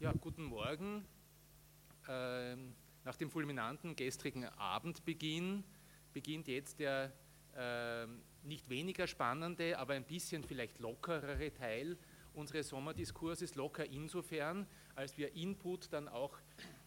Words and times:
Ja, 0.00 0.12
guten 0.12 0.44
Morgen. 0.44 1.04
Ähm, 2.08 2.72
nach 3.02 3.16
dem 3.16 3.32
fulminanten 3.32 3.96
gestrigen 3.96 4.44
Abendbeginn 4.44 5.64
beginnt 6.12 6.46
jetzt 6.46 6.78
der 6.78 7.12
äh, 7.56 8.06
nicht 8.46 8.68
weniger 8.68 9.08
spannende, 9.08 9.76
aber 9.76 9.94
ein 9.94 10.04
bisschen 10.04 10.44
vielleicht 10.44 10.78
lockerere 10.78 11.52
Teil 11.52 11.98
unseres 12.32 12.68
Sommerdiskurses. 12.68 13.56
Locker 13.56 13.86
insofern, 13.86 14.68
als 14.94 15.18
wir 15.18 15.34
Input 15.34 15.92
dann 15.92 16.06
auch 16.06 16.38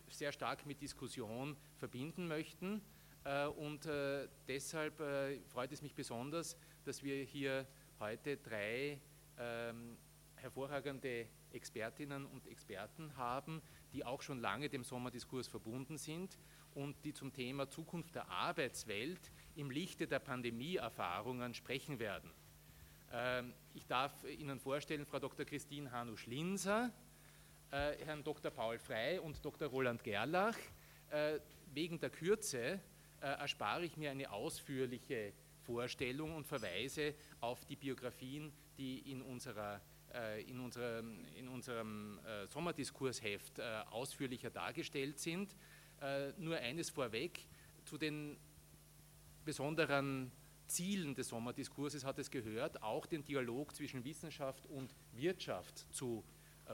sehr 0.10 0.32
stark 0.32 0.66
mit 0.66 0.82
Diskussion 0.82 1.58
verbinden 1.80 2.30
möchten. 2.30 2.82
Äh, 3.26 3.48
und 3.48 3.88
äh, 3.88 4.30
deshalb 4.48 5.02
äh, 5.02 5.38
freut 5.50 5.74
es 5.74 5.82
mich 5.82 5.94
besonders, 5.94 6.56
dass 6.86 7.04
wir 7.04 7.22
hier 7.26 7.68
heute 8.00 8.38
drei 8.38 9.02
ähm, 9.38 9.98
hervorragende 10.38 11.28
Expertinnen 11.54 12.26
und 12.26 12.48
Experten 12.48 13.16
haben, 13.18 13.62
die 13.94 14.06
auch 14.06 14.22
schon 14.22 14.40
lange 14.40 14.70
dem 14.70 14.84
Sommerdiskurs 14.84 15.48
verbunden 15.48 15.98
sind 15.98 16.38
und 16.74 16.96
die 17.04 17.14
zum 17.14 17.34
Thema 17.34 17.70
Zukunft 17.70 18.16
der 18.16 18.30
Arbeitswelt 18.30 19.32
im 19.56 19.70
Lichte 19.70 20.08
der 20.08 20.20
Pandemieerfahrungen 20.20 21.54
sprechen 21.54 22.00
werden. 22.00 22.32
Ähm, 23.12 23.54
ich 23.74 23.86
darf 23.86 24.24
Ihnen 24.24 24.60
vorstellen 24.60 25.06
Frau 25.06 25.20
Dr. 25.20 25.46
Christine 25.46 25.92
Hanusch-Linser, 25.92 26.92
äh, 27.72 27.98
Herrn 28.06 28.24
Dr. 28.24 28.52
Paul 28.52 28.80
Frey 28.80 29.20
und 29.20 29.44
Dr. 29.44 29.68
Roland 29.68 30.04
Gerlach. 30.04 30.58
Äh, 31.10 31.40
wegen 31.74 32.00
der 32.00 32.10
Kürze 32.10 32.80
äh, 33.22 33.26
erspare 33.26 33.86
ich 33.86 33.98
mir 33.98 34.12
eine 34.12 34.32
ausführliche 34.32 35.34
Vorstellung 35.62 36.36
und 36.36 36.48
verweise 36.48 37.14
auf 37.40 37.64
die 37.66 37.76
Biografien, 37.76 38.52
die 38.78 39.12
in 39.12 39.22
unserer 39.22 39.82
in 40.42 40.60
unserem, 40.60 41.26
in 41.36 41.48
unserem 41.48 42.20
äh, 42.20 42.48
Sommerdiskursheft 42.48 43.60
äh, 43.60 43.84
ausführlicher 43.90 44.50
dargestellt 44.50 45.20
sind. 45.20 45.56
Nur 46.38 46.58
eines 46.58 46.90
vorweg, 46.90 47.46
zu 47.86 47.96
den 47.96 48.36
besonderen 49.46 50.32
Zielen 50.66 51.14
des 51.14 51.28
Sommerdiskurses 51.28 52.04
hat 52.04 52.18
es 52.18 52.32
gehört, 52.32 52.82
auch 52.82 53.06
den 53.06 53.24
Dialog 53.24 53.76
zwischen 53.76 54.04
Wissenschaft 54.04 54.66
und 54.66 54.96
Wirtschaft 55.12 55.86
zu 55.94 56.24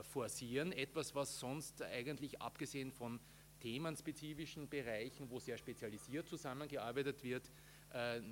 forcieren. 0.00 0.72
Etwas, 0.72 1.14
was 1.14 1.38
sonst 1.38 1.82
eigentlich 1.82 2.40
abgesehen 2.40 2.90
von 2.90 3.20
themenspezifischen 3.60 4.66
Bereichen, 4.70 5.28
wo 5.28 5.40
sehr 5.40 5.58
spezialisiert 5.58 6.26
zusammengearbeitet 6.26 7.22
wird, 7.22 7.50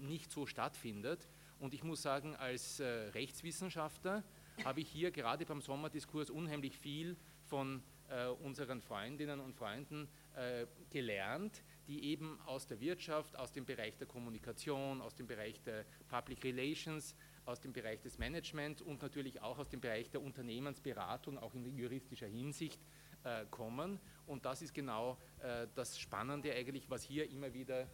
nicht 0.01 0.33
so 0.33 0.47
stattfindet. 0.47 1.29
Und 1.59 1.75
ich 1.75 1.85
muss 1.85 2.01
sagen, 2.01 2.37
als 2.37 2.81
Rechtswissenschaftler 2.81 4.25
habe 4.65 4.81
ich 4.81 4.89
hier 4.89 5.11
gerade 5.11 5.45
beim 5.45 5.61
Sommerdiskurs 5.61 6.31
unheimlich 6.31 6.79
viel 6.79 7.17
von 7.45 7.83
äh, 8.09 8.27
unseren 8.27 8.81
Freundinnen 8.81 9.41
und 9.41 9.55
Freunden 9.55 10.09
äh, 10.35 10.67
gelernt, 10.91 11.63
die 11.87 12.05
eben 12.05 12.41
aus 12.47 12.67
der 12.67 12.81
Wirtschaft, 12.81 13.37
aus 13.37 13.53
dem 13.53 13.65
Bereich 13.65 13.97
der 13.97 14.07
Kommunikation, 14.07 15.01
aus 15.01 15.15
dem 15.15 15.27
Bereich 15.27 15.61
der 15.63 15.85
Public 16.09 16.45
Relations, 16.45 17.15
aus 17.45 17.61
dem 17.61 17.73
Bereich 17.73 18.01
des 18.01 18.19
Managements 18.19 18.83
und 18.83 19.03
natürlich 19.03 19.41
auch 19.41 19.59
aus 19.59 19.69
dem 19.69 19.81
Bereich 19.81 20.11
der 20.11 20.21
Unternehmensberatung, 20.21 21.39
auch 21.39 21.55
in 21.55 21.77
juristischer 21.77 22.27
Hinsicht, 22.27 22.81
äh, 23.27 23.45
kommen. 23.51 23.99
Und 24.27 24.45
das 24.45 24.63
ist 24.63 24.73
genau 24.73 25.19
äh, 25.41 25.67
das 25.75 25.99
Spannende 25.99 26.53
eigentlich, 26.53 26.89
was 26.89 27.03
hier 27.03 27.29
immer 27.29 27.53
wieder 27.53 27.89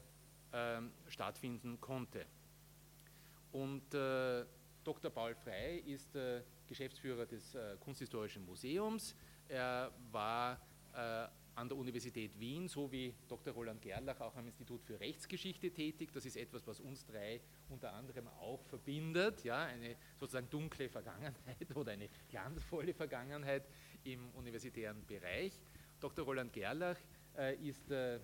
ähm, 0.52 0.92
stattfinden 1.08 1.80
konnte. 1.80 2.26
Und 3.50 3.94
äh, 3.94 4.44
Dr. 4.84 5.10
Paul 5.10 5.34
Frey 5.34 5.78
ist 5.78 6.14
äh, 6.16 6.42
Geschäftsführer 6.66 7.26
des 7.26 7.54
äh, 7.54 7.76
Kunsthistorischen 7.78 8.44
Museums. 8.44 9.14
Er 9.48 9.92
war 10.10 10.60
äh, 10.94 11.28
an 11.54 11.68
der 11.68 11.76
Universität 11.76 12.38
Wien 12.40 12.66
sowie 12.66 13.14
Dr. 13.28 13.52
Roland 13.52 13.80
Gerlach 13.82 14.20
auch 14.20 14.34
am 14.36 14.46
Institut 14.46 14.82
für 14.82 14.98
Rechtsgeschichte 14.98 15.70
tätig. 15.70 16.10
Das 16.12 16.24
ist 16.24 16.36
etwas, 16.36 16.66
was 16.66 16.80
uns 16.80 17.04
drei 17.04 17.40
unter 17.68 17.92
anderem 17.92 18.26
auch 18.28 18.62
verbindet, 18.64 19.44
ja, 19.44 19.64
eine 19.66 19.96
sozusagen 20.18 20.48
dunkle 20.48 20.88
Vergangenheit 20.88 21.36
oder 21.76 21.92
eine 21.92 22.08
glanzvolle 22.28 22.94
Vergangenheit 22.94 23.68
im 24.04 24.30
universitären 24.30 25.04
Bereich. 25.06 25.52
Dr. 26.00 26.24
Roland 26.24 26.52
Gerlach 26.52 26.98
äh, 27.36 27.54
ist 27.56 27.90
äh, 27.90 28.18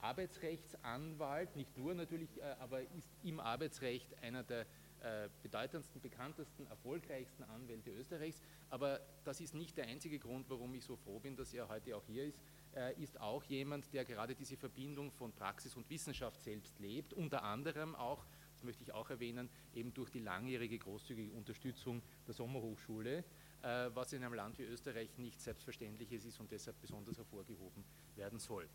Arbeitsrechtsanwalt, 0.00 1.54
nicht 1.56 1.76
nur 1.76 1.94
natürlich, 1.94 2.38
äh, 2.38 2.42
aber 2.60 2.80
ist 2.80 3.10
im 3.22 3.40
Arbeitsrecht 3.40 4.16
einer 4.22 4.42
der 4.42 4.66
äh, 5.02 5.28
bedeutendsten, 5.42 6.00
bekanntesten, 6.00 6.66
erfolgreichsten 6.68 7.42
Anwälte 7.44 7.90
Österreichs. 7.90 8.40
Aber 8.70 9.00
das 9.24 9.40
ist 9.40 9.52
nicht 9.52 9.76
der 9.76 9.86
einzige 9.86 10.18
Grund, 10.18 10.48
warum 10.48 10.72
ich 10.74 10.84
so 10.84 10.96
froh 10.96 11.18
bin, 11.18 11.34
dass 11.34 11.52
er 11.52 11.68
heute 11.68 11.96
auch 11.96 12.04
hier 12.06 12.24
ist. 12.24 12.38
Er 12.72 12.96
ist 12.96 13.20
auch 13.20 13.42
jemand, 13.44 13.92
der 13.92 14.04
gerade 14.04 14.34
diese 14.34 14.56
Verbindung 14.56 15.10
von 15.10 15.32
Praxis 15.32 15.74
und 15.74 15.90
Wissenschaft 15.90 16.40
selbst 16.40 16.78
lebt, 16.78 17.12
unter 17.14 17.42
anderem 17.42 17.96
auch, 17.96 18.24
das 18.54 18.62
möchte 18.62 18.84
ich 18.84 18.92
auch 18.92 19.10
erwähnen, 19.10 19.50
eben 19.74 19.92
durch 19.92 20.10
die 20.10 20.20
langjährige 20.20 20.78
großzügige 20.78 21.32
Unterstützung 21.32 22.00
der 22.26 22.34
Sommerhochschule, 22.34 23.24
äh, 23.62 23.90
was 23.94 24.12
in 24.12 24.22
einem 24.22 24.34
Land 24.34 24.58
wie 24.58 24.62
Österreich 24.62 25.18
nicht 25.18 25.40
selbstverständliches 25.40 26.24
ist 26.24 26.38
und 26.38 26.52
deshalb 26.52 26.80
besonders 26.80 27.18
hervorgehoben 27.18 27.84
werden 28.14 28.38
soll. 28.38 28.68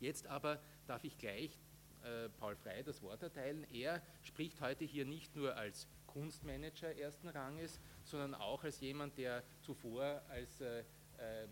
Jetzt 0.00 0.26
aber 0.26 0.60
darf 0.86 1.04
ich 1.04 1.18
gleich 1.18 1.58
äh, 2.04 2.28
Paul 2.28 2.56
Frey 2.56 2.82
das 2.82 3.02
Wort 3.02 3.22
erteilen. 3.22 3.66
Er 3.72 4.02
spricht 4.22 4.60
heute 4.60 4.84
hier 4.84 5.04
nicht 5.04 5.34
nur 5.36 5.56
als 5.56 5.88
Kunstmanager 6.06 6.96
ersten 6.96 7.28
Ranges, 7.28 7.80
sondern 8.04 8.34
auch 8.34 8.64
als 8.64 8.80
jemand, 8.80 9.16
der 9.18 9.42
zuvor 9.60 10.22
als, 10.28 10.60
äh, 10.60 10.84
ähm, 11.18 11.50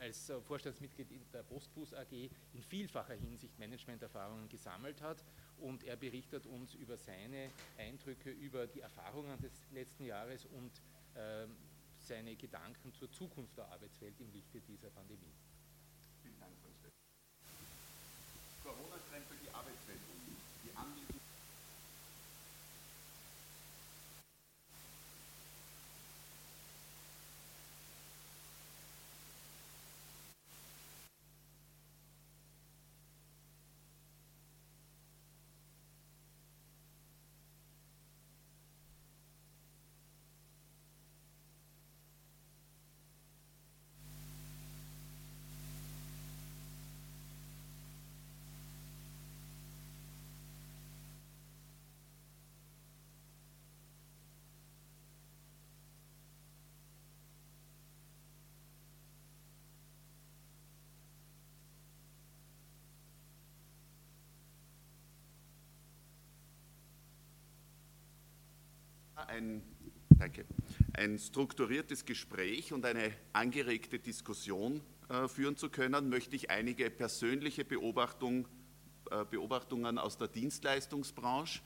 als 0.00 0.32
Vorstandsmitglied 0.46 1.08
der 1.32 1.42
Postbus 1.42 1.92
AG 1.92 2.30
in 2.54 2.62
vielfacher 2.62 3.14
Hinsicht 3.14 3.58
Managementerfahrungen 3.58 4.48
gesammelt 4.48 5.02
hat. 5.02 5.22
Und 5.58 5.84
er 5.84 5.96
berichtet 5.96 6.46
uns 6.46 6.74
über 6.74 6.96
seine 6.96 7.50
Eindrücke, 7.76 8.30
über 8.30 8.66
die 8.66 8.80
Erfahrungen 8.80 9.38
des 9.40 9.52
letzten 9.72 10.06
Jahres 10.06 10.46
und 10.46 10.72
äh, 11.14 11.46
seine 11.98 12.34
Gedanken 12.34 12.92
zur 12.94 13.10
Zukunft 13.12 13.58
der 13.58 13.68
Arbeitswelt 13.68 14.18
im 14.20 14.32
Lichte 14.32 14.60
dieser 14.62 14.88
Pandemie. 14.88 15.34
für 19.28 19.36
die 19.36 19.50
Arbeitswelt. 19.54 20.09
Ein, 69.30 69.62
danke, 70.18 70.44
ein 70.92 71.18
strukturiertes 71.18 72.04
Gespräch 72.04 72.72
und 72.72 72.84
eine 72.84 73.12
angeregte 73.32 73.98
Diskussion 73.98 74.80
äh, 75.08 75.28
führen 75.28 75.56
zu 75.56 75.70
können, 75.70 76.08
möchte 76.08 76.34
ich 76.36 76.50
einige 76.50 76.90
persönliche 76.90 77.64
Beobachtung, 77.64 78.48
äh, 79.10 79.24
Beobachtungen 79.24 79.98
aus 79.98 80.18
der 80.18 80.28
Dienstleistungsbranche, 80.28 81.60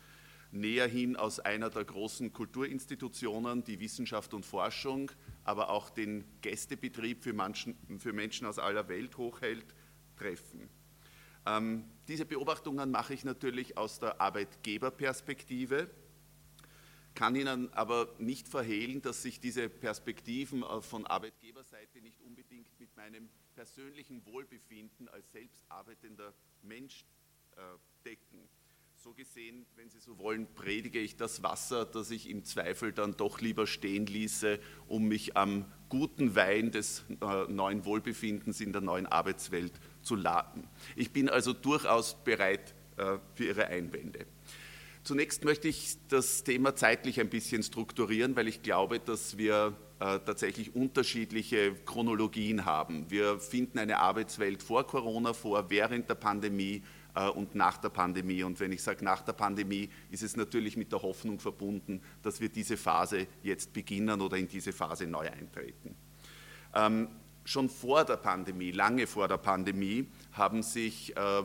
näher 0.52 0.86
hin 0.86 1.16
aus 1.16 1.40
einer 1.40 1.70
der 1.70 1.84
großen 1.84 2.32
Kulturinstitutionen, 2.32 3.64
die 3.64 3.80
Wissenschaft 3.80 4.34
und 4.34 4.44
Forschung, 4.44 5.10
aber 5.42 5.70
auch 5.70 5.88
den 5.90 6.24
Gästebetrieb 6.42 7.24
für 7.24 7.32
Menschen, 7.32 7.76
für 7.98 8.12
Menschen 8.12 8.46
aus 8.46 8.58
aller 8.58 8.88
Welt 8.88 9.16
hochhält, 9.16 9.74
treffen. 10.16 10.68
Ähm, 11.46 11.84
diese 12.08 12.26
Beobachtungen 12.26 12.90
mache 12.90 13.14
ich 13.14 13.24
natürlich 13.24 13.76
aus 13.78 13.98
der 13.98 14.20
Arbeitgeberperspektive 14.20 15.90
kann 17.14 17.36
Ihnen 17.36 17.72
aber 17.72 18.08
nicht 18.18 18.48
verhehlen, 18.48 19.00
dass 19.02 19.22
sich 19.22 19.40
diese 19.40 19.68
Perspektiven 19.68 20.62
äh, 20.62 20.80
von 20.80 21.06
Arbeitgeberseite 21.06 22.00
nicht 22.00 22.20
unbedingt 22.22 22.68
mit 22.78 22.94
meinem 22.96 23.28
persönlichen 23.54 24.24
Wohlbefinden 24.26 25.08
als 25.08 25.30
selbst 25.32 25.62
arbeitender 25.68 26.34
Mensch 26.62 27.04
äh, 27.56 27.60
decken. 28.04 28.48
so 28.96 29.12
gesehen, 29.12 29.66
wenn 29.76 29.90
Sie 29.90 30.00
so 30.00 30.18
wollen, 30.18 30.46
predige 30.54 30.98
ich 30.98 31.16
das 31.16 31.42
Wasser, 31.42 31.84
das 31.84 32.10
ich 32.10 32.28
im 32.28 32.42
Zweifel 32.44 32.92
dann 32.92 33.16
doch 33.16 33.40
lieber 33.40 33.66
stehen 33.66 34.06
ließe, 34.06 34.58
um 34.88 35.06
mich 35.06 35.36
am 35.36 35.70
guten 35.90 36.34
Wein 36.34 36.70
des 36.70 37.04
äh, 37.20 37.44
neuen 37.52 37.84
Wohlbefindens 37.84 38.60
in 38.60 38.72
der 38.72 38.80
neuen 38.80 39.06
Arbeitswelt 39.06 39.72
zu 40.02 40.16
laden. 40.16 40.66
Ich 40.96 41.12
bin 41.12 41.28
also 41.28 41.52
durchaus 41.52 42.22
bereit 42.24 42.74
für 43.34 43.44
Ihre 43.44 43.66
Einwände. 43.66 44.24
Zunächst 45.04 45.44
möchte 45.44 45.68
ich 45.68 45.98
das 46.08 46.44
Thema 46.44 46.74
zeitlich 46.76 47.20
ein 47.20 47.28
bisschen 47.28 47.62
strukturieren, 47.62 48.36
weil 48.36 48.48
ich 48.48 48.62
glaube, 48.62 48.98
dass 49.00 49.36
wir 49.36 49.76
äh, 50.00 50.18
tatsächlich 50.20 50.74
unterschiedliche 50.74 51.74
Chronologien 51.84 52.64
haben. 52.64 53.10
Wir 53.10 53.38
finden 53.38 53.78
eine 53.78 53.98
Arbeitswelt 53.98 54.62
vor 54.62 54.86
Corona 54.86 55.34
vor, 55.34 55.68
während 55.68 56.08
der 56.08 56.14
Pandemie 56.14 56.82
äh, 57.14 57.28
und 57.28 57.54
nach 57.54 57.76
der 57.76 57.90
Pandemie. 57.90 58.42
Und 58.44 58.58
wenn 58.60 58.72
ich 58.72 58.82
sage 58.82 59.04
nach 59.04 59.20
der 59.20 59.34
Pandemie, 59.34 59.90
ist 60.10 60.22
es 60.22 60.36
natürlich 60.36 60.78
mit 60.78 60.90
der 60.90 61.02
Hoffnung 61.02 61.38
verbunden, 61.38 62.00
dass 62.22 62.40
wir 62.40 62.48
diese 62.48 62.78
Phase 62.78 63.26
jetzt 63.42 63.74
beginnen 63.74 64.22
oder 64.22 64.38
in 64.38 64.48
diese 64.48 64.72
Phase 64.72 65.06
neu 65.06 65.30
eintreten. 65.30 65.94
Ähm, 66.74 67.08
schon 67.44 67.68
vor 67.68 68.06
der 68.06 68.16
Pandemie, 68.16 68.70
lange 68.70 69.06
vor 69.06 69.28
der 69.28 69.36
Pandemie, 69.36 70.08
haben 70.32 70.62
sich 70.62 71.14
äh, 71.14 71.42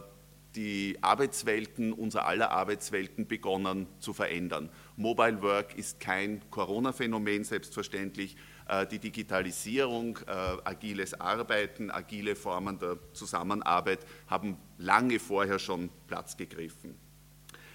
die 0.55 0.97
Arbeitswelten, 1.01 1.93
unser 1.93 2.25
aller 2.25 2.51
Arbeitswelten 2.51 3.27
begonnen 3.27 3.87
zu 3.99 4.13
verändern. 4.13 4.69
Mobile 4.95 5.41
Work 5.41 5.77
ist 5.77 5.99
kein 5.99 6.41
Corona-Phänomen, 6.49 7.43
selbstverständlich. 7.43 8.35
Äh, 8.67 8.87
die 8.87 8.99
Digitalisierung, 8.99 10.17
äh, 10.27 10.31
agiles 10.63 11.19
Arbeiten, 11.19 11.91
agile 11.91 12.35
Formen 12.35 12.79
der 12.79 12.97
Zusammenarbeit 13.13 13.99
haben 14.27 14.57
lange 14.77 15.19
vorher 15.19 15.59
schon 15.59 15.89
Platz 16.07 16.35
gegriffen. 16.35 16.95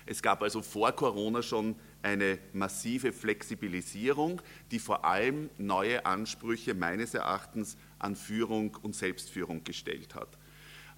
Es 0.06 0.20
gab 0.20 0.42
also 0.42 0.60
vor 0.60 0.92
Corona 0.92 1.42
schon 1.42 1.76
eine 2.02 2.38
massive 2.52 3.12
Flexibilisierung, 3.12 4.42
die 4.70 4.78
vor 4.78 5.04
allem 5.04 5.48
neue 5.56 6.04
Ansprüche 6.04 6.74
meines 6.74 7.14
Erachtens 7.14 7.78
an 7.98 8.14
Führung 8.14 8.76
und 8.82 8.94
Selbstführung 8.94 9.64
gestellt 9.64 10.14
hat. 10.14 10.36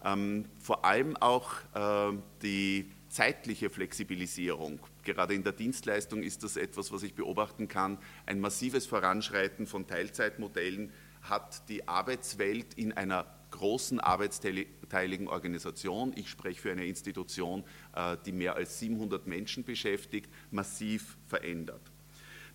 Ähm, 0.04 0.44
vor 0.58 0.84
allem 0.84 1.16
auch 1.16 1.52
äh, 1.74 2.16
die 2.42 2.90
zeitliche 3.08 3.70
Flexibilisierung. 3.70 4.80
Gerade 5.02 5.34
in 5.34 5.42
der 5.42 5.52
Dienstleistung 5.52 6.22
ist 6.22 6.42
das 6.42 6.56
etwas, 6.56 6.92
was 6.92 7.02
ich 7.02 7.14
beobachten 7.14 7.68
kann. 7.68 7.98
Ein 8.26 8.40
massives 8.40 8.86
Voranschreiten 8.86 9.66
von 9.66 9.86
Teilzeitmodellen 9.86 10.92
hat 11.22 11.68
die 11.68 11.88
Arbeitswelt 11.88 12.74
in 12.74 12.92
einer 12.92 13.26
großen 13.50 14.00
arbeitsteiligen 14.00 15.28
Organisation, 15.28 16.12
ich 16.16 16.28
spreche 16.28 16.60
für 16.60 16.72
eine 16.72 16.84
Institution, 16.84 17.64
äh, 17.94 18.16
die 18.26 18.32
mehr 18.32 18.56
als 18.56 18.78
700 18.80 19.26
Menschen 19.26 19.64
beschäftigt, 19.64 20.30
massiv 20.50 21.16
verändert. 21.26 21.80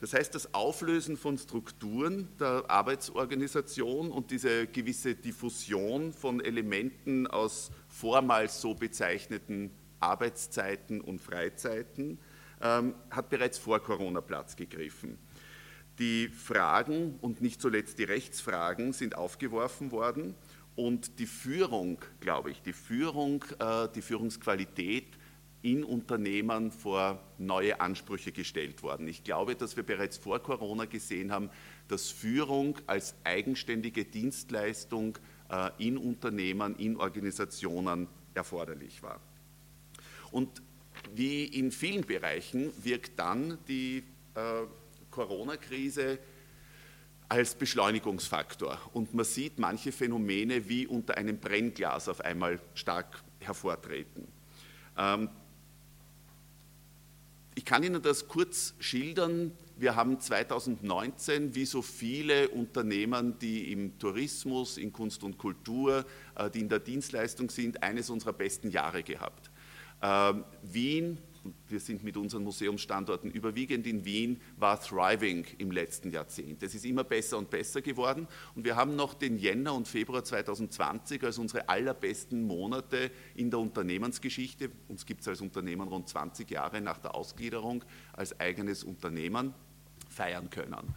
Das 0.01 0.13
heißt, 0.13 0.33
das 0.33 0.55
Auflösen 0.55 1.15
von 1.15 1.37
Strukturen 1.37 2.27
der 2.39 2.65
Arbeitsorganisation 2.67 4.09
und 4.11 4.31
diese 4.31 4.65
gewisse 4.65 5.13
Diffusion 5.13 6.11
von 6.11 6.41
Elementen 6.41 7.27
aus 7.27 7.69
vormals 7.87 8.59
so 8.61 8.73
bezeichneten 8.73 9.69
Arbeitszeiten 9.99 11.01
und 11.01 11.21
Freizeiten 11.21 12.17
ähm, 12.61 12.95
hat 13.11 13.29
bereits 13.29 13.59
vor 13.59 13.79
Corona 13.79 14.21
Platz 14.21 14.55
gegriffen. 14.55 15.19
Die 15.99 16.29
Fragen 16.29 17.19
und 17.21 17.41
nicht 17.41 17.61
zuletzt 17.61 17.99
die 17.99 18.05
Rechtsfragen 18.05 18.93
sind 18.93 19.15
aufgeworfen 19.15 19.91
worden 19.91 20.33
und 20.75 21.19
die 21.19 21.27
Führung, 21.27 21.99
glaube 22.21 22.49
ich, 22.49 22.63
die 22.63 22.73
Führung, 22.73 23.45
äh, 23.59 23.87
die 23.93 24.01
Führungsqualität 24.01 25.05
in 25.61 25.83
Unternehmen 25.83 26.71
vor 26.71 27.19
neue 27.37 27.79
Ansprüche 27.79 28.31
gestellt 28.31 28.81
worden. 28.81 29.07
Ich 29.07 29.23
glaube, 29.23 29.55
dass 29.55 29.75
wir 29.75 29.83
bereits 29.83 30.17
vor 30.17 30.39
Corona 30.39 30.85
gesehen 30.85 31.31
haben, 31.31 31.49
dass 31.87 32.09
Führung 32.09 32.77
als 32.87 33.15
eigenständige 33.23 34.05
Dienstleistung 34.05 35.17
äh, 35.49 35.69
in 35.77 35.97
Unternehmen, 35.97 36.75
in 36.77 36.97
Organisationen 36.97 38.07
erforderlich 38.33 39.03
war. 39.03 39.19
Und 40.31 40.61
wie 41.13 41.45
in 41.45 41.71
vielen 41.71 42.05
Bereichen 42.05 42.71
wirkt 42.83 43.19
dann 43.19 43.57
die 43.67 44.03
äh, 44.35 44.41
Corona-Krise 45.09 46.19
als 47.27 47.55
Beschleunigungsfaktor. 47.55 48.77
Und 48.93 49.13
man 49.13 49.25
sieht 49.25 49.59
manche 49.59 49.91
Phänomene 49.91 50.67
wie 50.67 50.87
unter 50.87 51.17
einem 51.17 51.37
Brennglas 51.37 52.09
auf 52.09 52.21
einmal 52.21 52.59
stark 52.73 53.23
hervortreten. 53.39 54.27
Ich 57.53 57.65
kann 57.65 57.83
Ihnen 57.83 58.01
das 58.01 58.27
kurz 58.27 58.75
schildern. 58.79 59.51
Wir 59.75 59.95
haben 59.95 60.19
2019, 60.19 61.53
wie 61.53 61.65
so 61.65 61.81
viele 61.81 62.47
Unternehmen, 62.49 63.37
die 63.39 63.73
im 63.73 63.97
Tourismus, 63.99 64.77
in 64.77 64.93
Kunst 64.93 65.23
und 65.23 65.37
Kultur, 65.37 66.05
äh, 66.35 66.49
die 66.49 66.61
in 66.61 66.69
der 66.69 66.79
Dienstleistung 66.79 67.49
sind, 67.49 67.83
eines 67.83 68.09
unserer 68.09 68.33
besten 68.33 68.69
Jahre 68.69 69.03
gehabt. 69.03 69.51
Ähm, 70.01 70.45
Wien 70.63 71.17
wir 71.67 71.79
sind 71.79 72.03
mit 72.03 72.17
unseren 72.17 72.43
Museumsstandorten 72.43 73.31
überwiegend 73.31 73.87
in 73.87 74.05
Wien, 74.05 74.41
war 74.57 74.79
thriving 74.79 75.45
im 75.57 75.71
letzten 75.71 76.11
Jahrzehnt. 76.11 76.61
Es 76.63 76.75
ist 76.75 76.85
immer 76.85 77.03
besser 77.03 77.37
und 77.37 77.49
besser 77.49 77.81
geworden 77.81 78.27
und 78.55 78.65
wir 78.65 78.75
haben 78.75 78.95
noch 78.95 79.13
den 79.13 79.37
Jänner 79.37 79.73
und 79.73 79.87
Februar 79.87 80.23
2020 80.23 81.23
als 81.23 81.37
unsere 81.37 81.67
allerbesten 81.69 82.43
Monate 82.43 83.11
in 83.35 83.49
der 83.49 83.59
Unternehmensgeschichte. 83.59 84.69
Uns 84.87 85.05
gibt 85.05 85.21
es 85.21 85.27
als 85.27 85.41
Unternehmen 85.41 85.87
rund 85.87 86.07
20 86.09 86.49
Jahre 86.49 86.81
nach 86.81 86.99
der 86.99 87.15
Ausgliederung 87.15 87.83
als 88.13 88.39
eigenes 88.39 88.83
Unternehmen 88.83 89.53
feiern 90.09 90.49
können. 90.49 90.93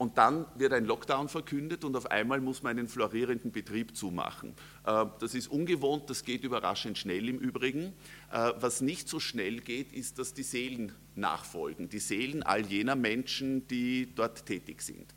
Und 0.00 0.16
dann 0.16 0.46
wird 0.54 0.72
ein 0.72 0.86
Lockdown 0.86 1.28
verkündet 1.28 1.84
und 1.84 1.94
auf 1.94 2.10
einmal 2.10 2.40
muss 2.40 2.62
man 2.62 2.78
einen 2.78 2.88
florierenden 2.88 3.52
Betrieb 3.52 3.94
zumachen. 3.94 4.54
Äh, 4.86 5.04
das 5.18 5.34
ist 5.34 5.48
ungewohnt, 5.48 6.08
das 6.08 6.24
geht 6.24 6.42
überraschend 6.42 6.96
schnell 6.96 7.28
im 7.28 7.36
Übrigen. 7.36 7.92
Äh, 8.32 8.52
was 8.58 8.80
nicht 8.80 9.10
so 9.10 9.20
schnell 9.20 9.60
geht, 9.60 9.92
ist, 9.92 10.18
dass 10.18 10.32
die 10.32 10.42
Seelen 10.42 10.92
nachfolgen, 11.16 11.90
die 11.90 11.98
Seelen 11.98 12.42
all 12.42 12.64
jener 12.64 12.96
Menschen, 12.96 13.68
die 13.68 14.14
dort 14.14 14.46
tätig 14.46 14.80
sind. 14.80 15.14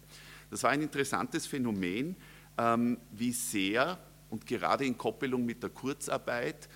Das 0.52 0.64
war 0.64 0.72
ein 0.72 0.82
interessantes 0.82 1.48
Phänomen, 1.48 2.18
ähm, 2.58 2.98
wie 3.14 3.32
sehr 3.32 3.98
und 4.32 4.46
gerade 4.46 4.84
in 4.84 4.98
Koppelung 4.98 5.46
mit 5.46 5.64
der 5.64 5.70
Kurzarbeit 5.70 6.68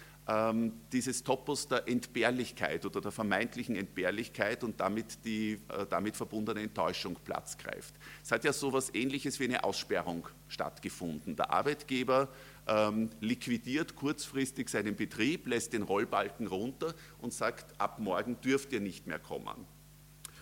dieses 0.91 1.24
Topos 1.24 1.69
der 1.69 1.88
Entbehrlichkeit 1.88 2.85
oder 2.85 3.00
der 3.00 3.12
vermeintlichen 3.12 3.77
Entbehrlichkeit 3.77 4.62
und 4.62 4.77
damit 4.77 5.24
die 5.24 5.53
äh, 5.69 5.85
damit 5.89 6.18
verbundene 6.18 6.62
Enttäuschung 6.62 7.15
Platz 7.24 7.57
greift. 7.57 7.95
Es 8.21 8.31
hat 8.31 8.44
ja 8.44 8.51
so 8.51 8.68
etwas 8.68 8.94
Ähnliches 8.94 9.39
wie 9.39 9.45
eine 9.45 9.63
Aussperrung 9.63 10.27
stattgefunden. 10.50 11.38
Der 11.38 11.51
Arbeitgeber 11.51 12.27
ähm, 12.68 13.09
liquidiert 13.21 13.95
kurzfristig 13.95 14.68
seinen 14.68 14.97
Betrieb, 14.97 15.47
lässt 15.47 15.71
den 15.71 15.83
Rollbalken 15.83 16.47
runter 16.47 16.94
und 17.19 17.31
sagt, 17.31 17.80
ab 17.80 17.99
morgen 17.99 18.42
dürft 18.42 18.73
ihr 18.73 18.81
nicht 18.81 19.07
mehr 19.07 19.19
kommen. 19.19 19.66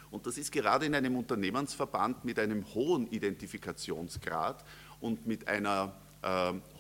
Und 0.10 0.26
das 0.26 0.40
ist 0.40 0.52
gerade 0.52 0.88
in 0.88 0.96
einem 0.96 1.16
Unternehmensverband 1.16 2.26
mit 2.26 2.40
einem 2.40 2.66
hohen 2.74 3.06
Identifikationsgrad 3.08 4.64
und 5.00 5.28
mit 5.28 5.48
einer 5.48 5.94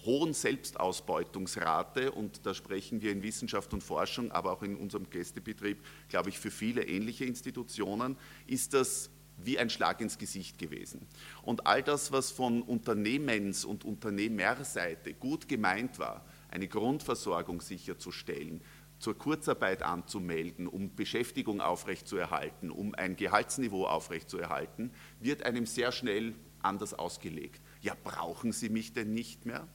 hohen 0.05 0.33
Selbstausbeutungsrate, 0.33 2.11
und 2.11 2.45
da 2.45 2.53
sprechen 2.53 3.01
wir 3.01 3.11
in 3.11 3.21
Wissenschaft 3.21 3.73
und 3.73 3.83
Forschung, 3.83 4.31
aber 4.31 4.51
auch 4.51 4.63
in 4.63 4.75
unserem 4.75 5.09
Gästebetrieb, 5.09 5.83
glaube 6.09 6.29
ich, 6.29 6.39
für 6.39 6.51
viele 6.51 6.83
ähnliche 6.83 7.25
Institutionen, 7.25 8.17
ist 8.47 8.73
das 8.73 9.09
wie 9.37 9.59
ein 9.59 9.69
Schlag 9.69 10.01
ins 10.01 10.17
Gesicht 10.17 10.57
gewesen. 10.57 11.05
Und 11.43 11.67
all 11.67 11.83
das, 11.83 12.11
was 12.11 12.31
von 12.31 12.61
Unternehmens- 12.61 13.65
und 13.65 13.83
Unternehmerseite 13.83 15.13
gut 15.13 15.47
gemeint 15.47 15.99
war, 15.99 16.25
eine 16.49 16.67
Grundversorgung 16.67 17.61
sicherzustellen, 17.61 18.61
zur 18.97 19.17
Kurzarbeit 19.17 19.83
anzumelden, 19.83 20.67
um 20.67 20.95
Beschäftigung 20.95 21.59
aufrechtzuerhalten, 21.59 22.71
um 22.71 22.95
ein 22.95 23.17
Gehaltsniveau 23.17 23.85
aufrechtzuerhalten, 23.85 24.91
wird 25.19 25.43
einem 25.43 25.65
sehr 25.65 25.91
schnell 25.91 26.33
anders 26.61 26.93
ausgelegt 26.93 27.61
ja, 27.85 27.95
brauchen 28.03 28.51
Sie 28.51 28.69
mich 28.69 28.93
denn 28.93 29.13
nicht 29.13 29.45
mehr? 29.45 29.67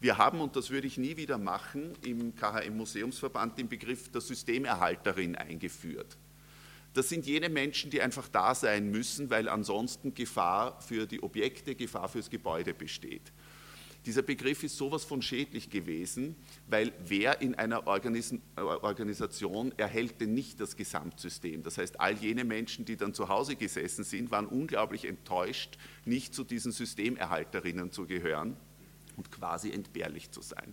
Wir 0.00 0.16
haben, 0.16 0.40
und 0.40 0.56
das 0.56 0.70
würde 0.70 0.86
ich 0.86 0.96
nie 0.96 1.18
wieder 1.18 1.36
machen, 1.36 1.92
im 2.02 2.34
KHM-Museumsverband 2.34 3.58
den 3.58 3.68
Begriff 3.68 4.10
der 4.10 4.22
Systemerhalterin 4.22 5.36
eingeführt. 5.36 6.16
Das 6.94 7.10
sind 7.10 7.26
jene 7.26 7.50
Menschen, 7.50 7.90
die 7.90 8.00
einfach 8.00 8.26
da 8.28 8.54
sein 8.54 8.90
müssen, 8.90 9.28
weil 9.28 9.50
ansonsten 9.50 10.14
Gefahr 10.14 10.80
für 10.80 11.06
die 11.06 11.22
Objekte, 11.22 11.74
Gefahr 11.74 12.08
fürs 12.08 12.30
Gebäude 12.30 12.72
besteht. 12.72 13.32
Dieser 14.08 14.22
Begriff 14.22 14.62
ist 14.62 14.78
sowas 14.78 15.04
von 15.04 15.20
schädlich 15.20 15.68
gewesen, 15.68 16.34
weil 16.66 16.94
wer 17.04 17.42
in 17.42 17.54
einer 17.56 17.86
Organisation 17.86 19.74
erhält 19.76 20.22
denn 20.22 20.32
nicht 20.32 20.62
das 20.62 20.76
Gesamtsystem? 20.76 21.62
Das 21.62 21.76
heißt, 21.76 22.00
all 22.00 22.14
jene 22.14 22.44
Menschen, 22.44 22.86
die 22.86 22.96
dann 22.96 23.12
zu 23.12 23.28
Hause 23.28 23.54
gesessen 23.54 24.04
sind, 24.04 24.30
waren 24.30 24.46
unglaublich 24.46 25.04
enttäuscht, 25.04 25.76
nicht 26.06 26.34
zu 26.34 26.44
diesen 26.44 26.72
Systemerhalterinnen 26.72 27.92
zu 27.92 28.06
gehören 28.06 28.56
und 29.18 29.30
quasi 29.30 29.72
entbehrlich 29.72 30.30
zu 30.30 30.40
sein. 30.40 30.72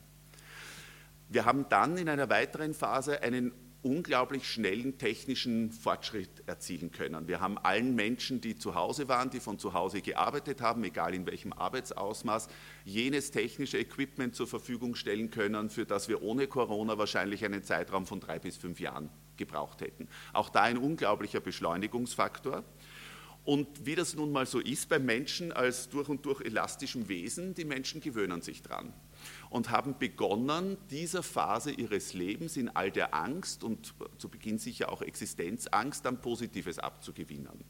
Wir 1.27 1.43
haben 1.43 1.67
dann 1.67 1.97
in 1.97 2.07
einer 2.07 2.29
weiteren 2.29 2.73
Phase 2.73 3.21
einen 3.21 3.51
unglaublich 3.85 4.51
schnellen 4.51 4.97
technischen 4.97 5.71
Fortschritt 5.71 6.41
erzielen 6.47 6.91
können. 6.91 7.27
Wir 7.27 7.39
haben 7.39 7.59
allen 7.59 7.93
Menschen, 7.93 8.41
die 8.41 8.57
zu 8.57 8.73
Hause 8.73 9.07
waren, 9.07 9.29
die 9.29 9.39
von 9.39 9.59
zu 9.59 9.73
Hause 9.73 10.01
gearbeitet 10.01 10.59
haben, 10.59 10.83
egal 10.83 11.13
in 11.13 11.27
welchem 11.27 11.53
Arbeitsausmaß, 11.53 12.47
jenes 12.83 13.29
technische 13.29 13.77
Equipment 13.77 14.35
zur 14.35 14.47
Verfügung 14.47 14.95
stellen 14.95 15.29
können, 15.29 15.69
für 15.69 15.85
das 15.85 16.09
wir 16.09 16.23
ohne 16.23 16.47
Corona 16.47 16.97
wahrscheinlich 16.97 17.45
einen 17.45 17.61
Zeitraum 17.61 18.07
von 18.07 18.19
drei 18.19 18.39
bis 18.39 18.57
fünf 18.57 18.79
Jahren 18.79 19.11
gebraucht 19.37 19.81
hätten. 19.81 20.07
Auch 20.33 20.49
da 20.49 20.63
ein 20.63 20.79
unglaublicher 20.79 21.39
Beschleunigungsfaktor. 21.39 22.63
Und 23.43 23.85
wie 23.85 23.93
das 23.93 24.15
nun 24.15 24.31
mal 24.31 24.47
so 24.47 24.59
ist 24.59 24.89
beim 24.89 25.05
Menschen 25.05 25.51
als 25.51 25.89
durch 25.89 26.09
und 26.09 26.25
durch 26.25 26.41
elastischem 26.41 27.07
Wesen, 27.07 27.53
die 27.53 27.65
Menschen 27.65 28.01
gewöhnen 28.01 28.41
sich 28.41 28.63
dran 28.63 28.91
und 29.55 29.69
haben 29.69 29.97
begonnen, 29.97 30.75
dieser 30.91 31.23
Phase 31.23 31.71
ihres 31.71 32.13
Lebens 32.13 32.57
in 32.57 32.67
all 32.75 32.91
der 32.91 33.13
Angst 33.13 33.63
und 33.63 33.93
zu 34.17 34.27
Beginn 34.27 34.57
sicher 34.57 34.91
auch 34.91 35.01
Existenzangst 35.01 36.03
dann 36.03 36.21
Positives 36.21 36.77
abzugewinnen. 36.77 37.63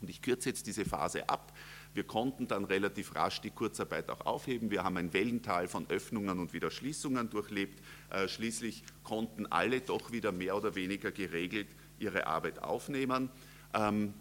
Und 0.00 0.08
ich 0.08 0.22
kürze 0.22 0.50
jetzt 0.50 0.68
diese 0.68 0.84
Phase 0.84 1.28
ab. 1.28 1.52
Wir 1.94 2.04
konnten 2.04 2.46
dann 2.46 2.64
relativ 2.64 3.16
rasch 3.16 3.40
die 3.40 3.50
Kurzarbeit 3.50 4.08
auch 4.08 4.20
aufheben. 4.20 4.70
Wir 4.70 4.84
haben 4.84 4.96
ein 4.98 5.12
Wellental 5.12 5.66
von 5.66 5.90
Öffnungen 5.90 6.38
und 6.38 6.52
wieder 6.52 6.70
Schließungen 6.70 7.28
durchlebt. 7.28 7.82
Äh, 8.10 8.28
schließlich 8.28 8.84
konnten 9.02 9.46
alle 9.46 9.80
doch 9.80 10.12
wieder 10.12 10.30
mehr 10.30 10.56
oder 10.56 10.76
weniger 10.76 11.10
geregelt 11.10 11.66
ihre 11.98 12.28
Arbeit 12.28 12.62
aufnehmen. 12.62 13.30
Ähm, 13.74 14.14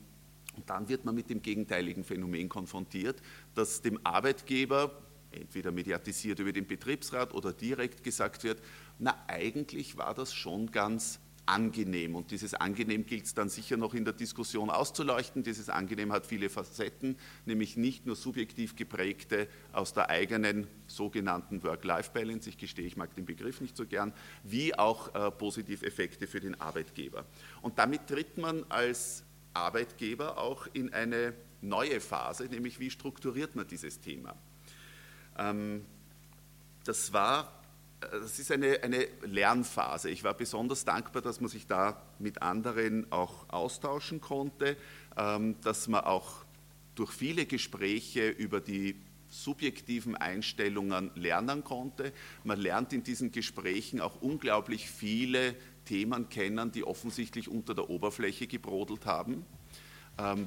und 0.56 0.68
dann 0.72 0.90
wird 0.90 1.06
man 1.06 1.14
mit 1.14 1.30
dem 1.30 1.44
gegenteiligen 1.44 2.04
Phänomen 2.04 2.50
konfrontiert, 2.50 3.22
dass 3.54 3.84
dem 3.84 4.00
Arbeitgeber 4.04 5.05
entweder 5.36 5.72
mediatisiert 5.72 6.40
über 6.40 6.54
den 6.54 6.68
Betriebsrat 6.68 7.34
oder 7.34 7.54
direkt 7.54 8.04
gesagt 8.04 8.44
wird, 8.44 8.62
na 9.00 9.16
eigentlich 9.28 9.98
war 9.98 10.14
das 10.14 10.34
schon 10.34 10.72
ganz 10.72 11.20
angenehm. 11.46 12.16
Und 12.16 12.32
dieses 12.32 12.54
angenehm 12.54 13.06
gilt 13.06 13.26
es 13.26 13.34
dann 13.34 13.50
sicher 13.50 13.78
noch 13.78 13.94
in 13.94 14.06
der 14.06 14.14
Diskussion 14.14 14.70
auszuleuchten. 14.70 15.44
Dieses 15.44 15.70
angenehm 15.70 16.12
hat 16.12 16.26
viele 16.26 16.50
Facetten, 16.50 17.18
nämlich 17.46 17.78
nicht 17.78 18.06
nur 18.06 18.16
subjektiv 18.16 18.76
geprägte 18.76 19.48
aus 19.72 19.94
der 19.94 20.10
eigenen 20.10 20.68
sogenannten 20.88 21.64
Work-Life-Balance, 21.64 22.50
ich 22.50 22.58
gestehe, 22.58 22.86
ich 22.86 22.98
mag 22.98 23.14
den 23.16 23.26
Begriff 23.26 23.62
nicht 23.62 23.78
so 23.78 23.86
gern, 23.86 24.14
wie 24.44 24.78
auch 24.78 25.14
äh, 25.14 25.32
Positiveffekte 25.32 26.28
für 26.28 26.40
den 26.40 26.60
Arbeitgeber. 26.60 27.26
Und 27.62 27.78
damit 27.80 28.08
tritt 28.08 28.38
man 28.38 28.64
als 28.70 29.24
Arbeitgeber 29.54 30.38
auch 30.38 30.68
in 30.74 30.94
eine 30.94 31.34
neue 31.62 32.00
Phase, 32.00 32.46
nämlich 32.46 32.80
wie 32.80 32.90
strukturiert 32.90 33.56
man 33.56 33.68
dieses 33.68 34.00
Thema. 34.00 34.36
Ähm, 35.38 35.86
das 36.84 37.14
war, 37.14 37.52
das 38.00 38.40
ist 38.40 38.52
eine, 38.52 38.84
eine 38.84 39.08
Lernphase. 39.24 40.10
Ich 40.10 40.24
war 40.24 40.34
besonders 40.34 40.86
dankbar, 40.86 41.22
dass 41.22 41.42
man 41.42 41.50
sich 41.50 41.68
da 41.68 42.02
mit 42.20 42.42
anderen 42.42 43.12
auch 43.12 43.50
austauschen 43.50 44.22
konnte, 44.22 44.78
ähm, 45.18 45.56
dass 45.62 45.88
man 45.88 46.02
auch 46.02 46.46
durch 46.96 47.12
viele 47.12 47.46
Gespräche 47.46 48.30
über 48.30 48.62
die 48.62 48.96
subjektiven 49.28 50.16
Einstellungen 50.16 51.12
lernen 51.16 51.64
konnte. 51.64 52.14
Man 52.44 52.60
lernt 52.60 52.94
in 52.94 53.04
diesen 53.04 53.32
Gesprächen 53.32 54.00
auch 54.00 54.22
unglaublich 54.22 54.90
viele 54.90 55.56
Themen 55.84 56.30
kennen, 56.30 56.72
die 56.72 56.84
offensichtlich 56.84 57.50
unter 57.50 57.76
der 57.76 57.90
Oberfläche 57.90 58.48
gebrodelt 58.48 59.06
haben 59.06 59.46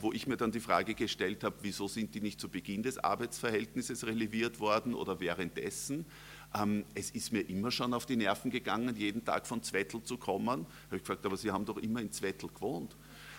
wo 0.01 0.13
ich 0.13 0.27
mir 0.27 0.37
dann 0.37 0.51
die 0.51 0.61
Frage 0.61 0.95
gestellt 0.95 1.45
habe, 1.45 1.57
wieso 1.63 1.89
sind 1.89 2.15
die 2.15 2.21
nicht 2.21 2.41
zu 2.41 2.49
Beginn 2.49 2.83
des 2.83 2.99
Arbeitsverhältnisses 2.99 4.07
releviert 4.07 4.61
worden 4.61 4.95
oder 4.95 5.21
währenddessen. 5.21 6.07
Ähm, 6.55 6.85
es 6.95 7.11
ist 7.11 7.33
mir 7.33 7.43
immer 7.43 7.71
schon 7.71 7.93
auf 7.93 8.07
die 8.07 8.17
Nerven 8.17 8.51
gegangen, 8.51 8.97
jeden 8.97 9.25
Tag 9.25 9.47
von 9.47 9.63
Zwettel 9.63 10.03
zu 10.03 10.17
kommen. 10.17 10.47
Da 10.47 10.87
habe 10.87 10.97
ich 10.97 11.03
gefragt, 11.03 11.27
aber 11.27 11.37
Sie 11.37 11.51
haben 11.51 11.65
doch 11.65 11.77
immer 11.77 12.01
in 12.01 12.11
Zwettel 12.11 12.49
gewohnt. 12.49 12.97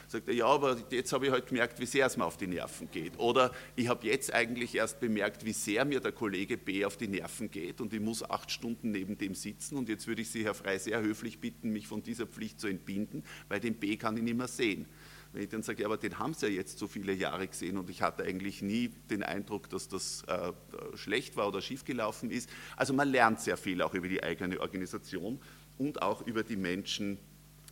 Sagt 0.07 0.27
er, 0.27 0.33
ja, 0.33 0.47
aber 0.47 0.75
jetzt 0.89 1.13
habe 1.13 1.27
ich 1.27 1.31
halt 1.31 1.47
gemerkt, 1.47 1.79
wie 1.79 1.85
sehr 1.85 2.07
es 2.07 2.17
mir 2.17 2.25
auf 2.25 2.35
die 2.35 2.47
Nerven 2.47 2.89
geht. 2.91 3.19
Oder 3.19 3.51
ich 3.75 3.87
habe 3.87 4.07
jetzt 4.07 4.33
eigentlich 4.33 4.73
erst 4.73 4.99
bemerkt, 4.99 5.45
wie 5.45 5.53
sehr 5.53 5.85
mir 5.85 5.99
der 5.99 6.11
Kollege 6.11 6.57
B 6.57 6.83
auf 6.83 6.97
die 6.97 7.07
Nerven 7.07 7.51
geht 7.51 7.79
und 7.79 7.93
ich 7.93 7.99
muss 7.99 8.27
acht 8.27 8.49
Stunden 8.49 8.89
neben 8.89 9.19
dem 9.19 9.35
sitzen 9.35 9.77
und 9.77 9.87
jetzt 9.87 10.07
würde 10.07 10.23
ich 10.23 10.29
Sie, 10.29 10.43
Herr 10.43 10.55
Frey, 10.55 10.79
sehr 10.79 11.01
höflich 11.01 11.39
bitten, 11.39 11.69
mich 11.69 11.87
von 11.87 12.01
dieser 12.01 12.25
Pflicht 12.25 12.59
zu 12.59 12.67
entbinden, 12.67 13.23
weil 13.49 13.59
den 13.59 13.75
B 13.75 13.97
kann 13.97 14.17
ich 14.17 14.23
nicht 14.23 14.37
mehr 14.37 14.47
sehen. 14.47 14.87
Wenn 15.31 15.43
ich 15.43 15.49
dann 15.49 15.61
sage, 15.61 15.81
ja, 15.81 15.87
aber 15.87 15.97
den 15.97 16.17
haben 16.17 16.33
Sie 16.33 16.47
ja 16.47 16.53
jetzt 16.53 16.79
so 16.79 16.87
viele 16.87 17.13
Jahre 17.13 17.47
gesehen 17.47 17.77
und 17.77 17.89
ich 17.89 18.01
hatte 18.01 18.23
eigentlich 18.23 18.63
nie 18.63 18.89
den 19.09 19.21
Eindruck, 19.21 19.69
dass 19.69 19.87
das 19.87 20.23
äh, 20.23 20.51
schlecht 20.95 21.37
war 21.37 21.47
oder 21.47 21.61
schiefgelaufen 21.61 22.31
ist. 22.31 22.49
Also 22.75 22.93
man 22.93 23.09
lernt 23.09 23.39
sehr 23.39 23.57
viel 23.57 23.81
auch 23.83 23.93
über 23.93 24.07
die 24.07 24.23
eigene 24.23 24.59
Organisation 24.59 25.39
und 25.77 26.01
auch 26.01 26.25
über 26.25 26.43
die 26.43 26.55
Menschen, 26.55 27.19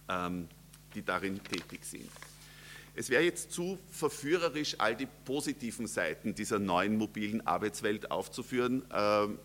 ähm, 0.08 0.48
die 0.94 1.04
darin 1.04 1.44
tätig 1.44 1.84
sind. 1.84 2.10
Es 2.96 3.10
wäre 3.10 3.24
jetzt 3.24 3.52
zu 3.52 3.78
verführerisch, 3.92 4.76
all 4.80 4.96
die 4.96 5.08
positiven 5.26 5.86
Seiten 5.86 6.34
dieser 6.34 6.58
neuen 6.58 6.98
mobilen 6.98 7.46
Arbeitswelt 7.46 8.10
aufzuführen. 8.10 8.84
Ähm, 8.92 9.38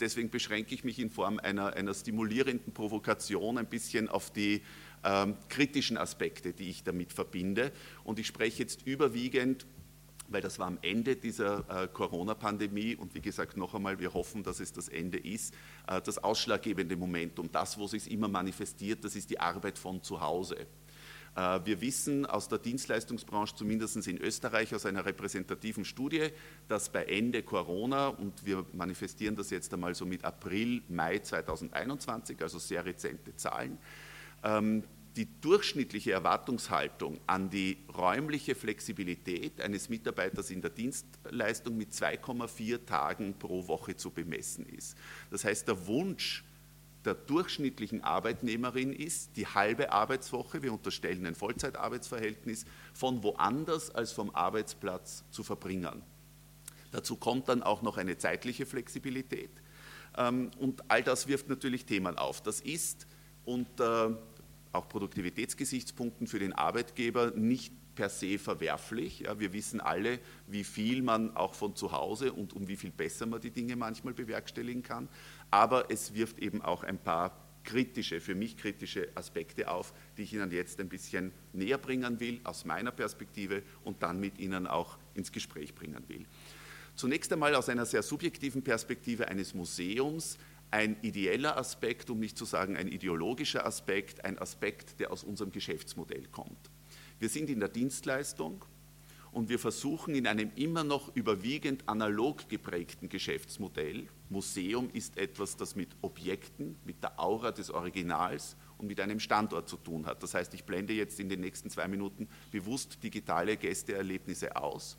deswegen 0.00 0.30
beschränke 0.30 0.74
ich 0.74 0.84
mich 0.84 1.00
in 1.00 1.10
Form 1.10 1.40
einer, 1.40 1.74
einer 1.74 1.94
stimulierenden 1.94 2.72
Provokation 2.72 3.58
ein 3.58 3.66
bisschen 3.66 4.08
auf 4.08 4.32
die 4.32 4.62
ähm, 5.04 5.36
kritischen 5.48 5.96
Aspekte, 5.96 6.52
die 6.52 6.70
ich 6.70 6.84
damit 6.84 7.12
verbinde. 7.12 7.72
Und 8.04 8.18
ich 8.18 8.26
spreche 8.26 8.62
jetzt 8.62 8.86
überwiegend 8.86 9.66
weil 10.32 10.40
das 10.40 10.58
war 10.58 10.66
am 10.66 10.78
Ende 10.82 11.16
dieser 11.16 11.64
äh, 11.68 11.88
Corona-Pandemie 11.88 12.96
und 12.96 13.14
wie 13.14 13.20
gesagt 13.20 13.56
noch 13.56 13.74
einmal, 13.74 13.98
wir 13.98 14.14
hoffen, 14.14 14.42
dass 14.42 14.60
es 14.60 14.72
das 14.72 14.88
Ende 14.88 15.18
ist, 15.18 15.54
äh, 15.86 16.00
das 16.00 16.18
ausschlaggebende 16.18 16.96
Momentum, 16.96 17.50
das, 17.52 17.78
wo 17.78 17.86
sich 17.86 18.10
immer 18.10 18.28
manifestiert, 18.28 19.04
das 19.04 19.14
ist 19.14 19.30
die 19.30 19.40
Arbeit 19.40 19.78
von 19.78 20.02
zu 20.02 20.20
Hause. 20.20 20.66
Äh, 21.34 21.60
wir 21.64 21.80
wissen 21.80 22.26
aus 22.26 22.48
der 22.48 22.58
Dienstleistungsbranche, 22.58 23.54
zumindest 23.54 24.06
in 24.06 24.18
Österreich, 24.18 24.74
aus 24.74 24.86
einer 24.86 25.04
repräsentativen 25.04 25.84
Studie, 25.84 26.28
dass 26.68 26.90
bei 26.90 27.04
Ende 27.04 27.42
Corona, 27.42 28.08
und 28.08 28.44
wir 28.44 28.66
manifestieren 28.72 29.36
das 29.36 29.50
jetzt 29.50 29.72
einmal 29.72 29.94
so 29.94 30.04
mit 30.04 30.24
April, 30.24 30.82
Mai 30.88 31.18
2021, 31.18 32.40
also 32.42 32.58
sehr 32.58 32.84
rezente 32.84 33.34
Zahlen, 33.36 33.78
die 34.44 35.28
durchschnittliche 35.40 36.12
Erwartungshaltung 36.12 37.20
an 37.26 37.50
die 37.50 37.78
räumliche 37.96 38.54
Flexibilität 38.54 39.60
eines 39.60 39.88
Mitarbeiters 39.88 40.50
in 40.50 40.62
der 40.62 40.70
Dienstleistung 40.70 41.76
mit 41.76 41.92
2,4 41.92 42.86
Tagen 42.86 43.38
pro 43.38 43.66
Woche 43.68 43.94
zu 43.94 44.10
bemessen 44.10 44.66
ist. 44.66 44.96
Das 45.30 45.44
heißt, 45.44 45.68
der 45.68 45.86
Wunsch 45.86 46.44
der 47.04 47.14
durchschnittlichen 47.14 48.02
Arbeitnehmerin 48.02 48.92
ist, 48.92 49.36
die 49.36 49.46
halbe 49.46 49.92
Arbeitswoche, 49.92 50.62
wir 50.62 50.72
unterstellen 50.72 51.26
ein 51.26 51.34
Vollzeitarbeitsverhältnis, 51.34 52.64
von 52.94 53.22
woanders 53.22 53.90
als 53.90 54.12
vom 54.12 54.30
Arbeitsplatz 54.30 55.24
zu 55.30 55.42
verbringen. 55.42 56.02
Dazu 56.92 57.16
kommt 57.16 57.48
dann 57.48 57.62
auch 57.62 57.82
noch 57.82 57.96
eine 57.96 58.18
zeitliche 58.18 58.66
Flexibilität. 58.66 59.50
Ähm, 60.16 60.50
und 60.58 60.90
all 60.90 61.02
das 61.02 61.26
wirft 61.26 61.48
natürlich 61.48 61.86
Themen 61.86 62.16
auf. 62.18 62.42
Das 62.42 62.60
ist 62.60 63.06
unter 63.44 64.22
auch 64.72 64.88
Produktivitätsgesichtspunkten 64.88 66.26
für 66.26 66.38
den 66.38 66.52
Arbeitgeber 66.52 67.32
nicht 67.32 67.72
per 67.94 68.08
se 68.08 68.38
verwerflich. 68.38 69.20
Ja, 69.20 69.38
wir 69.38 69.52
wissen 69.52 69.80
alle, 69.80 70.18
wie 70.46 70.64
viel 70.64 71.02
man 71.02 71.36
auch 71.36 71.54
von 71.54 71.76
zu 71.76 71.92
Hause 71.92 72.32
und 72.32 72.54
um 72.54 72.68
wie 72.68 72.76
viel 72.76 72.90
besser 72.90 73.26
man 73.26 73.40
die 73.40 73.50
Dinge 73.50 73.76
manchmal 73.76 74.14
bewerkstelligen 74.14 74.82
kann. 74.82 75.08
Aber 75.50 75.90
es 75.90 76.14
wirft 76.14 76.38
eben 76.38 76.62
auch 76.62 76.82
ein 76.84 76.98
paar 76.98 77.36
kritische, 77.64 78.20
für 78.20 78.34
mich 78.34 78.56
kritische 78.56 79.08
Aspekte 79.14 79.70
auf, 79.70 79.92
die 80.16 80.22
ich 80.22 80.32
Ihnen 80.32 80.50
jetzt 80.50 80.80
ein 80.80 80.88
bisschen 80.88 81.32
näher 81.52 81.78
bringen 81.78 82.18
will, 82.18 82.40
aus 82.44 82.64
meiner 82.64 82.90
Perspektive 82.90 83.62
und 83.84 84.02
dann 84.02 84.18
mit 84.18 84.38
Ihnen 84.38 84.66
auch 84.66 84.98
ins 85.14 85.30
Gespräch 85.30 85.74
bringen 85.74 86.02
will. 86.08 86.26
Zunächst 86.94 87.32
einmal 87.32 87.54
aus 87.54 87.68
einer 87.68 87.86
sehr 87.86 88.02
subjektiven 88.02 88.62
Perspektive 88.62 89.28
eines 89.28 89.54
Museums 89.54 90.38
ein 90.72 90.96
ideeller 91.02 91.56
Aspekt, 91.56 92.10
um 92.10 92.18
nicht 92.18 92.36
zu 92.36 92.44
sagen 92.44 92.76
ein 92.76 92.88
ideologischer 92.88 93.64
Aspekt, 93.66 94.24
ein 94.24 94.38
Aspekt, 94.38 94.98
der 94.98 95.12
aus 95.12 95.22
unserem 95.22 95.52
Geschäftsmodell 95.52 96.26
kommt. 96.32 96.70
Wir 97.18 97.28
sind 97.28 97.50
in 97.50 97.60
der 97.60 97.68
Dienstleistung 97.68 98.64
und 99.30 99.48
wir 99.48 99.58
versuchen 99.58 100.14
in 100.14 100.26
einem 100.26 100.50
immer 100.56 100.82
noch 100.82 101.14
überwiegend 101.14 101.88
analog 101.88 102.48
geprägten 102.48 103.08
Geschäftsmodell, 103.08 104.08
Museum 104.32 104.88
ist 104.94 105.18
etwas, 105.18 105.56
das 105.56 105.76
mit 105.76 105.90
Objekten, 106.00 106.76
mit 106.84 107.02
der 107.02 107.20
Aura 107.20 107.52
des 107.52 107.70
Originals 107.70 108.56
und 108.78 108.86
mit 108.86 108.98
einem 108.98 109.20
Standort 109.20 109.68
zu 109.68 109.76
tun 109.76 110.06
hat. 110.06 110.22
Das 110.22 110.32
heißt, 110.32 110.54
ich 110.54 110.64
blende 110.64 110.94
jetzt 110.94 111.20
in 111.20 111.28
den 111.28 111.40
nächsten 111.40 111.68
zwei 111.68 111.86
Minuten 111.86 112.28
bewusst 112.50 113.02
digitale 113.02 113.58
Gästeerlebnisse 113.58 114.56
aus 114.56 114.96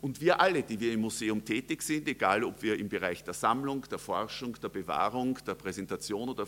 und 0.00 0.20
wir 0.20 0.40
alle, 0.40 0.62
die 0.62 0.80
wir 0.80 0.92
im 0.92 1.00
Museum 1.00 1.44
tätig 1.44 1.82
sind, 1.82 2.08
egal 2.08 2.42
ob 2.44 2.62
wir 2.62 2.78
im 2.78 2.88
Bereich 2.88 3.22
der 3.22 3.34
Sammlung, 3.34 3.86
der 3.90 3.98
Forschung, 3.98 4.56
der 4.60 4.70
Bewahrung, 4.70 5.38
der 5.46 5.54
Präsentation 5.54 6.28
oder 6.28 6.46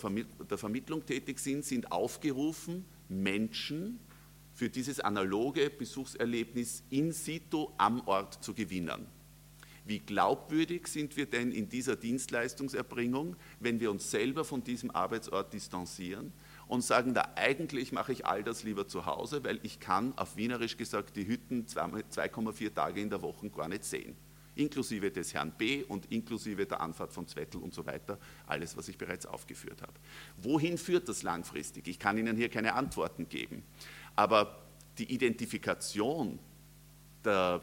der 0.48 0.58
Vermittlung 0.58 1.04
tätig 1.04 1.38
sind, 1.38 1.64
sind 1.64 1.92
aufgerufen, 1.92 2.84
Menschen 3.08 4.00
für 4.54 4.70
dieses 4.70 5.00
analoge 5.00 5.68
Besuchserlebnis 5.68 6.82
in 6.90 7.12
situ 7.12 7.68
am 7.76 8.00
Ort 8.06 8.42
zu 8.42 8.54
gewinnen. 8.54 9.06
Wie 9.84 9.98
glaubwürdig 9.98 10.86
sind 10.86 11.16
wir 11.16 11.26
denn 11.26 11.50
in 11.52 11.68
dieser 11.68 11.96
Dienstleistungserbringung, 11.96 13.36
wenn 13.60 13.80
wir 13.80 13.90
uns 13.90 14.10
selber 14.10 14.44
von 14.44 14.62
diesem 14.62 14.90
Arbeitsort 14.92 15.52
distanzieren 15.52 16.32
und 16.72 16.80
sagen, 16.80 17.12
da 17.12 17.34
eigentlich 17.36 17.92
mache 17.92 18.12
ich 18.12 18.24
all 18.24 18.42
das 18.42 18.62
lieber 18.62 18.88
zu 18.88 19.04
Hause, 19.04 19.44
weil 19.44 19.60
ich 19.62 19.78
kann, 19.78 20.16
auf 20.16 20.38
Wienerisch 20.38 20.78
gesagt, 20.78 21.16
die 21.16 21.26
Hütten 21.26 21.66
2,4 21.66 22.72
Tage 22.72 22.98
in 22.98 23.10
der 23.10 23.20
Woche 23.20 23.50
gar 23.50 23.68
nicht 23.68 23.84
sehen. 23.84 24.16
Inklusive 24.54 25.10
des 25.10 25.34
Herrn 25.34 25.52
B 25.52 25.82
und 25.82 26.10
inklusive 26.10 26.64
der 26.64 26.80
Anfahrt 26.80 27.12
von 27.12 27.28
Zwettel 27.28 27.60
und 27.60 27.74
so 27.74 27.84
weiter, 27.84 28.18
alles, 28.46 28.74
was 28.74 28.88
ich 28.88 28.96
bereits 28.96 29.26
aufgeführt 29.26 29.82
habe. 29.82 29.92
Wohin 30.38 30.78
führt 30.78 31.10
das 31.10 31.22
langfristig? 31.22 31.88
Ich 31.88 31.98
kann 31.98 32.16
Ihnen 32.16 32.38
hier 32.38 32.48
keine 32.48 32.72
Antworten 32.72 33.28
geben. 33.28 33.64
Aber 34.16 34.62
die 34.96 35.12
Identifikation 35.12 36.38
der 37.22 37.60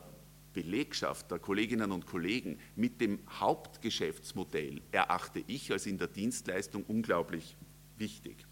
Belegschaft, 0.53 1.31
der 1.31 1.39
Kolleginnen 1.39 1.91
und 1.91 2.05
Kollegen 2.05 2.59
mit 2.75 3.01
dem 3.01 3.17
Hauptgeschäftsmodell 3.27 4.83
erachte 4.91 5.43
ich 5.47 5.71
als 5.71 5.87
in 5.87 5.97
der 5.97 6.09
Dienstleistung 6.09 6.83
unglaublich 6.83 7.57
wichtig. 7.97 8.45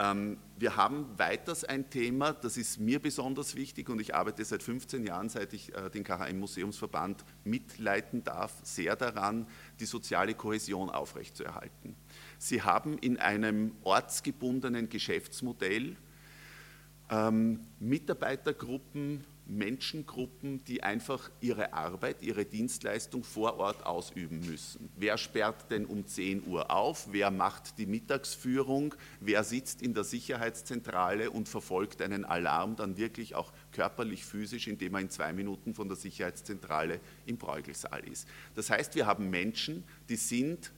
Ähm, 0.00 0.38
wir 0.56 0.76
haben 0.76 1.06
weiters 1.18 1.64
ein 1.64 1.88
Thema, 1.88 2.32
das 2.32 2.56
ist 2.56 2.80
mir 2.80 3.00
besonders 3.00 3.54
wichtig 3.54 3.88
und 3.88 4.00
ich 4.00 4.14
arbeite 4.14 4.44
seit 4.44 4.62
15 4.62 5.04
Jahren, 5.06 5.28
seit 5.28 5.52
ich 5.52 5.72
äh, 5.74 5.88
den 5.88 6.02
KHM 6.02 6.38
Museumsverband 6.38 7.24
mitleiten 7.44 8.24
darf, 8.24 8.52
sehr 8.64 8.96
daran, 8.96 9.46
die 9.78 9.84
soziale 9.84 10.34
Kohäsion 10.34 10.90
aufrechtzuerhalten. 10.90 11.94
Sie 12.38 12.62
haben 12.62 12.98
in 12.98 13.18
einem 13.18 13.72
ortsgebundenen 13.82 14.88
Geschäftsmodell 14.88 15.96
ähm, 17.10 17.60
Mitarbeitergruppen 17.78 19.24
Menschengruppen, 19.46 20.64
die 20.64 20.82
einfach 20.82 21.30
ihre 21.40 21.72
Arbeit, 21.74 22.22
ihre 22.22 22.44
Dienstleistung 22.44 23.24
vor 23.24 23.58
Ort 23.58 23.84
ausüben 23.84 24.40
müssen. 24.40 24.90
Wer 24.96 25.18
sperrt 25.18 25.70
denn 25.70 25.84
um 25.84 26.06
10 26.06 26.46
Uhr 26.46 26.70
auf? 26.70 27.08
Wer 27.10 27.30
macht 27.30 27.78
die 27.78 27.86
Mittagsführung? 27.86 28.94
Wer 29.20 29.44
sitzt 29.44 29.82
in 29.82 29.92
der 29.94 30.04
Sicherheitszentrale 30.04 31.30
und 31.30 31.48
verfolgt 31.48 32.00
einen 32.00 32.24
Alarm 32.24 32.76
dann 32.76 32.96
wirklich 32.96 33.34
auch 33.34 33.52
körperlich, 33.72 34.24
physisch, 34.24 34.66
indem 34.66 34.94
er 34.94 35.00
in 35.00 35.10
zwei 35.10 35.32
Minuten 35.32 35.74
von 35.74 35.88
der 35.88 35.96
Sicherheitszentrale 35.96 37.00
im 37.26 37.36
Bräugelsaal 37.36 38.06
ist? 38.08 38.26
Das 38.54 38.70
heißt, 38.70 38.94
wir 38.94 39.06
haben 39.06 39.28
Menschen, 39.28 39.84
die 40.08 40.16
sind 40.16 40.72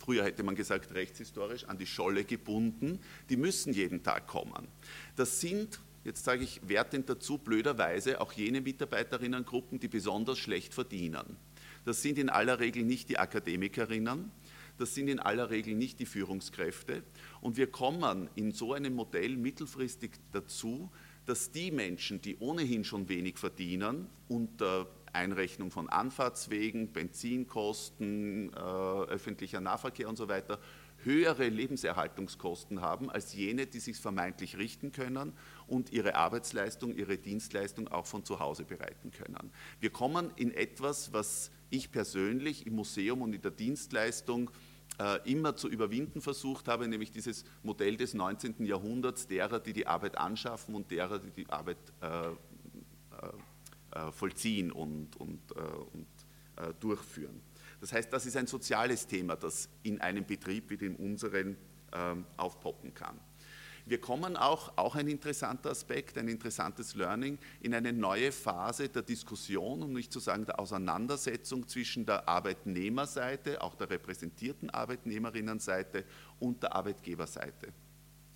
früher 0.00 0.24
hätte 0.24 0.42
man 0.42 0.56
gesagt 0.56 0.92
rechtshistorisch, 0.94 1.64
an 1.66 1.78
die 1.78 1.86
Scholle 1.86 2.24
gebunden, 2.24 2.98
die 3.28 3.36
müssen 3.36 3.72
jeden 3.72 4.02
Tag 4.02 4.26
kommen. 4.26 4.66
Das 5.14 5.40
sind 5.40 5.78
jetzt 6.04 6.24
sage 6.24 6.44
ich 6.44 6.60
wertend 6.68 7.08
dazu, 7.08 7.38
blöderweise 7.38 8.20
auch 8.20 8.32
jene 8.32 8.60
Mitarbeiterinnengruppen, 8.60 9.80
die 9.80 9.88
besonders 9.88 10.38
schlecht 10.38 10.74
verdienen. 10.74 11.36
Das 11.84 12.02
sind 12.02 12.18
in 12.18 12.28
aller 12.28 12.60
Regel 12.60 12.84
nicht 12.84 13.08
die 13.08 13.18
Akademikerinnen, 13.18 14.30
das 14.78 14.94
sind 14.94 15.08
in 15.08 15.20
aller 15.20 15.50
Regel 15.50 15.74
nicht 15.74 16.00
die 16.00 16.06
Führungskräfte. 16.06 17.02
Und 17.42 17.58
wir 17.58 17.70
kommen 17.70 18.30
in 18.34 18.52
so 18.52 18.72
einem 18.72 18.94
Modell 18.94 19.36
mittelfristig 19.36 20.12
dazu, 20.32 20.90
dass 21.26 21.52
die 21.52 21.70
Menschen, 21.70 22.22
die 22.22 22.38
ohnehin 22.38 22.82
schon 22.82 23.08
wenig 23.08 23.36
verdienen, 23.38 24.08
unter 24.28 24.86
Einrechnung 25.12 25.70
von 25.70 25.88
Anfahrtswegen, 25.88 26.92
Benzinkosten, 26.92 28.52
äh, 28.52 28.56
öffentlicher 28.56 29.60
Nahverkehr 29.60 30.08
und 30.08 30.16
so 30.16 30.28
weiter, 30.28 30.58
höhere 31.02 31.48
Lebenserhaltungskosten 31.48 32.80
haben 32.80 33.10
als 33.10 33.34
jene, 33.34 33.66
die 33.66 33.80
sich 33.80 33.96
vermeintlich 33.96 34.58
richten 34.58 34.92
können 34.92 35.32
und 35.70 35.90
ihre 35.92 36.16
Arbeitsleistung, 36.16 36.94
ihre 36.94 37.16
Dienstleistung 37.16 37.88
auch 37.88 38.06
von 38.06 38.24
zu 38.24 38.40
Hause 38.40 38.64
bereiten 38.64 39.10
können. 39.10 39.52
Wir 39.78 39.90
kommen 39.90 40.32
in 40.36 40.52
etwas, 40.52 41.12
was 41.12 41.50
ich 41.70 41.92
persönlich 41.92 42.66
im 42.66 42.74
Museum 42.74 43.22
und 43.22 43.32
in 43.32 43.40
der 43.40 43.52
Dienstleistung 43.52 44.50
äh, 44.98 45.30
immer 45.30 45.56
zu 45.56 45.68
überwinden 45.68 46.20
versucht 46.20 46.68
habe, 46.68 46.88
nämlich 46.88 47.12
dieses 47.12 47.44
Modell 47.62 47.96
des 47.96 48.14
19. 48.14 48.66
Jahrhunderts 48.66 49.26
derer, 49.26 49.60
die 49.60 49.72
die 49.72 49.86
Arbeit 49.86 50.18
anschaffen 50.18 50.74
und 50.74 50.90
derer, 50.90 51.18
die 51.18 51.30
die 51.30 51.48
Arbeit 51.48 51.78
äh, 52.02 52.06
äh, 52.06 52.32
äh 53.92 54.12
vollziehen 54.12 54.72
und, 54.72 55.16
und, 55.16 55.40
äh, 55.52 55.60
und 55.60 56.06
äh, 56.56 56.74
durchführen. 56.80 57.40
Das 57.80 57.92
heißt, 57.92 58.12
das 58.12 58.26
ist 58.26 58.36
ein 58.36 58.46
soziales 58.46 59.06
Thema, 59.06 59.36
das 59.36 59.68
in 59.82 60.00
einem 60.00 60.26
Betrieb 60.26 60.68
wie 60.68 60.76
dem 60.76 60.96
unseren 60.96 61.56
ähm, 61.92 62.26
aufpoppen 62.36 62.92
kann. 62.92 63.18
Wir 63.90 64.00
kommen 64.00 64.36
auch, 64.36 64.70
auch 64.76 64.94
ein 64.94 65.08
interessanter 65.08 65.70
Aspekt, 65.70 66.16
ein 66.16 66.28
interessantes 66.28 66.94
Learning, 66.94 67.38
in 67.60 67.74
eine 67.74 67.92
neue 67.92 68.30
Phase 68.30 68.88
der 68.88 69.02
Diskussion, 69.02 69.82
um 69.82 69.92
nicht 69.92 70.12
zu 70.12 70.20
sagen 70.20 70.46
der 70.46 70.60
Auseinandersetzung 70.60 71.66
zwischen 71.66 72.06
der 72.06 72.28
Arbeitnehmerseite, 72.28 73.60
auch 73.60 73.74
der 73.74 73.90
repräsentierten 73.90 74.70
Arbeitnehmerinnenseite 74.70 76.04
und 76.38 76.62
der 76.62 76.76
Arbeitgeberseite. 76.76 77.72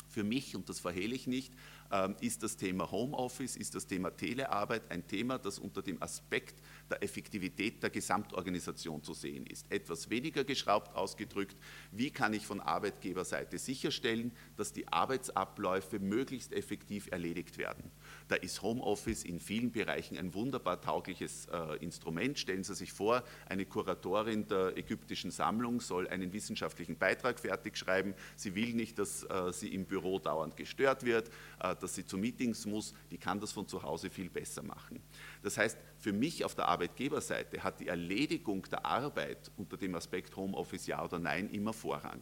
Für 0.08 0.24
mich, 0.24 0.56
und 0.56 0.68
das 0.68 0.80
verhehle 0.80 1.14
ich 1.14 1.28
nicht, 1.28 1.54
ähm, 1.92 2.16
ist 2.20 2.42
das 2.42 2.56
Thema 2.56 2.90
Homeoffice, 2.90 3.56
ist 3.56 3.76
das 3.76 3.86
Thema 3.86 4.10
Telearbeit 4.10 4.90
ein 4.90 5.06
Thema, 5.06 5.38
das 5.38 5.60
unter 5.60 5.82
dem 5.82 6.02
Aspekt 6.02 6.56
der 6.90 7.02
Effektivität 7.02 7.82
der 7.82 7.90
Gesamtorganisation 7.90 9.02
zu 9.02 9.14
sehen 9.14 9.46
ist. 9.46 9.70
Etwas 9.70 10.10
weniger 10.10 10.44
geschraubt 10.44 10.94
ausgedrückt, 10.94 11.56
wie 11.90 12.10
kann 12.10 12.34
ich 12.34 12.46
von 12.46 12.60
Arbeitgeberseite 12.60 13.58
sicherstellen, 13.58 14.32
dass 14.56 14.72
die 14.72 14.88
Arbeitsabläufe 14.88 15.98
möglichst 15.98 16.52
effektiv 16.52 17.10
erledigt 17.10 17.58
werden. 17.58 17.90
Da 18.28 18.36
ist 18.36 18.62
Homeoffice 18.62 19.24
in 19.24 19.40
vielen 19.40 19.72
Bereichen 19.72 20.18
ein 20.18 20.34
wunderbar 20.34 20.80
taugliches 20.80 21.46
äh, 21.46 21.76
Instrument. 21.82 22.38
Stellen 22.38 22.64
Sie 22.64 22.74
sich 22.74 22.92
vor, 22.92 23.22
eine 23.46 23.64
Kuratorin 23.64 24.46
der 24.46 24.76
ägyptischen 24.76 25.30
Sammlung 25.30 25.80
soll 25.80 26.08
einen 26.08 26.32
wissenschaftlichen 26.32 26.96
Beitrag 26.96 27.38
fertig 27.38 27.76
schreiben. 27.76 28.14
Sie 28.36 28.54
will 28.54 28.74
nicht, 28.74 28.98
dass 28.98 29.24
äh, 29.24 29.52
sie 29.52 29.74
im 29.74 29.84
Büro 29.84 30.18
dauernd 30.18 30.56
gestört 30.56 31.04
wird, 31.04 31.28
äh, 31.60 31.74
dass 31.76 31.94
sie 31.94 32.06
zu 32.06 32.18
Meetings 32.18 32.66
muss. 32.66 32.94
Die 33.10 33.18
kann 33.18 33.40
das 33.40 33.52
von 33.52 33.66
zu 33.68 33.82
Hause 33.82 34.10
viel 34.10 34.30
besser 34.30 34.62
machen. 34.62 35.00
Das 35.42 35.56
heißt, 35.58 35.78
für 35.98 36.12
mich 36.12 36.44
auf 36.44 36.54
der 36.54 36.68
Arbeitgeberseite 36.74 37.62
hat 37.62 37.78
die 37.78 37.87
Erledigung 37.87 38.62
der 38.68 38.84
Arbeit 38.84 39.48
unter 39.56 39.76
dem 39.76 39.94
Aspekt 39.94 40.34
Homeoffice 40.34 40.88
ja 40.88 41.04
oder 41.04 41.20
nein 41.20 41.48
immer 41.50 41.72
Vorrang. 41.72 42.20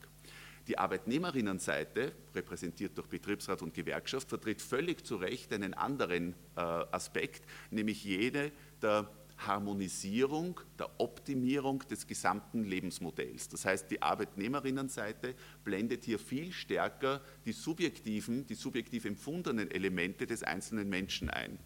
Die 0.68 0.76
Arbeitnehmerinnenseite, 0.76 2.12
repräsentiert 2.34 2.96
durch 2.98 3.08
Betriebsrat 3.08 3.62
und 3.62 3.72
Gewerkschaft, 3.72 4.28
vertritt 4.28 4.60
völlig 4.60 5.06
zu 5.06 5.16
Recht 5.16 5.54
einen 5.54 5.72
anderen 5.72 6.34
äh, 6.54 6.60
Aspekt, 6.60 7.46
nämlich 7.70 8.04
jene 8.04 8.52
der 8.82 9.10
Harmonisierung, 9.38 10.60
der 10.78 10.90
Optimierung 11.00 11.80
des 11.90 12.06
gesamten 12.06 12.64
Lebensmodells. 12.64 13.48
Das 13.48 13.64
heißt, 13.64 13.90
die 13.90 14.02
Arbeitnehmerinnenseite 14.02 15.34
blendet 15.64 16.04
hier 16.04 16.18
viel 16.18 16.52
stärker 16.52 17.22
die 17.46 17.52
subjektiven, 17.52 18.46
die 18.46 18.54
subjektiv 18.54 19.06
empfundenen 19.06 19.70
Elemente 19.70 20.26
des 20.26 20.42
einzelnen 20.42 20.90
Menschen 20.90 21.30
ein. 21.30 21.58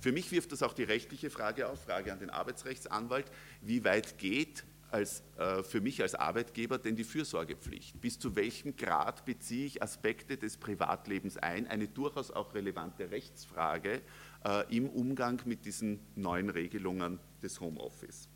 Für 0.00 0.12
mich 0.12 0.32
wirft 0.32 0.52
das 0.52 0.62
auch 0.62 0.72
die 0.72 0.84
rechtliche 0.84 1.30
Frage 1.30 1.68
auf, 1.68 1.82
Frage 1.82 2.12
an 2.12 2.18
den 2.18 2.30
Arbeitsrechtsanwalt, 2.30 3.30
wie 3.60 3.84
weit 3.84 4.18
geht 4.18 4.64
als, 4.90 5.22
äh, 5.36 5.62
für 5.62 5.80
mich 5.80 6.02
als 6.02 6.14
Arbeitgeber 6.14 6.78
denn 6.78 6.96
die 6.96 7.04
Fürsorgepflicht? 7.04 8.00
Bis 8.00 8.18
zu 8.18 8.34
welchem 8.34 8.76
Grad 8.76 9.24
beziehe 9.24 9.66
ich 9.66 9.82
Aspekte 9.82 10.36
des 10.36 10.56
Privatlebens 10.56 11.36
ein? 11.36 11.66
Eine 11.66 11.88
durchaus 11.88 12.30
auch 12.30 12.54
relevante 12.54 13.10
Rechtsfrage 13.10 14.00
äh, 14.44 14.76
im 14.76 14.88
Umgang 14.88 15.40
mit 15.44 15.64
diesen 15.64 16.00
neuen 16.16 16.50
Regelungen 16.50 17.20
des 17.42 17.60
Homeoffice. 17.60 18.28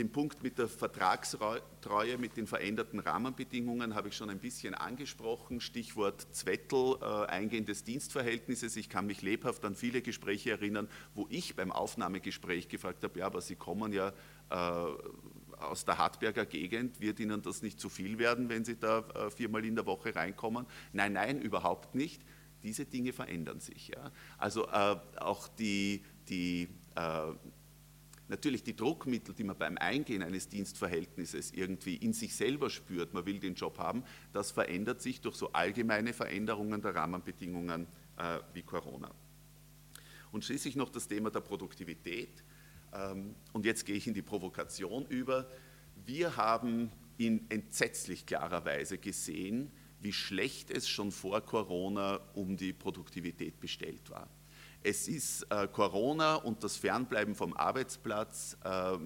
Den 0.00 0.10
Punkt 0.10 0.42
mit 0.42 0.56
der 0.56 0.66
Vertragstreue, 0.66 2.16
mit 2.16 2.38
den 2.38 2.46
veränderten 2.46 3.00
Rahmenbedingungen 3.00 3.94
habe 3.94 4.08
ich 4.08 4.16
schon 4.16 4.30
ein 4.30 4.38
bisschen 4.38 4.72
angesprochen. 4.72 5.60
Stichwort 5.60 6.26
Zwettel, 6.34 6.96
äh, 7.02 7.26
Eingehen 7.26 7.66
des 7.66 7.84
Dienstverhältnisses. 7.84 8.76
Ich 8.76 8.88
kann 8.88 9.04
mich 9.04 9.20
lebhaft 9.20 9.62
an 9.62 9.74
viele 9.74 10.00
Gespräche 10.00 10.52
erinnern, 10.52 10.88
wo 11.14 11.26
ich 11.28 11.54
beim 11.54 11.70
Aufnahmegespräch 11.70 12.70
gefragt 12.70 13.04
habe, 13.04 13.18
ja, 13.18 13.26
aber 13.26 13.42
Sie 13.42 13.56
kommen 13.56 13.92
ja 13.92 14.14
äh, 14.48 14.54
aus 15.58 15.84
der 15.84 15.98
Hartberger 15.98 16.46
Gegend, 16.46 16.98
wird 17.02 17.20
Ihnen 17.20 17.42
das 17.42 17.60
nicht 17.60 17.78
zu 17.78 17.90
viel 17.90 18.18
werden, 18.18 18.48
wenn 18.48 18.64
Sie 18.64 18.76
da 18.76 19.00
äh, 19.00 19.30
viermal 19.30 19.66
in 19.66 19.74
der 19.74 19.84
Woche 19.84 20.16
reinkommen? 20.16 20.64
Nein, 20.94 21.12
nein, 21.12 21.42
überhaupt 21.42 21.94
nicht. 21.94 22.22
Diese 22.62 22.86
Dinge 22.86 23.12
verändern 23.12 23.60
sich. 23.60 23.88
Ja. 23.88 24.12
Also 24.38 24.66
äh, 24.66 24.96
auch 25.18 25.46
die, 25.48 26.02
die 26.26 26.70
äh, 26.94 27.32
natürlich 28.30 28.62
die 28.62 28.74
Druckmittel, 28.74 29.34
die 29.34 29.44
man 29.44 29.58
beim 29.58 29.76
Eingehen 29.76 30.22
eines 30.22 30.48
Dienstverhältnisses 30.48 31.50
irgendwie 31.52 31.96
in 31.96 32.12
sich 32.12 32.34
selber 32.34 32.70
spürt, 32.70 33.12
man 33.12 33.26
will 33.26 33.38
den 33.40 33.54
Job 33.54 33.78
haben, 33.78 34.04
das 34.32 34.52
verändert 34.52 35.02
sich 35.02 35.20
durch 35.20 35.34
so 35.34 35.52
allgemeine 35.52 36.12
Veränderungen 36.12 36.80
der 36.80 36.94
Rahmenbedingungen 36.94 37.86
äh, 38.16 38.38
wie 38.54 38.62
Corona. 38.62 39.10
Und 40.32 40.44
schließlich 40.44 40.76
noch 40.76 40.90
das 40.90 41.08
Thema 41.08 41.30
der 41.30 41.40
Produktivität. 41.40 42.44
Ähm, 42.92 43.34
und 43.52 43.66
jetzt 43.66 43.84
gehe 43.84 43.96
ich 43.96 44.06
in 44.06 44.14
die 44.14 44.22
Provokation 44.22 45.06
über. 45.06 45.50
Wir 46.06 46.36
haben 46.36 46.92
in 47.18 47.50
entsetzlich 47.50 48.24
klarer 48.26 48.64
Weise 48.64 48.96
gesehen, 48.96 49.72
wie 50.00 50.12
schlecht 50.12 50.70
es 50.70 50.88
schon 50.88 51.10
vor 51.10 51.40
Corona 51.42 52.20
um 52.34 52.56
die 52.56 52.72
Produktivität 52.72 53.60
bestellt 53.60 54.08
war. 54.08 54.28
Es 54.82 55.08
ist 55.08 55.46
äh, 55.50 55.68
Corona 55.68 56.36
und 56.36 56.64
das 56.64 56.76
Fernbleiben 56.76 57.34
vom 57.34 57.52
Arbeitsplatz 57.54 58.56
äh, 58.64 58.98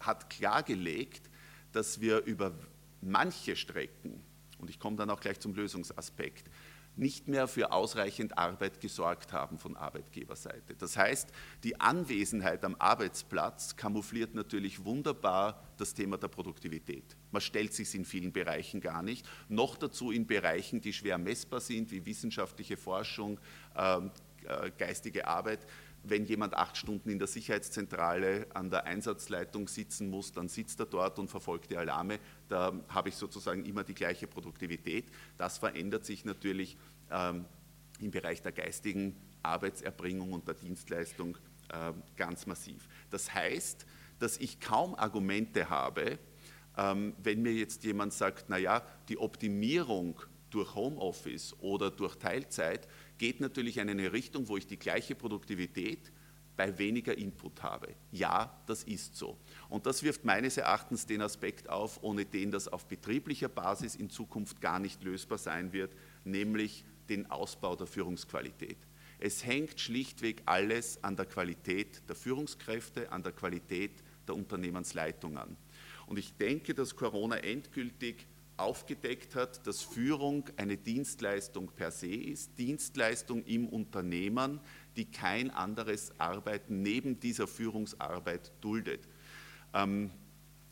hat 0.00 0.30
klargelegt, 0.30 1.30
dass 1.72 2.00
wir 2.00 2.24
über 2.24 2.52
manche 3.00 3.56
Strecken, 3.56 4.22
und 4.58 4.70
ich 4.70 4.78
komme 4.78 4.96
dann 4.96 5.10
auch 5.10 5.20
gleich 5.20 5.38
zum 5.38 5.54
Lösungsaspekt, 5.54 6.50
nicht 6.96 7.26
mehr 7.26 7.48
für 7.48 7.72
ausreichend 7.72 8.38
Arbeit 8.38 8.80
gesorgt 8.80 9.32
haben 9.32 9.58
von 9.58 9.76
Arbeitgeberseite. 9.76 10.76
Das 10.76 10.96
heißt, 10.96 11.30
die 11.64 11.80
Anwesenheit 11.80 12.64
am 12.64 12.76
Arbeitsplatz 12.78 13.74
kamoufliert 13.74 14.34
natürlich 14.34 14.84
wunderbar 14.84 15.60
das 15.76 15.92
Thema 15.92 16.18
der 16.18 16.28
Produktivität. 16.28 17.16
Man 17.32 17.42
stellt 17.42 17.72
sich 17.74 17.92
in 17.94 18.04
vielen 18.04 18.32
Bereichen 18.32 18.80
gar 18.80 19.02
nicht, 19.02 19.28
noch 19.48 19.76
dazu 19.76 20.12
in 20.12 20.26
Bereichen, 20.26 20.80
die 20.80 20.92
schwer 20.92 21.18
messbar 21.18 21.60
sind, 21.60 21.90
wie 21.90 22.06
wissenschaftliche 22.06 22.76
Forschung, 22.76 23.40
ähm, 23.74 24.06
äh, 24.06 24.10
geistige 24.78 25.26
Arbeit. 25.26 25.66
Wenn 26.02 26.26
jemand 26.26 26.54
acht 26.54 26.76
Stunden 26.76 27.08
in 27.08 27.18
der 27.18 27.28
Sicherheitszentrale 27.28 28.46
an 28.52 28.68
der 28.70 28.84
Einsatzleitung 28.84 29.68
sitzen 29.68 30.10
muss, 30.10 30.32
dann 30.32 30.48
sitzt 30.48 30.78
er 30.80 30.86
dort 30.86 31.18
und 31.18 31.28
verfolgt 31.28 31.70
die 31.70 31.78
Alarme. 31.78 32.18
Da 32.48 32.74
habe 32.88 33.08
ich 33.08 33.16
sozusagen 33.16 33.64
immer 33.64 33.84
die 33.84 33.94
gleiche 33.94 34.26
Produktivität. 34.26 35.06
Das 35.38 35.56
verändert 35.56 36.04
sich 36.04 36.26
natürlich 36.26 36.76
ähm, 37.10 37.46
im 38.00 38.10
Bereich 38.10 38.42
der 38.42 38.52
geistigen 38.52 39.16
Arbeitserbringung 39.42 40.32
und 40.32 40.46
der 40.46 40.54
Dienstleistung 40.54 41.38
äh, 41.70 41.92
ganz 42.16 42.46
massiv. 42.46 42.86
Das 43.10 43.32
heißt, 43.32 43.86
dass 44.18 44.36
ich 44.36 44.60
kaum 44.60 44.94
Argumente 44.94 45.70
habe, 45.70 46.18
ähm, 46.76 47.14
wenn 47.22 47.42
mir 47.42 47.52
jetzt 47.52 47.84
jemand 47.84 48.12
sagt, 48.12 48.48
naja, 48.50 48.82
die 49.08 49.18
Optimierung 49.18 50.20
durch 50.50 50.74
Homeoffice 50.74 51.54
oder 51.60 51.90
durch 51.90 52.16
Teilzeit 52.16 52.86
geht 53.18 53.40
natürlich 53.40 53.78
in 53.78 53.88
eine 53.88 54.12
Richtung, 54.12 54.48
wo 54.48 54.56
ich 54.56 54.66
die 54.66 54.78
gleiche 54.78 55.14
Produktivität 55.14 56.12
bei 56.56 56.78
weniger 56.78 57.16
Input 57.16 57.62
habe. 57.62 57.88
Ja, 58.12 58.62
das 58.66 58.84
ist 58.84 59.16
so. 59.16 59.36
Und 59.68 59.86
das 59.86 60.02
wirft 60.02 60.24
meines 60.24 60.56
Erachtens 60.56 61.06
den 61.06 61.20
Aspekt 61.20 61.68
auf, 61.68 62.02
ohne 62.02 62.24
den 62.24 62.50
das 62.50 62.68
auf 62.68 62.86
betrieblicher 62.86 63.48
Basis 63.48 63.96
in 63.96 64.08
Zukunft 64.08 64.60
gar 64.60 64.78
nicht 64.78 65.02
lösbar 65.02 65.38
sein 65.38 65.72
wird, 65.72 65.94
nämlich 66.24 66.84
den 67.08 67.30
Ausbau 67.30 67.76
der 67.76 67.86
Führungsqualität. 67.86 68.78
Es 69.18 69.44
hängt 69.44 69.80
schlichtweg 69.80 70.42
alles 70.46 71.02
an 71.02 71.16
der 71.16 71.26
Qualität 71.26 72.02
der 72.08 72.16
Führungskräfte, 72.16 73.10
an 73.10 73.22
der 73.22 73.32
Qualität 73.32 73.92
der 74.26 74.34
Unternehmensleitung 74.34 75.36
an. 75.36 75.56
Und 76.06 76.18
ich 76.18 76.34
denke, 76.34 76.74
dass 76.74 76.96
Corona 76.96 77.36
endgültig 77.38 78.26
aufgedeckt 78.56 79.34
hat, 79.34 79.66
dass 79.66 79.82
Führung 79.82 80.44
eine 80.56 80.76
Dienstleistung 80.76 81.68
per 81.68 81.90
se 81.90 82.14
ist, 82.14 82.58
Dienstleistung 82.58 83.44
im 83.44 83.68
Unternehmen, 83.68 84.60
die 84.96 85.06
kein 85.06 85.50
anderes 85.50 86.12
Arbeiten 86.18 86.82
neben 86.82 87.18
dieser 87.20 87.46
Führungsarbeit 87.46 88.52
duldet. 88.60 89.08
Ähm, 89.72 90.10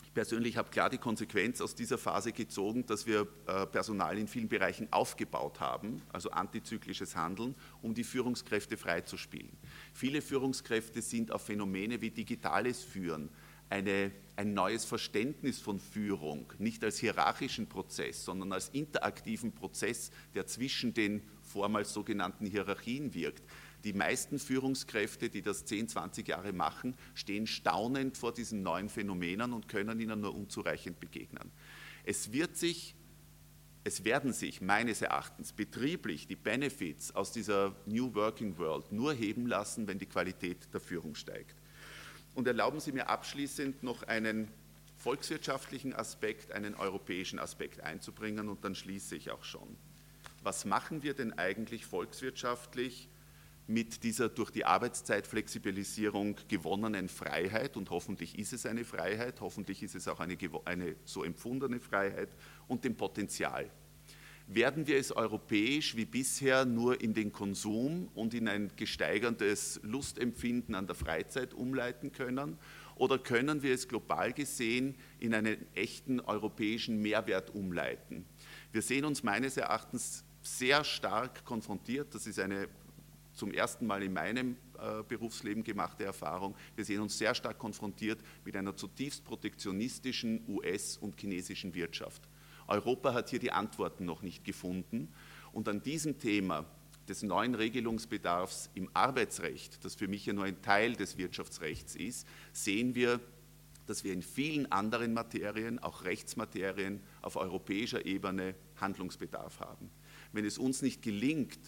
ich 0.04 0.14
persönlich 0.14 0.58
habe 0.58 0.68
klar 0.68 0.90
die 0.90 0.98
Konsequenz 0.98 1.62
aus 1.62 1.74
dieser 1.74 1.96
Phase 1.96 2.32
gezogen, 2.32 2.84
dass 2.84 3.06
wir 3.06 3.26
äh, 3.46 3.66
Personal 3.66 4.18
in 4.18 4.28
vielen 4.28 4.48
Bereichen 4.48 4.86
aufgebaut 4.92 5.58
haben, 5.58 6.02
also 6.12 6.30
antizyklisches 6.30 7.16
Handeln, 7.16 7.54
um 7.80 7.94
die 7.94 8.04
Führungskräfte 8.04 8.76
freizuspielen. 8.76 9.50
Viele 9.94 10.20
Führungskräfte 10.20 11.00
sind 11.00 11.32
auf 11.32 11.46
Phänomene 11.46 12.00
wie 12.02 12.10
digitales 12.10 12.82
Führen, 12.82 13.30
eine, 13.70 14.12
ein 14.36 14.54
neues 14.54 14.84
Verständnis 14.84 15.60
von 15.60 15.78
Führung, 15.78 16.52
nicht 16.58 16.82
als 16.84 16.98
hierarchischen 16.98 17.68
Prozess, 17.68 18.24
sondern 18.24 18.52
als 18.52 18.70
interaktiven 18.70 19.52
Prozess, 19.52 20.10
der 20.34 20.46
zwischen 20.46 20.94
den 20.94 21.22
vormals 21.42 21.92
sogenannten 21.92 22.46
Hierarchien 22.46 23.14
wirkt. 23.14 23.42
Die 23.84 23.92
meisten 23.92 24.38
Führungskräfte, 24.38 25.28
die 25.28 25.42
das 25.42 25.64
10, 25.64 25.88
20 25.88 26.28
Jahre 26.28 26.52
machen, 26.52 26.96
stehen 27.14 27.46
staunend 27.46 28.16
vor 28.16 28.32
diesen 28.32 28.62
neuen 28.62 28.88
Phänomenen 28.88 29.52
und 29.52 29.68
können 29.68 30.00
ihnen 30.00 30.20
nur 30.20 30.34
unzureichend 30.34 31.00
begegnen. 31.00 31.50
Es 32.04 32.32
wird 32.32 32.56
sich 32.56 32.94
es 33.84 34.04
werden 34.04 34.32
sich 34.32 34.60
meines 34.60 35.02
Erachtens 35.02 35.52
betrieblich 35.52 36.28
die 36.28 36.36
Benefits 36.36 37.14
aus 37.16 37.32
dieser 37.32 37.74
New 37.86 38.14
Working 38.14 38.56
World 38.58 38.92
nur 38.92 39.12
heben 39.12 39.46
lassen, 39.46 39.88
wenn 39.88 39.98
die 39.98 40.06
Qualität 40.06 40.72
der 40.72 40.80
Führung 40.80 41.16
steigt. 41.16 41.56
Und 42.34 42.46
erlauben 42.46 42.80
Sie 42.80 42.92
mir 42.92 43.08
abschließend 43.08 43.82
noch 43.82 44.02
einen 44.04 44.48
volkswirtschaftlichen 44.96 45.94
Aspekt, 45.94 46.52
einen 46.52 46.74
europäischen 46.74 47.38
Aspekt 47.38 47.80
einzubringen 47.80 48.48
und 48.48 48.64
dann 48.64 48.74
schließe 48.74 49.16
ich 49.16 49.30
auch 49.30 49.42
schon. 49.42 49.76
Was 50.42 50.64
machen 50.64 51.02
wir 51.02 51.14
denn 51.14 51.32
eigentlich 51.38 51.86
volkswirtschaftlich 51.86 53.08
mit 53.66 54.02
dieser 54.04 54.28
durch 54.28 54.50
die 54.50 54.64
Arbeitszeitflexibilisierung 54.64 56.36
gewonnenen 56.48 57.08
Freiheit 57.08 57.76
und 57.76 57.90
hoffentlich 57.90 58.38
ist 58.38 58.52
es 58.52 58.66
eine 58.66 58.84
Freiheit, 58.84 59.40
hoffentlich 59.40 59.82
ist 59.82 59.94
es 59.94 60.08
auch 60.08 60.20
eine, 60.20 60.36
eine 60.64 60.96
so 61.04 61.24
empfundene 61.24 61.80
Freiheit 61.80 62.28
und 62.66 62.84
dem 62.84 62.96
Potenzial, 62.96 63.70
werden 64.54 64.86
wir 64.86 64.98
es 64.98 65.12
europäisch 65.12 65.96
wie 65.96 66.04
bisher 66.04 66.64
nur 66.64 67.00
in 67.00 67.14
den 67.14 67.32
Konsum 67.32 68.08
und 68.14 68.34
in 68.34 68.48
ein 68.48 68.70
gesteigertes 68.76 69.80
Lustempfinden 69.82 70.74
an 70.74 70.86
der 70.86 70.94
Freizeit 70.94 71.54
umleiten 71.54 72.12
können? 72.12 72.58
Oder 72.96 73.18
können 73.18 73.62
wir 73.62 73.74
es 73.74 73.88
global 73.88 74.32
gesehen 74.32 74.94
in 75.18 75.34
einen 75.34 75.56
echten 75.74 76.20
europäischen 76.20 77.00
Mehrwert 77.00 77.54
umleiten? 77.54 78.24
Wir 78.70 78.82
sehen 78.82 79.04
uns 79.04 79.22
meines 79.22 79.56
Erachtens 79.56 80.24
sehr 80.42 80.84
stark 80.84 81.44
konfrontiert, 81.44 82.14
das 82.14 82.26
ist 82.26 82.38
eine 82.38 82.68
zum 83.32 83.52
ersten 83.52 83.86
Mal 83.86 84.02
in 84.02 84.12
meinem 84.12 84.56
äh, 84.78 85.02
Berufsleben 85.08 85.64
gemachte 85.64 86.04
Erfahrung, 86.04 86.54
wir 86.76 86.84
sehen 86.84 87.00
uns 87.00 87.16
sehr 87.16 87.34
stark 87.34 87.58
konfrontiert 87.58 88.20
mit 88.44 88.56
einer 88.56 88.76
zutiefst 88.76 89.24
protektionistischen 89.24 90.44
US- 90.48 90.98
und 90.98 91.18
chinesischen 91.18 91.74
Wirtschaft. 91.74 92.28
Europa 92.68 93.14
hat 93.14 93.30
hier 93.30 93.38
die 93.38 93.52
Antworten 93.52 94.04
noch 94.04 94.22
nicht 94.22 94.44
gefunden. 94.44 95.12
Und 95.52 95.68
an 95.68 95.82
diesem 95.82 96.18
Thema 96.18 96.64
des 97.08 97.22
neuen 97.22 97.54
Regelungsbedarfs 97.54 98.70
im 98.74 98.88
Arbeitsrecht, 98.94 99.84
das 99.84 99.94
für 99.94 100.08
mich 100.08 100.26
ja 100.26 100.32
nur 100.32 100.44
ein 100.44 100.62
Teil 100.62 100.94
des 100.94 101.18
Wirtschaftsrechts 101.18 101.96
ist, 101.96 102.26
sehen 102.52 102.94
wir, 102.94 103.20
dass 103.86 104.04
wir 104.04 104.12
in 104.12 104.22
vielen 104.22 104.70
anderen 104.70 105.12
Materien, 105.12 105.78
auch 105.78 106.04
Rechtsmaterien, 106.04 107.00
auf 107.20 107.36
europäischer 107.36 108.06
Ebene 108.06 108.54
Handlungsbedarf 108.80 109.60
haben. 109.60 109.90
Wenn 110.32 110.44
es 110.44 110.58
uns 110.58 110.82
nicht 110.82 111.02
gelingt, 111.02 111.58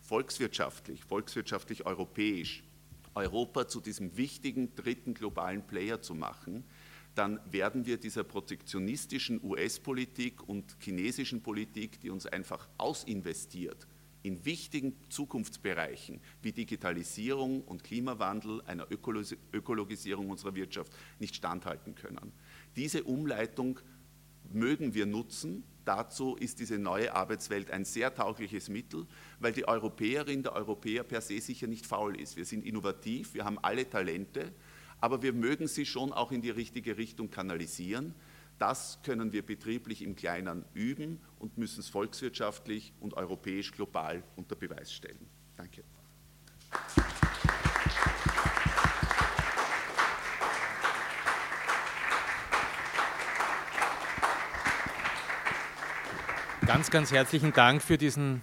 volkswirtschaftlich, 0.00 1.04
volkswirtschaftlich 1.04 1.84
europäisch, 1.84 2.62
Europa 3.14 3.68
zu 3.68 3.80
diesem 3.80 4.16
wichtigen 4.16 4.74
dritten 4.74 5.14
globalen 5.14 5.66
Player 5.66 6.00
zu 6.00 6.14
machen, 6.14 6.64
dann 7.14 7.40
werden 7.50 7.86
wir 7.86 7.96
dieser 7.96 8.24
protektionistischen 8.24 9.42
US-Politik 9.42 10.48
und 10.48 10.76
chinesischen 10.80 11.42
Politik, 11.42 12.00
die 12.00 12.10
uns 12.10 12.26
einfach 12.26 12.68
ausinvestiert, 12.78 13.86
in 14.22 14.44
wichtigen 14.44 14.96
Zukunftsbereichen 15.10 16.20
wie 16.42 16.52
Digitalisierung 16.52 17.62
und 17.62 17.84
Klimawandel, 17.84 18.62
einer 18.62 18.86
Ökologisierung 18.90 20.30
unserer 20.30 20.54
Wirtschaft 20.54 20.92
nicht 21.18 21.36
standhalten 21.36 21.94
können. 21.94 22.32
Diese 22.74 23.04
Umleitung 23.04 23.78
mögen 24.52 24.94
wir 24.94 25.06
nutzen. 25.06 25.62
Dazu 25.84 26.36
ist 26.36 26.58
diese 26.58 26.78
neue 26.78 27.14
Arbeitswelt 27.14 27.70
ein 27.70 27.84
sehr 27.84 28.14
taugliches 28.14 28.70
Mittel, 28.70 29.06
weil 29.38 29.52
die 29.52 29.68
Europäerin, 29.68 30.42
der 30.42 30.54
Europäer 30.54 31.04
per 31.04 31.20
se 31.20 31.38
sicher 31.40 31.66
nicht 31.66 31.84
faul 31.84 32.18
ist. 32.18 32.36
Wir 32.36 32.46
sind 32.46 32.64
innovativ, 32.64 33.34
wir 33.34 33.44
haben 33.44 33.58
alle 33.60 33.88
Talente 33.88 34.52
aber 35.04 35.22
wir 35.22 35.34
mögen 35.34 35.68
sie 35.68 35.84
schon 35.84 36.14
auch 36.14 36.32
in 36.32 36.40
die 36.40 36.48
richtige 36.48 36.96
Richtung 36.96 37.30
kanalisieren. 37.30 38.14
Das 38.58 39.00
können 39.02 39.34
wir 39.34 39.44
betrieblich 39.44 40.00
im 40.00 40.16
Kleinen 40.16 40.64
üben 40.72 41.20
und 41.38 41.58
müssen 41.58 41.80
es 41.80 41.90
volkswirtschaftlich 41.90 42.94
und 43.00 43.12
europäisch 43.12 43.70
global 43.72 44.22
unter 44.34 44.56
Beweis 44.56 44.90
stellen. 44.94 45.28
Danke. 45.58 45.84
Ganz, 56.66 56.90
ganz 56.90 57.12
herzlichen 57.12 57.52
Dank 57.52 57.82
für 57.82 57.98
diesen 57.98 58.40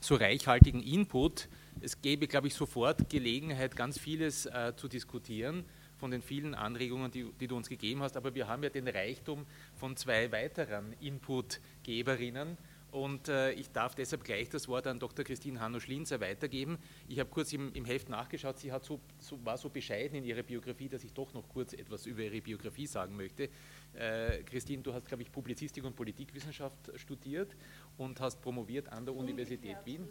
so 0.00 0.16
reichhaltigen 0.16 0.82
Input. 0.82 1.48
Es 1.80 2.02
gäbe, 2.02 2.26
glaube 2.26 2.48
ich, 2.48 2.54
sofort 2.54 3.08
Gelegenheit, 3.08 3.76
ganz 3.76 4.00
vieles 4.00 4.46
äh, 4.46 4.72
zu 4.74 4.88
diskutieren 4.88 5.64
von 6.04 6.10
den 6.10 6.20
vielen 6.20 6.54
Anregungen, 6.54 7.10
die, 7.10 7.24
die, 7.40 7.46
du 7.46 7.56
uns 7.56 7.70
gegeben 7.70 8.02
hast. 8.02 8.18
Aber 8.18 8.34
wir 8.34 8.46
haben 8.46 8.62
ja 8.62 8.68
den 8.68 8.86
Reichtum 8.86 9.46
von 9.74 9.96
zwei 9.96 10.30
weiteren 10.32 10.92
Inputgeberinnen. 11.00 12.58
Und 12.90 13.28
äh, 13.30 13.52
ich 13.52 13.70
darf 13.70 13.94
deshalb 13.94 14.22
gleich 14.22 14.50
das 14.50 14.68
Wort 14.68 14.86
an 14.86 14.98
Dr. 14.98 15.24
Christine 15.24 15.60
Hanno-Schlinzer 15.60 16.20
weitergeben. 16.20 16.76
Ich 17.08 17.20
habe 17.20 17.30
kurz 17.30 17.54
im, 17.54 17.72
im, 17.72 17.86
Heft 17.86 18.10
nachgeschaut, 18.10 18.58
sie 18.58 18.70
hat 18.70 18.84
so, 18.84 19.00
so, 19.18 19.42
war 19.46 19.56
so 19.56 19.70
bescheiden 19.70 20.18
in 20.18 20.24
ihrer 20.24 20.42
Biografie, 20.42 20.88
dass 20.90 21.02
ich 21.04 21.14
doch 21.14 21.32
noch 21.32 21.48
kurz 21.48 21.72
etwas 21.72 22.04
über 22.04 22.20
ihre 22.20 22.42
Biografie 22.42 22.86
sagen 22.86 23.16
möchte. 23.16 23.48
Äh, 23.94 24.42
Christine, 24.42 24.82
du 24.82 24.92
hast, 24.92 25.06
glaube 25.06 25.22
ich, 25.22 25.32
Publizistik 25.32 25.84
und 25.84 25.96
Politikwissenschaft 25.96 26.90
studiert 26.96 27.56
und 27.96 28.20
hast 28.20 28.42
promoviert 28.42 28.92
an 28.92 29.06
der 29.06 29.16
Universität 29.16 29.78
Wien. 29.86 30.06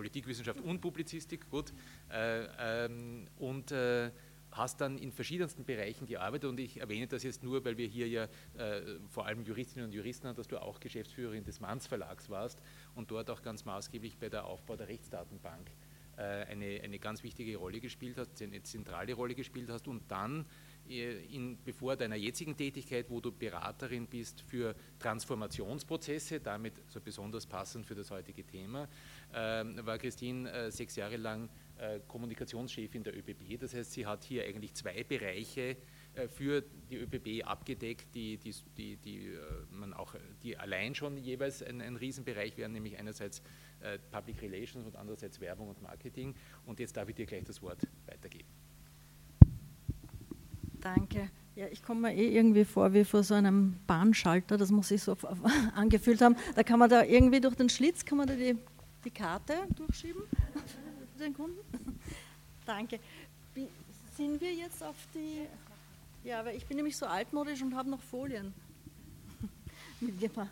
Politikwissenschaft 0.00 0.62
und 0.62 0.80
Publizistik, 0.80 1.50
gut. 1.50 1.74
Äh, 2.10 2.46
ähm, 2.58 3.28
und, 3.38 3.70
äh, 3.70 4.10
hast 4.52 4.80
dann 4.80 4.98
in 4.98 5.12
verschiedensten 5.12 5.64
Bereichen 5.64 6.06
gearbeitet 6.06 6.48
und 6.48 6.58
ich 6.58 6.80
erwähne 6.80 7.06
das 7.06 7.22
jetzt 7.22 7.44
nur, 7.44 7.64
weil 7.64 7.76
wir 7.76 7.86
hier 7.86 8.08
ja 8.08 8.24
äh, 8.56 8.98
vor 9.08 9.26
allem 9.26 9.44
Juristinnen 9.44 9.86
und 9.86 9.92
Juristen 9.92 10.26
haben, 10.26 10.34
dass 10.36 10.48
du 10.48 10.60
auch 10.60 10.80
Geschäftsführerin 10.80 11.44
des 11.44 11.60
Manns 11.60 11.86
Verlags 11.86 12.30
warst 12.30 12.60
und 12.94 13.10
dort 13.10 13.30
auch 13.30 13.42
ganz 13.42 13.64
maßgeblich 13.64 14.18
bei 14.18 14.28
der 14.28 14.46
Aufbau 14.46 14.74
der 14.74 14.88
Rechtsdatenbank 14.88 15.70
äh, 16.16 16.22
eine, 16.22 16.80
eine 16.82 16.98
ganz 16.98 17.22
wichtige 17.22 17.56
Rolle 17.58 17.80
gespielt 17.80 18.16
hast, 18.18 18.42
eine 18.42 18.62
zentrale 18.62 19.14
Rolle 19.14 19.34
gespielt 19.34 19.70
hast 19.70 19.86
und 19.86 20.02
dann 20.10 20.46
äh, 20.88 21.24
in, 21.34 21.56
bevor 21.64 21.96
deiner 21.96 22.16
jetzigen 22.16 22.56
Tätigkeit, 22.56 23.08
wo 23.08 23.20
du 23.20 23.30
Beraterin 23.30 24.06
bist 24.06 24.42
für 24.42 24.74
Transformationsprozesse, 24.98 26.40
damit 26.40 26.74
so 26.88 27.00
besonders 27.00 27.46
passend 27.46 27.86
für 27.86 27.94
das 27.94 28.10
heutige 28.10 28.44
Thema, 28.44 28.88
war 29.32 29.98
Christine 29.98 30.50
äh, 30.50 30.70
sechs 30.70 30.96
Jahre 30.96 31.16
lang 31.16 31.48
äh, 31.78 32.00
Kommunikationschefin 32.08 33.02
der 33.02 33.16
ÖBB. 33.16 33.58
Das 33.58 33.74
heißt, 33.74 33.92
sie 33.92 34.06
hat 34.06 34.24
hier 34.24 34.44
eigentlich 34.44 34.74
zwei 34.74 35.04
Bereiche 35.04 35.76
äh, 36.14 36.28
für 36.28 36.62
die 36.90 36.96
ÖBB 36.96 37.46
abgedeckt, 37.46 38.14
die, 38.14 38.36
die, 38.36 38.54
die, 38.76 38.96
die, 38.96 39.32
man 39.70 39.94
auch, 39.94 40.14
die 40.42 40.56
allein 40.56 40.94
schon 40.94 41.16
jeweils 41.16 41.62
ein, 41.62 41.80
ein 41.80 41.96
Riesenbereich 41.96 42.56
wären, 42.56 42.72
nämlich 42.72 42.98
einerseits 42.98 43.42
Public 44.10 44.42
Relations 44.42 44.86
und 44.86 44.94
andererseits 44.94 45.40
Werbung 45.40 45.68
und 45.68 45.80
Marketing. 45.80 46.34
Und 46.66 46.80
jetzt 46.80 46.98
darf 46.98 47.08
ich 47.08 47.14
dir 47.14 47.24
gleich 47.24 47.44
das 47.44 47.62
Wort 47.62 47.86
weitergeben. 48.04 48.46
Danke. 50.80 51.30
Ja, 51.56 51.66
ich 51.70 51.82
komme 51.82 52.08
mir 52.08 52.14
eh 52.14 52.34
irgendwie 52.34 52.64
vor 52.64 52.94
wie 52.94 53.04
vor 53.04 53.22
so 53.22 53.34
einem 53.34 53.76
Bahnschalter, 53.86 54.56
das 54.56 54.70
muss 54.70 54.90
ich 54.90 55.02
so 55.02 55.16
angefühlt 55.74 56.20
haben. 56.22 56.36
Da 56.54 56.62
kann 56.62 56.78
man 56.78 56.88
da 56.88 57.04
irgendwie 57.04 57.40
durch 57.40 57.54
den 57.54 57.68
Schlitz, 57.68 58.04
kann 58.04 58.18
man 58.18 58.28
da 58.28 58.34
die, 58.34 58.56
die 59.04 59.10
Karte 59.10 59.66
durchschieben 59.74 60.22
den 61.18 61.34
Kunden? 61.34 61.60
Danke. 62.66 63.00
Sind 64.16 64.40
wir 64.40 64.52
jetzt 64.52 64.82
auf 64.82 64.96
die. 65.14 65.46
Ja, 66.24 66.44
weil 66.44 66.56
ich 66.56 66.66
bin 66.66 66.76
nämlich 66.76 66.96
so 66.96 67.06
altmodisch 67.06 67.62
und 67.62 67.74
habe 67.74 67.88
noch 67.88 68.02
Folien. 68.02 68.52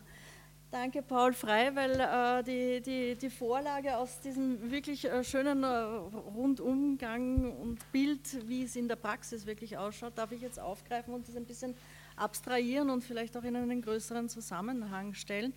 Danke, 0.71 1.01
Paul 1.01 1.33
Frei, 1.33 1.75
weil 1.75 1.99
äh, 1.99 2.43
die, 2.43 2.81
die, 2.81 3.15
die 3.15 3.29
Vorlage 3.31 3.97
aus 3.97 4.19
diesem 4.19 4.69
wirklich 4.69 5.05
äh, 5.05 5.23
schönen 5.23 5.63
äh, 5.63 5.67
Rundumgang 5.67 7.51
und 7.59 7.91
Bild, 7.91 8.47
wie 8.47 8.63
es 8.63 8.75
in 8.75 8.87
der 8.87 8.95
Praxis 8.95 9.47
wirklich 9.47 9.77
ausschaut, 9.77 10.15
darf 10.15 10.31
ich 10.31 10.41
jetzt 10.41 10.59
aufgreifen 10.59 11.13
und 11.15 11.27
das 11.27 11.35
ein 11.35 11.45
bisschen 11.45 11.73
abstrahieren 12.15 12.91
und 12.91 13.03
vielleicht 13.03 13.35
auch 13.35 13.43
in 13.43 13.55
einen 13.55 13.81
größeren 13.81 14.29
Zusammenhang 14.29 15.15
stellen. 15.15 15.53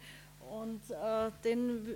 Und 0.50 0.81
äh, 0.90 1.31
den 1.44 1.94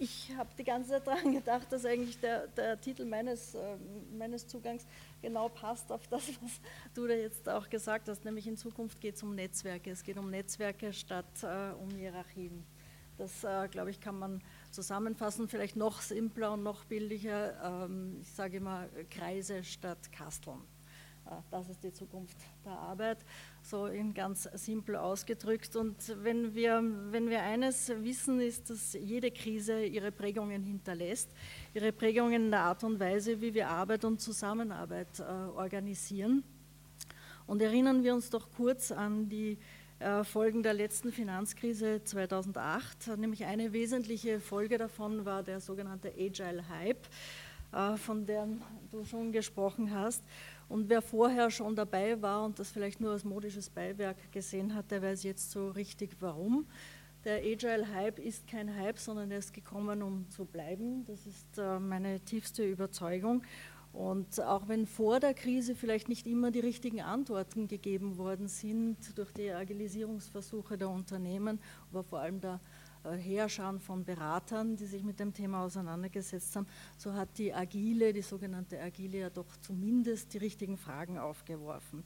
ich 0.00 0.34
habe 0.34 0.48
die 0.58 0.64
ganze 0.64 0.90
Zeit 0.90 1.06
daran 1.06 1.32
gedacht, 1.32 1.70
dass 1.70 1.84
eigentlich 1.84 2.18
der, 2.20 2.46
der 2.48 2.80
Titel 2.80 3.04
meines, 3.04 3.54
äh, 3.54 3.76
meines 4.16 4.46
Zugangs 4.46 4.86
genau 5.20 5.50
passt 5.50 5.92
auf 5.92 6.08
das, 6.08 6.26
was 6.42 6.60
du 6.94 7.06
da 7.06 7.14
jetzt 7.14 7.46
auch 7.48 7.68
gesagt 7.68 8.08
hast, 8.08 8.24
nämlich 8.24 8.46
in 8.46 8.56
Zukunft 8.56 9.00
geht 9.00 9.16
es 9.16 9.22
um 9.22 9.34
Netzwerke. 9.34 9.90
Es 9.90 10.02
geht 10.02 10.16
um 10.16 10.30
Netzwerke 10.30 10.92
statt 10.94 11.26
äh, 11.42 11.72
um 11.72 11.90
Hierarchien. 11.90 12.64
Das, 13.18 13.44
äh, 13.44 13.68
glaube 13.68 13.90
ich, 13.90 14.00
kann 14.00 14.18
man 14.18 14.42
zusammenfassen, 14.70 15.46
vielleicht 15.48 15.76
noch 15.76 16.00
simpler 16.00 16.52
und 16.54 16.62
noch 16.62 16.86
bildlicher. 16.86 17.84
Ähm, 17.84 18.16
ich 18.22 18.32
sage 18.32 18.56
immer 18.56 18.88
Kreise 19.10 19.62
statt 19.62 20.10
Kasteln. 20.10 20.62
Äh, 21.30 21.34
das 21.50 21.68
ist 21.68 21.82
die 21.82 21.92
Zukunft 21.92 22.36
der 22.64 22.72
Arbeit 22.72 23.18
so 23.62 23.86
in 23.86 24.12
ganz 24.12 24.48
simpel 24.54 24.96
ausgedrückt. 24.96 25.76
Und 25.76 25.96
wenn 26.22 26.54
wir, 26.54 26.82
wenn 27.10 27.30
wir 27.30 27.42
eines 27.42 27.88
wissen, 27.88 28.40
ist, 28.40 28.70
dass 28.70 28.94
jede 28.94 29.30
Krise 29.30 29.84
ihre 29.84 30.12
Prägungen 30.12 30.62
hinterlässt, 30.62 31.30
ihre 31.74 31.92
Prägungen 31.92 32.44
in 32.46 32.50
der 32.50 32.60
Art 32.60 32.84
und 32.84 32.98
Weise, 32.98 33.40
wie 33.40 33.54
wir 33.54 33.68
Arbeit 33.68 34.04
und 34.04 34.20
Zusammenarbeit 34.20 35.20
äh, 35.20 35.22
organisieren. 35.22 36.42
Und 37.46 37.62
erinnern 37.62 38.02
wir 38.04 38.14
uns 38.14 38.30
doch 38.30 38.48
kurz 38.52 38.92
an 38.92 39.28
die 39.28 39.58
äh, 39.98 40.24
Folgen 40.24 40.62
der 40.62 40.72
letzten 40.72 41.12
Finanzkrise 41.12 42.02
2008. 42.02 43.18
Nämlich 43.18 43.44
eine 43.44 43.72
wesentliche 43.72 44.40
Folge 44.40 44.78
davon 44.78 45.24
war 45.24 45.42
der 45.42 45.60
sogenannte 45.60 46.12
Agile 46.16 46.66
Hype, 46.68 47.06
äh, 47.72 47.96
von 47.96 48.24
dem 48.24 48.62
du 48.90 49.04
schon 49.04 49.32
gesprochen 49.32 49.92
hast. 49.92 50.22
Und 50.70 50.88
wer 50.88 51.02
vorher 51.02 51.50
schon 51.50 51.74
dabei 51.74 52.22
war 52.22 52.44
und 52.44 52.60
das 52.60 52.70
vielleicht 52.70 53.00
nur 53.00 53.10
als 53.10 53.24
modisches 53.24 53.68
Beiwerk 53.68 54.30
gesehen 54.30 54.76
hat, 54.76 54.92
der 54.92 55.02
weiß 55.02 55.24
jetzt 55.24 55.50
so 55.50 55.68
richtig 55.70 56.16
warum. 56.20 56.64
Der 57.24 57.38
Agile 57.38 57.92
Hype 57.92 58.20
ist 58.20 58.46
kein 58.46 58.76
Hype, 58.76 58.96
sondern 58.96 59.32
er 59.32 59.38
ist 59.38 59.52
gekommen, 59.52 60.00
um 60.00 60.30
zu 60.30 60.44
bleiben. 60.44 61.04
Das 61.06 61.26
ist 61.26 61.58
äh, 61.58 61.80
meine 61.80 62.20
tiefste 62.20 62.64
Überzeugung. 62.64 63.42
Und 63.92 64.40
auch 64.40 64.68
wenn 64.68 64.86
vor 64.86 65.18
der 65.18 65.34
Krise 65.34 65.74
vielleicht 65.74 66.08
nicht 66.08 66.28
immer 66.28 66.52
die 66.52 66.60
richtigen 66.60 67.00
Antworten 67.00 67.66
gegeben 67.66 68.16
worden 68.16 68.46
sind 68.46 69.18
durch 69.18 69.32
die 69.32 69.50
Agilisierungsversuche 69.50 70.78
der 70.78 70.88
Unternehmen, 70.88 71.58
aber 71.90 72.04
vor 72.04 72.20
allem 72.20 72.40
der 72.40 72.60
äh, 73.04 73.16
Heerscharen 73.16 73.80
von 73.80 74.04
Beratern, 74.04 74.76
die 74.76 74.86
sich 74.86 75.02
mit 75.02 75.20
dem 75.20 75.32
Thema 75.32 75.64
auseinandergesetzt 75.64 76.56
haben, 76.56 76.66
so 76.96 77.12
hat 77.14 77.38
die 77.38 77.52
Agile, 77.52 78.12
die 78.12 78.22
sogenannte 78.22 78.80
Agile, 78.80 79.18
ja 79.18 79.30
doch 79.30 79.56
zumindest 79.60 80.34
die 80.34 80.38
richtigen 80.38 80.76
Fragen 80.76 81.18
aufgeworfen. 81.18 82.04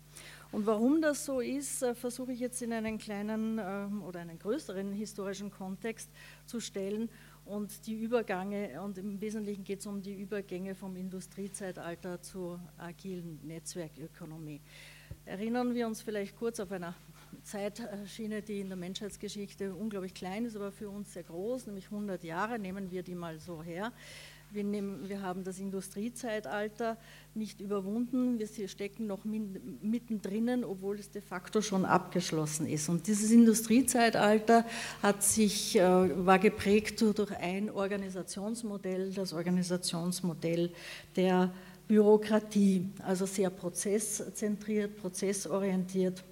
Und 0.52 0.66
warum 0.66 1.02
das 1.02 1.24
so 1.24 1.40
ist, 1.40 1.82
äh, 1.82 1.94
versuche 1.94 2.32
ich 2.32 2.40
jetzt 2.40 2.62
in 2.62 2.72
einen 2.72 2.98
kleinen 2.98 3.60
ähm, 3.62 4.02
oder 4.02 4.20
einen 4.20 4.38
größeren 4.38 4.92
historischen 4.92 5.50
Kontext 5.50 6.10
zu 6.46 6.60
stellen 6.60 7.08
und 7.44 7.86
die 7.86 7.94
Übergänge, 7.94 8.80
und 8.80 8.96
im 8.96 9.20
Wesentlichen 9.20 9.64
geht 9.64 9.80
es 9.80 9.86
um 9.86 10.00
die 10.00 10.14
Übergänge 10.14 10.74
vom 10.74 10.96
Industriezeitalter 10.96 12.22
zur 12.22 12.58
agilen 12.78 13.38
Netzwerkökonomie. 13.42 14.62
Erinnern 15.26 15.74
wir 15.74 15.86
uns 15.86 16.00
vielleicht 16.00 16.36
kurz 16.36 16.58
auf 16.60 16.72
einer 16.72 16.94
Zeitschiene, 17.42 18.42
die 18.42 18.60
in 18.60 18.68
der 18.68 18.76
Menschheitsgeschichte 18.76 19.74
unglaublich 19.74 20.14
klein 20.14 20.44
ist, 20.44 20.56
aber 20.56 20.72
für 20.72 20.88
uns 20.88 21.12
sehr 21.12 21.24
groß, 21.24 21.66
nämlich 21.66 21.86
100 21.86 22.22
Jahre, 22.24 22.58
nehmen 22.58 22.90
wir 22.90 23.02
die 23.02 23.14
mal 23.14 23.38
so 23.40 23.62
her. 23.62 23.92
Wir, 24.50 24.62
nehmen, 24.62 25.08
wir 25.08 25.20
haben 25.20 25.42
das 25.42 25.58
Industriezeitalter 25.58 26.96
nicht 27.34 27.60
überwunden, 27.60 28.38
wir 28.38 28.68
stecken 28.68 29.08
noch 29.08 29.24
mittendrin, 29.24 30.62
obwohl 30.62 30.98
es 31.00 31.10
de 31.10 31.22
facto 31.22 31.60
schon 31.60 31.84
abgeschlossen 31.84 32.68
ist. 32.68 32.88
Und 32.88 33.08
dieses 33.08 33.32
Industriezeitalter 33.32 34.64
hat 35.02 35.24
sich, 35.24 35.76
äh, 35.76 35.82
war 35.82 36.38
geprägt 36.38 37.00
durch 37.00 37.36
ein 37.36 37.68
Organisationsmodell, 37.68 39.12
das 39.12 39.32
Organisationsmodell 39.32 40.70
der 41.16 41.52
Bürokratie, 41.88 42.90
also 43.02 43.26
sehr 43.26 43.50
prozesszentriert, 43.50 44.96
prozessorientiert 44.96 46.22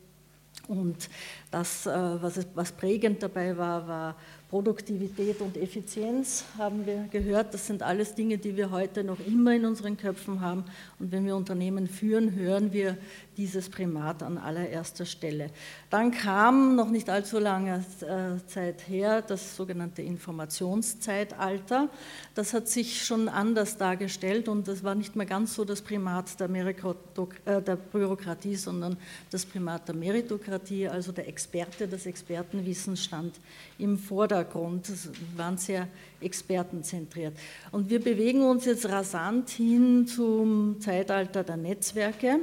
und 0.69 1.09
das, 1.51 1.87
äh, 1.87 1.91
was, 1.91 2.47
was 2.55 2.73
prägend 2.73 3.23
dabei 3.23 3.57
war, 3.57 3.87
war 3.87 4.17
Produktivität 4.49 5.41
und 5.41 5.57
Effizienz 5.57 6.45
haben 6.59 6.85
wir 6.85 7.09
gehört. 7.11 7.55
Das 7.55 7.67
sind 7.67 7.83
alles 7.83 8.15
Dinge, 8.15 8.37
die 8.37 8.55
wir 8.55 8.71
heute 8.71 9.03
noch 9.03 9.19
immer 9.27 9.55
in 9.55 9.65
unseren 9.65 9.97
Köpfen 9.97 10.43
haben. 10.43 10.65
Und 10.99 11.11
wenn 11.11 11.25
wir 11.25 11.37
Unternehmen 11.37 11.87
führen, 11.87 12.35
hören 12.35 12.71
wir 12.73 12.99
dieses 13.37 13.69
Primat 13.69 14.23
an 14.23 14.39
allererster 14.39 15.05
Stelle. 15.05 15.51
Dann 15.91 16.11
kam 16.11 16.77
noch 16.77 16.91
nicht 16.91 17.09
allzu 17.09 17.39
lange 17.39 17.85
äh, 18.01 18.47
Zeit 18.47 18.89
her 18.89 19.23
das 19.23 19.57
sogenannte 19.57 20.03
Informationszeitalter. 20.03 21.89
Das 22.35 22.53
hat 22.53 22.69
sich 22.69 23.05
schon 23.05 23.29
anders 23.29 23.77
dargestellt 23.77 24.49
und 24.49 24.69
das 24.69 24.85
war 24.85 24.95
nicht 24.95 25.17
mehr 25.17 25.27
ganz 25.27 25.55
so 25.55 25.65
das 25.65 25.81
Primat 25.81 26.39
der, 26.41 26.51
äh, 26.51 27.63
der 27.63 27.77
Bürokratie, 27.77 28.57
sondern 28.57 28.97
das 29.31 29.47
Primat 29.47 29.89
der 29.89 29.95
Meritokratie, 29.95 30.89
also 30.89 31.13
der 31.13 31.29
Experte, 31.29 31.89
das 31.89 32.07
Expertenwissen 32.07 32.97
stand 32.97 33.35
im 33.79 33.99
Vordergrund. 33.99 34.89
Das 34.89 35.09
waren 35.37 35.57
sehr 35.57 35.89
expertenzentriert. 36.21 37.37
Und 37.71 37.91
wir 37.91 38.01
bewegen 38.01 38.43
uns 38.43 38.65
jetzt 38.65 38.89
rasant 38.89 39.51
hin 39.51 40.07
zum 40.07 40.81
Zeitalter 40.81 41.45
der 41.45 41.57
Netzwerke 41.57 42.41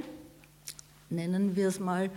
nennen 1.09 1.55
wir 1.55 1.67
es 1.67 1.79
mal, 1.79 2.09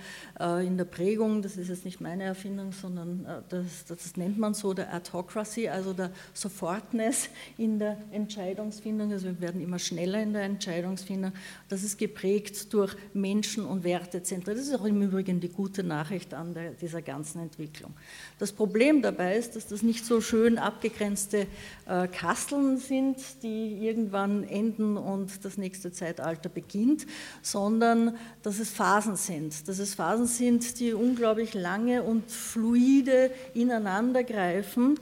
in 0.43 0.77
der 0.77 0.85
Prägung, 0.85 1.41
das 1.41 1.57
ist 1.57 1.69
jetzt 1.69 1.85
nicht 1.85 2.01
meine 2.01 2.25
Erfindung, 2.25 2.73
sondern 2.73 3.25
äh, 3.25 3.43
das, 3.49 3.85
das 3.87 4.17
nennt 4.17 4.39
man 4.39 4.55
so 4.55 4.75
der 4.75 4.93
Adhocracy, 4.93 5.69
also 5.69 5.93
der 5.93 6.11
Sofortness 6.35 7.29
in 7.59 7.79
der 7.79 7.97
Entscheidungsfindung. 8.11 9.13
Also 9.13 9.27
wir 9.27 9.41
werden 9.41 9.61
immer 9.61 9.79
schneller 9.79 10.21
in 10.21 10.33
der 10.33 10.43
Entscheidungsfindung. 10.43 11.33
Das 11.69 11.85
ist 11.85 11.97
geprägt 11.97 12.73
durch 12.75 12.97
Menschen- 13.15 13.65
und 13.65 13.85
Wertezentren. 13.85 14.57
Das 14.57 14.67
ist 14.67 14.75
auch 14.75 14.85
im 14.85 15.01
Übrigen 15.03 15.39
die 15.39 15.49
gute 15.49 15.85
Nachricht 15.85 16.35
an 16.35 16.55
der, 16.55 16.73
dieser 16.73 17.03
ganzen 17.03 17.41
Entwicklung. 17.41 17.93
Das 18.41 18.51
Problem 18.51 19.01
dabei 19.01 19.37
ist, 19.37 19.55
dass 19.55 19.69
das 19.69 19.83
nicht 19.83 20.05
so 20.05 20.21
schön 20.21 20.59
abgegrenzte 20.59 21.47
äh, 21.87 22.09
Kasteln 22.09 22.79
sind, 22.79 23.19
die 23.45 23.79
irgendwann 23.87 24.43
enden 24.45 24.97
und 24.97 25.45
das 25.45 25.57
nächste 25.57 25.93
Zeitalter 25.93 26.49
beginnt, 26.49 27.07
sondern 27.43 28.17
dass 28.43 28.59
es 28.59 28.71
Phasen 28.71 29.15
sind. 29.15 29.69
Dass 29.69 29.79
es 29.79 29.95
Phasen 29.95 30.32
sind, 30.37 30.81
die 30.81 30.93
unglaublich 30.93 31.55
lange 31.55 32.03
und 32.03 32.31
fluide 32.31 33.31
ineinandergreifen. 33.55 34.99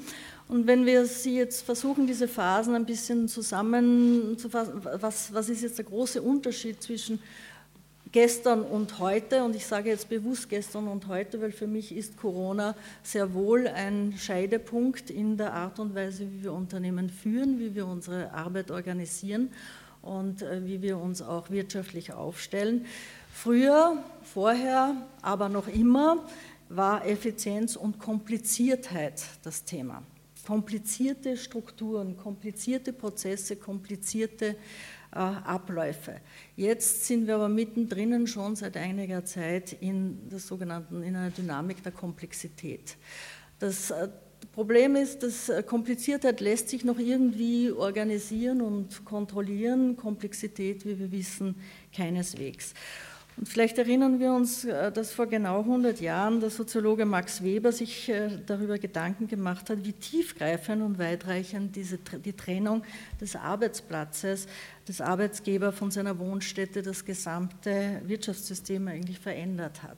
Und 0.49 0.67
wenn 0.67 0.85
wir 0.85 1.07
sie 1.07 1.37
jetzt 1.37 1.63
versuchen, 1.63 2.07
diese 2.07 2.27
Phasen 2.27 2.75
ein 2.75 2.85
bisschen 2.85 3.29
zusammenzufassen, 3.29 4.83
was, 5.01 5.33
was 5.33 5.49
ist 5.49 5.63
jetzt 5.63 5.79
der 5.79 5.85
große 5.85 6.21
Unterschied 6.21 6.83
zwischen 6.83 7.21
gestern 8.13 8.63
und 8.63 8.99
heute, 8.99 9.45
und 9.45 9.55
ich 9.55 9.65
sage 9.65 9.91
jetzt 9.91 10.09
bewusst 10.09 10.49
gestern 10.49 10.89
und 10.89 11.07
heute, 11.07 11.41
weil 11.41 11.53
für 11.53 11.69
mich 11.69 11.95
ist 11.95 12.17
Corona 12.17 12.75
sehr 13.03 13.33
wohl 13.35 13.69
ein 13.69 14.15
Scheidepunkt 14.19 15.11
in 15.11 15.37
der 15.37 15.53
Art 15.53 15.79
und 15.79 15.95
Weise, 15.95 16.27
wie 16.31 16.43
wir 16.43 16.53
Unternehmen 16.53 17.09
führen, 17.09 17.61
wie 17.61 17.75
wir 17.75 17.87
unsere 17.87 18.33
Arbeit 18.33 18.71
organisieren 18.71 19.51
und 20.03 20.43
äh, 20.43 20.65
wie 20.67 20.83
wir 20.83 20.99
uns 20.99 21.23
auch 21.23 21.51
wirtschaftlich 21.51 22.13
aufstellen. 22.13 22.87
Früher, 23.43 23.97
vorher, 24.23 24.95
aber 25.23 25.49
noch 25.49 25.67
immer 25.67 26.27
war 26.69 27.07
Effizienz 27.07 27.75
und 27.75 27.99
Kompliziertheit 27.99 29.23
das 29.43 29.65
Thema. 29.65 30.03
Komplizierte 30.47 31.39
Strukturen, 31.39 32.19
komplizierte 32.19 32.93
Prozesse, 32.93 33.57
komplizierte 33.57 34.57
äh, 35.13 35.17
Abläufe. 35.17 36.21
Jetzt 36.55 37.07
sind 37.07 37.27
wir 37.27 37.37
aber 37.37 37.49
mittendrin 37.49 38.27
schon 38.27 38.57
seit 38.57 38.77
einiger 38.77 39.25
Zeit 39.25 39.73
in 39.73 40.29
der 40.29 40.39
sogenannten 40.39 41.03
in 41.03 41.17
einer 41.17 41.31
Dynamik 41.31 41.83
der 41.83 41.93
Komplexität. 41.93 42.99
Das 43.59 43.91
äh, 43.91 44.09
Problem 44.53 44.97
ist, 44.97 45.23
dass 45.23 45.49
äh, 45.49 45.63
Kompliziertheit 45.63 46.41
lässt 46.43 46.69
sich 46.69 46.85
noch 46.85 46.99
irgendwie 46.99 47.73
organisieren 47.73 48.61
und 48.61 49.07
kontrollieren, 49.07 49.97
Komplexität, 49.97 50.85
wie 50.85 50.99
wir 50.99 51.11
wissen, 51.11 51.55
keineswegs. 51.97 52.75
Und 53.41 53.49
vielleicht 53.49 53.79
erinnern 53.79 54.21
wir 54.21 54.35
uns, 54.35 54.67
äh, 54.67 54.93
dass 54.93 55.15
vor 55.15 55.27
genau 55.27 55.61
100 55.61 55.99
Jahren 56.03 56.41
der 56.41 56.51
Soziologe 56.51 57.07
Max 57.07 57.43
Weber 57.43 57.73
sich 57.73 58.11
äh, 58.11 58.29
darüber 58.45 58.77
Gedanken 58.77 59.29
gemacht 59.29 59.71
hat, 59.71 59.83
wie 59.83 59.95
tiefgreifend 59.95 60.83
und 60.83 60.99
weitreichend 60.99 61.75
diese, 61.75 61.97
die 61.97 62.35
Trennung 62.35 62.83
des 63.19 63.37
Arbeitsplatzes, 63.37 64.47
des 64.87 65.01
Arbeitsgebers 65.01 65.75
von 65.75 65.91
seiner 65.91 66.19
Wohnstätte 66.19 66.83
das 66.83 67.03
gesamte 67.03 68.03
Wirtschaftssystem 68.05 68.87
eigentlich 68.89 69.19
verändert 69.19 69.83
hat. 69.85 69.97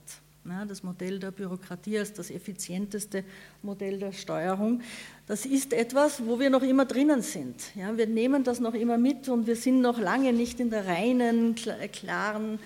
Das 0.69 0.83
Modell 0.83 1.21
der 1.21 1.31
Bürokratie 1.31 1.99
als 1.99 2.13
das 2.15 2.29
effizienteste 2.29 3.23
Modell 3.63 4.01
der 4.01 4.11
Steuerung. 4.11 4.83
Das 5.29 5.47
ist 5.47 5.73
etwas, 5.73 6.27
wo 6.27 6.41
wir 6.41 6.51
noch 6.51 6.65
immer 6.65 6.85
drinnen 6.85 7.23
sind. 7.23 7.63
Wir 7.75 8.07
nehmen 8.09 8.43
das 8.43 8.59
noch 8.59 8.75
immer 8.75 8.99
mit 8.99 9.29
und 9.29 9.47
wir 9.47 9.55
sind 9.55 9.81
noch 9.81 10.01
lange 10.01 10.33
nicht 10.33 10.59
in 10.59 10.71
der 10.71 10.87
reinen, 10.87 11.55
klaren 11.93 12.59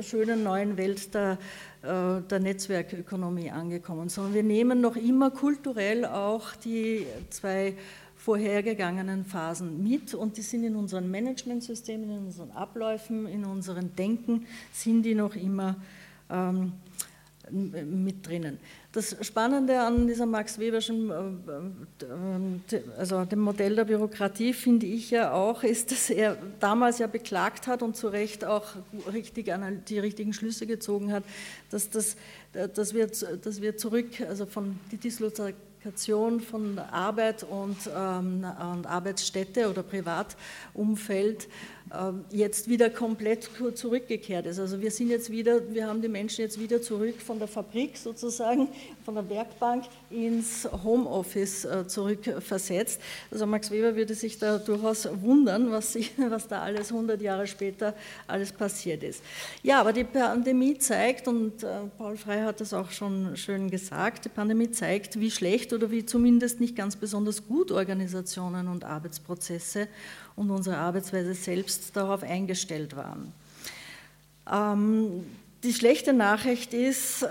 schönen 0.00 0.42
neuen 0.42 0.76
Welt 0.76 1.14
der, 1.14 1.38
äh, 1.82 2.20
der 2.22 2.40
Netzwerkökonomie 2.40 3.50
angekommen, 3.50 4.08
sondern 4.08 4.34
wir 4.34 4.42
nehmen 4.42 4.80
noch 4.80 4.96
immer 4.96 5.30
kulturell 5.30 6.04
auch 6.04 6.54
die 6.56 7.06
zwei 7.30 7.74
vorhergegangenen 8.16 9.24
Phasen 9.24 9.82
mit 9.82 10.12
und 10.12 10.36
die 10.36 10.42
sind 10.42 10.64
in 10.64 10.76
unseren 10.76 11.10
Managementsystemen, 11.10 12.10
in 12.10 12.26
unseren 12.26 12.50
Abläufen, 12.50 13.26
in 13.26 13.44
unseren 13.46 13.94
Denken, 13.96 14.46
sind 14.72 15.04
die 15.04 15.14
noch 15.14 15.34
immer 15.36 15.76
ähm, 16.28 16.72
mit 17.50 18.26
drinnen. 18.26 18.58
Das 18.92 19.16
Spannende 19.24 19.80
an 19.80 20.08
dieser 20.08 20.26
Max 20.26 20.58
Weberschen, 20.58 21.10
äh, 21.10 22.74
äh, 22.74 22.82
also 22.98 23.24
dem 23.24 23.38
Modell 23.38 23.76
der 23.76 23.84
Bürokratie, 23.84 24.52
finde 24.52 24.86
ich 24.86 25.12
ja 25.12 25.32
auch, 25.32 25.62
ist, 25.62 25.92
dass 25.92 26.10
er 26.10 26.36
damals 26.58 26.98
ja 26.98 27.06
beklagt 27.06 27.68
hat 27.68 27.82
und 27.82 27.96
zu 27.96 28.08
Recht 28.08 28.44
auch 28.44 28.66
richtig, 29.12 29.52
die 29.88 29.98
richtigen 30.00 30.32
Schlüsse 30.32 30.66
gezogen 30.66 31.12
hat, 31.12 31.22
dass, 31.70 31.88
das, 31.90 32.16
dass, 32.52 32.92
wir, 32.92 33.06
dass 33.06 33.62
wir 33.62 33.76
zurück, 33.76 34.20
also 34.28 34.44
von 34.44 34.76
die 34.90 34.96
Dislokation 34.96 36.40
von 36.40 36.76
Arbeit 36.80 37.44
und, 37.44 37.78
ähm, 37.96 38.44
und 38.72 38.86
Arbeitsstätte 38.86 39.70
oder 39.70 39.84
Privatumfeld 39.84 41.46
jetzt 42.30 42.68
wieder 42.68 42.88
komplett 42.88 43.50
zurückgekehrt 43.74 44.46
ist. 44.46 44.60
Also 44.60 44.80
wir 44.80 44.92
sind 44.92 45.10
jetzt 45.10 45.30
wieder, 45.30 45.60
wir 45.72 45.88
haben 45.88 46.00
die 46.00 46.08
Menschen 46.08 46.42
jetzt 46.42 46.60
wieder 46.60 46.80
zurück 46.80 47.20
von 47.20 47.40
der 47.40 47.48
Fabrik 47.48 47.96
sozusagen, 47.96 48.68
von 49.04 49.16
der 49.16 49.28
Werkbank 49.28 49.84
ins 50.08 50.68
Homeoffice 50.84 51.64
äh, 51.64 51.86
zurückversetzt. 51.88 53.00
Also 53.30 53.44
Max 53.46 53.72
Weber 53.72 53.96
würde 53.96 54.14
sich 54.14 54.38
da 54.38 54.58
durchaus 54.58 55.08
wundern, 55.20 55.72
was, 55.72 55.94
sich, 55.94 56.12
was 56.28 56.46
da 56.46 56.62
alles 56.62 56.92
100 56.92 57.20
Jahre 57.20 57.48
später 57.48 57.94
alles 58.28 58.52
passiert 58.52 59.02
ist. 59.02 59.22
Ja, 59.64 59.80
aber 59.80 59.92
die 59.92 60.04
Pandemie 60.04 60.78
zeigt, 60.78 61.26
und 61.26 61.64
äh, 61.64 61.66
Paul 61.98 62.16
Frey 62.16 62.42
hat 62.42 62.60
das 62.60 62.72
auch 62.72 62.92
schon 62.92 63.36
schön 63.36 63.68
gesagt, 63.68 64.26
die 64.26 64.28
Pandemie 64.28 64.70
zeigt, 64.70 65.18
wie 65.18 65.30
schlecht 65.30 65.72
oder 65.72 65.90
wie 65.90 66.06
zumindest 66.06 66.60
nicht 66.60 66.76
ganz 66.76 66.94
besonders 66.94 67.46
gut 67.48 67.72
Organisationen 67.72 68.68
und 68.68 68.84
Arbeitsprozesse 68.84 69.88
und 70.40 70.50
unsere 70.50 70.78
Arbeitsweise 70.78 71.34
selbst 71.34 71.94
darauf 71.94 72.22
eingestellt 72.22 72.96
waren. 72.96 73.32
Ähm, 74.50 75.24
die 75.62 75.74
schlechte 75.74 76.14
Nachricht 76.14 76.72
ist, 76.72 77.26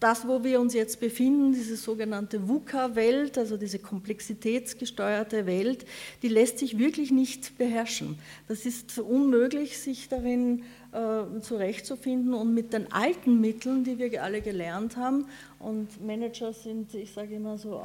das, 0.00 0.26
wo 0.26 0.42
wir 0.42 0.60
uns 0.60 0.74
jetzt 0.74 0.98
befinden, 0.98 1.52
diese 1.52 1.76
sogenannte 1.76 2.48
VUCA-Welt, 2.48 3.38
also 3.38 3.56
diese 3.56 3.78
komplexitätsgesteuerte 3.78 5.46
Welt, 5.46 5.86
die 6.22 6.28
lässt 6.28 6.58
sich 6.58 6.78
wirklich 6.78 7.12
nicht 7.12 7.56
beherrschen. 7.58 8.18
Das 8.48 8.66
ist 8.66 8.98
unmöglich, 8.98 9.78
sich 9.78 10.08
darin 10.08 10.64
äh, 10.92 11.40
zurechtzufinden 11.40 12.34
und 12.34 12.52
mit 12.52 12.72
den 12.72 12.92
alten 12.92 13.40
Mitteln, 13.40 13.82
die 13.82 13.98
wir 13.98 14.22
alle 14.22 14.42
gelernt 14.42 14.96
haben, 14.96 15.26
und 15.58 16.04
Manager 16.04 16.52
sind, 16.52 16.92
ich 16.92 17.12
sage 17.12 17.36
immer 17.36 17.56
so, 17.56 17.80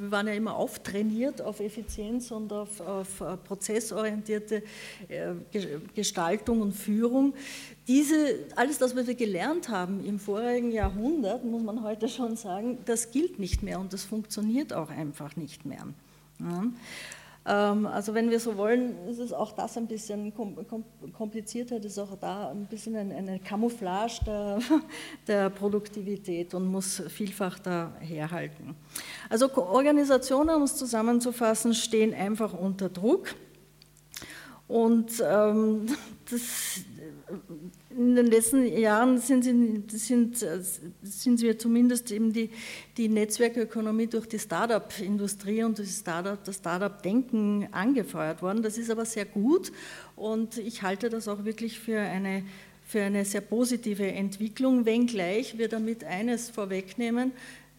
wir 0.00 0.10
waren 0.10 0.26
ja 0.26 0.34
immer 0.34 0.56
auftrainiert 0.56 1.40
auf 1.40 1.60
Effizienz 1.60 2.32
und 2.32 2.52
auf, 2.52 2.80
auf 2.80 3.20
äh, 3.20 3.36
prozessorientierte 3.36 4.64
äh, 5.08 5.34
Gestaltung 5.94 6.60
und 6.60 6.72
Führung. 6.72 7.32
Diese, 7.86 8.40
alles 8.56 8.78
das, 8.78 8.96
was 8.96 9.06
wir 9.06 9.14
gelernt 9.14 9.68
haben 9.68 10.04
im 10.04 10.18
vorigen 10.18 10.72
Jahrhundert, 10.72 11.44
muss 11.44 11.62
man 11.62 11.84
heute 11.84 12.08
schon 12.08 12.36
sagen, 12.36 12.78
das 12.84 13.12
gilt 13.12 13.38
nicht 13.38 13.62
mehr 13.62 13.78
und 13.78 13.92
das 13.92 14.04
funktioniert 14.04 14.72
auch 14.72 14.90
einfach 14.90 15.36
nicht 15.36 15.64
mehr. 15.64 15.86
Ja. 16.40 16.64
Ähm, 17.50 17.86
also 17.86 18.14
wenn 18.14 18.30
wir 18.30 18.38
so 18.38 18.56
wollen, 18.56 19.08
ist 19.08 19.18
es 19.18 19.32
auch 19.32 19.50
das 19.50 19.76
ein 19.76 19.88
bisschen 19.88 20.32
komplizierter, 21.12 21.82
ist 21.82 21.98
auch 21.98 22.16
da 22.16 22.50
ein 22.50 22.66
bisschen 22.66 22.94
eine 22.94 23.40
Camouflage 23.40 24.20
der, 24.24 24.58
der 25.26 25.50
Produktivität 25.50 26.54
und 26.54 26.66
muss 26.66 27.02
vielfach 27.08 27.58
da 27.58 27.92
herhalten. 27.98 28.76
Also 29.28 29.52
Organisationen, 29.56 30.54
um 30.54 30.62
es 30.62 30.76
zusammenzufassen, 30.76 31.74
stehen 31.74 32.14
einfach 32.14 32.54
unter 32.54 32.88
Druck. 32.88 33.34
Und 34.68 35.20
ähm, 35.28 35.86
das, 36.30 36.84
in 37.96 38.14
den 38.14 38.26
letzten 38.26 38.66
Jahren 38.66 39.18
sind, 39.18 39.44
sind, 39.90 40.46
sind 41.02 41.42
wir 41.42 41.58
zumindest 41.58 42.12
eben 42.12 42.32
die, 42.32 42.50
die 42.96 43.08
Netzwerkökonomie 43.08 44.06
durch 44.06 44.26
die 44.26 44.38
Start-up-Industrie 44.38 45.64
und 45.64 45.78
das 45.78 45.98
Start-up-Denken 46.56 47.68
angefeuert 47.72 48.42
worden. 48.42 48.62
Das 48.62 48.78
ist 48.78 48.90
aber 48.90 49.04
sehr 49.04 49.24
gut 49.24 49.72
und 50.14 50.58
ich 50.58 50.82
halte 50.82 51.10
das 51.10 51.26
auch 51.26 51.44
wirklich 51.44 51.80
für 51.80 51.98
eine, 51.98 52.44
für 52.84 53.02
eine 53.02 53.24
sehr 53.24 53.40
positive 53.40 54.06
Entwicklung, 54.06 54.86
wenngleich 54.86 55.58
wir 55.58 55.68
damit 55.68 56.04
eines 56.04 56.48
vorwegnehmen, 56.48 57.32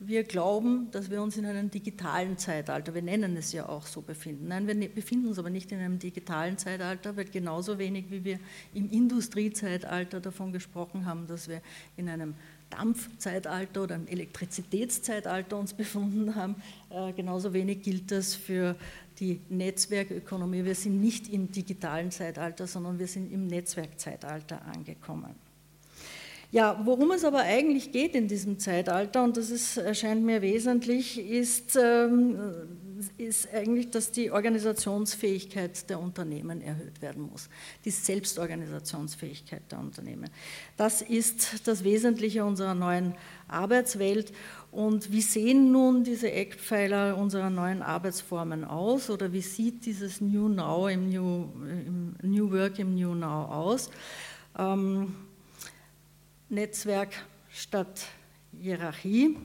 wir 0.04 0.24
glauben, 0.24 0.90
dass 0.92 1.12
wir 1.12 1.22
uns 1.22 1.38
in 1.38 1.46
einem 1.46 1.70
digitalen 1.70 2.36
Zeitalter, 2.36 2.96
wir 2.96 3.04
nennen 3.04 3.38
es 3.38 3.52
ja 3.52 3.70
auch 3.70 3.86
so, 3.86 4.02
befinden. 4.02 4.48
Nein, 4.48 4.66
wir 4.66 4.74
ne-, 4.74 4.90
befinden 4.90 5.28
uns 5.28 5.38
aber 5.38 5.52
nicht 5.52 5.72
in 5.72 5.80
einem 5.80 6.00
digitalen 6.00 6.58
Zeitalter, 6.58 7.16
weil 7.16 7.26
genauso 7.26 7.78
wenig 7.78 8.06
wie 8.10 8.24
wir 8.24 8.40
im 8.74 8.90
Industriezeitalter 8.90 10.20
davon 10.20 10.52
gesprochen 10.52 11.06
haben, 11.06 11.28
dass 11.28 11.48
wir 11.48 11.62
in 11.98 12.10
einem 12.10 12.34
Dampfzeitalter 12.72 13.84
oder 13.84 13.96
einem 13.96 14.08
Elektrizitätszeitalter 14.08 15.56
uns 15.56 15.74
befunden 15.76 16.34
haben, 16.34 16.56
äh, 16.90 17.14
genauso 17.14 17.54
wenig 17.54 17.84
gilt 17.84 18.12
das 18.12 18.34
für 18.34 18.76
die 19.20 19.40
Netzwerkökonomie. 19.50 20.66
Wir 20.66 20.74
sind 20.74 21.00
nicht 21.00 21.32
im 21.32 21.52
digitalen 21.52 22.10
Zeitalter, 22.10 22.66
sondern 22.66 22.98
wir 22.98 23.08
sind 23.08 23.32
im 23.32 23.46
Netzwerkzeitalter 23.46 24.66
angekommen. 24.66 25.51
Ja, 26.54 26.82
worum 26.84 27.12
es 27.12 27.24
aber 27.24 27.40
eigentlich 27.40 27.94
geht 27.94 28.14
in 28.14 28.28
diesem 28.28 28.60
Zeitalter, 28.60 29.24
und 29.24 29.38
das 29.38 29.52
ist, 29.52 29.78
erscheint 29.78 30.22
mir 30.26 30.42
wesentlich, 30.42 31.18
ist, 31.18 31.78
ähm, 31.82 32.38
ist 33.18 33.54
eigentlich, 33.54 33.90
dass 33.90 34.12
die 34.12 34.32
Organisationsfähigkeit 34.32 35.90
der 35.90 36.02
Unternehmen 36.02 36.62
erhöht 36.62 37.02
werden 37.02 37.30
muss, 37.32 37.48
die 37.86 37.90
Selbstorganisationsfähigkeit 37.90 39.62
der 39.72 39.80
Unternehmen. 39.80 40.30
Das 40.76 41.02
ist 41.02 41.66
das 41.70 41.86
Wesentliche 41.86 42.44
unserer 42.44 42.76
neuen 42.76 43.16
Arbeitswelt. 43.48 44.34
Und 44.72 45.10
wie 45.10 45.22
sehen 45.22 45.72
nun 45.72 46.04
diese 46.04 46.34
Eckpfeiler 46.34 47.16
unserer 47.16 47.50
neuen 47.50 47.82
Arbeitsformen 47.82 48.66
aus 48.66 49.10
oder 49.10 49.32
wie 49.32 49.42
sieht 49.42 49.86
dieses 49.86 50.20
New 50.20 50.50
Now 50.50 50.90
im 50.90 51.10
New, 51.10 51.48
im 51.64 52.16
New 52.24 52.52
Work 52.52 52.78
im 52.80 52.94
New 52.94 53.16
Now 53.16 53.46
aus? 53.46 53.90
Ähm, 54.60 55.16
Netzwerk 56.52 57.14
statt 57.50 58.08
Hierarchie. 58.60 59.38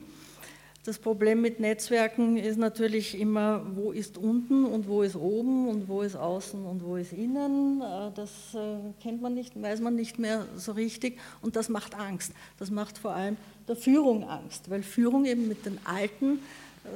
Das 0.83 0.99
Problem 0.99 1.41
mit 1.41 1.61
Netzwerken 1.61 2.35
ist 2.35 2.57
natürlich 2.57 3.17
immer, 3.17 3.65
wo 3.75 3.93
ist 3.93 4.17
unten 4.17 4.65
und 4.65 4.89
wo 4.89 5.03
ist 5.03 5.15
oben 5.15 5.69
und 5.69 5.87
wo 5.87 6.01
ist 6.01 6.17
außen 6.17 6.65
und 6.65 6.83
wo 6.83 6.97
ist 6.97 7.13
innen. 7.13 7.81
Äh, 7.81 8.11
das 8.13 8.53
äh, 8.55 8.77
kennt 9.01 9.21
man 9.21 9.33
nicht, 9.33 9.61
weiß 9.61 9.79
man 9.79 9.95
nicht 9.95 10.19
mehr 10.19 10.45
so 10.57 10.73
richtig 10.73 11.17
und 11.41 11.55
das 11.55 11.69
macht 11.69 11.95
Angst. 11.95 12.33
Das 12.59 12.71
macht 12.71 12.97
vor 12.97 13.11
allem 13.11 13.37
der 13.69 13.77
Führung 13.77 14.27
Angst, 14.27 14.69
weil 14.69 14.83
Führung 14.83 15.23
eben 15.23 15.47
mit 15.47 15.65
den 15.65 15.79
alten 15.85 16.39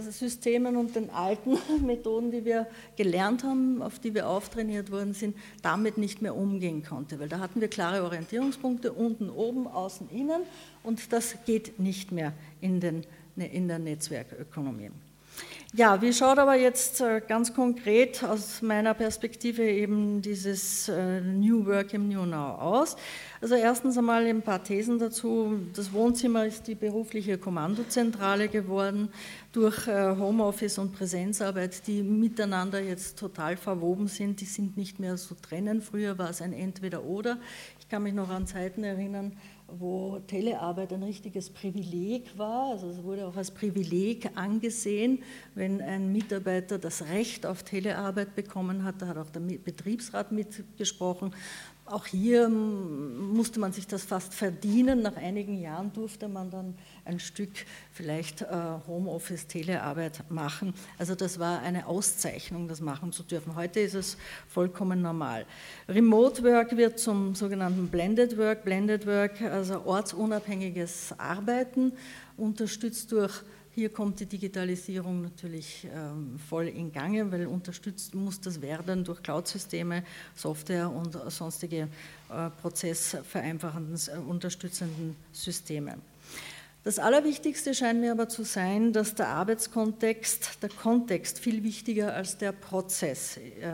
Systemen 0.10 0.78
und 0.78 0.96
den 0.96 1.10
alten 1.10 1.58
Methoden, 1.86 2.32
die 2.32 2.46
wir 2.46 2.68
gelernt 2.96 3.44
haben, 3.44 3.82
auf 3.82 4.00
die 4.00 4.14
wir 4.14 4.28
auftrainiert 4.28 4.92
worden 4.92 5.14
sind, 5.14 5.36
damit 5.62 5.98
nicht 5.98 6.22
mehr 6.22 6.36
umgehen 6.36 6.84
konnte. 6.84 7.20
Weil 7.20 7.30
da 7.30 7.40
hatten 7.40 7.62
wir 7.62 7.68
klare 7.68 8.04
Orientierungspunkte, 8.04 8.94
unten, 8.94 9.30
oben, 9.30 9.68
außen, 9.68 10.10
innen 10.10 10.42
und 10.84 11.12
das 11.14 11.36
geht 11.46 11.80
nicht 11.80 12.12
mehr 12.12 12.34
in 12.62 12.80
den 12.80 13.06
in 13.36 13.68
der 13.68 13.80
Netzwerkökonomie. 13.80 14.92
Ja, 15.74 16.02
wie 16.02 16.12
schaut 16.12 16.38
aber 16.38 16.56
jetzt 16.56 17.00
äh, 17.00 17.22
ganz 17.26 17.54
konkret 17.54 18.26
aus 18.26 18.62
meiner 18.62 18.94
Perspektive 18.94 19.64
eben 19.64 20.22
dieses 20.22 20.90
äh, 20.90 21.22
New 21.22 21.66
Work 21.66 21.94
im 21.94 22.10
New 22.10 22.26
Now 22.26 22.56
aus? 22.56 22.98
Also 23.40 23.56
erstens 23.56 23.98
einmal 23.98 24.26
ein 24.26 24.42
paar 24.42 24.62
Thesen 24.62 25.00
dazu. 25.00 25.62
Das 25.74 25.94
Wohnzimmer 25.94 26.46
ist 26.46 26.68
die 26.68 26.76
berufliche 26.76 27.38
Kommandozentrale 27.38 28.50
geworden 28.50 29.14
durch 29.54 29.88
äh, 29.88 30.18
Homeoffice 30.18 30.78
und 30.78 30.92
Präsenzarbeit, 30.92 31.88
die 31.88 32.04
miteinander 32.04 32.82
jetzt 32.82 33.18
total 33.18 33.56
verwoben 33.56 34.08
sind. 34.08 34.42
Die 34.42 34.46
sind 34.46 34.76
nicht 34.76 35.00
mehr 35.00 35.16
so 35.16 35.36
trennen. 35.36 35.82
Früher 35.82 36.18
war 36.18 36.32
es 36.32 36.42
ein 36.42 36.52
Entweder-Oder. 36.52 37.38
Ich 37.80 37.88
kann 37.88 38.04
mich 38.04 38.14
noch 38.14 38.30
an 38.30 38.46
Zeiten 38.46 38.84
erinnern, 38.84 39.38
wo 39.80 40.20
Telearbeit 40.28 40.94
ein 40.94 41.04
richtiges 41.04 41.50
Privileg 41.50 42.38
war. 42.38 42.72
Also 42.72 42.88
es 42.88 43.04
wurde 43.04 43.28
auch 43.28 43.36
als 43.36 43.52
Privileg 43.52 44.30
angesehen, 44.36 45.24
wenn 45.56 45.82
ein 45.82 46.12
Mitarbeiter 46.12 46.78
das 46.78 47.06
Recht 47.08 47.46
auf 47.46 47.64
Telearbeit 47.64 48.36
bekommen 48.36 48.84
hat. 48.84 49.02
Da 49.02 49.08
hat 49.08 49.18
auch 49.18 49.30
der 49.30 49.40
Betriebsrat 49.40 50.32
mitgesprochen. 50.32 51.34
Auch 51.86 52.06
hier 52.06 52.48
musste 52.48 53.60
man 53.60 53.74
sich 53.74 53.88
das 53.88 54.04
fast 54.04 54.34
verdienen. 54.34 55.02
Nach 55.02 55.18
einigen 55.18 55.60
Jahren 55.60 55.92
durfte 55.92 56.28
man 56.28 56.50
dann 56.50 56.76
ein 57.06 57.20
Stück 57.20 57.50
vielleicht 57.92 58.42
äh, 58.42 58.48
Homeoffice, 58.88 59.48
Telearbeit 59.48 60.24
machen. 60.30 60.74
Also 60.98 61.16
das 61.16 61.40
war 61.40 61.62
eine 61.62 61.88
Auszeichnung, 61.88 62.68
das 62.68 62.82
machen 62.82 63.12
zu 63.12 63.24
dürfen. 63.24 63.56
Heute 63.56 63.80
ist 63.80 63.96
es 63.96 64.18
vollkommen 64.48 65.02
normal. 65.02 65.46
Remote 65.88 66.44
Work 66.44 66.78
wird 66.78 67.00
zum 67.00 67.36
sogenannten 67.36 67.88
Blended 67.88 68.38
Work. 68.38 68.64
Blended 68.64 69.06
Work, 69.06 69.42
also 69.42 69.86
ortsunabhängiges 69.86 71.14
Arbeiten, 71.18 71.94
unterstützt 72.38 73.12
durch 73.12 73.44
hier 73.74 73.88
kommt 73.88 74.20
die 74.20 74.26
Digitalisierung 74.26 75.22
natürlich 75.22 75.88
ähm, 75.96 76.38
voll 76.38 76.68
in 76.68 76.92
Gange, 76.92 77.32
weil 77.32 77.48
unterstützt 77.48 78.14
muss 78.14 78.42
das 78.42 78.62
werden 78.62 79.06
durch 79.06 79.24
Cloud-Systeme, 79.24 80.04
Software 80.36 80.92
und 80.92 81.18
sonstige 81.32 81.88
äh, 82.30 82.50
prozessvereinfachenden, 82.62 83.98
äh, 84.14 84.18
unterstützenden 84.18 85.16
Systeme. 85.32 85.96
Das 86.84 86.98
Allerwichtigste 86.98 87.76
scheint 87.76 88.00
mir 88.00 88.12
aber 88.12 88.28
zu 88.28 88.44
sein, 88.44 88.92
dass 88.92 89.14
der 89.14 89.28
Arbeitskontext, 89.28 90.64
der 90.64 90.70
Kontext 90.70 91.38
viel 91.38 91.62
wichtiger 91.62 92.16
als 92.16 92.40
der 92.40 92.54
Prozess 92.54 93.38
äh, 93.38 93.72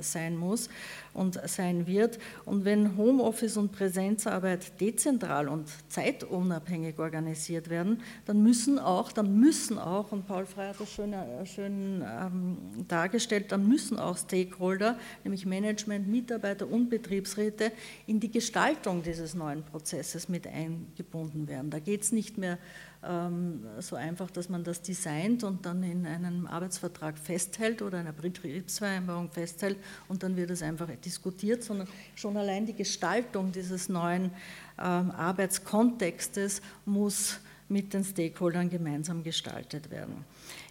sein 0.00 0.34
muss 0.34 0.70
und 1.16 1.40
sein 1.48 1.86
wird. 1.86 2.18
Und 2.44 2.64
wenn 2.64 2.96
Homeoffice 2.96 3.56
und 3.56 3.72
Präsenzarbeit 3.72 4.80
dezentral 4.80 5.48
und 5.48 5.68
zeitunabhängig 5.88 6.98
organisiert 6.98 7.70
werden, 7.70 8.02
dann 8.26 8.42
müssen 8.42 8.78
auch, 8.78 9.12
dann 9.12 9.38
müssen 9.40 9.78
auch, 9.78 10.12
und 10.12 10.26
Paul 10.26 10.44
Frey 10.44 10.68
hat 10.68 10.80
das 10.80 10.92
schön, 10.92 11.12
äh, 11.12 11.46
schön 11.46 12.04
ähm, 12.06 12.58
dargestellt, 12.86 13.50
dann 13.50 13.66
müssen 13.66 13.98
auch 13.98 14.18
Stakeholder, 14.18 14.98
nämlich 15.24 15.46
Management, 15.46 16.06
Mitarbeiter 16.06 16.68
und 16.68 16.90
Betriebsräte, 16.90 17.72
in 18.06 18.20
die 18.20 18.30
Gestaltung 18.30 19.02
dieses 19.02 19.34
neuen 19.34 19.62
Prozesses 19.62 20.28
mit 20.28 20.46
eingebunden 20.46 21.48
werden. 21.48 21.70
Da 21.70 21.78
geht 21.78 22.02
es 22.02 22.12
nicht 22.12 22.36
mehr 22.36 22.52
ähm, 22.54 22.95
so 23.78 23.96
einfach, 23.96 24.30
dass 24.30 24.48
man 24.48 24.64
das 24.64 24.82
designt 24.82 25.44
und 25.44 25.64
dann 25.64 25.82
in 25.82 26.06
einem 26.06 26.46
Arbeitsvertrag 26.46 27.18
festhält 27.18 27.82
oder 27.82 27.98
einer 27.98 28.12
Betriebsvereinbarung 28.12 29.30
festhält 29.30 29.78
und 30.08 30.22
dann 30.22 30.36
wird 30.36 30.50
es 30.50 30.62
einfach 30.62 30.88
diskutiert, 31.04 31.62
sondern 31.62 31.88
schon 32.14 32.36
allein 32.36 32.66
die 32.66 32.74
Gestaltung 32.74 33.52
dieses 33.52 33.88
neuen 33.88 34.30
ähm, 34.78 35.10
Arbeitskontextes 35.10 36.62
muss 36.84 37.38
mit 37.68 37.92
den 37.92 38.04
Stakeholdern 38.04 38.70
gemeinsam 38.70 39.22
gestaltet 39.22 39.90
werden. 39.90 40.24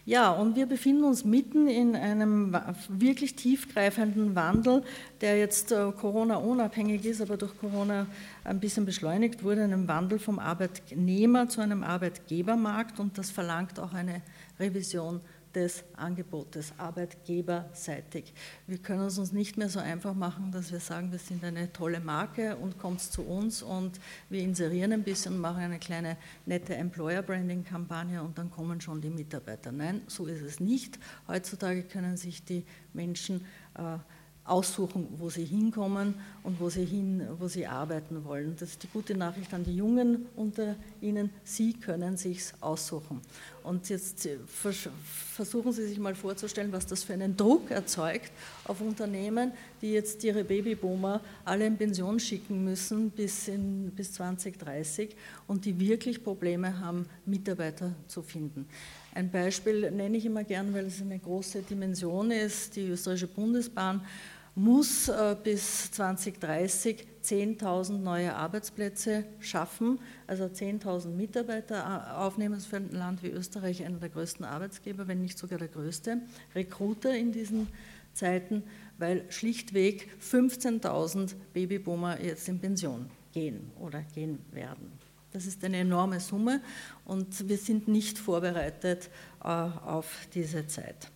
Ja, 0.07 0.31
und 0.31 0.55
wir 0.55 0.67
befinden 0.67 1.03
uns 1.03 1.25
mitten 1.25 1.67
in 1.67 1.95
einem 1.95 2.55
wirklich 2.89 3.35
tiefgreifenden 3.35 4.35
Wandel, 4.35 4.83
der 5.19 5.39
jetzt 5.39 5.71
äh, 5.71 5.91
Corona-unabhängig 5.91 7.03
ist, 7.05 7.21
aber 7.21 7.37
durch 7.37 7.57
Corona 7.57 8.05
ein 8.43 8.59
bisschen 8.59 8.85
beschleunigt 8.85 9.43
wurde, 9.43 9.63
einem 9.63 9.87
Wandel 9.87 10.19
vom 10.19 10.37
Arbeitnehmer 10.37 11.49
zu 11.49 11.59
einem 11.61 11.83
Arbeitgebermarkt. 11.83 12.99
Und 12.99 13.17
das 13.17 13.31
verlangt 13.31 13.79
auch 13.79 13.93
eine 13.93 14.21
Revision 14.59 15.21
des 15.55 15.83
Angebotes, 15.95 16.73
arbeitgeberseitig. 16.77 18.33
Wir 18.67 18.77
können 18.77 19.05
es 19.05 19.17
uns 19.17 19.31
nicht 19.31 19.57
mehr 19.57 19.69
so 19.69 19.79
einfach 19.79 20.13
machen, 20.13 20.51
dass 20.51 20.71
wir 20.71 20.79
sagen, 20.79 21.11
wir 21.11 21.19
sind 21.19 21.43
eine 21.43 21.71
tolle 21.71 21.99
Marke 21.99 22.57
und 22.57 22.77
kommt 22.77 23.01
zu 23.01 23.23
uns 23.23 23.63
und 23.63 23.99
wir 24.29 24.41
inserieren 24.41 24.91
ein 24.91 25.03
bisschen 25.03 25.35
und 25.35 25.41
machen 25.41 25.61
eine 25.63 25.79
kleine 25.79 26.17
nette 26.45 26.75
Employer-Branding-Kampagne 26.75 28.21
und 28.21 28.37
dann 28.37 28.51
kommen 28.51 28.81
schon 28.81 29.01
die 29.01 29.09
Mitarbeiter. 29.09 29.71
Nein, 29.71 30.01
so 30.07 30.25
ist 30.25 30.41
es 30.41 30.59
nicht. 30.59 30.99
Heutzutage 31.27 31.83
können 31.83 32.17
sich 32.17 32.43
die 32.43 32.65
Menschen 32.93 33.45
äh, 33.75 33.97
aussuchen, 34.45 35.07
wo 35.17 35.29
sie 35.29 35.43
hinkommen 35.43 36.13
und 36.43 36.59
wo 36.59 36.69
sie, 36.69 36.85
hin, 36.85 37.27
wo 37.39 37.47
sie 37.47 37.65
arbeiten 37.65 38.23
wollen. 38.25 38.55
Das 38.59 38.69
ist 38.69 38.83
die 38.83 38.87
gute 38.87 39.15
Nachricht 39.15 39.53
an 39.53 39.63
die 39.63 39.75
Jungen 39.75 40.27
unter 40.35 40.75
Ihnen. 41.01 41.31
Sie 41.43 41.73
können 41.73 42.15
sich 42.15 42.43
aussuchen. 42.61 43.21
Und 43.65 43.89
jetzt 43.89 44.27
äh, 44.27 44.37
versuchen 44.45 45.71
Sie 45.71 45.87
sich 45.87 45.97
mal 45.97 46.13
vorzustellen, 46.13 46.71
was 46.71 46.85
das 46.85 47.03
für 47.03 47.13
einen 47.13 47.35
Druck 47.35 47.71
erzeugt 47.71 48.31
auf 48.65 48.79
Unternehmen, 48.79 49.53
die 49.81 49.91
jetzt 49.91 50.23
ihre 50.23 50.43
Babyboomer 50.43 51.19
alle 51.43 51.65
in 51.65 51.75
Pension 51.75 52.19
schicken 52.19 52.63
müssen 52.63 53.09
bis, 53.09 53.47
in, 53.47 53.91
bis 53.95 54.13
2030 54.13 55.15
und 55.47 55.65
die 55.65 55.79
wirklich 55.79 56.23
Probleme 56.23 56.79
haben, 56.79 57.07
Mitarbeiter 57.25 57.95
zu 58.07 58.21
finden. 58.21 58.67
Ein 59.15 59.31
Beispiel 59.31 59.89
nenne 59.89 60.17
ich 60.17 60.25
immer 60.25 60.43
gern, 60.43 60.71
weil 60.71 60.85
es 60.85 61.01
eine 61.01 61.17
große 61.17 61.63
Dimension 61.63 62.29
ist. 62.29 62.75
Die 62.75 62.89
österreichische 62.89 63.27
Bundesbahn 63.27 64.05
muss 64.53 65.09
äh, 65.09 65.35
bis 65.43 65.89
2030 65.91 67.14
10.000 67.25 67.97
neue 67.97 68.35
Arbeitsplätze 68.35 69.25
schaffen, 69.39 69.99
also 70.27 70.45
10.000 70.45 71.09
Mitarbeiter 71.09 72.17
aufnehmen. 72.17 72.59
Für 72.59 72.77
ein 72.77 72.91
Land 72.91 73.23
wie 73.23 73.29
Österreich 73.29 73.83
einer 73.83 73.97
der 73.97 74.09
größten 74.09 74.45
Arbeitsgeber, 74.45 75.07
wenn 75.07 75.21
nicht 75.21 75.37
sogar 75.37 75.59
der 75.59 75.67
größte 75.67 76.21
Recruiter 76.53 77.15
in 77.15 77.31
diesen 77.31 77.67
Zeiten, 78.13 78.63
weil 78.97 79.25
schlichtweg 79.29 80.09
15.000 80.21 81.35
Babyboomer 81.53 82.21
jetzt 82.21 82.47
in 82.47 82.59
Pension 82.59 83.09
gehen 83.33 83.71
oder 83.79 84.01
gehen 84.13 84.39
werden. 84.51 84.91
Das 85.33 85.45
ist 85.45 85.63
eine 85.65 85.77
enorme 85.77 86.21
Summe 86.21 86.61
und 87.03 87.49
wir 87.49 87.57
sind 87.57 87.89
nicht 87.89 88.17
vorbereitet 88.17 89.09
äh, 89.43 89.47
auf 89.47 90.27
diese 90.33 90.65
Zeit. 90.65 91.11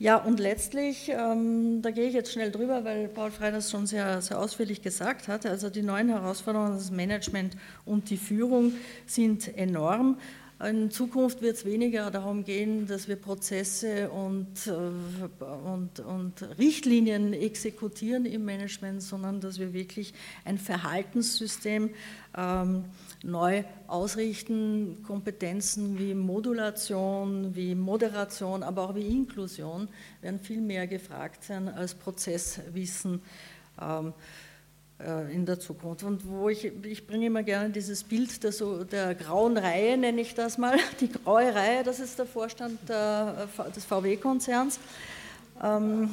Ja, 0.00 0.16
und 0.16 0.38
letztlich, 0.38 1.08
ähm, 1.08 1.82
da 1.82 1.90
gehe 1.90 2.06
ich 2.06 2.14
jetzt 2.14 2.32
schnell 2.32 2.52
drüber, 2.52 2.84
weil 2.84 3.08
Paul 3.08 3.32
Frey 3.32 3.50
das 3.50 3.68
schon 3.68 3.88
sehr, 3.88 4.22
sehr 4.22 4.38
ausführlich 4.38 4.80
gesagt 4.80 5.26
hat, 5.26 5.44
also 5.44 5.70
die 5.70 5.82
neuen 5.82 6.08
Herausforderungen, 6.08 6.74
das 6.74 6.92
Management 6.92 7.56
und 7.84 8.08
die 8.08 8.16
Führung 8.16 8.74
sind 9.06 9.56
enorm. 9.58 10.16
In 10.60 10.90
Zukunft 10.90 11.40
wird 11.40 11.56
es 11.56 11.64
weniger 11.64 12.10
darum 12.10 12.42
gehen, 12.42 12.88
dass 12.88 13.06
wir 13.06 13.14
Prozesse 13.14 14.10
und, 14.10 14.66
äh, 14.66 15.44
und, 15.44 16.00
und 16.00 16.58
Richtlinien 16.58 17.32
exekutieren 17.32 18.26
im 18.26 18.44
Management, 18.44 19.00
sondern 19.02 19.40
dass 19.40 19.60
wir 19.60 19.72
wirklich 19.72 20.14
ein 20.44 20.58
Verhaltenssystem 20.58 21.90
ähm, 22.36 22.84
neu 23.22 23.62
ausrichten. 23.86 25.04
Kompetenzen 25.06 25.96
wie 25.96 26.14
Modulation, 26.14 27.54
wie 27.54 27.76
Moderation, 27.76 28.64
aber 28.64 28.90
auch 28.90 28.94
wie 28.96 29.06
Inklusion 29.06 29.88
werden 30.22 30.40
viel 30.40 30.60
mehr 30.60 30.88
gefragt 30.88 31.44
sein 31.44 31.68
als 31.68 31.94
Prozesswissen. 31.94 33.22
Ähm, 33.80 34.08
äh, 34.08 34.12
in 35.32 35.46
der 35.46 35.60
Zukunft. 35.60 36.02
Und 36.02 36.28
wo 36.28 36.48
ich, 36.48 36.64
ich 36.64 37.06
bringe 37.06 37.26
immer 37.26 37.44
gerne 37.44 37.70
dieses 37.70 38.02
Bild 38.02 38.42
der, 38.42 38.50
so, 38.50 38.82
der 38.82 39.14
grauen 39.14 39.56
Reihe, 39.56 39.96
nenne 39.96 40.20
ich 40.20 40.34
das 40.34 40.58
mal. 40.58 40.76
Die 41.00 41.10
graue 41.10 41.54
Reihe, 41.54 41.84
das 41.84 42.00
ist 42.00 42.18
der 42.18 42.26
Vorstand 42.26 42.80
der, 42.88 43.48
des 43.74 43.84
VW-Konzerns. 43.84 44.80
Ähm, 45.62 46.10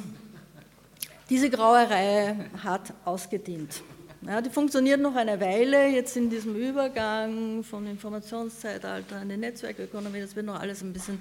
diese 1.28 1.50
graue 1.50 1.90
Reihe 1.90 2.36
hat 2.62 2.92
ausgedient. 3.04 3.82
Ja, 4.22 4.40
die 4.40 4.50
funktioniert 4.50 5.00
noch 5.00 5.16
eine 5.16 5.40
Weile, 5.40 5.88
jetzt 5.88 6.16
in 6.16 6.30
diesem 6.30 6.54
Übergang 6.54 7.64
vom 7.64 7.86
Informationszeitalter 7.86 9.22
in 9.22 9.28
die 9.28 9.36
Netzwerkökonomie, 9.36 10.20
das 10.20 10.34
wird 10.36 10.46
noch 10.46 10.60
alles 10.60 10.82
ein 10.82 10.92
bisschen 10.92 11.20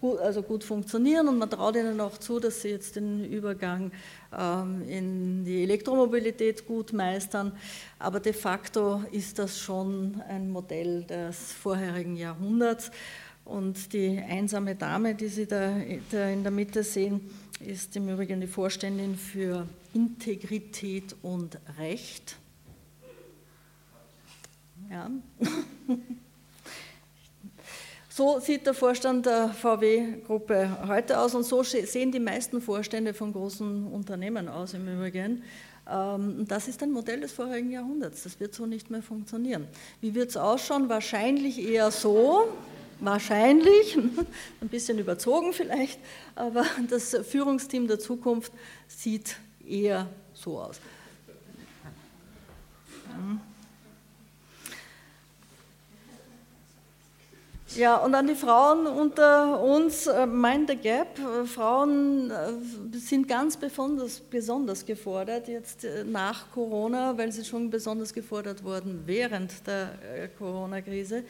gut, 0.00 0.18
also 0.18 0.42
gut 0.42 0.64
funktionieren 0.64 1.28
und 1.28 1.38
man 1.38 1.50
traut 1.50 1.76
ihnen 1.76 2.00
auch 2.00 2.18
zu, 2.18 2.40
dass 2.40 2.62
sie 2.62 2.68
jetzt 2.68 2.96
den 2.96 3.24
Übergang 3.24 3.92
ähm, 4.36 4.82
in 4.88 5.44
die 5.44 5.62
Elektromobilität 5.62 6.66
gut 6.66 6.92
meistern. 6.92 7.52
Aber 7.98 8.20
de 8.20 8.32
facto 8.32 9.02
ist 9.12 9.38
das 9.38 9.58
schon 9.58 10.20
ein 10.28 10.50
Modell 10.50 11.04
des 11.04 11.52
vorherigen 11.52 12.16
Jahrhunderts. 12.16 12.90
Und 13.44 13.92
die 13.92 14.18
einsame 14.18 14.76
Dame, 14.76 15.14
die 15.14 15.28
Sie 15.28 15.46
da 15.46 15.76
in 15.76 16.42
der 16.42 16.52
Mitte 16.52 16.84
sehen, 16.84 17.30
ist 17.58 17.96
im 17.96 18.08
Übrigen 18.08 18.40
die 18.40 18.46
Vorständin 18.46 19.16
für 19.16 19.66
Integrität 19.92 21.16
und 21.22 21.58
Recht. 21.78 22.36
Ja. 24.88 25.10
So 28.20 28.38
sieht 28.38 28.66
der 28.66 28.74
Vorstand 28.74 29.24
der 29.24 29.48
VW-Gruppe 29.48 30.86
heute 30.86 31.18
aus 31.18 31.34
und 31.34 31.42
so 31.42 31.62
sehen 31.62 32.12
die 32.12 32.20
meisten 32.20 32.60
Vorstände 32.60 33.14
von 33.14 33.32
großen 33.32 33.86
Unternehmen 33.86 34.46
aus 34.46 34.74
im 34.74 34.86
Übrigen. 34.86 35.42
Ähm, 35.90 36.44
das 36.46 36.68
ist 36.68 36.82
ein 36.82 36.92
Modell 36.92 37.20
des 37.20 37.32
vorigen 37.32 37.70
Jahrhunderts. 37.70 38.24
Das 38.24 38.38
wird 38.38 38.54
so 38.54 38.66
nicht 38.66 38.90
mehr 38.90 39.00
funktionieren. 39.00 39.66
Wie 40.02 40.14
wird 40.14 40.28
es 40.28 40.36
ausschauen? 40.36 40.90
Wahrscheinlich 40.90 41.66
eher 41.66 41.90
so. 41.90 42.46
Wahrscheinlich, 43.00 43.96
ein 44.60 44.68
bisschen 44.68 44.98
überzogen 44.98 45.54
vielleicht, 45.54 45.98
aber 46.34 46.66
das 46.90 47.16
Führungsteam 47.26 47.88
der 47.88 48.00
Zukunft 48.00 48.52
sieht 48.86 49.36
eher 49.66 50.06
so 50.34 50.60
aus. 50.60 50.78
Ja. 53.08 53.49
Ja, 57.76 57.98
und 57.98 58.16
an 58.16 58.26
die 58.26 58.34
Frauen 58.34 58.84
unter 58.88 59.62
uns, 59.62 60.08
äh, 60.08 60.26
Mind 60.26 60.68
the 60.68 60.76
Gap, 60.76 61.20
äh, 61.20 61.44
Frauen 61.46 62.28
äh, 62.32 62.96
sind 62.98 63.28
ganz 63.28 63.56
besonders, 63.56 64.18
besonders 64.18 64.84
gefordert 64.84 65.46
jetzt 65.46 65.86
nach 66.06 66.50
Corona, 66.50 67.16
weil 67.16 67.30
sie 67.30 67.44
schon 67.44 67.70
besonders 67.70 68.12
gefordert 68.12 68.64
wurden 68.64 69.02
während 69.06 69.64
der 69.68 70.28
Corona-Krise. 70.36 71.22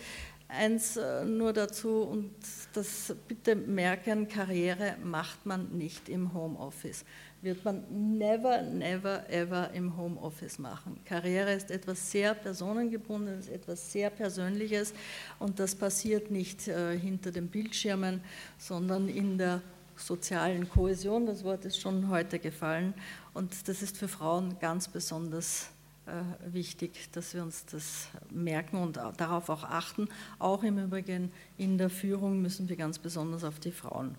Eins 0.48 0.98
nur 1.26 1.52
dazu 1.52 2.02
und 2.10 2.32
das 2.72 3.14
bitte 3.28 3.54
merken, 3.54 4.26
Karriere 4.26 4.96
macht 5.04 5.46
man 5.46 5.68
nicht 5.78 6.08
im 6.08 6.34
Homeoffice 6.34 7.04
wird 7.42 7.64
man 7.64 7.84
never, 8.18 8.62
never, 8.62 9.28
ever 9.30 9.70
im 9.72 9.96
Homeoffice 9.96 10.58
machen. 10.58 11.00
Karriere 11.04 11.52
ist 11.54 11.70
etwas 11.70 12.10
sehr 12.10 12.34
personengebundenes, 12.34 13.48
etwas 13.48 13.92
sehr 13.92 14.10
Persönliches 14.10 14.92
und 15.38 15.58
das 15.58 15.74
passiert 15.74 16.30
nicht 16.30 16.68
äh, 16.68 16.98
hinter 16.98 17.30
den 17.30 17.48
Bildschirmen, 17.48 18.20
sondern 18.58 19.08
in 19.08 19.38
der 19.38 19.62
sozialen 19.96 20.68
Kohäsion. 20.68 21.26
Das 21.26 21.44
Wort 21.44 21.64
ist 21.64 21.80
schon 21.80 22.08
heute 22.08 22.38
gefallen 22.38 22.94
und 23.32 23.68
das 23.68 23.82
ist 23.82 23.96
für 23.96 24.08
Frauen 24.08 24.58
ganz 24.60 24.88
besonders 24.88 25.70
äh, 26.06 26.52
wichtig, 26.52 27.08
dass 27.12 27.34
wir 27.34 27.42
uns 27.42 27.64
das 27.66 28.08
merken 28.30 28.76
und 28.76 28.96
darauf 28.96 29.48
auch 29.48 29.64
achten. 29.64 30.08
Auch 30.38 30.62
im 30.62 30.78
Übrigen 30.78 31.32
in 31.56 31.78
der 31.78 31.90
Führung 31.90 32.42
müssen 32.42 32.68
wir 32.68 32.76
ganz 32.76 32.98
besonders 32.98 33.44
auf 33.44 33.60
die 33.60 33.72
Frauen 33.72 34.14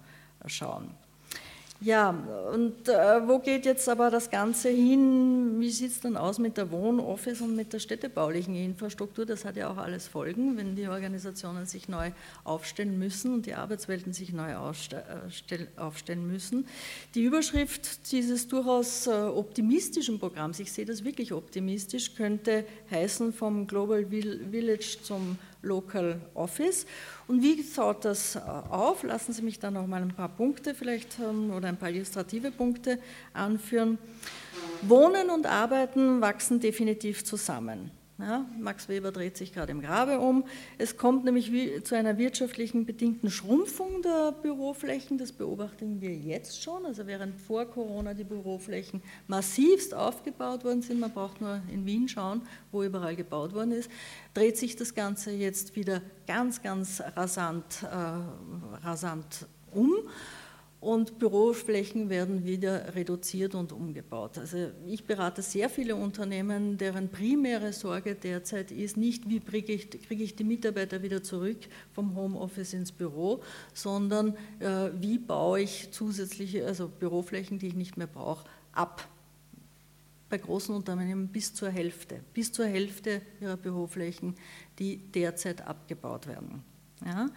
schauen. 0.47 0.91
Ja, 1.83 2.11
und 2.53 2.87
äh, 2.89 3.27
wo 3.27 3.39
geht 3.39 3.65
jetzt 3.65 3.89
aber 3.89 4.11
das 4.11 4.29
Ganze 4.29 4.69
hin? 4.69 5.59
Wie 5.59 5.71
sieht 5.71 5.89
es 5.89 5.99
dann 5.99 6.15
aus 6.15 6.37
mit 6.37 6.55
der 6.55 6.69
Wohn-, 6.69 6.99
Office- 6.99 7.41
und 7.41 7.55
mit 7.55 7.73
der 7.73 7.79
städtebaulichen 7.79 8.55
Infrastruktur? 8.55 9.25
Das 9.25 9.45
hat 9.45 9.55
ja 9.55 9.67
auch 9.67 9.77
alles 9.77 10.07
Folgen, 10.07 10.57
wenn 10.57 10.75
die 10.75 10.87
Organisationen 10.87 11.65
sich 11.65 11.89
neu 11.89 12.11
aufstellen 12.43 12.99
müssen 12.99 13.33
und 13.33 13.47
die 13.47 13.55
Arbeitswelten 13.55 14.13
sich 14.13 14.31
neu 14.31 14.51
äh, 14.51 14.55
aufstellen 15.75 16.27
müssen. 16.27 16.67
Die 17.15 17.23
Überschrift 17.23 18.11
dieses 18.11 18.47
durchaus 18.47 19.07
äh, 19.07 19.09
optimistischen 19.09 20.19
Programms, 20.19 20.59
ich 20.59 20.71
sehe 20.71 20.85
das 20.85 21.03
wirklich 21.03 21.33
optimistisch, 21.33 22.13
könnte 22.13 22.63
heißen 22.91 23.33
vom 23.33 23.65
Global 23.65 24.05
Village 24.05 24.97
zum 25.01 25.39
Local 25.61 26.19
Office. 26.33 26.85
Und 27.27 27.41
wie 27.41 27.63
schaut 27.63 28.05
das 28.05 28.35
äh, 28.35 28.39
auf? 28.39 29.03
Lassen 29.03 29.33
Sie 29.33 29.41
mich 29.41 29.59
da 29.59 29.71
noch 29.71 29.87
mal 29.87 30.01
ein 30.01 30.13
paar 30.13 30.29
Punkte 30.29 30.73
vielleicht 30.73 31.19
ähm, 31.19 31.51
oder 31.51 31.67
ein 31.67 31.77
paar 31.77 31.89
illustrative 31.89 32.51
Punkte 32.51 32.99
anführen. 33.33 33.97
Wohnen 34.81 35.29
und 35.29 35.45
Arbeiten 35.45 36.21
wachsen 36.21 36.59
definitiv 36.59 37.23
zusammen. 37.23 37.91
Ja, 38.21 38.45
Max 38.59 38.87
Weber 38.87 39.11
dreht 39.11 39.35
sich 39.35 39.51
gerade 39.51 39.71
im 39.71 39.81
Grabe 39.81 40.19
um. 40.19 40.43
Es 40.77 40.95
kommt 40.95 41.25
nämlich 41.25 41.51
zu 41.83 41.95
einer 41.95 42.19
wirtschaftlichen 42.19 42.85
bedingten 42.85 43.31
Schrumpfung 43.31 44.03
der 44.03 44.31
Büroflächen. 44.31 45.17
Das 45.17 45.31
beobachten 45.31 46.01
wir 46.01 46.13
jetzt 46.13 46.61
schon. 46.61 46.85
Also 46.85 47.07
während 47.07 47.41
vor 47.41 47.65
Corona 47.65 48.13
die 48.13 48.23
Büroflächen 48.23 49.01
massivst 49.27 49.95
aufgebaut 49.95 50.63
worden 50.63 50.83
sind, 50.83 50.99
man 50.99 51.11
braucht 51.11 51.41
nur 51.41 51.61
in 51.73 51.87
Wien 51.87 52.07
schauen, 52.07 52.43
wo 52.71 52.83
überall 52.83 53.15
gebaut 53.15 53.55
worden 53.55 53.71
ist, 53.71 53.89
dreht 54.35 54.55
sich 54.55 54.75
das 54.75 54.93
Ganze 54.93 55.31
jetzt 55.31 55.75
wieder 55.75 56.03
ganz, 56.27 56.61
ganz 56.61 57.01
rasant, 57.15 57.81
äh, 57.81 58.85
rasant 58.85 59.47
um 59.71 59.93
und 60.81 61.19
Büroflächen 61.19 62.09
werden 62.09 62.43
wieder 62.43 62.95
reduziert 62.95 63.53
und 63.53 63.71
umgebaut. 63.71 64.39
Also 64.39 64.71
ich 64.87 65.05
berate 65.05 65.43
sehr 65.43 65.69
viele 65.69 65.95
Unternehmen, 65.95 66.79
deren 66.79 67.09
primäre 67.09 67.71
Sorge 67.71 68.15
derzeit 68.15 68.71
ist, 68.71 68.97
nicht 68.97 69.29
wie 69.29 69.39
kriege 69.39 69.73
ich, 69.73 69.91
kriege 69.91 70.23
ich 70.23 70.35
die 70.35 70.43
Mitarbeiter 70.43 71.03
wieder 71.03 71.21
zurück 71.21 71.59
vom 71.93 72.15
Homeoffice 72.15 72.73
ins 72.73 72.91
Büro, 72.91 73.43
sondern 73.75 74.35
äh, 74.59 74.89
wie 74.99 75.19
baue 75.19 75.61
ich 75.61 75.91
zusätzliche, 75.91 76.65
also 76.65 76.87
Büroflächen, 76.87 77.59
die 77.59 77.67
ich 77.67 77.75
nicht 77.75 77.95
mehr 77.95 78.07
brauche, 78.07 78.49
ab. 78.71 79.07
Bei 80.29 80.39
großen 80.39 80.73
Unternehmen 80.73 81.27
bis 81.27 81.53
zur 81.53 81.69
Hälfte, 81.69 82.21
bis 82.33 82.51
zur 82.51 82.65
Hälfte 82.65 83.21
ihrer 83.39 83.57
Büroflächen, 83.57 84.35
die 84.79 84.97
derzeit 84.97 85.61
abgebaut 85.61 86.25
werden. 86.25 86.70
Ja, 87.03 87.29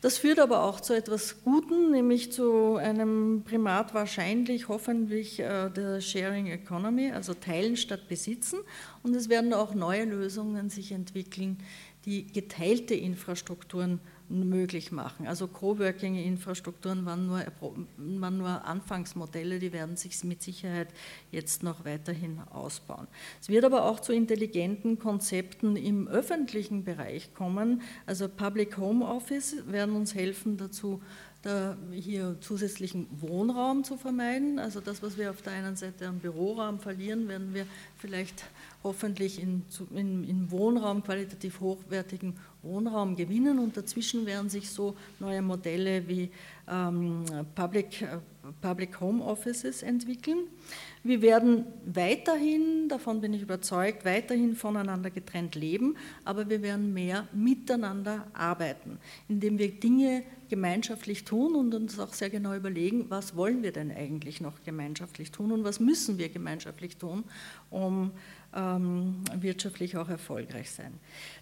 das 0.00 0.16
führt 0.16 0.38
aber 0.38 0.62
auch 0.62 0.80
zu 0.80 0.94
etwas 0.94 1.42
Guten, 1.44 1.90
nämlich 1.90 2.32
zu 2.32 2.76
einem 2.76 3.42
Primat 3.44 3.92
wahrscheinlich, 3.92 4.68
hoffentlich 4.68 5.40
äh, 5.40 5.68
der 5.68 6.00
Sharing 6.00 6.46
Economy, 6.46 7.12
also 7.12 7.34
Teilen 7.34 7.76
statt 7.76 8.08
Besitzen. 8.08 8.60
Und 9.02 9.14
es 9.14 9.28
werden 9.28 9.52
auch 9.52 9.74
neue 9.74 10.04
Lösungen 10.04 10.70
sich 10.70 10.92
entwickeln, 10.92 11.58
die 12.06 12.28
geteilte 12.28 12.94
Infrastrukturen 12.94 14.00
möglich 14.30 14.92
machen. 14.92 15.26
Also 15.26 15.48
Coworking-Infrastrukturen 15.48 17.04
waren 17.04 17.26
nur, 17.26 17.44
waren 17.98 18.38
nur 18.38 18.64
Anfangsmodelle, 18.64 19.58
die 19.58 19.72
werden 19.72 19.96
sich 19.96 20.22
mit 20.24 20.42
Sicherheit 20.42 20.88
jetzt 21.32 21.62
noch 21.62 21.84
weiterhin 21.84 22.40
ausbauen. 22.50 23.08
Es 23.40 23.48
wird 23.48 23.64
aber 23.64 23.84
auch 23.84 24.00
zu 24.00 24.12
intelligenten 24.12 24.98
Konzepten 24.98 25.76
im 25.76 26.08
öffentlichen 26.08 26.84
Bereich 26.84 27.34
kommen. 27.34 27.82
Also 28.06 28.28
Public 28.28 28.78
Home 28.78 29.04
Office 29.04 29.56
werden 29.66 29.96
uns 29.96 30.14
helfen 30.14 30.56
dazu, 30.56 31.02
da 31.42 31.76
hier 31.90 32.36
zusätzlichen 32.40 33.06
Wohnraum 33.18 33.82
zu 33.82 33.96
vermeiden. 33.96 34.58
Also 34.58 34.80
das, 34.80 35.02
was 35.02 35.16
wir 35.16 35.30
auf 35.30 35.40
der 35.40 35.54
einen 35.54 35.74
Seite 35.74 36.06
am 36.06 36.18
Büroraum 36.18 36.78
verlieren, 36.78 37.28
werden 37.28 37.54
wir 37.54 37.66
vielleicht 37.96 38.44
hoffentlich 38.84 39.40
in, 39.40 39.62
in, 39.94 40.24
in 40.24 40.50
Wohnraum, 40.50 41.02
qualitativ 41.02 41.60
hochwertigen 41.60 42.34
Wohnraum 42.62 43.16
gewinnen 43.16 43.58
und 43.58 43.76
dazwischen 43.76 44.26
werden 44.26 44.50
sich 44.50 44.70
so 44.70 44.94
neue 45.18 45.40
Modelle 45.40 46.06
wie 46.08 46.30
ähm, 46.68 47.24
Public, 47.54 48.02
äh, 48.02 48.18
Public 48.60 49.00
Home 49.00 49.24
Offices 49.24 49.82
entwickeln. 49.82 50.40
Wir 51.02 51.22
werden 51.22 51.64
weiterhin, 51.86 52.88
davon 52.88 53.22
bin 53.22 53.32
ich 53.32 53.42
überzeugt, 53.42 54.04
weiterhin 54.04 54.54
voneinander 54.54 55.10
getrennt 55.10 55.54
leben, 55.54 55.96
aber 56.24 56.50
wir 56.50 56.60
werden 56.60 56.92
mehr 56.92 57.26
miteinander 57.32 58.26
arbeiten, 58.34 58.98
indem 59.28 59.58
wir 59.58 59.70
Dinge 59.72 60.22
gemeinschaftlich 60.50 61.24
tun 61.24 61.54
und 61.54 61.74
uns 61.74 61.98
auch 61.98 62.12
sehr 62.12 62.28
genau 62.28 62.54
überlegen, 62.54 63.06
was 63.08 63.34
wollen 63.36 63.62
wir 63.62 63.72
denn 63.72 63.90
eigentlich 63.90 64.42
noch 64.42 64.62
gemeinschaftlich 64.64 65.30
tun 65.30 65.52
und 65.52 65.64
was 65.64 65.80
müssen 65.80 66.18
wir 66.18 66.28
gemeinschaftlich 66.28 66.98
tun, 66.98 67.24
um 67.70 68.10
ähm, 68.54 69.22
wirtschaftlich 69.36 69.96
auch 69.96 70.08
erfolgreich 70.08 70.70
sein. 70.70 70.92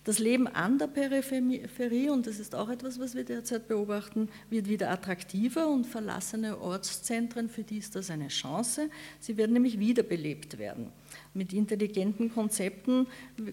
Das 0.04 0.18
Leben 0.18 0.46
an 0.46 0.78
der 0.78 0.86
Peripherie, 0.86 2.11
und 2.11 2.26
das 2.26 2.38
ist 2.38 2.54
auch 2.54 2.68
etwas, 2.68 3.00
was 3.00 3.14
wir 3.14 3.24
derzeit 3.24 3.66
beobachten, 3.66 4.28
wird 4.50 4.68
wieder 4.68 4.90
attraktiver 4.90 5.68
und 5.68 5.86
verlassene 5.86 6.61
Ortszentren, 6.61 7.48
für 7.48 7.64
die 7.64 7.78
ist 7.78 7.96
das 7.96 8.11
eine 8.11 8.28
Chance. 8.28 8.90
Sie 9.20 9.36
werden 9.36 9.54
nämlich 9.54 9.78
wiederbelebt 9.78 10.59
werden. 10.59 10.92
Mit 11.35 11.53
intelligenten 11.53 12.33
Konzepten 12.33 13.07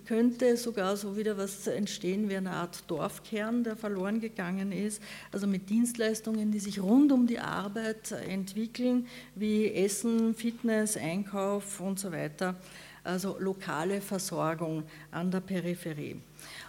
könnte 0.06 0.58
sogar 0.58 0.98
so 0.98 1.18
wieder 1.18 1.38
was 1.38 1.68
entstehen 1.68 2.30
wie 2.30 2.38
eine 2.38 2.52
Art 2.52 2.84
Dorfkern, 2.88 3.64
der 3.64 3.76
verloren 3.76 4.20
gegangen 4.20 4.72
ist. 4.72 5.02
Also 5.32 5.48
mit 5.48 5.70
Dienstleistungen, 5.70 6.52
die 6.52 6.60
sich 6.60 6.82
rund 6.82 7.12
um 7.12 7.28
die 7.28 7.40
Arbeit 7.40 8.12
entwickeln, 8.12 9.08
wie 9.36 9.72
Essen, 9.72 10.34
Fitness, 10.36 10.98
Einkauf 10.98 11.80
und 11.80 12.00
so 12.00 12.12
weiter 12.12 12.56
also 13.06 13.38
lokale 13.40 14.02
Versorgung 14.02 14.84
an 15.12 15.32
der 15.32 15.40
Peripherie. 15.40 16.20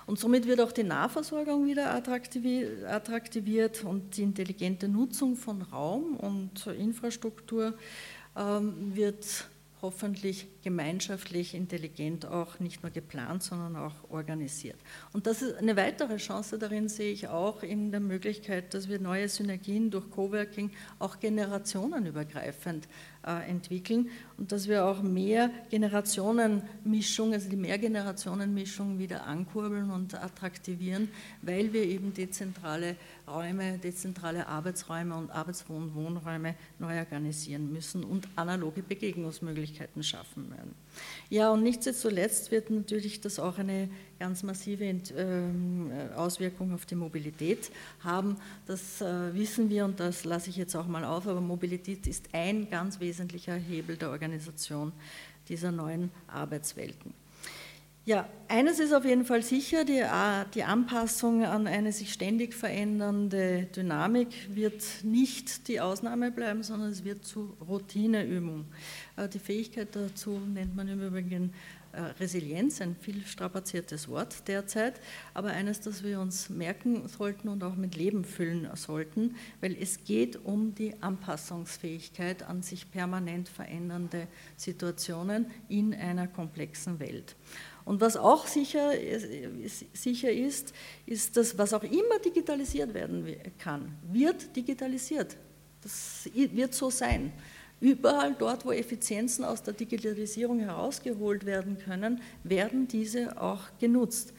Und 0.06 0.18
somit 0.18 0.46
wird 0.46 0.60
auch 0.60 0.72
die 0.72 0.84
Nahversorgung 0.84 1.66
wieder 1.66 1.92
attraktiviert 1.94 3.84
und 3.84 4.16
die 4.16 4.22
intelligente 4.22 4.88
Nutzung 4.88 5.34
von 5.34 5.62
Raum 5.62 6.16
und 6.16 6.66
Infrastruktur 6.66 7.74
ähm, 8.36 8.94
wird 8.94 9.48
hoffentlich 9.82 10.46
gemeinschaftlich, 10.62 11.54
intelligent 11.54 12.26
auch 12.26 12.58
nicht 12.60 12.82
nur 12.82 12.90
geplant, 12.90 13.42
sondern 13.42 13.76
auch 13.76 13.94
organisiert. 14.08 14.78
Und 15.12 15.26
das 15.26 15.42
ist 15.42 15.56
eine 15.56 15.76
weitere 15.76 16.16
Chance 16.16 16.58
darin 16.58 16.88
sehe 16.88 17.12
ich 17.12 17.28
auch 17.28 17.62
in 17.62 17.90
der 17.90 18.00
Möglichkeit, 18.00 18.72
dass 18.74 18.88
wir 18.88 18.98
neue 18.98 19.28
Synergien 19.28 19.90
durch 19.90 20.10
Coworking 20.10 20.70
auch 20.98 21.20
generationenübergreifend 21.20 22.88
entwickeln 23.26 24.08
und 24.38 24.52
dass 24.52 24.68
wir 24.68 24.84
auch 24.84 25.02
mehr 25.02 25.50
Generationenmischung, 25.70 27.32
also 27.32 27.48
die 27.48 27.56
Mehrgenerationenmischung 27.56 28.98
wieder 28.98 29.26
ankurbeln 29.26 29.90
und 29.90 30.14
attraktivieren, 30.14 31.08
weil 31.42 31.72
wir 31.72 31.82
eben 31.82 32.14
dezentrale 32.14 32.96
Räume, 33.26 33.78
dezentrale 33.78 34.46
Arbeitsräume 34.46 35.16
und 35.16 35.32
Arbeitswohn- 35.32 35.94
Wohnräume 35.94 36.54
neu 36.78 36.98
organisieren 36.98 37.72
müssen 37.72 38.04
und 38.04 38.28
analoge 38.36 38.82
Begegnungsmöglichkeiten 38.82 40.02
schaffen 40.02 40.50
werden. 40.50 40.74
Ja, 41.28 41.50
und 41.50 41.62
nicht 41.62 41.82
zuletzt 41.82 42.52
wird 42.52 42.70
natürlich 42.70 43.20
das 43.20 43.38
auch 43.38 43.58
eine 43.58 43.88
ganz 44.18 44.42
massive 44.42 44.84
ähm, 44.84 45.90
Auswirkung 46.16 46.72
auf 46.72 46.86
die 46.86 46.94
Mobilität 46.94 47.70
haben. 48.00 48.36
Das 48.66 49.00
äh, 49.00 49.34
wissen 49.34 49.70
wir 49.70 49.84
und 49.84 50.00
das 50.00 50.24
lasse 50.24 50.50
ich 50.50 50.56
jetzt 50.56 50.74
auch 50.74 50.86
mal 50.86 51.04
auf, 51.04 51.26
aber 51.26 51.40
Mobilität 51.40 52.06
ist 52.06 52.28
ein 52.32 52.68
ganz 52.70 53.00
wesentlicher 53.00 53.54
Hebel 53.54 53.96
der 53.96 54.10
Organisation 54.10 54.92
dieser 55.48 55.72
neuen 55.72 56.10
Arbeitswelten. 56.26 57.14
Ja, 58.06 58.28
eines 58.46 58.78
ist 58.78 58.92
auf 58.92 59.04
jeden 59.04 59.24
Fall 59.24 59.42
sicher, 59.42 59.84
die, 59.84 60.00
die, 60.54 60.62
Anpassung 60.62 61.44
an 61.44 61.66
eine 61.66 61.90
sich 61.90 62.12
ständig 62.12 62.54
verändernde 62.54 63.66
Dynamik 63.74 64.28
wird 64.54 64.84
nicht 65.02 65.66
die 65.66 65.80
Ausnahme 65.80 66.30
bleiben, 66.30 66.62
sondern 66.62 66.90
es 66.90 67.02
wird 67.02 67.24
zu 67.24 67.56
Routineübung. 67.66 68.66
Äh, 69.16 69.28
die 69.28 69.40
Fähigkeit 69.40 69.88
dazu 69.90 70.38
nennt 70.38 70.76
man 70.76 70.86
im 70.86 71.02
Übrigen 71.02 71.46
äh, 71.46 71.85
Resilienz, 72.20 72.80
ein 72.80 72.96
viel 72.96 73.24
strapaziertes 73.24 74.08
Wort 74.08 74.48
derzeit, 74.48 75.00
aber 75.34 75.48
eines, 75.48 75.80
das 75.80 76.02
wir 76.02 76.20
uns 76.20 76.50
merken 76.50 77.08
sollten 77.08 77.48
und 77.48 77.62
auch 77.64 77.76
mit 77.76 77.96
Leben 77.96 78.24
füllen 78.24 78.68
sollten, 78.74 79.36
weil 79.60 79.76
es 79.80 80.04
geht 80.04 80.36
um 80.44 80.74
die 80.74 81.00
Anpassungsfähigkeit 81.02 82.42
an 82.42 82.62
sich 82.62 82.90
permanent 82.90 83.48
verändernde 83.48 84.28
Situationen 84.56 85.46
in 85.68 85.94
einer 85.94 86.26
komplexen 86.26 87.00
Welt. 87.00 87.36
Und 87.84 88.00
was 88.00 88.16
auch 88.16 88.46
sicher, 88.46 88.92
sicher 89.92 90.32
ist, 90.32 90.74
ist, 91.06 91.36
dass 91.36 91.56
was 91.56 91.72
auch 91.72 91.84
immer 91.84 92.18
digitalisiert 92.24 92.92
werden 92.94 93.36
kann, 93.58 93.96
wird 94.10 94.56
digitalisiert. 94.56 95.36
Das 95.82 96.28
wird 96.34 96.74
so 96.74 96.90
sein. 96.90 97.32
Überall 97.80 98.34
dort, 98.38 98.64
wo 98.64 98.72
Effizienzen 98.72 99.44
aus 99.44 99.62
der 99.62 99.74
Digitalisierung 99.74 100.60
herausgeholt 100.60 101.44
werden 101.44 101.78
können, 101.78 102.20
werden 102.42 102.88
diese 102.88 103.40
auch 103.40 103.62
genutzt. 103.78 104.32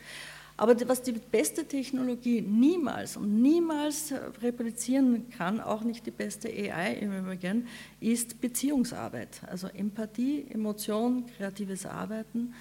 Aber 0.60 0.76
was 0.90 1.04
die 1.04 1.12
beste 1.12 1.66
Technologie 1.66 2.42
niemals 2.42 3.16
und 3.16 3.44
niemals 3.44 4.12
replizieren 4.42 5.30
kann, 5.30 5.62
auch 5.62 5.84
nicht 5.84 6.08
die 6.08 6.12
beste 6.12 6.50
AI 6.50 6.96
im 6.96 7.16
Übrigen, 7.16 7.68
ist 8.00 8.42
Beziehungsarbeit. 8.42 9.42
Also 9.46 9.68
Empathie, 9.68 10.48
Emotion, 10.50 11.28
kreatives 11.38 11.86
Arbeiten 11.86 12.56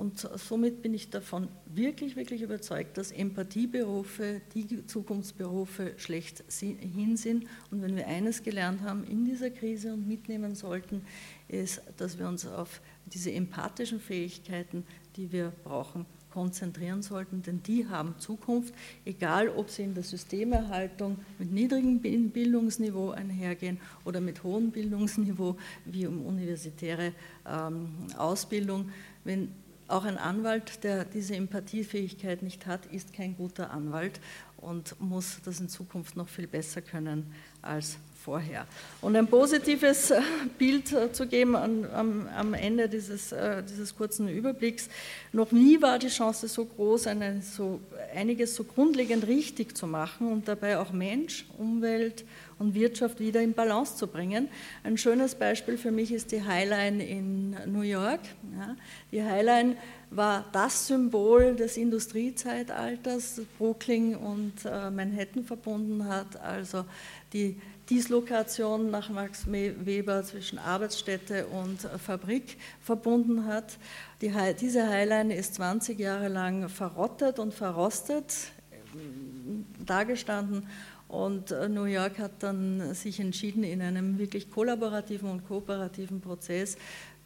und 0.00 0.18
somit 0.18 0.80
bin 0.80 0.94
ich 0.94 1.10
davon 1.10 1.48
wirklich, 1.66 2.16
wirklich 2.16 2.40
überzeugt, 2.40 2.96
dass 2.96 3.12
Empathieberufe 3.12 4.40
die 4.54 4.86
Zukunftsberufe 4.86 5.92
schlechthin 5.98 7.18
sind. 7.18 7.44
Und 7.70 7.82
wenn 7.82 7.94
wir 7.94 8.06
eines 8.06 8.42
gelernt 8.42 8.80
haben 8.80 9.04
in 9.04 9.26
dieser 9.26 9.50
Krise 9.50 9.92
und 9.92 10.08
mitnehmen 10.08 10.54
sollten, 10.54 11.02
ist, 11.48 11.82
dass 11.98 12.18
wir 12.18 12.26
uns 12.28 12.46
auf 12.46 12.80
diese 13.12 13.30
empathischen 13.30 14.00
Fähigkeiten, 14.00 14.84
die 15.16 15.32
wir 15.32 15.52
brauchen, 15.64 16.06
konzentrieren 16.30 17.02
sollten, 17.02 17.42
denn 17.42 17.62
die 17.62 17.86
haben 17.86 18.14
Zukunft, 18.18 18.72
egal 19.04 19.50
ob 19.50 19.68
sie 19.68 19.82
in 19.82 19.94
der 19.94 20.04
Systemerhaltung 20.04 21.18
mit 21.38 21.52
niedrigem 21.52 22.00
Bildungsniveau 22.00 23.10
einhergehen 23.10 23.78
oder 24.06 24.22
mit 24.22 24.44
hohem 24.44 24.70
Bildungsniveau 24.70 25.56
wie 25.84 26.06
um 26.06 26.24
universitäre 26.24 27.12
ähm, 27.46 27.90
Ausbildung. 28.16 28.90
Wenn 29.24 29.52
auch 29.90 30.04
ein 30.04 30.18
Anwalt, 30.18 30.84
der 30.84 31.04
diese 31.04 31.34
Empathiefähigkeit 31.34 32.42
nicht 32.42 32.66
hat, 32.66 32.86
ist 32.86 33.12
kein 33.12 33.36
guter 33.36 33.70
Anwalt 33.70 34.20
und 34.56 35.00
muss 35.00 35.40
das 35.44 35.60
in 35.60 35.68
Zukunft 35.68 36.16
noch 36.16 36.28
viel 36.28 36.46
besser 36.46 36.82
können 36.82 37.32
als 37.62 37.98
vorher. 38.20 38.66
Und 39.00 39.16
ein 39.16 39.26
positives 39.26 40.10
äh, 40.10 40.20
Bild 40.58 40.92
äh, 40.92 41.12
zu 41.12 41.26
geben 41.26 41.56
am, 41.56 42.28
am 42.28 42.54
Ende 42.54 42.88
dieses, 42.88 43.32
äh, 43.32 43.62
dieses 43.62 43.96
kurzen 43.96 44.28
Überblicks. 44.28 44.88
Noch 45.32 45.52
nie 45.52 45.80
war 45.80 45.98
die 45.98 46.08
Chance 46.08 46.48
so 46.48 46.64
groß, 46.66 47.06
eine 47.06 47.40
so, 47.40 47.80
einiges 48.14 48.54
so 48.54 48.64
grundlegend 48.64 49.26
richtig 49.26 49.76
zu 49.76 49.86
machen 49.86 50.30
und 50.30 50.48
dabei 50.48 50.78
auch 50.78 50.92
Mensch, 50.92 51.46
Umwelt 51.56 52.24
und 52.58 52.74
Wirtschaft 52.74 53.20
wieder 53.20 53.40
in 53.40 53.54
Balance 53.54 53.96
zu 53.96 54.06
bringen. 54.06 54.48
Ein 54.84 54.98
schönes 54.98 55.34
Beispiel 55.34 55.78
für 55.78 55.90
mich 55.90 56.12
ist 56.12 56.30
die 56.30 56.44
Highline 56.44 57.02
in 57.02 57.56
New 57.72 57.80
York. 57.80 58.20
Ja, 58.58 58.76
die 59.10 59.22
Highline 59.22 59.76
war 60.10 60.44
das 60.52 60.88
Symbol 60.88 61.54
des 61.54 61.76
Industriezeitalters, 61.76 63.40
Brooklyn 63.56 64.16
und 64.16 64.64
Manhattan 64.64 65.44
verbunden 65.44 66.06
hat, 66.06 66.38
also 66.42 66.84
die 67.32 67.56
Dislokation 67.90 68.90
nach 68.90 69.10
Max 69.10 69.50
Weber 69.50 70.22
zwischen 70.22 70.58
Arbeitsstätte 70.58 71.46
und 71.46 71.80
Fabrik 71.80 72.56
verbunden 72.80 73.46
hat. 73.46 73.78
Die, 74.20 74.32
diese 74.60 74.88
Highline 74.88 75.34
ist 75.34 75.56
20 75.56 75.98
Jahre 75.98 76.28
lang 76.28 76.68
verrottet 76.68 77.40
und 77.40 77.52
verrostet 77.52 78.32
äh, 78.70 79.84
dagestanden 79.84 80.66
und 81.10 81.50
äh, 81.50 81.68
New 81.68 81.86
York 81.86 82.20
hat 82.20 82.40
dann 82.40 82.94
sich 82.94 83.18
entschieden, 83.18 83.64
in 83.64 83.82
einem 83.82 84.16
wirklich 84.16 84.48
kollaborativen 84.48 85.28
und 85.28 85.44
kooperativen 85.44 86.20
Prozess, 86.20 86.76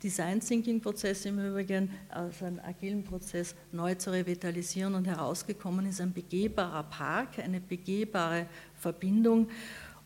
Design 0.03 0.41
Thinking 0.41 0.81
Prozess 0.81 1.27
im 1.27 1.39
Übrigen, 1.39 1.91
also 2.09 2.47
einen 2.47 2.61
agilen 2.61 3.05
Prozess 3.05 3.55
neu 3.73 3.95
zu 3.95 4.11
revitalisieren 4.11 4.95
und 4.95 5.07
herausgekommen 5.07 5.87
ist 5.87 6.01
ein 6.01 6.15
begehbarer 6.15 6.85
Park, 6.85 7.39
eine 7.39 7.61
begehbare 7.61 8.47
Verbindung. 8.75 9.49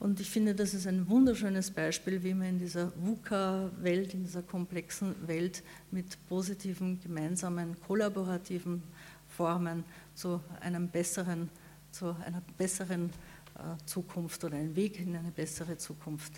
Und 0.01 0.21
ich 0.21 0.31
finde, 0.31 0.55
das 0.55 0.75
ist 0.75 0.87
ein 0.87 1.09
wunderschönes 1.09 1.73
Beispiel, 1.73 2.23
wie 2.23 2.33
man 2.33 2.49
in 2.49 2.59
dieser 2.61 2.93
VUCA-Welt, 2.97 4.15
in 4.15 4.23
dieser 4.23 4.43
komplexen 4.43 5.27
Welt 5.27 5.65
mit 5.91 6.17
positiven, 6.29 7.01
gemeinsamen, 7.01 7.77
kollaborativen 7.81 8.83
Formen 9.29 9.85
zu 10.15 10.41
einem 10.61 10.89
besseren, 10.89 11.51
zu 11.91 12.15
einer 12.25 12.43
besseren 12.57 13.11
äh, 13.57 13.87
Zukunft 13.87 14.45
oder 14.45 14.57
einen 14.57 14.77
Weg 14.77 15.01
in 15.01 15.17
eine 15.17 15.33
bessere 15.33 15.77
Zukunft 15.77 16.33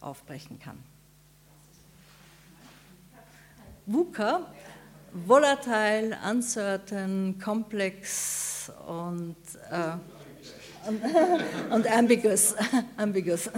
aufbrechen 0.00 0.58
kann. 0.58 0.78
VUCA, 3.86 4.52
volatile, 5.12 6.18
uncertain, 6.30 7.38
complex 7.42 8.70
und, 8.86 9.36
äh, 9.70 9.96
und, 10.88 11.00
und, 11.70 11.86
ambiguous. 11.90 12.54
ambiguous. 12.96 13.50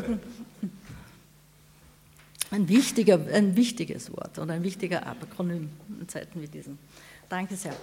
Ein, 2.51 2.69
wichtiger, 2.69 3.21
ein 3.33 3.57
wichtiges 3.57 4.11
Wort 4.11 4.39
oder 4.39 4.55
ein 4.55 4.63
wichtiger 4.63 5.07
Akronym 5.07 5.71
in 6.01 6.09
Zeiten 6.09 6.41
wie 6.41 6.49
diesen. 6.49 6.79
Danke 7.29 7.57
sehr. 7.57 7.75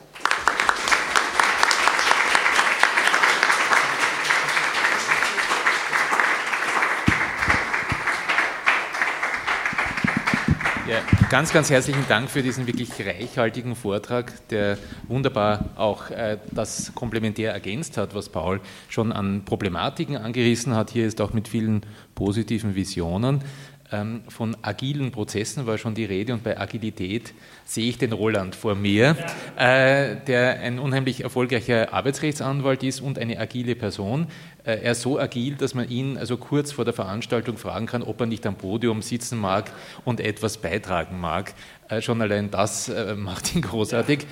Ja, 10.88 11.02
ganz, 11.32 11.52
ganz 11.52 11.72
herzlichen 11.72 12.06
Dank 12.08 12.30
für 12.30 12.44
diesen 12.44 12.68
wirklich 12.68 12.92
reichhaltigen 13.04 13.76
Vortrag, 13.76 14.48
der 14.50 14.78
wunderbar 15.08 15.72
auch 15.78 16.12
äh, 16.12 16.38
das 16.52 16.92
komplementär 16.94 17.54
ergänzt 17.54 17.98
hat, 17.98 18.14
was 18.14 18.30
Paul 18.30 18.62
schon 18.88 19.12
an 19.12 19.46
Problematiken 19.46 20.16
angerissen 20.16 20.76
hat. 20.76 20.92
Hier 20.92 21.08
ist 21.08 21.20
auch 21.22 21.34
mit 21.34 21.48
vielen 21.48 21.82
positiven 22.14 22.76
Visionen. 22.76 23.44
ähm, 23.92 24.22
von 24.28 24.58
agilen 24.62 25.12
Prozessen 25.12 25.66
war 25.66 25.78
schon 25.78 25.96
die 25.96 26.06
Rede 26.06 26.34
und 26.34 26.44
bei 26.44 26.60
Agilität 26.60 27.34
sehe 27.66 27.90
ich 27.90 27.98
den 27.98 28.14
Roland 28.14 28.56
vor 28.56 28.76
mir, 28.76 29.16
äh, 29.58 30.16
der 30.28 30.60
ein 30.60 30.80
unheimlich 30.80 31.24
erfolgreicher 31.24 31.94
Arbeitsrechtsanwalt 31.94 32.84
ist 32.84 33.02
und 33.02 33.20
eine 33.20 33.40
agile 33.40 33.76
Person. 33.76 34.28
Äh, 34.66 34.82
er 34.82 34.92
ist 34.92 35.02
so 35.02 35.20
agil, 35.20 35.56
dass 35.56 35.74
man 35.74 35.90
ihn 35.90 36.18
also 36.18 36.38
kurz 36.38 36.72
vor 36.72 36.86
der 36.86 36.94
Veranstaltung 36.94 37.58
fragen 37.58 37.86
kann, 37.86 38.04
ob 38.04 38.20
er 38.20 38.26
nicht 38.26 38.46
am 38.46 38.56
Podium 38.56 39.02
sitzen 39.02 39.38
mag 39.38 39.72
und 40.04 40.20
etwas 40.20 40.58
beitragen 40.58 41.20
mag. 41.20 41.54
Äh, 41.88 42.02
schon 42.02 42.22
allein 42.22 42.52
das 42.52 42.92
macht 43.16 43.56
ihn 43.56 43.62
großartig. 43.62 44.26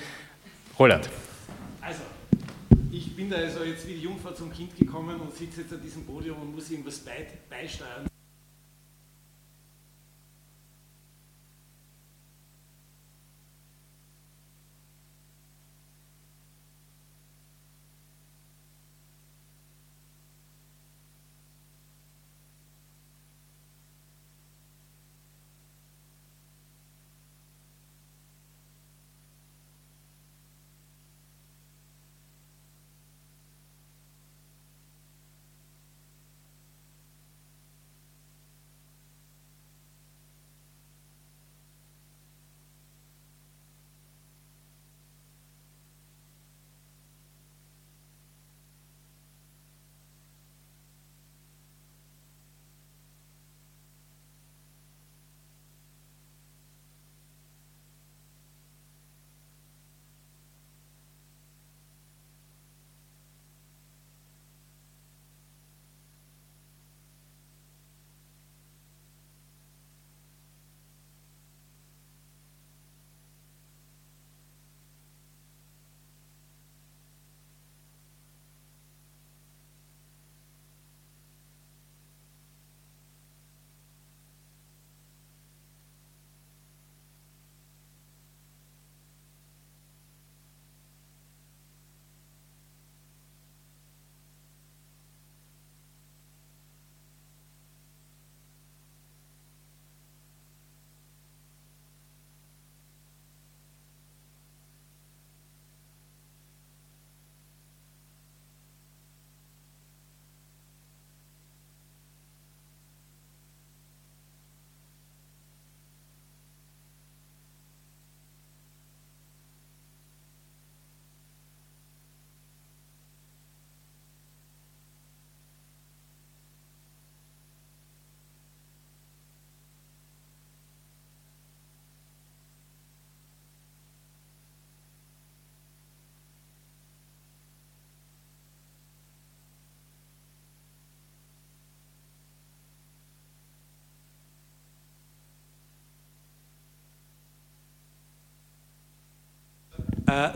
Roland. 0.78 1.08
Also, 1.80 2.00
ich 2.90 3.14
bin 3.14 3.30
da 3.30 3.36
also 3.36 3.62
jetzt 3.64 3.86
wie 3.86 3.94
die 3.94 4.02
Jungfrau 4.02 4.32
zum 4.32 4.52
Kind 4.52 4.76
gekommen 4.76 5.20
und 5.20 5.34
sitze 5.36 5.62
jetzt 5.62 5.72
an 5.72 5.80
diesem 5.82 6.04
Podium 6.04 6.40
und 6.40 6.54
muss 6.54 6.70
irgendwas 6.70 6.98
beisteuern. 6.98 8.06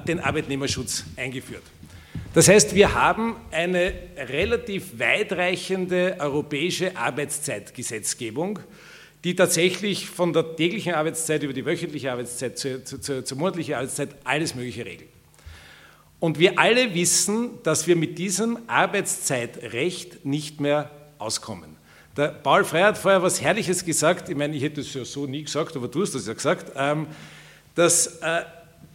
Den 0.07 0.21
Arbeitnehmerschutz 0.21 1.05
eingeführt. 1.17 1.63
Das 2.35 2.49
heißt, 2.49 2.75
wir 2.75 2.95
haben 2.95 3.37
eine 3.51 3.93
relativ 4.17 4.99
weitreichende 4.99 6.17
europäische 6.19 6.97
Arbeitszeitgesetzgebung, 6.97 8.61
die 9.25 9.35
tatsächlich 9.35 10.09
von 10.09 10.33
der 10.33 10.55
täglichen 10.57 10.95
Arbeitszeit 10.95 11.43
über 11.43 11.53
die 11.53 11.67
wöchentliche 11.67 12.13
Arbeitszeit 12.13 12.59
zur, 12.59 12.85
zur, 12.85 13.25
zur 13.25 13.39
monatlichen 13.39 13.75
Arbeitszeit 13.75 14.11
alles 14.25 14.55
Mögliche 14.55 14.85
regelt. 14.85 15.09
Und 16.21 16.39
wir 16.39 16.59
alle 16.59 16.95
wissen, 16.95 17.63
dass 17.63 17.87
wir 17.87 17.97
mit 17.97 18.19
diesem 18.19 18.59
Arbeitszeitrecht 18.67 20.25
nicht 20.25 20.61
mehr 20.61 20.91
auskommen. 21.19 21.77
Der 22.17 22.29
Paul 22.29 22.65
Frey 22.65 22.83
hat 22.83 22.99
vorher 22.99 23.23
was 23.23 23.41
Herrliches 23.41 23.85
gesagt, 23.85 24.29
ich 24.29 24.37
meine, 24.37 24.57
ich 24.57 24.63
hätte 24.63 24.81
es 24.81 24.93
ja 24.93 25.05
so 25.05 25.27
nie 25.27 25.45
gesagt, 25.45 25.77
aber 25.77 25.89
du 25.89 26.03
hast 26.03 26.15
das 26.15 26.27
ja 26.27 26.35
gesagt, 26.35 26.73
ähm, 26.77 27.07
dass 27.77 28.19
äh, 28.21 28.43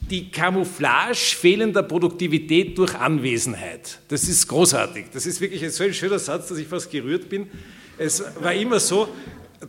die 0.10 0.30
Camouflage 0.30 1.16
fehlender 1.16 1.84
Produktivität 1.84 2.78
durch 2.78 2.96
Anwesenheit. 2.96 4.00
Das 4.08 4.24
ist 4.24 4.48
großartig. 4.48 5.06
Das 5.14 5.26
ist 5.26 5.40
wirklich 5.42 5.72
so 5.72 5.84
ein 5.84 5.94
schöner 5.94 6.20
Satz, 6.20 6.50
dass 6.50 6.58
ich 6.58 6.68
fast 6.68 6.92
gerührt 6.92 7.30
bin. 7.30 7.50
Es 7.98 8.24
war 8.40 8.54
immer 8.54 8.80
so, 8.80 9.08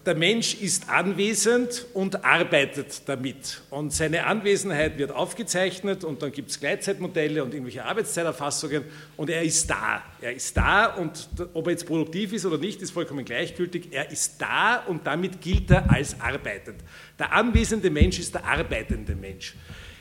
der 0.05 0.14
Mensch 0.14 0.55
ist 0.55 0.89
anwesend 0.89 1.87
und 1.95 2.24
arbeitet 2.24 3.03
damit. 3.07 3.62
Und 3.70 3.93
seine 3.93 4.26
Anwesenheit 4.26 4.99
wird 4.99 5.12
aufgezeichnet 5.12 6.05
und 6.05 6.22
dann 6.22 6.32
gibt 6.32 6.51
es 6.51 6.59
Gleitzeitmodelle 6.59 7.43
und 7.45 7.55
irgendwelche 7.55 7.85
Arbeitszeiterfassungen 7.85 8.85
und 9.16 9.30
er 9.30 9.43
ist 9.43 9.68
da. 9.70 10.03
Er 10.20 10.32
ist 10.32 10.57
da 10.57 10.87
und 10.95 11.28
ob 11.53 11.66
er 11.66 11.72
jetzt 11.72 11.87
produktiv 11.87 12.32
ist 12.32 12.45
oder 12.45 12.59
nicht, 12.59 12.82
ist 12.82 12.91
vollkommen 12.91 13.24
gleichgültig. 13.24 13.89
Er 13.93 14.11
ist 14.11 14.41
da 14.41 14.78
und 14.87 15.07
damit 15.07 15.41
gilt 15.41 15.70
er 15.70 15.91
als 15.91 16.20
arbeitend. 16.20 16.76
Der 17.18 17.32
anwesende 17.32 17.91
Mensch 17.91 18.18
ist 18.18 18.35
der 18.35 18.45
arbeitende 18.45 19.14
Mensch. 19.14 19.55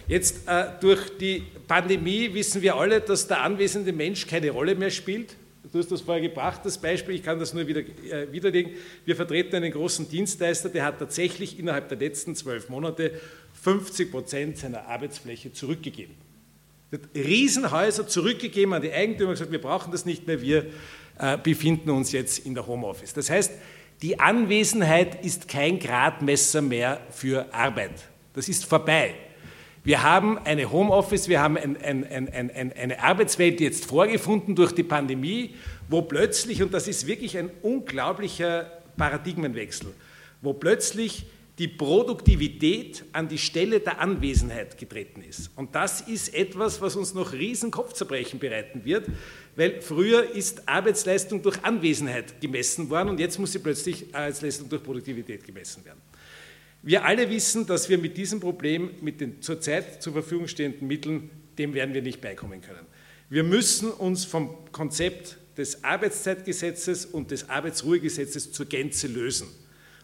Jetzt 0.08 0.48
äh, 0.48 0.66
durch 0.82 1.18
die 1.18 1.44
Pandemie 1.68 2.34
wissen 2.34 2.62
wir 2.62 2.76
alle, 2.76 3.02
dass 3.02 3.28
der 3.28 3.42
anwesende 3.42 3.94
Mensch 3.94 4.28
keine 4.28 4.52
Rolle 4.52 4.76
mehr 4.76 4.92
spielt. 4.92 5.36
Du 5.72 5.80
hast 5.80 5.92
das 5.92 6.02
vorher 6.02 6.22
gebracht, 6.22 6.62
das 6.66 6.78
Beispiel, 6.78 7.16
ich 7.16 7.24
kann 7.24 7.40
das 7.40 7.54
nur 7.54 7.66
wieder 7.66 7.82
äh, 7.82 8.32
widerlegen. 8.32 8.74
Wir 9.06 9.16
vertreten 9.16 9.56
einen 9.56 9.72
großen 9.72 10.08
Dienstleister, 10.10 10.70
der 10.70 10.86
hat 10.86 11.00
tatsächlich 11.00 11.58
innerhalb 11.58 11.90
der 11.90 11.98
letzten 11.98 12.36
zwölf 12.36 12.70
Monate 12.70 13.20
50 13.64 14.12
Prozent 14.12 14.58
seiner 14.58 14.88
Arbeitsfläche 14.88 15.54
zurückgegeben. 15.54 16.16
Er 16.92 17.00
hat 17.00 17.08
Riesenhäuser 17.16 18.08
zurückgegeben 18.08 18.74
an 18.74 18.82
die 18.82 18.92
Eigentümer 18.92 19.30
und 19.30 19.36
gesagt, 19.36 19.52
wir 19.52 19.62
brauchen 19.62 19.92
das 19.92 20.06
nicht 20.06 20.28
mehr, 20.28 20.42
wir 20.42 20.66
äh, 21.18 21.38
befinden 21.38 21.90
uns 21.90 22.12
jetzt 22.12 22.46
in 22.46 22.54
der 22.54 22.68
Homeoffice. 22.68 23.14
Das 23.14 23.30
heißt, 23.30 23.54
die 24.02 24.20
Anwesenheit 24.20 25.24
ist 25.24 25.48
kein 25.48 25.80
Gradmesser 25.80 26.62
mehr 26.62 27.00
für 27.10 27.52
Arbeit. 27.54 27.94
Das 28.34 28.50
ist 28.50 28.66
vorbei. 28.66 29.16
Wir 29.86 30.02
haben 30.02 30.38
eine 30.38 30.72
Homeoffice, 30.72 31.28
wir 31.28 31.42
haben 31.42 31.58
ein, 31.58 31.76
ein, 31.76 32.06
ein, 32.10 32.72
eine 32.72 33.04
Arbeitswelt 33.04 33.60
jetzt 33.60 33.86
vorgefunden 33.86 34.56
durch 34.56 34.72
die 34.72 34.84
Pandemie, 34.84 35.56
wo 35.90 36.02
plötzlich, 36.02 36.64
und 36.64 36.74
das 36.74 36.88
ist 36.88 37.06
wirklich 37.06 37.38
ein 37.38 37.52
unglaublicher 37.62 38.72
Paradigmenwechsel, 38.96 39.94
wo 40.42 40.54
plötzlich 40.54 41.26
die 41.60 41.68
Produktivität 41.68 43.04
an 43.12 43.28
die 43.28 43.38
Stelle 43.38 43.80
der 43.82 44.00
Anwesenheit 44.00 44.78
getreten 44.78 45.22
ist. 45.22 45.52
Und 45.56 45.76
das 45.76 46.02
ist 46.02 46.34
etwas, 46.34 46.82
was 46.82 46.96
uns 46.96 47.14
noch 47.14 47.34
riesen 47.34 47.70
Kopfzerbrechen 47.70 48.40
bereiten 48.40 48.86
wird, 48.86 49.08
weil 49.56 49.82
früher 49.82 50.32
ist 50.32 50.68
Arbeitsleistung 50.68 51.42
durch 51.42 51.64
Anwesenheit 51.64 52.40
gemessen 52.42 52.90
worden 52.90 53.10
und 53.10 53.20
jetzt 53.20 53.38
muss 53.38 53.52
sie 53.52 53.60
plötzlich 53.60 54.06
Arbeitsleistung 54.16 54.70
durch 54.70 54.82
Produktivität 54.82 55.44
gemessen 55.44 55.86
werden. 55.86 56.02
Wir 56.86 57.06
alle 57.06 57.30
wissen, 57.30 57.66
dass 57.66 57.88
wir 57.88 57.98
mit 57.98 58.18
diesem 58.18 58.42
Problem, 58.42 58.90
mit 59.00 59.22
den 59.22 59.42
zurzeit 59.42 60.04
zur 60.04 60.12
Verfügung 60.12 60.50
stehenden 60.50 60.86
Mitteln, 60.86 61.30
dem 61.58 61.74
werden 61.74 61.94
wir 61.94 62.02
nicht 62.02 62.20
beikommen 62.20 62.60
können. 62.60 62.86
Wir 63.30 63.44
müssen 63.46 63.90
uns 63.90 64.26
vom 64.26 64.50
Konzept 64.74 65.38
des 65.58 65.86
Arbeitszeitgesetzes 65.86 67.06
und 67.06 67.32
des 67.32 67.50
Arbeitsruhegesetzes 67.50 68.52
zur 68.52 68.66
Gänze 68.66 69.08
lösen. 69.08 69.48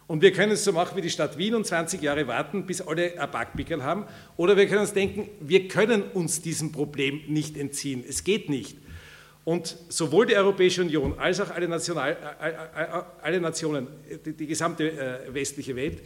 Und 0.06 0.22
wir 0.22 0.32
können 0.32 0.52
es 0.52 0.64
so 0.64 0.72
machen 0.72 0.96
wie 0.96 1.02
die 1.02 1.10
Stadt 1.10 1.36
Wien 1.36 1.54
und 1.54 1.66
20 1.66 2.00
Jahre 2.00 2.26
warten, 2.26 2.64
bis 2.64 2.80
alle 2.80 3.20
ein 3.20 3.30
Backpickel 3.30 3.84
haben. 3.84 4.06
Oder 4.38 4.56
wir 4.56 4.66
können 4.66 4.80
uns 4.80 4.94
denken, 4.94 5.28
wir 5.38 5.68
können 5.68 6.02
uns 6.02 6.40
diesem 6.40 6.72
Problem 6.72 7.20
nicht 7.28 7.58
entziehen. 7.58 8.02
Es 8.08 8.24
geht 8.24 8.48
nicht. 8.48 8.78
Und 9.44 9.76
sowohl 9.90 10.26
die 10.26 10.36
Europäische 10.36 10.80
Union 10.80 11.18
als 11.18 11.40
auch 11.40 11.50
alle, 11.50 11.68
National, 11.68 12.16
äh, 12.40 12.48
äh, 12.48 12.52
äh, 12.52 13.02
alle 13.20 13.40
Nationen, 13.40 13.86
die, 14.24 14.32
die 14.32 14.46
gesamte 14.46 15.20
westliche 15.28 15.76
Welt, 15.76 16.02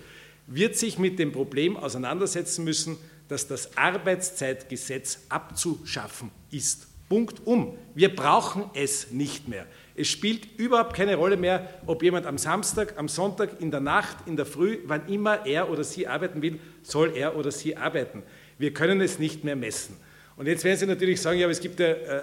wird 0.46 0.76
sich 0.76 0.98
mit 0.98 1.18
dem 1.18 1.32
Problem 1.32 1.76
auseinandersetzen 1.76 2.64
müssen, 2.64 2.96
dass 3.28 3.46
das 3.46 3.76
Arbeitszeitgesetz 3.76 5.20
abzuschaffen 5.28 6.30
ist. 6.50 6.86
Punkt 7.08 7.46
um. 7.46 7.76
Wir 7.94 8.14
brauchen 8.14 8.64
es 8.74 9.10
nicht 9.10 9.48
mehr. 9.48 9.66
Es 9.94 10.08
spielt 10.08 10.58
überhaupt 10.58 10.94
keine 10.94 11.14
Rolle 11.14 11.36
mehr, 11.36 11.68
ob 11.86 12.02
jemand 12.02 12.26
am 12.26 12.38
Samstag, 12.38 12.94
am 12.96 13.08
Sonntag, 13.08 13.60
in 13.60 13.70
der 13.70 13.80
Nacht, 13.80 14.16
in 14.26 14.36
der 14.36 14.46
Früh, 14.46 14.78
wann 14.86 15.06
immer 15.08 15.46
er 15.46 15.70
oder 15.70 15.84
sie 15.84 16.06
arbeiten 16.06 16.42
will, 16.42 16.58
soll 16.82 17.16
er 17.16 17.36
oder 17.36 17.52
sie 17.52 17.76
arbeiten. 17.76 18.22
Wir 18.58 18.72
können 18.74 19.00
es 19.00 19.18
nicht 19.18 19.44
mehr 19.44 19.56
messen. 19.56 19.96
Und 20.36 20.46
jetzt 20.46 20.64
werden 20.64 20.76
Sie 20.76 20.86
natürlich 20.86 21.20
sagen, 21.20 21.38
ja, 21.38 21.46
aber 21.46 21.52
es 21.52 21.60
gibt 21.60 21.78
ja 21.78 21.86
äh, 21.86 22.20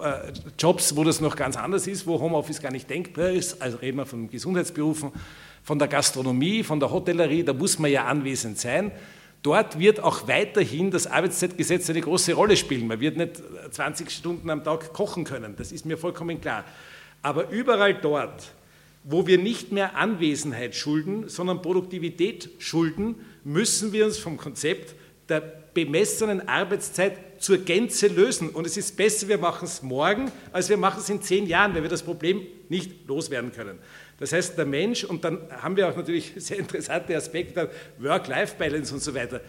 äh, 0.00 0.32
Jobs, 0.58 0.96
wo 0.96 1.04
das 1.04 1.20
noch 1.20 1.36
ganz 1.36 1.58
anders 1.58 1.86
ist, 1.86 2.06
wo 2.06 2.18
Homeoffice 2.18 2.62
gar 2.62 2.72
nicht 2.72 2.88
denkbar 2.88 3.30
ist. 3.30 3.60
Also 3.60 3.76
reden 3.76 3.98
wir 3.98 4.06
von 4.06 4.30
Gesundheitsberufen, 4.30 5.12
von 5.62 5.78
der 5.78 5.88
Gastronomie, 5.88 6.62
von 6.62 6.80
der 6.80 6.90
Hotellerie, 6.90 7.44
da 7.44 7.52
muss 7.52 7.78
man 7.78 7.90
ja 7.90 8.06
anwesend 8.06 8.58
sein. 8.58 8.92
Dort 9.42 9.78
wird 9.78 10.00
auch 10.00 10.28
weiterhin 10.28 10.90
das 10.90 11.06
Arbeitszeitgesetz 11.06 11.88
eine 11.88 12.00
große 12.02 12.34
Rolle 12.34 12.56
spielen. 12.56 12.86
Man 12.86 13.00
wird 13.00 13.16
nicht 13.16 13.42
20 13.70 14.10
Stunden 14.10 14.50
am 14.50 14.62
Tag 14.64 14.92
kochen 14.92 15.24
können, 15.24 15.54
das 15.56 15.72
ist 15.72 15.86
mir 15.86 15.96
vollkommen 15.96 16.40
klar. 16.40 16.64
Aber 17.22 17.50
überall 17.50 17.94
dort, 17.94 18.52
wo 19.04 19.26
wir 19.26 19.38
nicht 19.38 19.72
mehr 19.72 19.96
Anwesenheit 19.96 20.74
schulden, 20.74 21.28
sondern 21.28 21.62
Produktivität 21.62 22.50
schulden, 22.58 23.14
müssen 23.44 23.92
wir 23.92 24.04
uns 24.04 24.18
vom 24.18 24.36
Konzept 24.36 24.94
der 25.28 25.40
bemessenen 25.40 26.48
Arbeitszeit 26.48 27.42
zur 27.42 27.58
Gänze 27.58 28.08
lösen. 28.08 28.50
Und 28.50 28.66
es 28.66 28.76
ist 28.76 28.96
besser, 28.96 29.28
wir 29.28 29.38
machen 29.38 29.64
es 29.64 29.82
morgen, 29.82 30.30
als 30.52 30.68
wir 30.68 30.76
machen 30.76 31.00
es 31.00 31.08
in 31.08 31.22
zehn 31.22 31.46
Jahren, 31.46 31.74
weil 31.74 31.82
wir 31.82 31.88
das 31.88 32.02
Problem 32.02 32.42
nicht 32.68 33.06
loswerden 33.06 33.52
können. 33.52 33.78
Das 34.20 34.32
heißt, 34.32 34.56
der 34.58 34.66
Mensch, 34.66 35.02
und 35.02 35.24
dann 35.24 35.38
haben 35.62 35.76
wir 35.76 35.88
auch 35.88 35.96
natürlich 35.96 36.34
sehr 36.36 36.58
interessante 36.58 37.16
Aspekte, 37.16 37.70
Work-Life-Balance 37.98 38.94
und 38.94 39.00
so 39.00 39.14
weiter, 39.14 39.40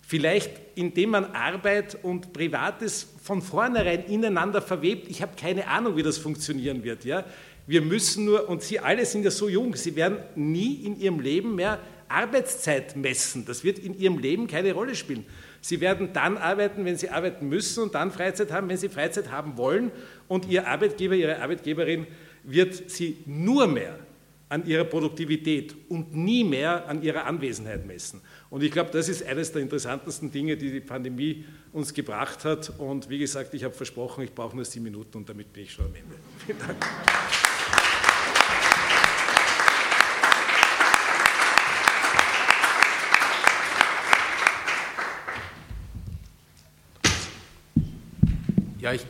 vielleicht 0.00 0.50
indem 0.74 1.10
man 1.10 1.26
Arbeit 1.26 1.98
und 2.02 2.32
Privates 2.32 3.06
von 3.22 3.42
vornherein 3.42 4.06
ineinander 4.06 4.60
verwebt. 4.60 5.08
Ich 5.08 5.22
habe 5.22 5.32
keine 5.40 5.68
Ahnung, 5.68 5.96
wie 5.96 6.02
das 6.02 6.18
funktionieren 6.18 6.82
wird. 6.82 7.04
Ja? 7.04 7.24
Wir 7.66 7.82
müssen 7.82 8.24
nur, 8.24 8.48
und 8.48 8.62
Sie 8.62 8.80
alle 8.80 9.04
sind 9.04 9.24
ja 9.24 9.30
so 9.30 9.48
jung, 9.48 9.76
Sie 9.76 9.94
werden 9.94 10.18
nie 10.34 10.84
in 10.84 10.98
Ihrem 10.98 11.20
Leben 11.20 11.54
mehr 11.54 11.78
Arbeitszeit 12.08 12.96
messen. 12.96 13.44
Das 13.44 13.62
wird 13.62 13.78
in 13.78 13.98
Ihrem 13.98 14.18
Leben 14.18 14.46
keine 14.46 14.72
Rolle 14.72 14.94
spielen. 14.94 15.26
Sie 15.60 15.80
werden 15.80 16.10
dann 16.12 16.38
arbeiten, 16.38 16.84
wenn 16.84 16.96
Sie 16.96 17.10
arbeiten 17.10 17.48
müssen 17.48 17.82
und 17.82 17.94
dann 17.94 18.10
Freizeit 18.10 18.52
haben, 18.52 18.68
wenn 18.68 18.76
Sie 18.76 18.88
Freizeit 18.88 19.30
haben 19.30 19.56
wollen. 19.58 19.90
Und 20.28 20.46
Ihr 20.46 20.66
Arbeitgeber, 20.66 21.14
Ihre 21.14 21.40
Arbeitgeberin 21.40 22.06
wird 22.42 22.90
Sie 22.90 23.18
nur 23.26 23.66
mehr 23.66 23.98
an 24.54 24.64
ihrer 24.66 24.84
Produktivität 24.84 25.74
und 25.88 26.14
nie 26.14 26.44
mehr 26.44 26.88
an 26.88 27.02
ihrer 27.02 27.26
Anwesenheit 27.26 27.84
messen. 27.84 28.20
Und 28.50 28.62
ich 28.62 28.70
glaube, 28.70 28.90
das 28.92 29.08
ist 29.08 29.26
eines 29.26 29.50
der 29.50 29.62
interessantesten 29.62 30.30
Dinge, 30.30 30.56
die 30.56 30.70
die 30.70 30.80
Pandemie 30.80 31.44
uns 31.72 31.92
gebracht 31.92 32.44
hat. 32.44 32.72
Und 32.78 33.10
wie 33.10 33.18
gesagt, 33.18 33.52
ich 33.54 33.64
habe 33.64 33.74
versprochen, 33.74 34.22
ich 34.22 34.32
brauche 34.32 34.54
nur 34.54 34.64
sieben 34.64 34.84
Minuten 34.84 35.18
und 35.18 35.28
damit 35.28 35.52
bin 35.52 35.64
ich 35.64 35.72
schon 35.72 35.86
am 35.86 35.94
Ende. 35.96 36.14
Vielen 36.46 36.58
Dank. 36.60 36.76
Ja, 48.78 48.92
ich 48.92 49.04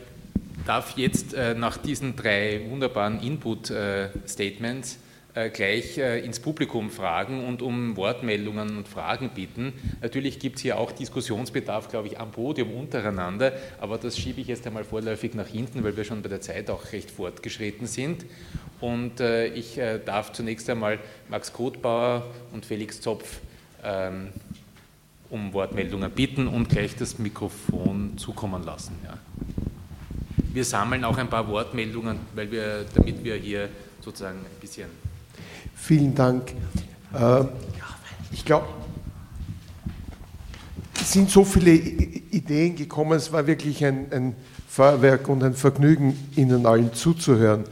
darf 0.65 0.97
jetzt 0.97 1.35
äh, 1.35 1.53
nach 1.53 1.77
diesen 1.77 2.15
drei 2.15 2.65
wunderbaren 2.67 3.19
Input-Statements 3.19 4.93
äh, 4.93 5.04
gleich 5.49 5.97
äh, 5.97 6.19
ins 6.19 6.39
Publikum 6.39 6.89
fragen 6.89 7.45
und 7.45 7.61
um 7.61 7.97
Wortmeldungen 7.97 8.77
und 8.77 8.87
Fragen 8.87 9.29
bitten. 9.35 9.73
Natürlich 10.01 10.39
gibt 10.39 10.55
es 10.57 10.61
hier 10.61 10.79
auch 10.79 10.91
Diskussionsbedarf, 10.91 11.89
glaube 11.89 12.07
ich, 12.07 12.19
am 12.19 12.31
Podium 12.31 12.73
untereinander, 12.73 13.53
aber 13.79 13.97
das 13.97 14.17
schiebe 14.17 14.41
ich 14.41 14.47
jetzt 14.47 14.65
einmal 14.65 14.85
vorläufig 14.85 15.33
nach 15.33 15.47
hinten, 15.47 15.83
weil 15.83 15.97
wir 15.97 16.05
schon 16.05 16.21
bei 16.21 16.29
der 16.29 16.41
Zeit 16.41 16.69
auch 16.69 16.91
recht 16.93 17.11
fortgeschritten 17.11 17.85
sind. 17.85 18.25
Und 18.79 19.19
äh, 19.19 19.47
ich 19.47 19.79
darf 20.05 20.33
zunächst 20.33 20.69
einmal 20.69 20.99
Max 21.29 21.51
Kotbauer 21.51 22.25
und 22.53 22.65
Felix 22.65 23.01
Zopf 23.01 23.39
ähm, 23.83 24.29
um 25.29 25.53
Wortmeldungen 25.53 26.11
bitten 26.11 26.47
und 26.47 26.69
gleich 26.69 26.95
das 26.95 27.19
Mikrofon 27.19 28.17
zukommen 28.17 28.63
lassen. 28.63 28.97
Wir 30.53 30.63
sammeln 30.63 31.03
auch 31.03 31.17
ein 31.17 31.29
paar 31.29 31.47
Wortmeldungen, 31.47 32.19
weil 32.33 32.49
wir, 32.51 32.85
damit 32.93 33.23
wir 33.23 33.35
hier 33.35 33.69
sozusagen 34.01 34.37
ein 34.37 34.59
bisschen 34.61 34.87
Vielen 35.75 36.15
Dank. 36.15 36.53
Äh, 37.13 37.43
ich 38.31 38.43
glaube, 38.43 38.67
es 40.99 41.11
sind 41.11 41.29
so 41.29 41.43
viele 41.43 41.71
Ideen 41.71 42.75
gekommen, 42.75 43.13
es 43.13 43.31
war 43.31 43.45
wirklich 43.45 43.85
ein, 43.85 44.11
ein 44.11 44.35
Feuerwerk 44.67 45.29
und 45.29 45.43
ein 45.43 45.53
Vergnügen, 45.53 46.31
Ihnen 46.35 46.65
allen 46.65 46.93
zuzuhören. 46.93 47.65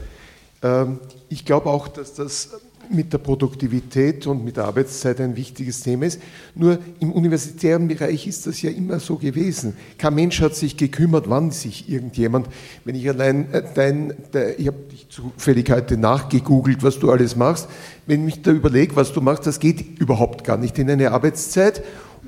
Ähm, 0.62 1.00
ich 1.30 1.46
glaube 1.46 1.70
auch, 1.70 1.88
dass 1.88 2.14
das 2.14 2.52
mit 2.90 3.14
der 3.14 3.18
Produktivität 3.18 4.28
und 4.28 4.44
mit 4.44 4.58
der 4.58 4.66
Arbeitszeit 4.66 5.20
ein 5.22 5.36
wichtiges 5.36 5.82
Thema 5.82 6.06
ist. 6.06 6.22
Nur 6.56 6.80
im 7.00 7.12
universitären 7.12 7.88
Bereich 7.88 8.28
ist 8.28 8.48
das 8.48 8.62
ja 8.62 8.70
immer 8.70 9.00
so 9.00 9.18
gewesen. 9.18 9.76
Kein 9.98 10.16
Mensch 10.16 10.42
hat 10.42 10.56
sich 10.56 10.78
gekümmert, 10.78 11.30
wann 11.30 11.52
sich 11.52 11.90
irgendjemand, 11.90 12.48
wenn 12.86 12.96
ich 12.96 13.08
allein 13.10 13.52
äh, 13.52 13.64
dein, 13.74 14.14
der, 14.34 14.60
ich 14.60 14.68
habe 14.68 14.78
dich 14.92 15.08
zufällig 15.10 15.70
heute 15.72 15.98
nachgegoogelt, 15.98 16.84
was 16.84 17.00
du 17.00 17.12
alles 17.12 17.36
machst, 17.36 17.68
wenn 18.06 18.28
ich 18.28 18.42
da 18.42 18.52
überlege, 18.52 18.96
was 18.96 19.14
du 19.14 19.22
machst, 19.22 19.48
das 19.48 19.60
geht 19.60 20.00
überhaupt 20.00 20.44
gar 20.44 20.58
nicht 20.58 20.78
in 20.80 20.90
eine 20.90 21.12
Arbeitszeit 21.12 21.84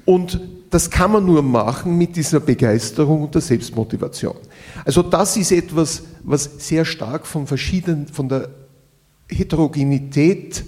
und 0.05 0.39
das 0.69 0.89
kann 0.89 1.11
man 1.11 1.25
nur 1.25 1.41
machen 1.41 1.97
mit 1.97 2.15
dieser 2.15 2.39
Begeisterung 2.39 3.23
und 3.23 3.33
der 3.33 3.41
Selbstmotivation. 3.41 4.35
Also 4.83 5.01
das 5.03 5.37
ist 5.37 5.51
etwas, 5.51 6.03
was 6.23 6.49
sehr 6.57 6.85
stark 6.85 7.25
von 7.25 7.47
verschiedenen, 7.47 8.07
von 8.07 8.27
der 8.27 8.49
Heterogenität 9.29 10.63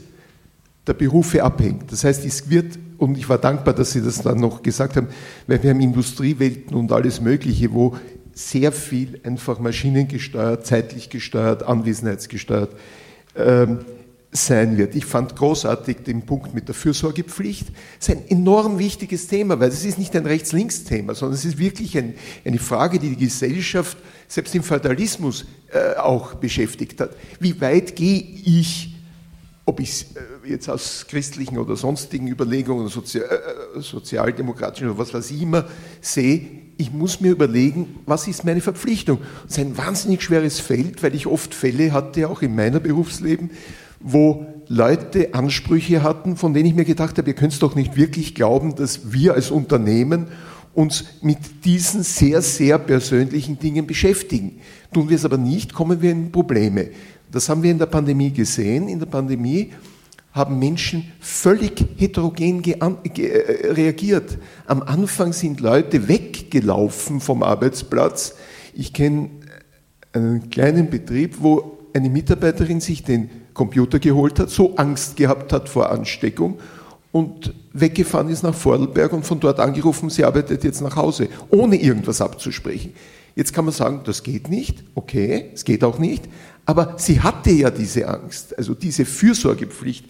der 0.85 0.93
Berufe 0.93 1.43
abhängt. 1.43 1.91
Das 1.91 2.03
heißt, 2.03 2.25
es 2.25 2.49
wird, 2.49 2.77
und 2.97 3.17
ich 3.17 3.27
war 3.27 3.37
dankbar, 3.37 3.73
dass 3.73 3.91
Sie 3.91 4.01
das 4.01 4.21
dann 4.21 4.39
noch 4.39 4.63
gesagt 4.63 4.95
haben, 4.95 5.07
weil 5.45 5.61
wir 5.61 5.69
haben 5.69 5.81
Industriewelten 5.81 6.75
und 6.75 6.91
alles 6.91 7.21
Mögliche, 7.21 7.73
wo 7.73 7.95
sehr 8.33 8.71
viel 8.71 9.19
einfach 9.23 9.59
maschinengesteuert, 9.59 10.65
zeitlich 10.65 11.09
gesteuert, 11.09 11.63
anwesenheitsgesteuert 11.63 12.71
ähm, 13.35 13.79
sein 14.31 14.77
wird. 14.77 14.95
Ich 14.95 15.05
fand 15.05 15.35
großartig 15.35 15.97
den 16.05 16.25
Punkt 16.25 16.53
mit 16.53 16.67
der 16.67 16.75
Fürsorgepflicht. 16.75 17.67
Das 17.99 18.09
ist 18.09 18.15
ein 18.15 18.27
enorm 18.27 18.77
wichtiges 18.77 19.27
Thema, 19.27 19.59
weil 19.59 19.69
es 19.69 19.85
ist 19.85 19.97
nicht 19.97 20.15
ein 20.15 20.25
Rechts-Links-Thema, 20.25 21.15
sondern 21.15 21.35
es 21.35 21.45
ist 21.45 21.57
wirklich 21.57 21.97
ein, 21.97 22.13
eine 22.45 22.59
Frage, 22.59 22.99
die 22.99 23.15
die 23.15 23.25
Gesellschaft 23.25 23.97
selbst 24.27 24.53
im 24.55 24.63
Feudalismus 24.63 25.45
äh, 25.71 25.97
auch 25.97 26.35
beschäftigt 26.35 26.99
hat. 26.99 27.11
Wie 27.39 27.59
weit 27.61 27.95
gehe 27.95 28.19
ich, 28.19 28.95
ob 29.65 29.79
ich 29.79 30.05
äh, 30.15 30.49
jetzt 30.49 30.69
aus 30.69 31.05
christlichen 31.07 31.57
oder 31.57 31.75
sonstigen 31.75 32.27
Überlegungen, 32.27 32.89
Sozi 32.89 33.19
äh, 33.19 33.79
sozialdemokratischen 33.79 34.89
oder 34.89 34.99
was 34.99 35.13
weiß 35.13 35.31
ich 35.31 35.41
immer 35.41 35.65
sehe, 36.01 36.45
ich 36.77 36.91
muss 36.91 37.21
mir 37.21 37.31
überlegen, 37.31 37.95
was 38.05 38.27
ist 38.27 38.45
meine 38.45 38.61
Verpflichtung. 38.61 39.19
Das 39.43 39.57
ist 39.57 39.59
ein 39.59 39.77
wahnsinnig 39.77 40.21
schweres 40.21 40.59
Feld, 40.59 41.01
weil 41.01 41.15
ich 41.15 41.25
oft 41.25 41.55
Fälle 41.55 41.91
hatte, 41.91 42.29
auch 42.29 42.43
in 42.43 42.55
meiner 42.55 42.79
Berufsleben, 42.79 43.49
wo 43.99 44.45
Leute 44.67 45.33
Ansprüche 45.33 46.03
hatten, 46.03 46.35
von 46.35 46.53
denen 46.53 46.65
ich 46.65 46.75
mir 46.75 46.85
gedacht 46.85 47.17
habe, 47.17 47.29
ihr 47.29 47.35
könnt 47.35 47.53
es 47.53 47.59
doch 47.59 47.75
nicht 47.75 47.95
wirklich 47.95 48.35
glauben, 48.35 48.75
dass 48.75 49.13
wir 49.13 49.33
als 49.33 49.49
Unternehmen 49.49 50.27
uns 50.73 51.05
mit 51.21 51.65
diesen 51.65 52.03
sehr, 52.03 52.41
sehr 52.41 52.77
persönlichen 52.77 53.57
Dingen 53.57 53.87
beschäftigen. 53.87 54.59
Tun 54.93 55.09
wir 55.09 55.15
es 55.15 55.25
aber 55.25 55.37
nicht, 55.37 55.73
kommen 55.73 56.01
wir 56.01 56.11
in 56.11 56.31
Probleme. 56.31 56.89
Das 57.31 57.49
haben 57.49 57.63
wir 57.63 57.71
in 57.71 57.79
der 57.79 57.87
Pandemie 57.87 58.31
gesehen. 58.31 58.87
In 58.87 58.99
der 58.99 59.07
Pandemie 59.07 59.71
haben 60.31 60.59
Menschen 60.59 61.11
völlig 61.19 61.83
heterogen 61.97 62.63
äh, 62.63 63.71
reagiert. 63.71 64.37
Am 64.67 64.83
Anfang 64.83 65.33
sind 65.33 65.61
Leute 65.61 66.07
weggelaufen 66.07 67.21
vom 67.21 67.41
Arbeitsplatz. 67.41 68.35
Ich 68.73 68.93
kenne 68.93 69.31
einen 70.13 70.49
kleinen 70.49 70.89
Betrieb, 70.89 71.37
wo 71.39 71.79
eine 71.93 72.09
Mitarbeiterin 72.09 72.79
sich 72.79 73.03
den 73.03 73.29
Computer 73.57 73.99
geholt 73.99 74.39
hat, 74.39 74.49
so 74.49 74.75
Angst 74.77 75.17
gehabt 75.17 75.51
hat 75.51 75.67
vor 75.67 75.91
Ansteckung 75.91 76.59
und 77.11 77.53
weggefahren 77.73 78.29
ist 78.29 78.43
nach 78.43 78.53
Vordelberg 78.53 79.11
und 79.11 79.25
von 79.25 79.39
dort 79.39 79.59
angerufen, 79.59 80.09
sie 80.09 80.23
arbeitet 80.23 80.63
jetzt 80.63 80.81
nach 80.81 80.95
Hause, 80.95 81.27
ohne 81.49 81.75
irgendwas 81.75 82.21
abzusprechen. 82.21 82.93
Jetzt 83.35 83.53
kann 83.53 83.65
man 83.65 83.73
sagen, 83.73 84.01
das 84.03 84.23
geht 84.23 84.49
nicht, 84.49 84.83
okay, 84.95 85.51
es 85.53 85.65
geht 85.65 85.83
auch 85.83 85.99
nicht, 85.99 86.25
aber 86.65 86.95
sie 86.97 87.21
hatte 87.21 87.51
ja 87.51 87.69
diese 87.69 88.07
Angst. 88.07 88.57
Also 88.57 88.73
diese 88.73 89.05
Fürsorgepflicht 89.05 90.05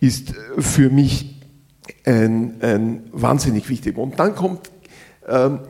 ist 0.00 0.30
äh, 0.30 0.60
für 0.60 0.90
mich 0.90 1.40
ein, 2.04 2.60
ein 2.60 3.02
wahnsinnig 3.12 3.68
wichtig. 3.68 3.96
Und 3.96 4.18
dann 4.18 4.34
kommt 4.34 4.70
ähm, 5.28 5.60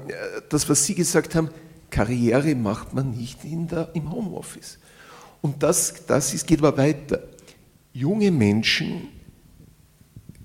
das, 0.48 0.68
was 0.68 0.84
Sie 0.84 0.94
gesagt 0.94 1.34
haben, 1.34 1.48
Karriere 1.90 2.54
macht 2.54 2.94
man 2.94 3.10
nicht 3.12 3.40
der, 3.44 3.90
im 3.94 4.10
Homeoffice. 4.10 4.78
Und 5.42 5.62
das, 5.62 6.06
das 6.06 6.32
ist, 6.32 6.46
geht 6.46 6.60
aber 6.60 6.78
weiter. 6.78 7.20
Junge 7.92 8.30
Menschen 8.30 9.08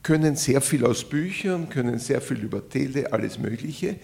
können 0.03 0.35
sehr 0.35 0.59
viel 0.59 0.85
aus 0.85 1.03
Büchern, 1.03 1.69
können 1.69 1.99
sehr 1.99 2.19
viel 2.19 2.37
über 2.37 2.67
Tele, 2.67 3.13
alles 3.13 3.39
Mögliche, 3.39 3.95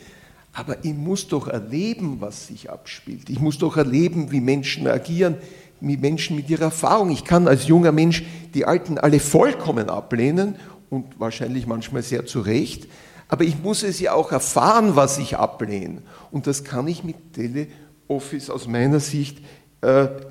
aber 0.53 0.85
ich 0.85 0.93
muss 0.93 1.27
doch 1.27 1.47
erleben, 1.47 2.17
was 2.21 2.47
sich 2.47 2.69
abspielt. 2.69 3.29
Ich 3.29 3.39
muss 3.39 3.57
doch 3.57 3.75
erleben, 3.75 4.31
wie 4.31 4.39
Menschen 4.39 4.87
agieren, 4.87 5.35
wie 5.81 5.97
Menschen 5.97 6.35
mit 6.35 6.49
ihrer 6.49 6.65
Erfahrung. 6.65 7.09
Ich 7.09 7.25
kann 7.25 7.47
als 7.47 7.67
junger 7.67 7.91
Mensch 7.91 8.23
die 8.53 8.65
Alten 8.65 8.97
alle 8.97 9.19
vollkommen 9.19 9.89
ablehnen 9.89 10.55
und 10.89 11.19
wahrscheinlich 11.19 11.65
manchmal 11.65 12.03
sehr 12.03 12.25
zu 12.25 12.41
Recht, 12.41 12.87
aber 13.29 13.45
ich 13.45 13.57
muss 13.63 13.81
es 13.81 13.99
ja 13.99 14.13
auch 14.13 14.31
erfahren, 14.31 14.95
was 14.95 15.17
ich 15.17 15.37
ablehne. 15.37 16.03
Und 16.29 16.45
das 16.45 16.63
kann 16.63 16.87
ich 16.87 17.03
mit 17.03 17.15
Teleoffice 17.33 18.51
aus 18.51 18.67
meiner 18.67 18.99
Sicht 18.99 19.39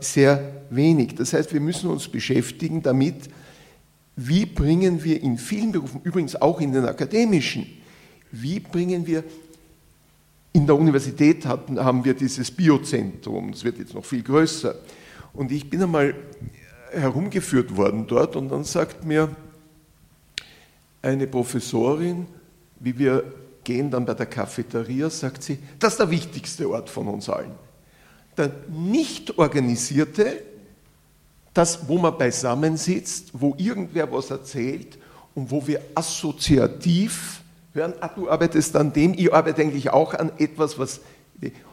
sehr 0.00 0.62
wenig. 0.70 1.14
Das 1.14 1.32
heißt, 1.32 1.52
wir 1.52 1.60
müssen 1.60 1.90
uns 1.90 2.08
beschäftigen 2.08 2.82
damit, 2.82 3.28
wie 4.16 4.46
bringen 4.46 5.02
wir 5.04 5.22
in 5.22 5.38
vielen 5.38 5.72
Berufen, 5.72 6.00
übrigens 6.04 6.36
auch 6.36 6.60
in 6.60 6.72
den 6.72 6.84
akademischen, 6.84 7.66
wie 8.30 8.60
bringen 8.60 9.06
wir 9.06 9.24
in 10.52 10.66
der 10.66 10.76
Universität 10.76 11.46
hatten, 11.46 11.82
haben 11.82 12.04
wir 12.04 12.14
dieses 12.14 12.50
Biozentrum, 12.50 13.52
das 13.52 13.64
wird 13.64 13.78
jetzt 13.78 13.94
noch 13.94 14.04
viel 14.04 14.22
größer. 14.22 14.74
Und 15.32 15.50
ich 15.50 15.68
bin 15.68 15.82
einmal 15.82 16.14
herumgeführt 16.90 17.74
worden 17.74 18.06
dort 18.06 18.36
und 18.36 18.50
dann 18.50 18.64
sagt 18.64 19.04
mir 19.04 19.34
eine 21.00 21.26
Professorin, 21.26 22.26
wie 22.80 22.98
wir 22.98 23.24
gehen 23.64 23.90
dann 23.90 24.04
bei 24.04 24.14
der 24.14 24.26
Cafeteria, 24.26 25.08
sagt 25.08 25.42
sie, 25.42 25.58
das 25.78 25.94
ist 25.94 26.00
der 26.00 26.10
wichtigste 26.10 26.68
Ort 26.68 26.90
von 26.90 27.08
uns 27.08 27.28
allen. 27.28 27.52
Der 28.36 28.50
nicht 28.68 29.38
organisierte, 29.38 30.42
das, 31.54 31.86
wo 31.88 31.98
man 31.98 32.16
beisammensitzt, 32.16 33.30
wo 33.34 33.54
irgendwer 33.58 34.10
was 34.10 34.30
erzählt 34.30 34.98
und 35.34 35.50
wo 35.50 35.66
wir 35.66 35.82
assoziativ 35.94 37.42
hören, 37.74 37.94
ah, 38.00 38.08
du 38.08 38.30
arbeitest 38.30 38.74
an 38.76 38.92
dem, 38.92 39.14
ich 39.14 39.32
arbeite 39.32 39.62
eigentlich 39.62 39.90
auch 39.90 40.14
an 40.14 40.32
etwas, 40.38 40.78
was. 40.78 41.00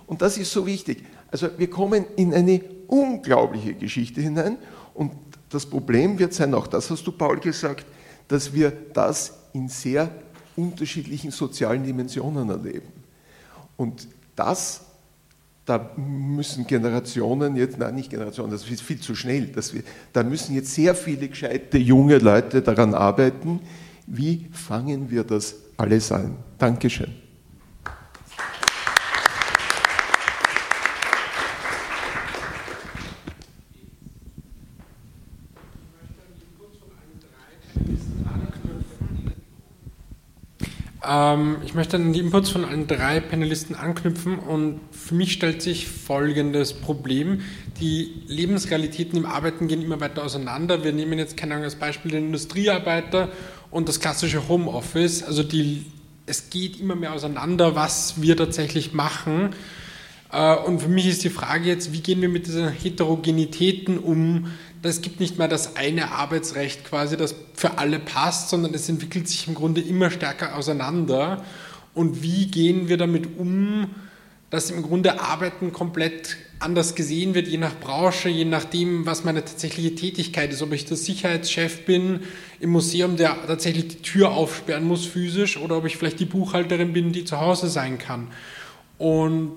Und 0.07 0.21
das 0.21 0.37
ist 0.37 0.51
so 0.51 0.65
wichtig. 0.65 1.03
Also 1.31 1.49
wir 1.57 1.69
kommen 1.69 2.05
in 2.15 2.33
eine 2.33 2.61
unglaubliche 2.87 3.73
Geschichte 3.73 4.19
hinein 4.21 4.57
und 4.93 5.11
das 5.49 5.65
Problem 5.65 6.17
wird 6.19 6.33
sein, 6.33 6.53
auch 6.53 6.67
das 6.67 6.89
hast 6.89 7.05
du, 7.05 7.11
Paul, 7.11 7.39
gesagt, 7.39 7.85
dass 8.27 8.53
wir 8.53 8.71
das 8.93 9.33
in 9.53 9.67
sehr 9.67 10.09
unterschiedlichen 10.55 11.31
sozialen 11.31 11.83
Dimensionen 11.83 12.49
erleben. 12.49 12.87
Und 13.77 14.07
das, 14.35 14.81
da 15.69 15.91
müssen 15.97 16.65
Generationen 16.65 17.55
jetzt, 17.55 17.77
nein, 17.77 17.93
nicht 17.93 18.09
Generationen, 18.09 18.49
das 18.49 18.67
ist 18.67 18.81
viel 18.81 18.99
zu 18.99 19.13
schnell, 19.13 19.47
dass 19.47 19.71
wir, 19.71 19.83
da 20.13 20.23
müssen 20.23 20.55
jetzt 20.55 20.73
sehr 20.73 20.95
viele 20.95 21.27
gescheite 21.27 21.77
junge 21.77 22.17
Leute 22.17 22.63
daran 22.63 22.95
arbeiten, 22.95 23.59
wie 24.07 24.47
fangen 24.51 25.11
wir 25.11 25.23
das 25.23 25.55
alles 25.77 26.11
ein. 26.11 26.37
Dankeschön. 26.57 27.28
Ähm, 41.07 41.57
ich 41.65 41.73
möchte 41.73 41.95
an 41.95 42.11
die 42.11 42.19
Inputs 42.19 42.49
von 42.49 42.65
allen 42.65 42.87
drei 42.87 43.19
Panelisten 43.19 43.75
anknüpfen 43.75 44.37
und 44.37 44.81
für 44.91 45.15
mich 45.15 45.31
stellt 45.31 45.61
sich 45.61 45.87
folgendes 45.87 46.73
Problem. 46.73 47.41
Die 47.79 48.23
Lebensrealitäten 48.27 49.17
im 49.17 49.25
Arbeiten 49.25 49.67
gehen 49.67 49.81
immer 49.81 50.01
weiter 50.01 50.23
auseinander. 50.23 50.83
Wir 50.83 50.91
nehmen 50.91 51.17
jetzt, 51.17 51.37
keine 51.37 51.53
Ahnung, 51.53 51.65
als 51.65 51.75
Beispiel 51.75 52.11
den 52.11 52.25
Industriearbeiter 52.27 53.29
und 53.71 53.87
das 53.87 53.99
klassische 53.99 54.49
Homeoffice. 54.49 55.23
Also 55.23 55.43
die, 55.43 55.85
es 56.25 56.49
geht 56.49 56.79
immer 56.79 56.95
mehr 56.95 57.13
auseinander, 57.13 57.75
was 57.75 58.21
wir 58.21 58.35
tatsächlich 58.35 58.93
machen. 58.93 59.55
Äh, 60.33 60.55
und 60.55 60.81
für 60.81 60.89
mich 60.89 61.07
ist 61.07 61.23
die 61.23 61.29
Frage 61.29 61.69
jetzt, 61.69 61.93
wie 61.93 62.01
gehen 62.01 62.21
wir 62.21 62.29
mit 62.29 62.47
diesen 62.47 62.69
Heterogenitäten 62.69 63.99
um? 63.99 64.51
Es 64.81 65.01
gibt 65.01 65.19
nicht 65.19 65.37
mehr 65.37 65.47
das 65.47 65.75
eine 65.75 66.11
Arbeitsrecht 66.11 66.85
quasi, 66.85 67.17
das 67.17 67.35
für 67.53 67.77
alle 67.77 67.99
passt, 67.99 68.49
sondern 68.49 68.73
es 68.73 68.87
entwickelt 68.87 69.27
sich 69.27 69.47
im 69.47 69.55
Grunde 69.55 69.81
immer 69.81 70.09
stärker 70.09 70.55
auseinander. 70.55 71.43
Und 71.93 72.23
wie 72.23 72.47
gehen 72.47 72.87
wir 72.87 72.97
damit 72.97 73.37
um, 73.37 73.89
dass 74.49 74.71
im 74.71 74.81
Grunde 74.81 75.19
Arbeiten 75.19 75.73
komplett 75.73 76.37
anders 76.59 76.95
gesehen 76.95 77.35
wird, 77.35 77.47
je 77.47 77.57
nach 77.57 77.79
Branche, 77.79 78.29
je 78.29 78.45
nachdem, 78.45 79.05
was 79.05 79.23
meine 79.23 79.43
tatsächliche 79.43 79.95
Tätigkeit 79.95 80.51
ist, 80.51 80.61
ob 80.61 80.73
ich 80.73 80.85
der 80.85 80.97
Sicherheitschef 80.97 81.85
bin 81.85 82.21
im 82.59 82.71
Museum, 82.71 83.15
der 83.15 83.37
tatsächlich 83.47 83.87
die 83.87 84.01
Tür 84.01 84.31
aufsperren 84.31 84.85
muss 84.85 85.05
physisch, 85.05 85.57
oder 85.57 85.77
ob 85.77 85.85
ich 85.85 85.97
vielleicht 85.97 86.19
die 86.19 86.25
Buchhalterin 86.25 86.93
bin, 86.93 87.11
die 87.11 87.25
zu 87.25 87.39
Hause 87.39 87.69
sein 87.69 87.97
kann. 87.97 88.27
Und 88.97 89.51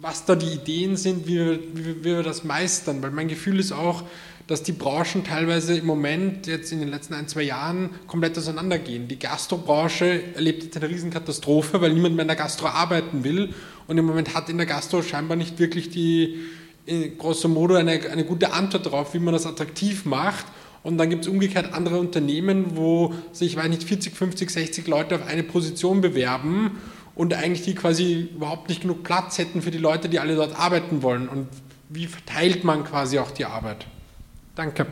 was 0.00 0.24
da 0.24 0.34
die 0.34 0.52
Ideen 0.52 0.96
sind, 0.96 1.26
wie 1.26 1.36
wir, 1.36 1.58
wie 1.74 2.04
wir 2.04 2.22
das 2.22 2.44
meistern, 2.44 3.02
weil 3.02 3.10
mein 3.10 3.28
Gefühl 3.28 3.58
ist 3.58 3.72
auch, 3.72 4.04
dass 4.46 4.62
die 4.62 4.72
Branchen 4.72 5.24
teilweise 5.24 5.76
im 5.76 5.86
Moment, 5.86 6.46
jetzt 6.46 6.70
in 6.70 6.78
den 6.78 6.88
letzten 6.88 7.14
ein, 7.14 7.26
zwei 7.26 7.42
Jahren, 7.42 7.90
komplett 8.06 8.38
auseinandergehen. 8.38 9.08
Die 9.08 9.18
Gastrobranche 9.18 10.34
erlebt 10.34 10.62
jetzt 10.62 10.76
eine 10.76 10.88
Riesenkatastrophe, 10.88 11.80
weil 11.80 11.92
niemand 11.92 12.14
mehr 12.14 12.22
in 12.22 12.28
der 12.28 12.36
Gastro 12.36 12.68
arbeiten 12.68 13.24
will. 13.24 13.52
Und 13.88 13.98
im 13.98 14.04
Moment 14.04 14.34
hat 14.34 14.48
in 14.48 14.56
der 14.56 14.66
Gastro 14.66 15.02
scheinbar 15.02 15.36
nicht 15.36 15.58
wirklich 15.58 15.90
die, 15.90 16.38
grosso 17.18 17.48
modo, 17.48 17.74
eine, 17.74 18.00
eine 18.10 18.24
gute 18.24 18.52
Antwort 18.52 18.86
darauf, 18.86 19.14
wie 19.14 19.18
man 19.18 19.34
das 19.34 19.46
attraktiv 19.46 20.04
macht. 20.04 20.46
Und 20.82 20.98
dann 20.98 21.10
gibt 21.10 21.24
es 21.24 21.28
umgekehrt 21.28 21.72
andere 21.72 21.98
Unternehmen, 21.98 22.76
wo 22.76 23.12
sich, 23.32 23.56
weiß 23.56 23.68
nicht, 23.68 23.82
40, 23.82 24.14
50, 24.14 24.50
60 24.50 24.86
Leute 24.86 25.16
auf 25.16 25.26
eine 25.26 25.42
Position 25.42 26.00
bewerben 26.00 26.78
und 27.16 27.34
eigentlich 27.34 27.62
die 27.62 27.74
quasi 27.74 28.28
überhaupt 28.34 28.68
nicht 28.68 28.82
genug 28.82 29.02
Platz 29.02 29.38
hätten 29.38 29.62
für 29.62 29.72
die 29.72 29.78
Leute, 29.78 30.08
die 30.08 30.20
alle 30.20 30.36
dort 30.36 30.56
arbeiten 30.56 31.02
wollen. 31.02 31.28
Und 31.28 31.48
wie 31.88 32.06
verteilt 32.06 32.62
man 32.62 32.84
quasi 32.84 33.18
auch 33.18 33.32
die 33.32 33.46
Arbeit? 33.46 33.86
Danke. 34.56 34.86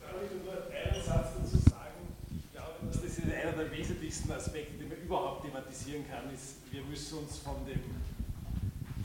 Ich 0.00 0.06
glaube, 2.52 2.68
das 2.86 3.00
einer 3.34 3.64
der 3.64 3.76
wesentlichsten 3.76 4.30
Aspekte, 4.30 4.74
die 4.80 4.88
man 4.88 4.96
überhaupt 4.96 5.44
thematisieren 5.44 6.04
kann, 6.08 6.32
ist, 6.32 6.58
wir 6.70 6.82
müssen 6.88 7.18
uns 7.18 7.38
von, 7.38 7.56
dem, 7.66 7.80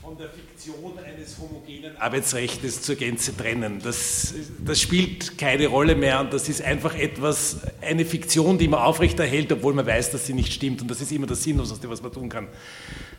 von 0.00 0.16
der 0.16 0.28
Fiktion 0.30 0.96
eines 1.00 1.36
homogenen 1.36 1.96
Arbeitsrechts 1.96 2.82
zur 2.82 2.94
Gänze 2.94 3.36
trennen. 3.36 3.80
Das, 3.82 4.34
das 4.64 4.80
spielt 4.80 5.36
keine 5.36 5.66
Rolle 5.66 5.96
mehr 5.96 6.20
und 6.20 6.32
das 6.32 6.48
ist 6.48 6.62
einfach 6.62 6.94
etwas, 6.94 7.62
eine 7.82 8.04
Fiktion, 8.04 8.56
die 8.56 8.68
man 8.68 8.82
aufrechterhält, 8.82 9.50
obwohl 9.50 9.74
man 9.74 9.84
weiß, 9.84 10.12
dass 10.12 10.26
sie 10.26 10.34
nicht 10.34 10.52
stimmt 10.52 10.80
und 10.80 10.88
das 10.88 11.00
ist 11.00 11.10
immer 11.10 11.26
das 11.26 11.42
Sinnloseste, 11.42 11.90
was 11.90 12.00
man 12.00 12.12
tun 12.12 12.28
kann. 12.28 12.46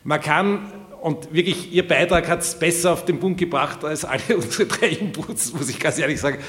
Man 0.05 0.21
kann 0.21 0.71
und 1.01 1.33
wirklich, 1.33 1.71
Ihr 1.71 1.87
Beitrag 1.87 2.27
hat 2.27 2.41
es 2.41 2.57
besser 2.57 2.93
auf 2.93 3.05
den 3.05 3.19
Punkt 3.19 3.39
gebracht 3.39 3.83
als 3.83 4.05
alle 4.05 4.21
unsere 4.35 4.67
drei 4.67 4.87
Inputs, 4.87 5.53
muss 5.53 5.69
ich 5.69 5.79
ganz 5.79 5.97
ehrlich 5.99 6.19
sagen. 6.19 6.39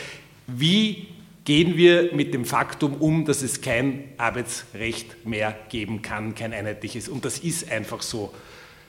Wie 0.47 1.09
gehen 1.45 1.77
wir 1.77 2.15
mit 2.15 2.35
dem 2.35 2.45
Faktum 2.45 2.95
um, 2.95 3.25
dass 3.25 3.43
es 3.43 3.61
kein 3.61 4.05
Arbeitsrecht 4.17 5.27
mehr 5.27 5.57
geben 5.69 6.03
kann, 6.03 6.35
kein 6.35 6.53
einheitliches? 6.53 7.09
Und 7.09 7.25
das 7.25 7.39
ist 7.39 7.71
einfach 7.71 8.03
so. 8.03 8.33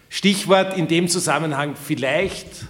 Stichwort 0.09 0.77
in 0.77 0.87
dem 0.87 1.07
Zusammenhang 1.07 1.75
vielleicht 1.75 2.65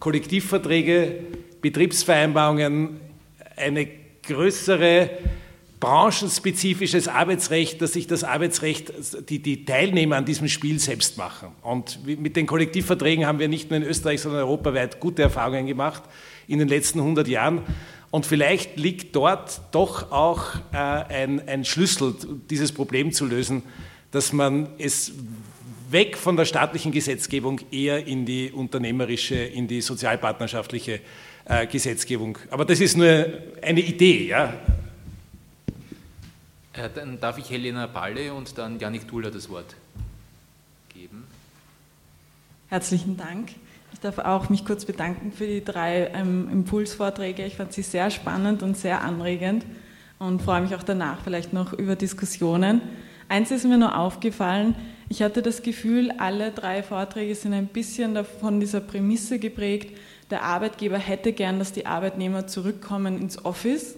Kollektivverträge, 0.00 1.20
Betriebsvereinbarungen, 1.62 3.00
eine 3.56 3.88
größere 4.22 5.10
branchenspezifisches 5.84 7.08
Arbeitsrecht, 7.08 7.82
dass 7.82 7.92
sich 7.92 8.06
das 8.06 8.24
Arbeitsrecht, 8.24 8.90
die, 9.28 9.40
die 9.40 9.66
Teilnehmer 9.66 10.16
an 10.16 10.24
diesem 10.24 10.48
Spiel 10.48 10.78
selbst 10.78 11.18
machen. 11.18 11.48
Und 11.60 11.98
mit 12.06 12.36
den 12.36 12.46
Kollektivverträgen 12.46 13.26
haben 13.26 13.38
wir 13.38 13.48
nicht 13.48 13.68
nur 13.68 13.76
in 13.76 13.82
Österreich, 13.82 14.22
sondern 14.22 14.44
europaweit 14.44 14.98
gute 14.98 15.20
Erfahrungen 15.20 15.66
gemacht 15.66 16.02
in 16.48 16.58
den 16.58 16.68
letzten 16.68 17.00
100 17.00 17.28
Jahren. 17.28 17.60
Und 18.10 18.24
vielleicht 18.24 18.78
liegt 18.78 19.14
dort 19.14 19.60
doch 19.72 20.10
auch 20.10 20.54
äh, 20.72 20.76
ein, 20.76 21.46
ein 21.46 21.66
Schlüssel, 21.66 22.14
dieses 22.48 22.72
Problem 22.72 23.12
zu 23.12 23.26
lösen, 23.26 23.62
dass 24.10 24.32
man 24.32 24.68
es 24.78 25.12
weg 25.90 26.16
von 26.16 26.38
der 26.38 26.46
staatlichen 26.46 26.92
Gesetzgebung 26.92 27.60
eher 27.70 28.06
in 28.06 28.24
die 28.24 28.50
unternehmerische, 28.50 29.34
in 29.34 29.68
die 29.68 29.82
sozialpartnerschaftliche 29.82 31.00
äh, 31.44 31.66
Gesetzgebung. 31.66 32.38
Aber 32.50 32.64
das 32.64 32.80
ist 32.80 32.96
nur 32.96 33.26
eine 33.60 33.80
Idee. 33.80 34.28
Ja? 34.28 34.54
Äh, 36.76 36.88
dann 36.94 37.20
darf 37.20 37.38
ich 37.38 37.50
Helena 37.50 37.86
Balle 37.86 38.34
und 38.34 38.58
dann 38.58 38.78
Janik 38.78 39.08
Duller 39.08 39.30
das 39.30 39.48
Wort 39.48 39.76
geben. 40.92 41.24
Herzlichen 42.68 43.16
Dank. 43.16 43.50
Ich 43.92 44.00
darf 44.00 44.18
auch 44.18 44.48
mich 44.48 44.64
kurz 44.64 44.84
bedanken 44.84 45.32
für 45.32 45.46
die 45.46 45.64
drei 45.64 46.08
ähm, 46.08 46.48
Impulsvorträge. 46.50 47.44
Ich 47.44 47.56
fand 47.56 47.72
sie 47.72 47.82
sehr 47.82 48.10
spannend 48.10 48.62
und 48.62 48.76
sehr 48.76 49.02
anregend 49.02 49.64
und 50.18 50.42
freue 50.42 50.62
mich 50.62 50.74
auch 50.74 50.82
danach 50.82 51.22
vielleicht 51.22 51.52
noch 51.52 51.72
über 51.72 51.94
Diskussionen. 51.94 52.80
Eins 53.28 53.50
ist 53.50 53.64
mir 53.64 53.78
nur 53.78 53.96
aufgefallen, 53.96 54.74
ich 55.08 55.22
hatte 55.22 55.42
das 55.42 55.62
Gefühl, 55.62 56.10
alle 56.18 56.50
drei 56.50 56.82
Vorträge 56.82 57.34
sind 57.34 57.52
ein 57.52 57.68
bisschen 57.68 58.18
von 58.40 58.58
dieser 58.58 58.80
Prämisse 58.80 59.38
geprägt, 59.38 59.96
der 60.30 60.42
Arbeitgeber 60.42 60.98
hätte 60.98 61.32
gern, 61.32 61.58
dass 61.58 61.72
die 61.72 61.86
Arbeitnehmer 61.86 62.46
zurückkommen 62.46 63.20
ins 63.20 63.44
Office 63.44 63.96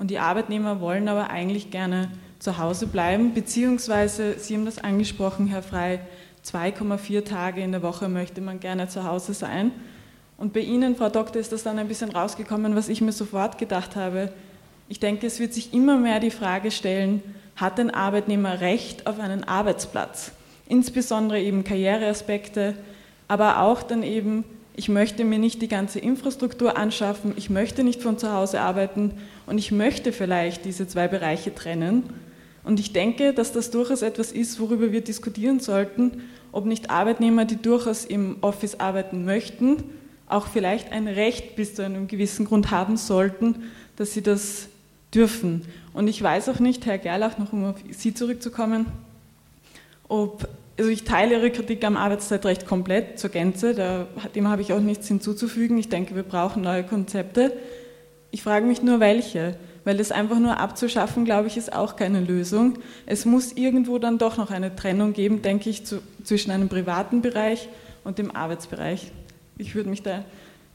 und 0.00 0.10
die 0.10 0.18
Arbeitnehmer 0.18 0.80
wollen 0.80 1.08
aber 1.08 1.28
eigentlich 1.28 1.70
gerne 1.70 2.10
zu 2.38 2.56
Hause 2.56 2.86
bleiben, 2.86 3.34
beziehungsweise, 3.34 4.38
Sie 4.38 4.54
haben 4.54 4.64
das 4.64 4.78
angesprochen, 4.78 5.46
Herr 5.46 5.62
Frei, 5.62 6.00
2,4 6.42 7.22
Tage 7.22 7.60
in 7.60 7.72
der 7.72 7.82
Woche 7.82 8.08
möchte 8.08 8.40
man 8.40 8.60
gerne 8.60 8.88
zu 8.88 9.04
Hause 9.04 9.34
sein. 9.34 9.72
Und 10.38 10.54
bei 10.54 10.60
Ihnen, 10.60 10.96
Frau 10.96 11.10
Doktor, 11.10 11.38
ist 11.38 11.52
das 11.52 11.64
dann 11.64 11.78
ein 11.78 11.86
bisschen 11.86 12.12
rausgekommen, 12.12 12.74
was 12.74 12.88
ich 12.88 13.02
mir 13.02 13.12
sofort 13.12 13.58
gedacht 13.58 13.94
habe. 13.94 14.32
Ich 14.88 15.00
denke, 15.00 15.26
es 15.26 15.38
wird 15.38 15.52
sich 15.52 15.74
immer 15.74 15.98
mehr 15.98 16.18
die 16.18 16.30
Frage 16.30 16.70
stellen, 16.70 17.22
hat 17.56 17.78
ein 17.78 17.90
Arbeitnehmer 17.90 18.62
Recht 18.62 19.06
auf 19.06 19.20
einen 19.20 19.44
Arbeitsplatz? 19.44 20.32
Insbesondere 20.66 21.42
eben 21.42 21.62
Karriereaspekte, 21.62 22.74
aber 23.28 23.60
auch 23.60 23.82
dann 23.82 24.02
eben, 24.02 24.44
ich 24.74 24.88
möchte 24.88 25.24
mir 25.24 25.38
nicht 25.38 25.60
die 25.60 25.68
ganze 25.68 25.98
Infrastruktur 25.98 26.78
anschaffen, 26.78 27.34
ich 27.36 27.50
möchte 27.50 27.84
nicht 27.84 28.02
von 28.02 28.16
zu 28.16 28.32
Hause 28.32 28.62
arbeiten 28.62 29.12
und 29.50 29.58
ich 29.58 29.72
möchte 29.72 30.12
vielleicht 30.12 30.64
diese 30.64 30.86
zwei 30.86 31.08
Bereiche 31.08 31.52
trennen. 31.52 32.04
Und 32.62 32.78
ich 32.78 32.92
denke, 32.92 33.32
dass 33.34 33.50
das 33.50 33.72
durchaus 33.72 34.02
etwas 34.02 34.30
ist, 34.30 34.60
worüber 34.60 34.92
wir 34.92 35.00
diskutieren 35.00 35.58
sollten, 35.58 36.22
ob 36.52 36.66
nicht 36.66 36.88
Arbeitnehmer, 36.88 37.46
die 37.46 37.56
durchaus 37.56 38.04
im 38.04 38.36
Office 38.42 38.78
arbeiten 38.78 39.24
möchten, 39.24 39.82
auch 40.28 40.46
vielleicht 40.46 40.92
ein 40.92 41.08
Recht 41.08 41.56
bis 41.56 41.74
zu 41.74 41.84
einem 41.84 42.06
gewissen 42.06 42.46
Grund 42.46 42.70
haben 42.70 42.96
sollten, 42.96 43.64
dass 43.96 44.12
sie 44.12 44.22
das 44.22 44.68
dürfen. 45.12 45.62
Und 45.94 46.06
ich 46.06 46.22
weiß 46.22 46.48
auch 46.48 46.60
nicht, 46.60 46.86
Herr 46.86 46.98
Gerlach, 46.98 47.36
noch 47.36 47.52
um 47.52 47.64
auf 47.64 47.76
Sie 47.90 48.14
zurückzukommen, 48.14 48.86
ob, 50.06 50.48
also 50.78 50.88
ich 50.92 51.02
teile 51.02 51.38
Ihre 51.38 51.50
Kritik 51.50 51.84
am 51.84 51.96
Arbeitszeitrecht 51.96 52.66
komplett 52.66 53.18
zur 53.18 53.30
Gänze, 53.30 53.74
da, 53.74 54.06
dem 54.32 54.46
habe 54.46 54.62
ich 54.62 54.72
auch 54.72 54.80
nichts 54.80 55.08
hinzuzufügen. 55.08 55.76
Ich 55.76 55.88
denke, 55.88 56.14
wir 56.14 56.22
brauchen 56.22 56.62
neue 56.62 56.84
Konzepte. 56.84 57.52
Ich 58.30 58.42
frage 58.42 58.66
mich 58.66 58.82
nur, 58.82 59.00
welche 59.00 59.56
weil 59.84 59.96
das 59.96 60.12
einfach 60.12 60.38
nur 60.38 60.58
abzuschaffen, 60.58 61.24
glaube 61.24 61.48
ich, 61.48 61.56
ist 61.56 61.72
auch 61.72 61.96
keine 61.96 62.20
Lösung. 62.20 62.78
Es 63.06 63.24
muss 63.24 63.52
irgendwo 63.52 63.98
dann 63.98 64.18
doch 64.18 64.36
noch 64.36 64.50
eine 64.50 64.74
Trennung 64.74 65.12
geben, 65.12 65.42
denke 65.42 65.70
ich, 65.70 65.86
zu, 65.86 66.02
zwischen 66.24 66.50
einem 66.50 66.68
privaten 66.68 67.22
Bereich 67.22 67.68
und 68.04 68.18
dem 68.18 68.34
Arbeitsbereich. 68.34 69.12
Ich 69.58 69.74
würde 69.74 69.90
mich 69.90 70.02
da 70.02 70.24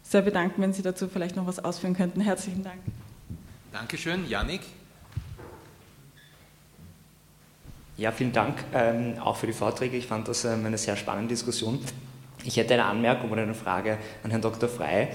sehr 0.04 0.22
bedanken, 0.22 0.62
wenn 0.62 0.74
Sie 0.74 0.82
dazu 0.82 1.08
vielleicht 1.08 1.36
noch 1.36 1.48
was 1.48 1.64
ausführen 1.64 1.96
könnten. 1.96 2.22
Herzlichen 2.22 2.64
Dank. 2.64 2.80
Dankeschön. 3.72 4.28
Janik? 4.30 4.62
Ja, 7.98 8.12
vielen 8.12 8.34
Dank 8.34 8.64
ähm, 8.74 9.18
auch 9.20 9.38
für 9.38 9.48
die 9.48 9.54
Vorträge. 9.54 9.96
Ich 9.98 10.08
fand 10.08 10.28
das 10.28 10.44
ähm, 10.46 10.66
eine 10.66 10.78
sehr 10.78 10.98
spannende 10.98 11.30
Diskussion. 11.30 11.80
Ich 12.44 12.58
hätte 12.58 12.74
eine 12.74 12.86
Anmerkung 12.86 13.32
oder 13.32 13.44
eine 13.44 13.56
Frage 13.56 13.98
an 14.24 14.30
Herrn 14.30 14.42
Dr. 14.42 14.68
Frey. 14.68 15.08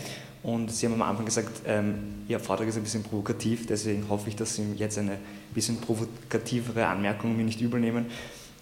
Und 0.42 0.72
Sie 0.72 0.86
haben 0.86 0.94
am 0.94 1.02
Anfang 1.02 1.26
gesagt, 1.26 1.62
ähm, 1.66 2.24
Ihr 2.28 2.40
Vortrag 2.40 2.66
ist 2.66 2.76
ein 2.76 2.82
bisschen 2.82 3.02
provokativ, 3.02 3.66
deswegen 3.66 4.08
hoffe 4.08 4.28
ich, 4.28 4.36
dass 4.36 4.54
Sie 4.54 4.64
jetzt 4.76 4.98
eine 4.98 5.18
bisschen 5.54 5.78
provokativere 5.80 6.86
Anmerkung 6.86 7.36
mir 7.36 7.44
nicht 7.44 7.60
übel 7.60 7.80
nehmen. 7.80 8.06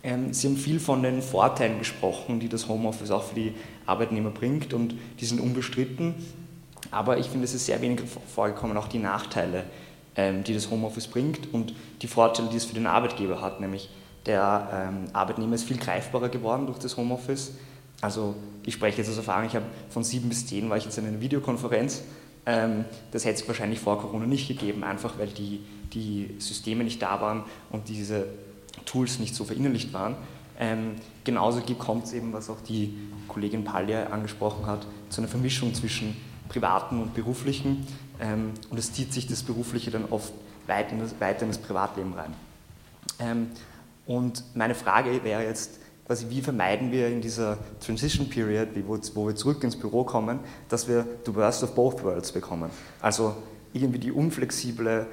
Ähm, 0.03 0.33
Sie 0.33 0.49
haben 0.49 0.57
viel 0.57 0.81
von 0.81 1.03
den 1.03 1.23
Vorteilen 1.23 1.79
gesprochen, 1.79 2.41
die 2.41 2.49
das 2.49 2.69
Homeoffice 2.69 3.11
auch 3.11 3.23
für 3.23 3.37
die 3.37 3.55
Arbeitnehmer 3.87 4.31
bringt 4.31 4.75
und 4.75 4.95
die 5.21 5.25
sind 5.25 5.41
unbestritten. 5.41 6.15
Aber 6.91 7.19
ich 7.19 7.27
finde, 7.27 7.45
es 7.45 7.55
ist 7.55 7.67
sehr 7.67 7.81
wenig 7.81 8.01
vorgekommen, 8.35 8.77
auch 8.77 8.89
die 8.89 8.99
Nachteile, 8.99 9.65
ähm, 10.17 10.43
die 10.43 10.55
das 10.55 10.71
Homeoffice 10.71 11.07
bringt 11.07 11.53
und 11.53 11.75
die 12.03 12.09
Vorteile, 12.09 12.49
die 12.49 12.57
es 12.57 12.65
für 12.65 12.75
den 12.75 12.87
Arbeitgeber 12.87 13.41
hat, 13.41 13.61
nämlich 13.61 13.89
der 14.27 14.91
ähm, 14.91 15.05
Arbeitnehmer 15.13 15.55
ist 15.55 15.65
viel 15.65 15.79
greifbarer 15.79 16.29
geworden 16.29 16.67
durch 16.67 16.79
das 16.79 16.97
Homeoffice. 16.97 17.53
Also 18.01 18.35
ich 18.69 18.75
spreche 18.75 18.99
jetzt 18.99 19.09
aus 19.09 19.17
Erfahrung, 19.17 19.47
ich 19.47 19.57
habe 19.57 19.65
von 19.89 20.05
sieben 20.05 20.29
bis 20.29 20.47
zehn 20.47 20.69
war 20.69 20.77
ich 20.77 20.85
jetzt 20.85 20.99
in 20.99 21.07
einer 21.07 21.23
Videokonferenz. 21.23 22.03
Ähm, 22.45 22.85
das 23.13 23.25
hätte 23.25 23.41
es 23.41 23.49
wahrscheinlich 23.49 23.81
vor 23.81 23.99
Corona 23.99 24.27
nicht 24.27 24.47
gegeben, 24.47 24.85
einfach 24.85 25.19
weil 25.19 25.29
die, 25.29 25.61
die 25.95 26.35
Systeme 26.39 26.85
nicht 26.85 27.01
da 27.01 27.19
waren 27.23 27.45
und 27.71 27.89
diese 27.89 28.27
Tools 28.85 29.21
nicht 29.21 29.35
so 29.35 29.45
verinnerlicht 29.45 29.95
waren. 29.95 30.17
Ähm, 30.59 30.97
genauso 31.25 31.63
kommt 31.63 32.05
es 32.05 32.13
eben, 32.13 32.35
was 32.35 32.51
auch 32.51 32.61
die 32.61 32.95
Kollegin 33.27 33.65
Palja 33.65 34.09
angesprochen 34.09 34.67
hat, 34.67 34.87
zu 35.09 35.23
einer 35.23 35.29
Vermischung 35.29 35.73
zwischen 35.73 36.15
privaten 36.51 37.01
und 37.01 37.15
beruflichen. 37.15 37.87
Ähm, 38.21 38.53
und 38.69 38.77
es 38.77 38.93
zieht 38.93 39.15
sich 39.15 39.27
das 39.27 39.43
Berufliche 39.43 39.91
dann 39.91 40.05
oft 40.11 40.35
weit 40.67 40.93
in 40.93 40.99
das, 40.99 41.19
weiter 41.21 41.45
in 41.45 41.49
das 41.49 41.59
Privatleben 41.59 42.13
rein. 42.13 42.35
Ähm, 43.19 43.47
und 44.05 44.45
meine 44.55 44.75
Frage 44.75 45.25
wäre 45.25 45.43
jetzt, 45.45 45.81
quasi 46.09 46.31
wie 46.31 46.41
vermeiden 46.41 46.91
wir 46.91 47.09
in 47.09 47.21
dieser 47.21 47.59
Transition 47.81 48.31
Period, 48.31 48.69
wo, 48.87 48.99
wo 49.15 49.29
wir 49.29 49.37
zurück 49.37 49.63
ins 49.63 49.77
Büro 49.77 50.05
kommen, 50.05 50.41
dass 50.71 50.89
wir 50.89 51.07
the 51.27 51.35
worst 51.35 51.63
of 51.63 51.75
both 51.75 52.03
worlds 52.03 52.33
bekommen. 52.33 52.71
Also 53.03 53.37
irgendwie 53.75 53.99
die, 53.99 54.11
unflexible, 54.11 55.07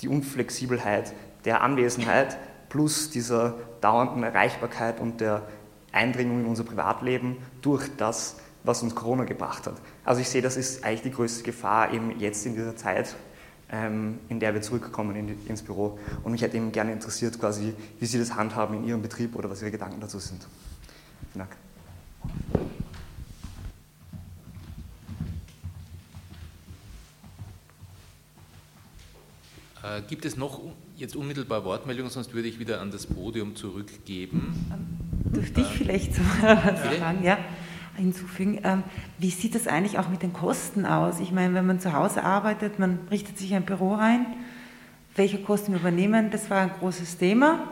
die 0.00 0.08
Unflexibelheit 0.08 1.14
der 1.44 1.62
Anwesenheit 1.62 2.36
plus 2.68 3.10
dieser 3.10 3.54
dauernden 3.80 4.24
Erreichbarkeit 4.24 4.98
und 4.98 5.20
der 5.20 5.46
Eindringung 5.92 6.40
in 6.40 6.46
unser 6.46 6.64
Privatleben 6.64 7.36
durch 7.60 7.88
das, 7.96 8.36
was 8.64 8.82
uns 8.82 8.96
Corona 8.96 9.22
gebracht 9.22 9.68
hat. 9.68 9.74
Also 10.04 10.20
ich 10.22 10.28
sehe, 10.28 10.42
das 10.42 10.56
ist 10.56 10.82
eigentlich 10.82 11.02
die 11.02 11.12
größte 11.12 11.44
Gefahr 11.44 11.92
eben 11.92 12.18
jetzt 12.18 12.44
in 12.46 12.54
dieser 12.54 12.74
Zeit, 12.74 13.14
ähm, 13.72 14.18
in 14.28 14.38
der 14.38 14.52
wir 14.52 14.60
zurückkommen 14.60 15.16
in 15.16 15.26
die, 15.28 15.48
ins 15.48 15.62
Büro. 15.62 15.98
Und 16.22 16.32
mich 16.32 16.42
hätte 16.42 16.56
eben 16.58 16.70
gerne 16.72 16.92
interessiert, 16.92 17.40
quasi, 17.40 17.72
wie 17.98 18.06
Sie 18.06 18.18
das 18.18 18.34
handhaben 18.34 18.76
in 18.76 18.84
Ihrem 18.84 19.02
Betrieb 19.02 19.34
oder 19.34 19.50
was 19.50 19.62
Ihre 19.62 19.70
Gedanken 19.70 20.00
dazu 20.00 20.18
sind. 20.18 20.46
Vielen 21.32 21.46
Dank. 21.48 21.56
Äh, 29.82 30.02
gibt 30.02 30.26
es 30.26 30.36
noch 30.36 30.60
jetzt 30.96 31.16
unmittelbar 31.16 31.64
Wortmeldungen, 31.64 32.10
sonst 32.10 32.34
würde 32.34 32.48
ich 32.48 32.58
wieder 32.58 32.80
an 32.80 32.90
das 32.90 33.06
Podium 33.06 33.56
zurückgeben. 33.56 34.68
Ähm, 34.70 35.32
dürfte 35.32 35.62
ich 35.62 35.66
äh, 35.66 35.70
vielleicht 35.70 36.14
so 36.16 36.22
was 36.22 36.98
sagen? 36.98 37.24
Ja 37.24 37.38
hinzufügen. 37.96 38.60
Ähm, 38.64 38.82
wie 39.18 39.30
sieht 39.30 39.54
das 39.54 39.66
eigentlich 39.66 39.98
auch 39.98 40.08
mit 40.08 40.22
den 40.22 40.32
Kosten 40.32 40.86
aus? 40.86 41.20
Ich 41.20 41.32
meine, 41.32 41.54
wenn 41.54 41.66
man 41.66 41.80
zu 41.80 41.92
Hause 41.92 42.24
arbeitet, 42.24 42.78
man 42.78 42.98
richtet 43.10 43.38
sich 43.38 43.54
ein 43.54 43.64
Büro 43.64 43.94
ein, 43.94 44.26
welche 45.16 45.38
Kosten 45.38 45.72
wir 45.72 45.80
übernehmen, 45.80 46.30
das 46.30 46.48
war 46.50 46.60
ein 46.60 46.70
großes 46.78 47.18
Thema. 47.18 47.68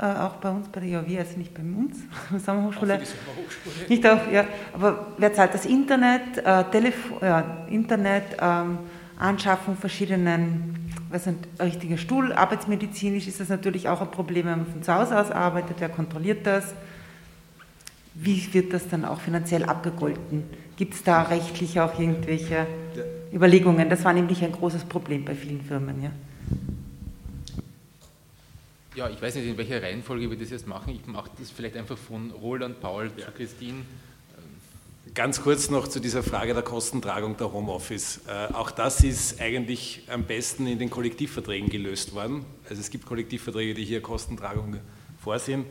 Äh, 0.00 0.04
auch 0.04 0.34
bei 0.34 0.50
uns 0.50 0.68
bei 0.68 0.78
der 0.78 0.90
IOW, 0.90 1.18
also 1.18 1.36
nicht 1.38 1.52
bei 1.52 1.62
uns, 1.62 1.98
bei 2.30 2.36
der 2.36 2.40
Sommerhochschule. 2.40 3.00
Sommerhochschule. 3.04 3.88
Nicht 3.88 4.06
auch, 4.06 4.30
ja, 4.30 4.44
aber 4.72 5.08
wer 5.18 5.32
zahlt 5.32 5.54
das 5.54 5.66
Internet, 5.66 6.38
äh, 6.38 6.64
Telefon, 6.70 7.18
ja, 7.20 7.66
Internet, 7.68 8.36
ähm, 8.40 8.78
Anschaffung 9.18 9.76
verschiedenen, 9.76 10.92
was 11.10 11.24
sind 11.24 11.48
richtige 11.60 11.98
Stuhl, 11.98 12.32
arbeitsmedizinisch 12.32 13.26
ist 13.26 13.40
das 13.40 13.48
natürlich 13.48 13.88
auch 13.88 14.00
ein 14.00 14.12
Problem, 14.12 14.46
wenn 14.46 14.58
man 14.58 14.66
von 14.66 14.82
zu 14.84 14.94
Hause 14.94 15.18
aus 15.18 15.32
arbeitet, 15.32 15.78
wer 15.80 15.88
kontrolliert 15.88 16.46
das? 16.46 16.74
Wie 18.20 18.52
wird 18.52 18.72
das 18.72 18.88
dann 18.88 19.04
auch 19.04 19.20
finanziell 19.20 19.64
abgegolten? 19.64 20.42
Gibt 20.76 20.94
es 20.94 21.02
da 21.04 21.22
rechtlich 21.22 21.78
auch 21.80 21.98
irgendwelche 21.98 22.54
ja. 22.54 22.66
Überlegungen? 23.32 23.88
Das 23.88 24.04
war 24.04 24.12
nämlich 24.12 24.42
ein 24.42 24.52
großes 24.52 24.84
Problem 24.84 25.24
bei 25.24 25.34
vielen 25.34 25.62
Firmen. 25.62 26.02
Ja? 26.02 26.10
ja, 28.98 29.08
ich 29.08 29.22
weiß 29.22 29.36
nicht, 29.36 29.46
in 29.46 29.56
welcher 29.56 29.80
Reihenfolge 29.80 30.28
wir 30.28 30.36
das 30.36 30.50
jetzt 30.50 30.66
machen. 30.66 30.92
Ich 30.92 31.06
mache 31.06 31.30
das 31.38 31.52
vielleicht 31.52 31.76
einfach 31.76 31.96
von 31.96 32.32
Roland, 32.32 32.80
Paul 32.80 33.12
ja. 33.16 33.26
zu 33.26 33.30
Christine. 33.30 33.82
Ganz 35.14 35.40
kurz 35.40 35.70
noch 35.70 35.86
zu 35.86 36.00
dieser 36.00 36.24
Frage 36.24 36.52
der 36.52 36.64
Kostentragung 36.64 37.36
der 37.36 37.52
Homeoffice. 37.52 38.20
Äh, 38.26 38.52
auch 38.52 38.72
das 38.72 39.04
ist 39.04 39.40
eigentlich 39.40 40.02
am 40.08 40.24
besten 40.24 40.66
in 40.66 40.80
den 40.80 40.90
Kollektivverträgen 40.90 41.70
gelöst 41.70 42.12
worden. 42.12 42.44
Also 42.68 42.80
es 42.80 42.90
gibt 42.90 43.06
Kollektivverträge, 43.06 43.74
die 43.74 43.84
hier 43.84 44.02
Kostentragung 44.02 44.78
vorsehen. 45.22 45.64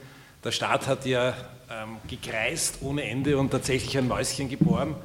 Der 0.47 0.53
Staat 0.53 0.87
hat 0.87 1.05
ja 1.05 1.35
ähm, 1.69 1.97
gekreist 2.07 2.77
ohne 2.79 3.03
Ende 3.03 3.37
und 3.37 3.49
tatsächlich 3.49 3.97
ein 3.97 4.07
Mäuschen 4.07 4.47
geboren 4.47 4.95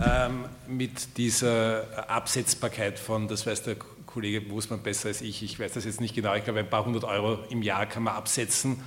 ähm, 0.00 0.44
mit 0.68 1.16
dieser 1.16 2.08
Absetzbarkeit 2.08 2.96
von, 2.96 3.26
das 3.26 3.44
weiß 3.44 3.64
der 3.64 3.74
Kollege 4.06 4.40
Bosmann 4.40 4.84
besser 4.84 5.08
als 5.08 5.22
ich, 5.22 5.42
ich 5.42 5.58
weiß 5.58 5.72
das 5.72 5.86
jetzt 5.86 6.00
nicht 6.00 6.14
genau, 6.14 6.36
ich 6.36 6.44
glaube 6.44 6.60
ein 6.60 6.70
paar 6.70 6.84
hundert 6.84 7.02
Euro 7.02 7.40
im 7.50 7.62
Jahr 7.62 7.86
kann 7.86 8.04
man 8.04 8.14
absetzen 8.14 8.80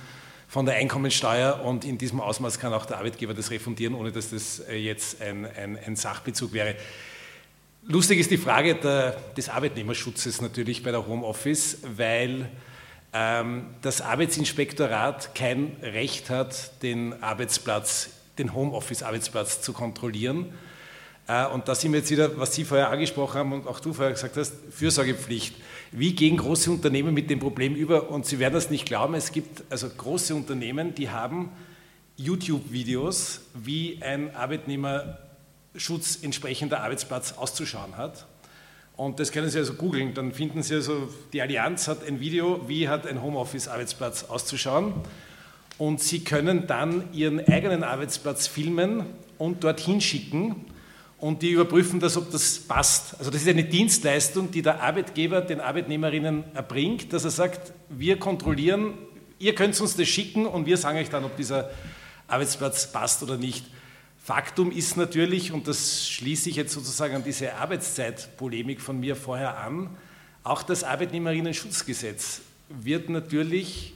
von 0.48 0.64
der 0.64 0.76
Einkommensteuer 0.76 1.60
und 1.62 1.84
in 1.84 1.98
diesem 1.98 2.18
Ausmaß 2.18 2.58
kann 2.58 2.72
auch 2.72 2.86
der 2.86 2.96
Arbeitgeber 2.96 3.34
das 3.34 3.50
refundieren, 3.50 3.94
ohne 3.94 4.10
dass 4.10 4.30
das 4.30 4.60
äh, 4.60 4.76
jetzt 4.76 5.20
ein, 5.20 5.44
ein, 5.44 5.78
ein 5.84 5.96
Sachbezug 5.96 6.54
wäre. 6.54 6.76
Lustig 7.82 8.20
ist 8.20 8.30
die 8.30 8.38
Frage 8.38 8.76
der, 8.76 9.10
des 9.36 9.50
Arbeitnehmerschutzes 9.50 10.40
natürlich 10.40 10.82
bei 10.82 10.92
der 10.92 11.06
Homeoffice, 11.06 11.76
weil 11.94 12.48
das 13.12 14.00
Arbeitsinspektorat 14.02 15.34
kein 15.34 15.76
Recht 15.82 16.30
hat, 16.30 16.82
den 16.82 17.22
Arbeitsplatz, 17.22 18.10
den 18.38 18.54
Homeoffice-Arbeitsplatz 18.54 19.62
zu 19.62 19.72
kontrollieren. 19.72 20.54
Äh, 21.30 21.46
und 21.46 21.68
da 21.68 21.74
sind 21.74 21.92
wir 21.92 22.00
jetzt 22.00 22.10
wieder, 22.10 22.38
was 22.38 22.54
Sie 22.54 22.64
vorher 22.64 22.90
angesprochen 22.90 23.38
haben 23.38 23.52
und 23.52 23.66
auch 23.68 23.78
du 23.80 23.92
vorher 23.92 24.12
gesagt 24.12 24.36
hast, 24.36 24.54
Fürsorgepflicht. 24.70 25.54
Wie 25.92 26.14
gehen 26.14 26.36
große 26.36 26.70
Unternehmen 26.70 27.14
mit 27.14 27.30
dem 27.30 27.38
Problem 27.38 27.76
über? 27.76 28.10
Und 28.10 28.26
Sie 28.26 28.40
werden 28.40 28.54
das 28.54 28.70
nicht 28.70 28.86
glauben, 28.86 29.14
es 29.14 29.30
gibt 29.30 29.62
also 29.70 29.88
große 29.88 30.34
Unternehmen, 30.34 30.94
die 30.94 31.10
haben 31.10 31.52
YouTube-Videos, 32.16 33.42
wie 33.54 34.02
ein 34.02 34.34
Arbeitnehmerschutz 34.34 36.18
entsprechender 36.22 36.82
Arbeitsplatz 36.82 37.32
auszuschauen 37.32 37.96
hat. 37.96 38.26
Und 39.00 39.18
das 39.18 39.32
können 39.32 39.48
Sie 39.48 39.56
also 39.56 39.72
googeln, 39.72 40.12
dann 40.12 40.30
finden 40.30 40.62
Sie 40.62 40.74
also, 40.74 41.08
die 41.32 41.40
Allianz 41.40 41.88
hat 41.88 42.06
ein 42.06 42.20
Video, 42.20 42.68
wie 42.68 42.86
hat 42.86 43.06
ein 43.06 43.22
Homeoffice-Arbeitsplatz 43.22 44.24
auszuschauen. 44.24 44.92
Und 45.78 46.02
Sie 46.02 46.22
können 46.22 46.66
dann 46.66 47.10
Ihren 47.14 47.40
eigenen 47.48 47.82
Arbeitsplatz 47.82 48.46
filmen 48.46 49.06
und 49.38 49.64
dorthin 49.64 50.02
schicken 50.02 50.66
und 51.16 51.40
die 51.40 51.52
überprüfen 51.52 51.98
das, 51.98 52.18
ob 52.18 52.30
das 52.30 52.58
passt. 52.58 53.18
Also 53.18 53.30
das 53.30 53.40
ist 53.40 53.48
eine 53.48 53.64
Dienstleistung, 53.64 54.50
die 54.50 54.60
der 54.60 54.82
Arbeitgeber 54.82 55.40
den 55.40 55.62
Arbeitnehmerinnen 55.62 56.44
erbringt, 56.52 57.14
dass 57.14 57.24
er 57.24 57.30
sagt, 57.30 57.72
wir 57.88 58.18
kontrollieren, 58.18 58.98
ihr 59.38 59.54
könnt 59.54 59.80
uns 59.80 59.96
das 59.96 60.08
schicken 60.08 60.44
und 60.44 60.66
wir 60.66 60.76
sagen 60.76 60.98
euch 60.98 61.08
dann, 61.08 61.24
ob 61.24 61.38
dieser 61.38 61.70
Arbeitsplatz 62.28 62.92
passt 62.92 63.22
oder 63.22 63.38
nicht. 63.38 63.64
Faktum 64.30 64.70
ist 64.70 64.96
natürlich, 64.96 65.50
und 65.50 65.66
das 65.66 66.08
schließe 66.08 66.50
ich 66.50 66.54
jetzt 66.54 66.72
sozusagen 66.72 67.16
an 67.16 67.24
diese 67.24 67.52
Arbeitszeitpolemik 67.52 68.80
von 68.80 69.00
mir 69.00 69.16
vorher 69.16 69.58
an, 69.58 69.90
auch 70.44 70.62
das 70.62 70.84
Arbeitnehmerinnen-Schutzgesetz 70.84 72.40
wird 72.68 73.08
natürlich 73.08 73.92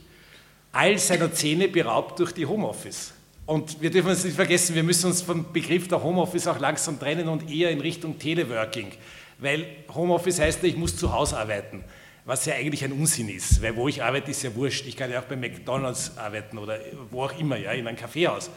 all 0.73 0.99
seiner 0.99 1.31
Zähne 1.31 1.69
beraubt 1.69 2.19
durch 2.19 2.33
die 2.33 2.45
Homeoffice. 2.45 3.13
Und 3.45 3.81
wir 3.81 3.89
dürfen 3.89 4.09
uns 4.09 4.25
nicht 4.25 4.35
vergessen, 4.35 4.75
wir 4.75 4.83
müssen 4.83 5.05
uns 5.05 5.21
vom 5.21 5.53
Begriff 5.53 5.87
der 5.87 6.03
Homeoffice 6.03 6.47
auch 6.47 6.59
langsam 6.59 6.99
trennen 6.99 7.29
und 7.29 7.49
eher 7.49 7.71
in 7.71 7.79
Richtung 7.79 8.19
Teleworking. 8.19 8.91
Weil 9.39 9.65
Homeoffice 9.93 10.41
heißt 10.41 10.63
ja, 10.63 10.67
ich 10.67 10.75
muss 10.75 10.97
zu 10.97 11.13
Hause 11.13 11.37
arbeiten, 11.37 11.81
was 12.25 12.45
ja 12.45 12.55
eigentlich 12.55 12.83
ein 12.83 12.91
Unsinn 12.91 13.29
ist, 13.29 13.61
weil 13.61 13.77
wo 13.77 13.87
ich 13.87 14.03
arbeite, 14.03 14.31
ist 14.31 14.43
ja 14.43 14.53
wurscht. 14.53 14.85
Ich 14.85 14.97
kann 14.97 15.09
ja 15.09 15.21
auch 15.21 15.25
bei 15.25 15.37
McDonalds 15.37 16.17
arbeiten 16.17 16.57
oder 16.57 16.77
wo 17.09 17.23
auch 17.23 17.39
immer, 17.39 17.55
ja, 17.55 17.71
in 17.71 17.87
einem 17.87 17.95
Kaffeehaus. 17.95 18.49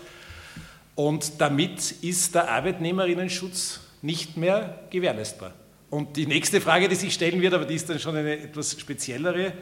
Und 0.98 1.40
damit 1.40 1.92
ist 2.02 2.34
der 2.34 2.50
Arbeitnehmerinnenschutz 2.50 3.78
nicht 4.02 4.36
mehr 4.36 4.80
gewährleistbar. 4.90 5.52
Und 5.90 6.16
die 6.16 6.26
nächste 6.26 6.60
Frage, 6.60 6.88
die 6.88 6.96
sich 6.96 7.14
stellen 7.14 7.40
wird, 7.40 7.54
aber 7.54 7.66
die 7.66 7.76
ist 7.76 7.88
dann 7.88 8.00
schon 8.00 8.16
eine 8.16 8.36
etwas 8.36 8.80
speziellere, 8.80 9.52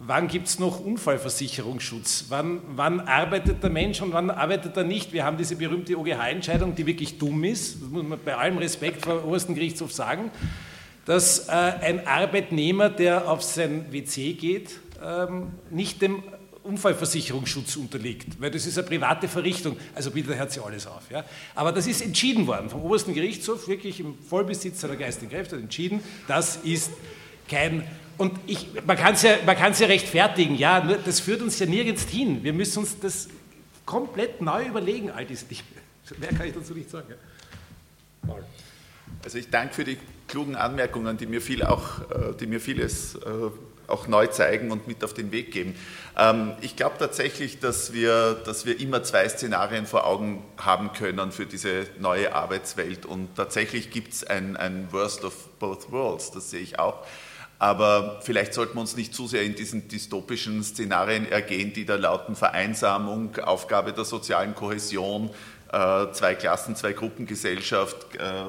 Wann 0.00 0.28
gibt 0.28 0.46
es 0.46 0.60
noch 0.60 0.78
Unfallversicherungsschutz? 0.78 2.26
Wann, 2.28 2.60
wann, 2.68 3.00
arbeitet 3.00 3.64
der 3.64 3.70
Mensch 3.70 4.00
und 4.00 4.12
wann 4.12 4.30
arbeitet 4.30 4.76
er 4.76 4.84
nicht? 4.84 5.12
Wir 5.12 5.24
haben 5.24 5.36
diese 5.36 5.56
berühmte 5.56 5.98
OGH-Entscheidung, 5.98 6.76
die 6.76 6.86
wirklich 6.86 7.18
dumm 7.18 7.42
ist, 7.42 7.82
das 7.82 7.88
muss 7.88 8.04
man 8.04 8.20
bei 8.24 8.36
allem 8.36 8.58
Respekt 8.58 9.04
vor 9.04 9.16
dem 9.16 9.24
obersten 9.24 9.56
Gerichtshof 9.56 9.92
sagen, 9.92 10.30
dass 11.04 11.48
äh, 11.48 11.50
ein 11.50 12.06
Arbeitnehmer, 12.06 12.90
der 12.90 13.28
auf 13.28 13.42
sein 13.42 13.86
WC 13.90 14.34
geht, 14.34 14.78
ähm, 15.04 15.48
nicht 15.70 16.00
dem 16.00 16.22
Unfallversicherungsschutz 16.68 17.76
unterliegt, 17.76 18.40
weil 18.40 18.50
das 18.50 18.66
ist 18.66 18.78
eine 18.78 18.86
private 18.86 19.26
Verrichtung. 19.26 19.76
Also 19.94 20.10
bitte 20.10 20.36
hört 20.36 20.52
sie 20.52 20.60
alles 20.60 20.86
auf. 20.86 21.10
Ja? 21.10 21.24
Aber 21.54 21.72
das 21.72 21.86
ist 21.86 22.02
entschieden 22.02 22.46
worden 22.46 22.68
vom 22.68 22.82
obersten 22.82 23.14
Gerichtshof, 23.14 23.66
wirklich 23.68 24.00
im 24.00 24.16
Vollbesitz 24.18 24.80
seiner 24.80 24.96
geistigen 24.96 25.30
Kräfte, 25.30 25.56
entschieden, 25.56 26.00
das 26.26 26.56
ist 26.56 26.90
kein 27.48 27.84
und 28.18 28.32
ich, 28.48 28.66
man 28.84 28.96
kann 28.96 29.14
es 29.14 29.22
ja, 29.22 29.36
ja 29.46 29.86
rechtfertigen, 29.86 30.56
ja, 30.56 30.82
nur 30.84 30.96
das 30.96 31.20
führt 31.20 31.40
uns 31.40 31.58
ja 31.60 31.66
nirgends 31.66 32.02
hin. 32.02 32.42
Wir 32.42 32.52
müssen 32.52 32.80
uns 32.80 32.98
das 32.98 33.28
komplett 33.86 34.42
neu 34.42 34.66
überlegen, 34.66 35.10
all 35.12 35.24
diese 35.24 35.46
Dinge. 35.46 35.62
Mehr 36.18 36.30
kann 36.30 36.48
ich 36.48 36.54
dazu 36.54 36.74
nicht 36.74 36.90
sagen. 36.90 37.06
Ja. 37.10 38.34
Also 39.24 39.38
ich 39.38 39.48
danke 39.50 39.74
für 39.74 39.84
die 39.84 39.98
klugen 40.26 40.56
Anmerkungen, 40.56 41.16
die 41.16 41.26
mir, 41.26 41.40
viel 41.40 41.62
auch, 41.62 42.00
äh, 42.10 42.34
die 42.38 42.46
mir 42.46 42.60
vieles 42.60 43.14
äh, 43.14 43.18
auch 43.88 44.06
neu 44.06 44.26
zeigen 44.28 44.70
und 44.70 44.86
mit 44.86 45.02
auf 45.02 45.14
den 45.14 45.32
Weg 45.32 45.50
geben. 45.50 45.74
Ähm, 46.16 46.52
ich 46.60 46.76
glaube 46.76 46.96
tatsächlich, 46.98 47.58
dass 47.58 47.92
wir, 47.92 48.34
dass 48.34 48.66
wir 48.66 48.78
immer 48.78 49.02
zwei 49.02 49.28
Szenarien 49.28 49.86
vor 49.86 50.06
Augen 50.06 50.44
haben 50.58 50.92
können 50.92 51.32
für 51.32 51.46
diese 51.46 51.86
neue 51.98 52.34
Arbeitswelt. 52.34 53.06
Und 53.06 53.34
tatsächlich 53.34 53.90
gibt 53.90 54.12
es 54.12 54.24
ein, 54.24 54.56
ein 54.56 54.88
Worst 54.92 55.24
of 55.24 55.34
Both 55.58 55.90
Worlds, 55.90 56.30
das 56.30 56.50
sehe 56.50 56.60
ich 56.60 56.78
auch. 56.78 57.04
Aber 57.58 58.20
vielleicht 58.22 58.54
sollten 58.54 58.76
wir 58.76 58.82
uns 58.82 58.96
nicht 58.96 59.12
zu 59.12 59.26
sehr 59.26 59.42
in 59.42 59.56
diesen 59.56 59.88
dystopischen 59.88 60.62
Szenarien 60.62 61.28
ergehen, 61.28 61.72
die 61.72 61.84
da 61.84 61.96
lauten 61.96 62.36
Vereinsamung, 62.36 63.36
Aufgabe 63.38 63.92
der 63.92 64.04
sozialen 64.04 64.54
Kohäsion, 64.54 65.30
äh, 65.72 66.12
zwei 66.12 66.34
Klassen, 66.34 66.76
zwei 66.76 66.92
Gruppengesellschaft, 66.92 68.14
äh, 68.16 68.44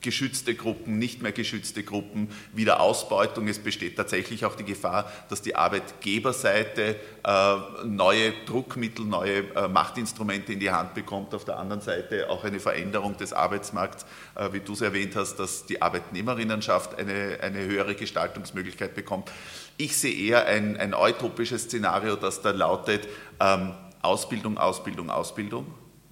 geschützte 0.00 0.54
Gruppen, 0.54 0.98
nicht 0.98 1.22
mehr 1.22 1.32
geschützte 1.32 1.82
Gruppen, 1.82 2.28
wieder 2.52 2.80
Ausbeutung. 2.80 3.48
Es 3.48 3.58
besteht 3.58 3.96
tatsächlich 3.96 4.44
auch 4.44 4.54
die 4.54 4.64
Gefahr, 4.64 5.10
dass 5.28 5.42
die 5.42 5.56
Arbeitgeberseite 5.56 6.96
äh, 7.24 7.56
neue 7.84 8.32
Druckmittel, 8.46 9.04
neue 9.04 9.44
Machtinstrumente 9.68 10.52
in 10.52 10.60
die 10.60 10.70
Hand 10.70 10.94
bekommt. 10.94 11.34
Auf 11.34 11.44
der 11.44 11.58
anderen 11.58 11.82
Seite 11.82 12.30
auch 12.30 12.44
eine 12.44 12.60
Veränderung 12.60 13.16
des 13.16 13.32
Arbeitsmarkts, 13.32 14.06
wie 14.52 14.60
du 14.60 14.72
es 14.72 14.80
erwähnt 14.80 15.16
hast, 15.16 15.36
dass 15.36 15.66
die 15.66 15.82
Arbeitnehmerinnenschaft 15.82 16.98
eine, 16.98 17.38
eine 17.42 17.64
höhere 17.64 17.94
Gestaltungsmöglichkeit 17.94 18.94
bekommt. 18.94 19.30
Ich 19.76 19.96
sehe 19.96 20.14
eher 20.14 20.46
ein, 20.46 20.76
ein 20.76 20.94
utopisches 20.94 21.64
Szenario, 21.64 22.16
das 22.16 22.42
da 22.42 22.50
lautet 22.50 23.08
ähm, 23.40 23.74
Ausbildung, 24.02 24.58
Ausbildung, 24.58 25.10
Ausbildung 25.10 25.66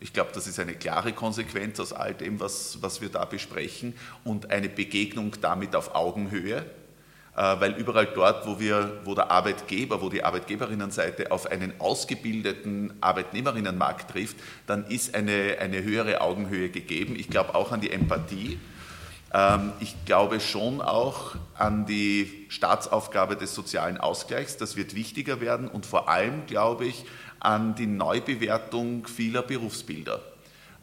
ich 0.06 0.12
glaube, 0.12 0.30
das 0.32 0.46
ist 0.46 0.60
eine 0.60 0.74
klare 0.74 1.12
Konsequenz 1.12 1.80
aus 1.80 1.92
all 1.92 2.14
dem, 2.14 2.38
was, 2.38 2.78
was 2.80 3.00
wir 3.00 3.08
da 3.08 3.24
besprechen 3.24 3.92
und 4.22 4.52
eine 4.52 4.68
Begegnung 4.68 5.32
damit 5.40 5.74
auf 5.74 5.96
Augenhöhe, 5.96 6.58
äh, 6.58 6.62
weil 7.34 7.72
überall 7.72 8.06
dort, 8.06 8.46
wo, 8.46 8.60
wir, 8.60 9.00
wo 9.02 9.16
der 9.16 9.32
Arbeitgeber, 9.32 10.00
wo 10.00 10.08
die 10.08 10.22
Arbeitgeberinnenseite 10.22 11.32
auf 11.32 11.50
einen 11.50 11.80
ausgebildeten 11.80 12.94
Arbeitnehmerinnenmarkt 13.00 14.12
trifft, 14.12 14.36
dann 14.68 14.86
ist 14.86 15.16
eine, 15.16 15.56
eine 15.58 15.82
höhere 15.82 16.20
Augenhöhe 16.20 16.68
gegeben. 16.68 17.16
Ich 17.18 17.28
glaube 17.28 17.56
auch 17.56 17.72
an 17.72 17.80
die 17.80 17.90
Empathie. 17.90 18.60
Ähm, 19.34 19.72
ich 19.80 19.96
glaube 20.04 20.38
schon 20.38 20.80
auch 20.80 21.34
an 21.58 21.84
die 21.84 22.46
Staatsaufgabe 22.48 23.34
des 23.34 23.56
sozialen 23.56 23.98
Ausgleichs. 23.98 24.56
Das 24.56 24.76
wird 24.76 24.94
wichtiger 24.94 25.40
werden 25.40 25.66
und 25.66 25.84
vor 25.84 26.08
allem 26.08 26.46
glaube 26.46 26.86
ich 26.86 27.04
an 27.46 27.76
die 27.76 27.86
Neubewertung 27.86 29.06
vieler 29.06 29.42
Berufsbilder. 29.42 30.20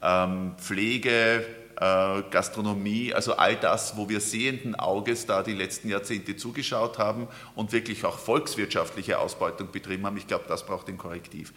Ähm, 0.01 0.53
Pflege, 0.57 1.45
äh, 1.75 2.23
Gastronomie, 2.31 3.13
also 3.13 3.35
all 3.35 3.57
das, 3.57 3.97
wo 3.97 4.07
wir 4.07 4.21
sehenden 4.21 4.73
Auges 4.75 5.25
da 5.25 5.43
die 5.43 5.53
letzten 5.53 5.89
Jahrzehnte 5.89 6.37
zugeschaut 6.37 6.97
haben 6.97 7.27
und 7.55 7.73
wirklich 7.73 8.05
auch 8.05 8.17
volkswirtschaftliche 8.17 9.19
Ausbeutung 9.19 9.71
betrieben 9.71 10.05
haben. 10.05 10.15
Ich 10.15 10.27
glaube, 10.27 10.45
das 10.47 10.65
braucht 10.65 10.87
ein 10.87 10.97
Korrektiv. 10.97 11.53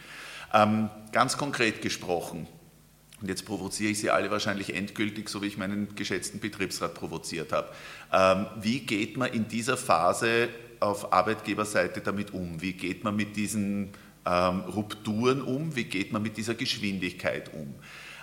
Ähm, 0.52 0.90
ganz 1.12 1.38
konkret 1.38 1.82
gesprochen, 1.82 2.48
und 3.22 3.28
jetzt 3.28 3.46
provoziere 3.46 3.92
ich 3.92 4.00
Sie 4.00 4.10
alle 4.10 4.30
wahrscheinlich 4.30 4.74
endgültig, 4.74 5.28
so 5.28 5.40
wie 5.40 5.46
ich 5.46 5.56
meinen 5.56 5.94
geschätzten 5.94 6.40
Betriebsrat 6.40 6.94
provoziert 6.94 7.52
habe. 7.52 7.68
Ähm, 8.12 8.46
wie 8.60 8.80
geht 8.80 9.16
man 9.16 9.32
in 9.32 9.48
dieser 9.48 9.76
Phase 9.76 10.48
auf 10.80 11.12
Arbeitgeberseite 11.12 12.00
damit 12.00 12.34
um? 12.34 12.60
Wie 12.60 12.74
geht 12.74 13.04
man 13.04 13.16
mit 13.16 13.36
diesen 13.36 13.92
ähm, 14.26 14.60
Rupturen 14.60 15.40
um? 15.42 15.76
Wie 15.76 15.84
geht 15.84 16.12
man 16.12 16.22
mit 16.22 16.36
dieser 16.36 16.54
Geschwindigkeit 16.54 17.52
um? 17.54 17.74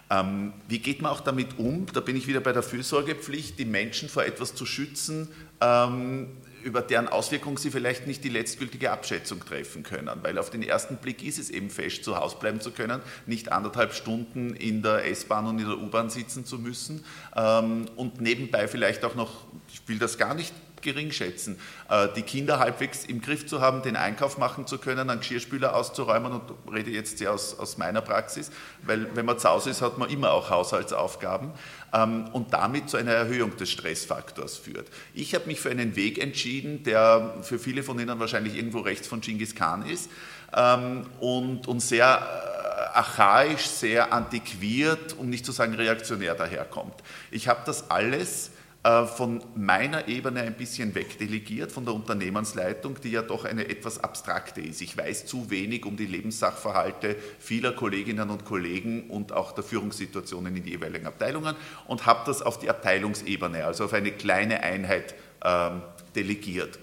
Ähm, 0.09 0.53
wie 0.67 0.79
geht 0.79 1.01
man 1.01 1.11
auch 1.11 1.21
damit 1.21 1.57
um, 1.57 1.85
da 1.91 2.01
bin 2.01 2.15
ich 2.15 2.27
wieder 2.27 2.41
bei 2.41 2.51
der 2.51 2.61
Fürsorgepflicht, 2.61 3.57
die 3.57 3.65
Menschen 3.65 4.09
vor 4.09 4.23
etwas 4.23 4.53
zu 4.53 4.65
schützen, 4.65 5.29
ähm, 5.61 6.27
über 6.63 6.81
deren 6.81 7.07
Auswirkungen 7.07 7.57
sie 7.57 7.71
vielleicht 7.71 8.07
nicht 8.07 8.23
die 8.23 8.29
letztgültige 8.29 8.91
Abschätzung 8.91 9.39
treffen 9.39 9.83
können. 9.83 10.11
Weil 10.21 10.37
auf 10.37 10.49
den 10.49 10.63
ersten 10.63 10.97
Blick 10.97 11.23
ist 11.23 11.39
es 11.39 11.49
eben 11.49 11.69
fest, 11.69 12.03
zu 12.03 12.17
Hause 12.17 12.37
bleiben 12.39 12.61
zu 12.61 12.71
können, 12.71 13.01
nicht 13.25 13.51
anderthalb 13.51 13.93
Stunden 13.93 14.55
in 14.55 14.81
der 14.81 15.05
S-Bahn 15.09 15.45
und 15.45 15.59
in 15.59 15.67
der 15.67 15.77
U-Bahn 15.77 16.09
sitzen 16.09 16.45
zu 16.45 16.59
müssen 16.59 17.03
ähm, 17.35 17.85
und 17.95 18.21
nebenbei 18.21 18.67
vielleicht 18.67 19.03
auch 19.05 19.15
noch, 19.15 19.45
ich 19.71 19.81
will 19.87 19.99
das 19.99 20.17
gar 20.17 20.33
nicht 20.33 20.53
gering 20.83 21.11
schätzen. 21.11 21.59
Äh, 21.89 22.09
die 22.15 22.21
Kinder 22.21 22.59
halbwegs 22.59 23.05
im 23.05 23.21
Griff 23.21 23.47
zu 23.47 23.61
haben, 23.61 23.81
den 23.81 23.95
Einkauf 23.95 24.37
machen 24.37 24.67
zu 24.67 24.77
können, 24.77 25.09
einen 25.09 25.19
Geschirrspüler 25.19 25.75
auszuräumen 25.75 26.33
und 26.33 26.41
rede 26.71 26.91
jetzt 26.91 27.17
sehr 27.17 27.31
aus, 27.31 27.57
aus 27.57 27.77
meiner 27.77 28.01
Praxis, 28.01 28.51
weil 28.83 29.15
wenn 29.15 29.25
man 29.25 29.39
zu 29.39 29.49
Hause 29.49 29.71
ist, 29.71 29.81
hat 29.81 29.97
man 29.97 30.09
immer 30.09 30.31
auch 30.31 30.49
Haushaltsaufgaben 30.49 31.51
ähm, 31.93 32.25
und 32.33 32.53
damit 32.53 32.89
zu 32.89 32.97
einer 32.97 33.11
Erhöhung 33.11 33.55
des 33.57 33.71
Stressfaktors 33.71 34.57
führt. 34.57 34.87
Ich 35.13 35.33
habe 35.33 35.47
mich 35.47 35.59
für 35.59 35.71
einen 35.71 35.95
Weg 35.95 36.19
entschieden, 36.19 36.83
der 36.83 37.35
für 37.41 37.59
viele 37.59 37.83
von 37.83 37.99
Ihnen 37.99 38.19
wahrscheinlich 38.19 38.55
irgendwo 38.55 38.79
rechts 38.79 39.07
von 39.07 39.21
Genghis 39.21 39.55
Khan 39.55 39.85
ist 39.85 40.09
ähm, 40.55 41.05
und, 41.19 41.67
und 41.67 41.79
sehr 41.79 42.05
äh, 42.05 42.97
archaisch, 42.97 43.65
sehr 43.65 44.13
antiquiert, 44.13 45.15
um 45.17 45.29
nicht 45.29 45.45
zu 45.45 45.51
sagen 45.51 45.73
reaktionär 45.75 46.35
daherkommt. 46.35 46.95
Ich 47.31 47.47
habe 47.47 47.61
das 47.65 47.89
alles 47.89 48.51
von 48.83 49.41
meiner 49.55 50.09
Ebene 50.09 50.41
ein 50.41 50.55
bisschen 50.55 50.93
wegdelegiert, 50.93 51.71
von 51.71 51.85
der 51.85 51.93
Unternehmensleitung, 51.93 52.99
die 53.01 53.11
ja 53.11 53.21
doch 53.21 53.45
eine 53.45 53.69
etwas 53.69 54.03
abstrakte 54.03 54.59
ist. 54.59 54.81
Ich 54.81 54.97
weiß 54.97 55.25
zu 55.25 55.49
wenig 55.49 55.85
um 55.85 55.95
die 55.95 56.05
Lebenssachverhalte 56.05 57.15
vieler 57.39 57.71
Kolleginnen 57.71 58.29
und 58.29 58.43
Kollegen 58.43 59.09
und 59.09 59.31
auch 59.31 59.53
der 59.53 59.63
Führungssituationen 59.63 60.57
in 60.57 60.63
die 60.63 60.71
jeweiligen 60.71 61.07
Abteilungen 61.07 61.55
und 61.87 62.05
habe 62.05 62.23
das 62.25 62.41
auf 62.41 62.59
die 62.59 62.69
Abteilungsebene, 62.69 63.63
also 63.63 63.85
auf 63.85 63.93
eine 63.93 64.11
kleine 64.11 64.61
Einheit 64.63 65.15
ähm, 65.45 65.81
delegiert. 66.13 66.77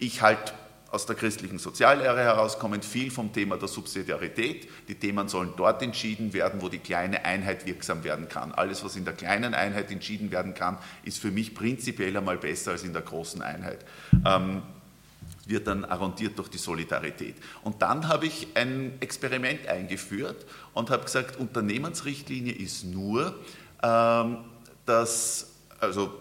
Ich 0.00 0.22
halte 0.22 0.52
aus 0.94 1.06
der 1.06 1.16
christlichen 1.16 1.58
Soziallehre 1.58 2.20
herauskommend 2.20 2.84
viel 2.84 3.10
vom 3.10 3.32
Thema 3.32 3.56
der 3.56 3.66
Subsidiarität. 3.66 4.68
Die 4.86 4.94
Themen 4.94 5.26
sollen 5.26 5.52
dort 5.56 5.82
entschieden 5.82 6.32
werden, 6.32 6.62
wo 6.62 6.68
die 6.68 6.78
kleine 6.78 7.24
Einheit 7.24 7.66
wirksam 7.66 8.04
werden 8.04 8.28
kann. 8.28 8.52
Alles, 8.52 8.84
was 8.84 8.94
in 8.94 9.04
der 9.04 9.14
kleinen 9.14 9.54
Einheit 9.54 9.90
entschieden 9.90 10.30
werden 10.30 10.54
kann, 10.54 10.78
ist 11.02 11.18
für 11.18 11.32
mich 11.32 11.52
prinzipiell 11.52 12.16
einmal 12.16 12.38
besser 12.38 12.70
als 12.70 12.84
in 12.84 12.92
der 12.92 13.02
großen 13.02 13.42
Einheit. 13.42 13.84
Ähm, 14.24 14.62
wird 15.46 15.66
dann 15.66 15.84
arrondiert 15.84 16.38
durch 16.38 16.48
die 16.48 16.58
Solidarität. 16.58 17.34
Und 17.62 17.82
dann 17.82 18.06
habe 18.06 18.26
ich 18.26 18.46
ein 18.54 18.92
Experiment 19.00 19.66
eingeführt 19.66 20.46
und 20.74 20.90
habe 20.90 21.04
gesagt, 21.04 21.38
Unternehmensrichtlinie 21.38 22.52
ist 22.52 22.84
nur, 22.84 23.34
ähm, 23.82 24.38
dass 24.86 25.50
also 25.80 26.20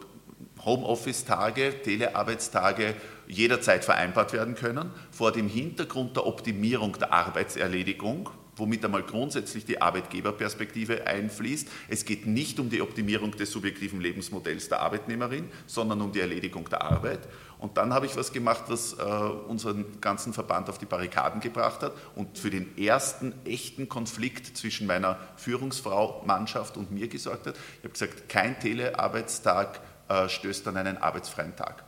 Homeoffice-Tage, 0.66 1.84
Telearbeitstage 1.84 2.96
jederzeit 3.28 3.86
vereinbart 3.86 4.34
werden 4.34 4.56
können, 4.56 4.92
vor 5.12 5.32
dem 5.32 5.48
Hintergrund 5.48 6.16
der 6.16 6.26
Optimierung 6.26 6.98
der 7.00 7.14
Arbeitserledigung, 7.14 8.30
womit 8.56 8.86
einmal 8.86 9.04
grundsätzlich 9.04 9.66
die 9.66 9.82
Arbeitgeberperspektive 9.82 11.08
einfließt. 11.08 11.68
Es 11.90 12.06
geht 12.06 12.28
nicht 12.28 12.60
um 12.60 12.70
die 12.70 12.82
Optimierung 12.82 13.32
des 13.32 13.52
subjektiven 13.52 14.00
Lebensmodells 14.00 14.70
der 14.70 14.82
Arbeitnehmerin, 14.82 15.50
sondern 15.66 16.02
um 16.02 16.12
die 16.12 16.20
Erledigung 16.20 16.70
der 16.70 16.82
Arbeit. 16.82 17.28
Und 17.58 17.78
dann 17.78 17.94
habe 17.94 18.06
ich 18.06 18.16
was 18.16 18.32
gemacht, 18.34 18.66
was 18.68 18.94
äh, 18.94 19.04
unseren 19.04 20.02
ganzen 20.02 20.34
Verband 20.34 20.70
auf 20.70 20.78
die 20.78 20.86
Barrikaden 20.86 21.40
gebracht 21.40 21.82
hat 21.82 21.94
und 22.16 22.38
für 22.38 22.50
den 22.50 22.78
ersten 22.78 23.34
echten 23.46 23.88
Konflikt 23.88 24.58
zwischen 24.58 24.86
meiner 24.86 25.18
Führungsfrau, 25.38 26.24
Mannschaft 26.26 26.78
und 26.78 26.92
mir 26.92 27.08
gesorgt 27.08 27.48
hat. 27.48 27.56
Ich 27.78 27.84
habe 27.84 27.94
gesagt, 27.94 28.30
kein 28.30 28.60
Telearbeitstag 28.60 29.80
äh, 30.10 30.28
stößt 30.28 30.68
an 30.68 30.78
einen 30.78 30.98
arbeitsfreien 30.98 31.56
Tag. 31.56 31.84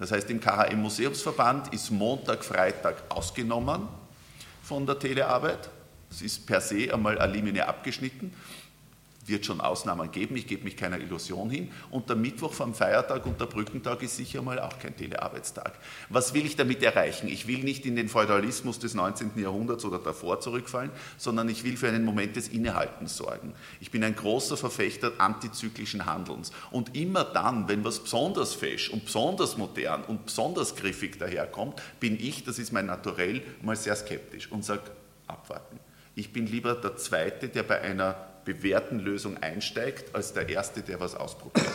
Das 0.00 0.12
heißt, 0.12 0.30
im 0.30 0.40
KHM 0.40 0.80
Museumsverband 0.80 1.74
ist 1.74 1.90
Montag, 1.90 2.42
Freitag 2.42 3.02
ausgenommen 3.10 3.86
von 4.62 4.86
der 4.86 4.98
Telearbeit. 4.98 5.68
Das 6.08 6.22
ist 6.22 6.46
per 6.46 6.62
se 6.62 6.92
einmal 6.92 7.18
eine 7.18 7.32
Linie 7.34 7.68
abgeschnitten 7.68 8.32
wird 9.30 9.46
schon 9.46 9.60
Ausnahmen 9.60 10.10
geben, 10.10 10.36
ich 10.36 10.46
gebe 10.46 10.64
mich 10.64 10.76
keiner 10.76 10.98
Illusion 10.98 11.48
hin. 11.50 11.70
Und 11.90 12.08
der 12.08 12.16
Mittwoch 12.16 12.52
vom 12.52 12.74
Feiertag 12.74 13.24
und 13.26 13.40
der 13.40 13.46
Brückentag 13.46 14.02
ist 14.02 14.16
sicher 14.16 14.42
mal 14.42 14.58
auch 14.58 14.78
kein 14.78 14.96
Telearbeitstag. 14.96 15.78
Was 16.08 16.34
will 16.34 16.44
ich 16.44 16.56
damit 16.56 16.82
erreichen? 16.82 17.28
Ich 17.28 17.46
will 17.46 17.62
nicht 17.64 17.86
in 17.86 17.96
den 17.96 18.08
Feudalismus 18.08 18.78
des 18.78 18.94
19. 18.94 19.32
Jahrhunderts 19.36 19.84
oder 19.84 19.98
davor 19.98 20.40
zurückfallen, 20.40 20.90
sondern 21.16 21.48
ich 21.48 21.64
will 21.64 21.76
für 21.76 21.88
einen 21.88 22.04
Moment 22.04 22.36
des 22.36 22.48
Innehaltens 22.48 23.16
sorgen. 23.16 23.54
Ich 23.80 23.90
bin 23.90 24.04
ein 24.04 24.16
großer 24.16 24.56
Verfechter 24.56 25.12
antizyklischen 25.18 26.06
Handelns. 26.06 26.52
Und 26.70 26.96
immer 26.96 27.24
dann, 27.24 27.68
wenn 27.68 27.84
was 27.84 28.00
besonders 28.00 28.54
fesch 28.54 28.90
und 28.90 29.04
besonders 29.04 29.56
modern 29.56 30.04
und 30.04 30.26
besonders 30.26 30.76
griffig 30.76 31.18
daherkommt, 31.18 31.80
bin 32.00 32.18
ich, 32.18 32.44
das 32.44 32.58
ist 32.58 32.72
mein 32.72 32.86
Naturell, 32.86 33.42
mal 33.62 33.76
sehr 33.76 33.96
skeptisch 33.96 34.50
und 34.50 34.64
sage, 34.64 34.82
abwarten. 35.26 35.78
Ich 36.14 36.32
bin 36.32 36.46
lieber 36.46 36.74
der 36.74 36.96
Zweite, 36.96 37.48
der 37.48 37.62
bei 37.62 37.80
einer 37.80 38.29
bewährten 38.54 38.98
Lösung 38.98 39.36
einsteigt, 39.38 40.14
als 40.14 40.32
der 40.32 40.48
Erste, 40.48 40.82
der 40.82 41.00
was 41.00 41.14
ausprobiert. 41.14 41.66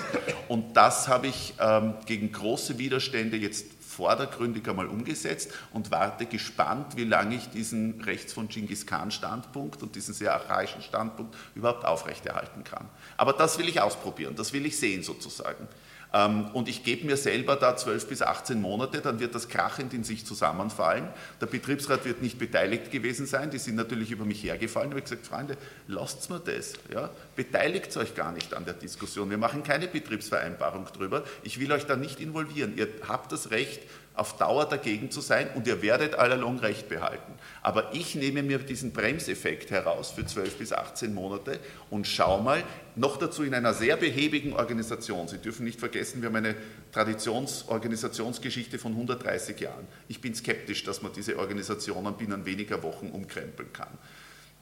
Und 0.47 0.76
das 0.76 1.07
habe 1.07 1.27
ich 1.27 1.53
ähm, 1.60 1.95
gegen 2.06 2.31
große 2.31 2.77
Widerstände 2.77 3.38
jetzt 3.38 3.65
vordergründig 3.80 4.68
einmal 4.68 4.88
umgesetzt 4.88 5.53
und 5.72 5.89
warte 5.89 6.26
gespannt, 6.26 6.97
wie 6.97 7.06
lange 7.06 7.35
ich 7.35 7.49
diesen 7.49 8.02
rechts 8.02 8.34
von 8.34 8.49
Genghis 8.49 8.85
Khan 8.85 9.10
Standpunkt 9.10 9.81
und 9.81 9.95
diesen 9.95 10.14
sehr 10.14 10.34
archaischen 10.34 10.81
Standpunkt 10.81 11.34
überhaupt 11.56 11.85
aufrechterhalten 11.85 12.65
kann. 12.65 12.89
Aber 13.15 13.31
das 13.31 13.57
will 13.57 13.69
ich 13.69 13.80
ausprobieren, 13.80 14.35
das 14.35 14.52
will 14.52 14.65
ich 14.65 14.77
sehen 14.77 15.02
sozusagen. 15.02 15.68
Ähm, 16.14 16.48
und 16.53 16.69
ich 16.69 16.84
gebe 16.84 17.06
mir 17.06 17.18
selber 17.18 17.56
da 17.56 17.76
12 17.76 18.07
bis 18.07 18.22
18 18.22 18.61
Monate, 18.61 19.02
dann 19.02 19.19
wird 19.19 19.36
das 19.36 19.49
krachend 19.49 19.94
in 19.94 20.03
sich 20.03 20.26
zusammenfallen. 20.26 21.07
Der 21.41 21.48
Betriebsrat 21.48 22.06
wird 22.06 22.22
nicht 22.22 22.40
beteiligt 22.40 22.91
gewesen 22.91 23.26
sein, 23.26 23.52
die 23.52 23.60
sind 23.60 23.76
natürlich 23.76 24.11
über 24.11 24.26
mich 24.26 24.44
hergefallen. 24.44 24.90
Da 24.90 24.95
habe 24.95 24.99
ich 24.99 25.06
gesagt, 25.06 25.27
Freunde, 25.27 25.57
lasst 25.88 26.30
mir 26.30 26.40
das. 26.40 26.73
Ja? 26.94 27.10
Beteiligt 27.36 27.95
euch 27.98 28.15
gar 28.15 28.32
nicht 28.32 28.53
an 28.53 28.65
der 28.65 28.76
Diskussion. 28.76 29.30
Wir 29.30 29.38
machen 29.38 29.64
keine 29.64 29.88
Betriebsvereinbarung 29.88 30.86
drüber. 30.86 31.23
Ich 31.44 31.60
will 31.60 31.72
euch 31.72 31.86
da 31.86 31.95
nicht 31.95 32.19
involvieren. 32.19 32.77
Ihr 32.77 32.88
habt 33.07 33.32
das 33.32 33.52
Recht, 33.52 33.82
auf 34.15 34.37
Dauer 34.37 34.65
dagegen 34.65 35.11
zu 35.11 35.21
sein 35.21 35.49
und 35.55 35.67
ihr 35.67 35.81
werdet 35.81 36.15
allalong 36.15 36.59
Recht 36.59 36.87
behalten. 36.89 37.33
Aber 37.61 37.93
ich 37.93 38.15
nehme 38.15 38.43
mir 38.43 38.59
diesen 38.59 38.91
Bremseffekt 38.93 39.71
heraus 39.71 40.11
für 40.11 40.25
12 40.25 40.57
bis 40.57 40.73
18 40.73 41.13
Monate 41.13 41.59
und 41.89 42.07
schau 42.07 42.41
mal, 42.41 42.63
noch 42.95 43.17
dazu 43.17 43.43
in 43.43 43.53
einer 43.53 43.73
sehr 43.73 43.97
behäbigen 43.97 44.53
Organisation. 44.53 45.27
Sie 45.27 45.37
dürfen 45.37 45.65
nicht 45.65 45.79
vergessen, 45.79 46.21
wir 46.21 46.29
haben 46.29 46.35
eine 46.37 46.55
Traditionsorganisationsgeschichte 46.93 48.79
von 48.79 48.93
130 48.93 49.59
Jahren. 49.59 49.85
Ich 50.07 50.21
bin 50.21 50.33
skeptisch, 50.33 50.83
dass 50.83 51.01
man 51.01 51.11
diese 51.11 51.37
Organisationen 51.37 52.15
binnen 52.15 52.45
weniger 52.45 52.81
Wochen 52.83 53.09
umkrempeln 53.09 53.73
kann. 53.73 53.97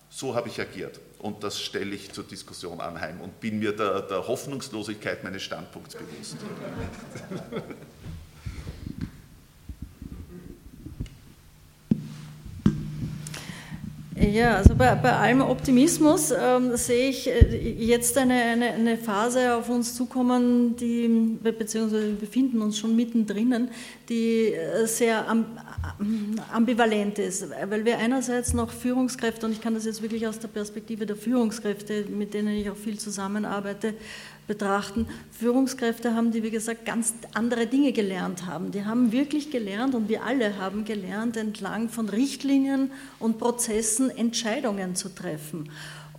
So 0.09 0.35
habe 0.35 0.47
ich 0.47 0.59
agiert 0.61 0.99
und 1.19 1.43
das 1.43 1.59
stelle 1.59 1.95
ich 1.95 2.11
zur 2.11 2.23
Diskussion 2.23 2.81
anheim 2.81 3.19
und 3.21 3.39
bin 3.39 3.59
mir 3.59 3.75
der, 3.75 4.01
der 4.01 4.27
Hoffnungslosigkeit 4.27 5.23
meines 5.23 5.41
Standpunkts 5.41 5.95
bewusst. 5.95 6.38
Ja, 14.15 14.57
also 14.57 14.76
bei, 14.76 14.94
bei 14.95 15.11
allem 15.11 15.41
Optimismus 15.41 16.31
ähm, 16.31 16.76
sehe 16.77 17.10
ich 17.10 17.27
äh, 17.27 17.57
jetzt 17.57 18.15
eine, 18.18 18.34
eine, 18.35 18.72
eine, 18.72 18.98
Phase 18.98 19.56
auf 19.56 19.69
uns 19.69 19.95
zukommen, 19.95 20.76
die, 20.76 21.38
beziehungsweise 21.41 22.10
wir 22.10 22.15
befinden 22.15 22.61
uns 22.61 22.77
schon 22.77 22.95
mittendrin, 22.95 23.69
die 24.10 24.53
äh, 24.53 24.85
sehr 24.85 25.26
ambivalent 26.52 27.18
ist, 27.18 27.48
weil 27.69 27.85
wir 27.85 27.98
einerseits 27.98 28.53
noch 28.53 28.69
Führungskräfte, 28.69 29.48
und 29.48 29.52
ich 29.52 29.61
kann 29.61 29.73
das 29.73 29.85
jetzt 29.85 30.03
wirklich 30.03 30.27
aus 30.27 30.38
der 30.38 30.48
Perspektive 30.48 31.07
der 31.07 31.15
Führungskräfte, 31.15 32.06
mit 32.10 32.35
denen 32.35 32.56
ich 32.56 32.69
auch 32.69 32.76
viel 32.76 32.99
zusammenarbeite, 32.99 33.95
betrachten. 34.48 35.07
Führungskräfte 35.32 36.15
haben, 36.15 36.32
die 36.32 36.44
wie 36.44 36.52
gesagt 36.52 36.86
ganz 36.86 37.14
andere 37.34 37.68
Dinge 37.68 37.91
gelernt 37.91 38.45
haben. 38.45 38.72
Die 38.72 38.86
haben 38.86 39.11
wirklich 39.11 39.52
gelernt 39.52 39.95
und 39.95 40.10
wir 40.10 40.24
alle 40.24 40.57
haben 40.57 40.86
gelernt, 40.86 41.38
entlang 41.38 41.90
von 41.90 42.10
Richtlinien 42.10 42.91
und 43.20 43.38
Prozessen 43.38 44.10
Entscheidungen 44.10 44.95
zu 44.95 45.10
treffen. 45.10 45.70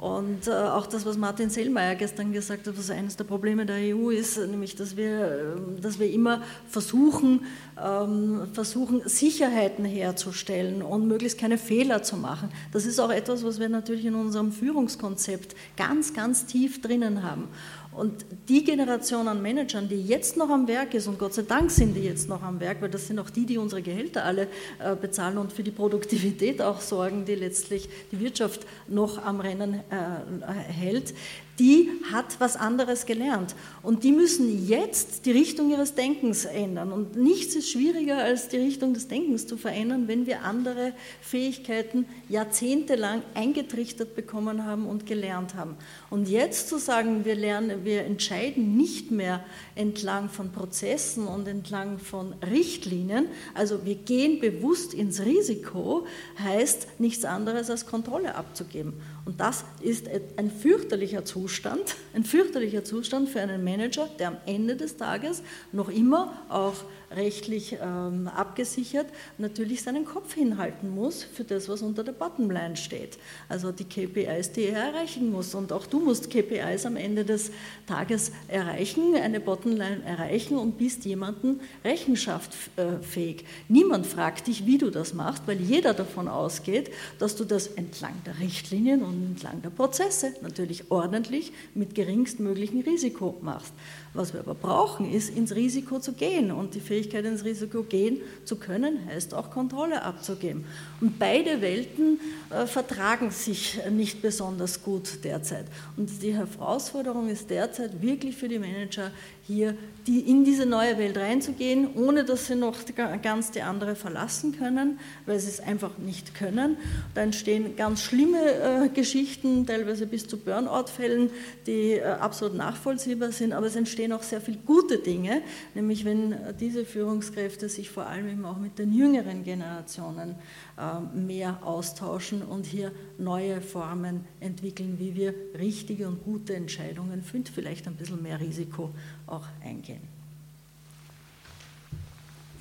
Und 0.04 0.48
äh, 0.48 0.50
auch 0.50 0.86
das, 0.86 1.06
was 1.06 1.16
Martin 1.16 1.50
Sellmeier 1.50 1.94
gestern 1.94 2.32
gesagt 2.32 2.66
hat, 2.66 2.76
was 2.76 2.90
eines 2.90 3.16
der 3.16 3.24
Probleme 3.24 3.64
der 3.64 3.96
EU 3.96 4.10
ist, 4.10 4.36
nämlich, 4.36 4.74
dass 4.74 4.98
wir, 4.98 5.54
ähm, 5.56 5.80
dass 5.80 5.98
wir 5.98 6.10
immer 6.12 6.42
versuchen, 6.68 7.46
ähm, 7.82 8.42
versuchen, 8.52 9.00
Sicherheiten 9.06 9.84
herzustellen 9.84 10.82
und 10.82 11.06
möglichst 11.06 11.38
keine 11.38 11.58
Fehler 11.58 12.02
zu 12.02 12.16
machen. 12.16 12.50
Das 12.72 12.86
ist 12.86 12.98
auch 12.98 13.10
etwas, 13.10 13.44
was 13.44 13.60
wir 13.60 13.68
natürlich 13.68 14.04
in 14.04 14.16
unserem 14.16 14.52
Führungskonzept 14.52 15.54
ganz, 15.76 16.12
ganz 16.12 16.44
tief 16.44 16.82
drinnen 16.82 17.22
haben. 17.22 17.48
Und 17.94 18.24
die 18.48 18.64
Generation 18.64 19.28
an 19.28 19.40
Managern, 19.40 19.88
die 19.88 20.02
jetzt 20.02 20.36
noch 20.36 20.50
am 20.50 20.66
Werk 20.66 20.94
ist, 20.94 21.06
und 21.06 21.18
Gott 21.18 21.34
sei 21.34 21.42
Dank 21.42 21.70
sind 21.70 21.94
die 21.94 22.02
jetzt 22.02 22.28
noch 22.28 22.42
am 22.42 22.58
Werk, 22.58 22.82
weil 22.82 22.90
das 22.90 23.06
sind 23.06 23.18
auch 23.20 23.30
die, 23.30 23.46
die 23.46 23.56
unsere 23.56 23.82
Gehälter 23.82 24.24
alle 24.24 24.48
äh, 24.80 24.96
bezahlen 24.96 25.38
und 25.38 25.52
für 25.52 25.62
die 25.62 25.70
Produktivität 25.70 26.60
auch 26.60 26.80
sorgen, 26.80 27.24
die 27.24 27.36
letztlich 27.36 27.88
die 28.10 28.18
Wirtschaft 28.18 28.66
noch 28.88 29.24
am 29.24 29.40
Rennen 29.40 29.74
äh, 29.74 30.44
hält, 30.72 31.14
die 31.58 31.88
hat 32.12 32.40
was 32.40 32.56
anderes 32.56 33.06
gelernt. 33.06 33.54
Und 33.82 34.02
die 34.02 34.12
müssen 34.12 34.66
jetzt 34.66 35.26
die 35.26 35.30
Richtung 35.30 35.70
ihres 35.70 35.94
Denkens 35.94 36.44
ändern. 36.44 36.92
Und 36.92 37.16
nichts 37.16 37.54
ist 37.54 37.70
schwieriger, 37.70 38.18
als 38.18 38.48
die 38.48 38.56
Richtung 38.56 38.94
des 38.94 39.08
Denkens 39.08 39.46
zu 39.46 39.56
verändern, 39.56 40.08
wenn 40.08 40.26
wir 40.26 40.42
andere 40.42 40.92
Fähigkeiten 41.20 42.06
jahrzehntelang 42.28 43.22
eingetrichtert 43.34 44.16
bekommen 44.16 44.64
haben 44.64 44.86
und 44.86 45.06
gelernt 45.06 45.54
haben. 45.54 45.76
Und 46.10 46.28
jetzt 46.28 46.68
zu 46.68 46.78
sagen, 46.78 47.24
wir 47.24 47.36
lernen, 47.36 47.84
wir 47.84 48.04
entscheiden 48.04 48.76
nicht 48.76 49.10
mehr 49.10 49.44
entlang 49.74 50.28
von 50.28 50.50
Prozessen 50.50 51.26
und 51.26 51.46
entlang 51.46 51.98
von 51.98 52.34
Richtlinien, 52.50 53.26
also 53.54 53.84
wir 53.84 53.94
gehen 53.94 54.40
bewusst 54.40 54.94
ins 54.94 55.20
Risiko, 55.20 56.06
heißt 56.42 56.88
nichts 56.98 57.24
anderes 57.24 57.70
als 57.70 57.86
Kontrolle 57.86 58.34
abzugeben. 58.34 58.94
Und 59.24 59.40
das 59.40 59.64
ist 59.80 60.06
ein 60.36 60.50
fürchterlicher 60.50 61.24
Zustand, 61.24 61.96
ein 62.12 62.24
fürchterlicher 62.24 62.84
Zustand 62.84 63.28
für 63.30 63.40
einen 63.40 63.64
Manager, 63.64 64.08
der 64.18 64.28
am 64.28 64.36
Ende 64.44 64.76
des 64.76 64.96
Tages 64.96 65.42
noch 65.72 65.88
immer 65.88 66.42
auch 66.50 66.84
rechtlich 67.16 67.76
ähm, 67.80 68.28
abgesichert, 68.28 69.06
natürlich 69.38 69.82
seinen 69.82 70.04
Kopf 70.04 70.34
hinhalten 70.34 70.94
muss 70.94 71.22
für 71.22 71.44
das, 71.44 71.68
was 71.68 71.82
unter 71.82 72.04
der 72.04 72.12
Bottomline 72.12 72.76
steht. 72.76 73.18
Also 73.48 73.72
die 73.72 73.84
KPIs, 73.84 74.52
die 74.52 74.64
er 74.64 74.92
erreichen 74.92 75.30
muss. 75.30 75.54
Und 75.54 75.72
auch 75.72 75.86
du 75.86 76.00
musst 76.00 76.30
KPIs 76.30 76.86
am 76.86 76.96
Ende 76.96 77.24
des 77.24 77.50
Tages 77.86 78.32
erreichen, 78.48 79.14
eine 79.14 79.40
Bottomline 79.40 80.02
erreichen 80.04 80.56
und 80.56 80.78
bist 80.78 81.04
jemandem 81.04 81.60
rechenschaftfähig. 81.84 83.44
Niemand 83.68 84.06
fragt 84.06 84.46
dich, 84.46 84.66
wie 84.66 84.78
du 84.78 84.90
das 84.90 85.14
machst, 85.14 85.44
weil 85.46 85.60
jeder 85.60 85.94
davon 85.94 86.28
ausgeht, 86.28 86.90
dass 87.18 87.36
du 87.36 87.44
das 87.44 87.66
entlang 87.68 88.14
der 88.26 88.38
Richtlinien 88.40 89.02
und 89.02 89.24
entlang 89.24 89.62
der 89.62 89.70
Prozesse 89.70 90.34
natürlich 90.42 90.90
ordentlich 90.90 91.52
mit 91.74 91.94
geringstmöglichen 91.94 92.82
Risiko 92.82 93.38
machst. 93.42 93.72
Was 94.14 94.32
wir 94.32 94.40
aber 94.40 94.54
brauchen, 94.54 95.12
ist 95.12 95.36
ins 95.36 95.56
Risiko 95.56 95.98
zu 95.98 96.12
gehen. 96.12 96.52
Und 96.52 96.76
die 96.76 96.80
Fähigkeit, 96.80 97.24
ins 97.24 97.44
Risiko 97.44 97.82
gehen 97.82 98.20
zu 98.44 98.54
können, 98.54 99.04
heißt 99.06 99.34
auch 99.34 99.50
Kontrolle 99.50 100.02
abzugeben. 100.02 100.64
Und 101.00 101.18
beide 101.18 101.60
Welten 101.60 102.20
äh, 102.50 102.66
vertragen 102.66 103.32
sich 103.32 103.80
nicht 103.90 104.22
besonders 104.22 104.84
gut 104.84 105.24
derzeit. 105.24 105.66
Und 105.96 106.22
die 106.22 106.32
Herausforderung 106.32 107.28
ist 107.28 107.50
derzeit 107.50 108.00
wirklich 108.00 108.36
für 108.36 108.48
die 108.48 108.60
Manager, 108.60 109.10
hier 109.46 109.76
die, 110.06 110.20
in 110.20 110.44
diese 110.44 110.66
neue 110.66 110.98
Welt 110.98 111.16
reinzugehen, 111.16 111.94
ohne 111.94 112.24
dass 112.24 112.46
sie 112.46 112.56
noch 112.56 112.78
ganz 113.22 113.50
die 113.50 113.62
andere 113.62 113.94
verlassen 113.94 114.56
können, 114.56 114.98
weil 115.26 115.38
sie 115.38 115.48
es 115.48 115.60
einfach 115.60 115.98
nicht 115.98 116.34
können. 116.34 116.76
Da 117.14 117.22
entstehen 117.22 117.76
ganz 117.76 118.02
schlimme 118.02 118.38
äh, 118.38 118.88
Geschichten, 118.88 119.66
teilweise 119.66 120.06
bis 120.06 120.26
zu 120.26 120.38
Burnout-Fällen, 120.38 121.30
die 121.66 121.92
äh, 121.92 122.04
absolut 122.04 122.56
nachvollziehbar 122.56 123.32
sind, 123.32 123.52
aber 123.52 123.66
es 123.66 123.76
entstehen 123.76 124.12
auch 124.12 124.22
sehr 124.22 124.40
viele 124.40 124.58
gute 124.58 124.98
Dinge, 124.98 125.42
nämlich 125.74 126.04
wenn 126.04 126.32
äh, 126.32 126.54
diese 126.58 126.84
Führungskräfte 126.84 127.68
sich 127.68 127.90
vor 127.90 128.06
allem 128.06 128.28
eben 128.28 128.44
auch 128.44 128.58
mit 128.58 128.78
den 128.78 128.92
jüngeren 128.92 129.44
Generationen 129.44 130.36
äh, 130.76 131.18
mehr 131.18 131.58
austauschen 131.66 132.42
und 132.42 132.66
hier 132.66 132.92
neue 133.18 133.60
Formen 133.60 134.24
entwickeln, 134.40 134.96
wie 134.98 135.14
wir 135.14 135.34
richtige 135.58 136.08
und 136.08 136.24
gute 136.24 136.54
Entscheidungen 136.54 137.22
für 137.22 137.34
vielleicht 137.52 137.86
ein 137.88 137.96
bisschen 137.96 138.22
mehr 138.22 138.40
Risiko 138.40 138.94
auch 139.26 139.46
eingehen. 139.62 140.02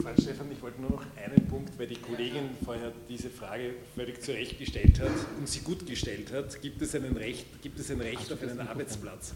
Franz 0.02 0.24
Stefan, 0.24 0.52
ich 0.52 0.62
wollte 0.62 0.82
nur 0.82 0.92
noch 0.92 1.06
einen 1.16 1.48
Punkt, 1.48 1.80
weil 1.80 1.88
die 1.88 1.96
Kollegin 1.96 2.50
vorher 2.66 2.92
diese 3.08 3.30
Frage 3.30 3.76
völlig 3.96 4.22
zu 4.22 4.34
Recht 4.34 4.60
gestellt 4.60 5.00
hat 5.00 5.12
und 5.38 5.48
sie 5.48 5.60
gut 5.60 5.86
gestellt 5.86 6.34
hat. 6.34 6.62
Gibt 6.62 6.82
es, 6.82 6.94
einen 6.94 7.16
Recht, 7.16 7.62
gibt 7.62 7.80
es 7.80 7.90
ein 7.90 8.02
Recht 8.02 8.32
auf 8.34 8.42
einen 8.42 8.60
Arbeitsplatz? 8.60 9.34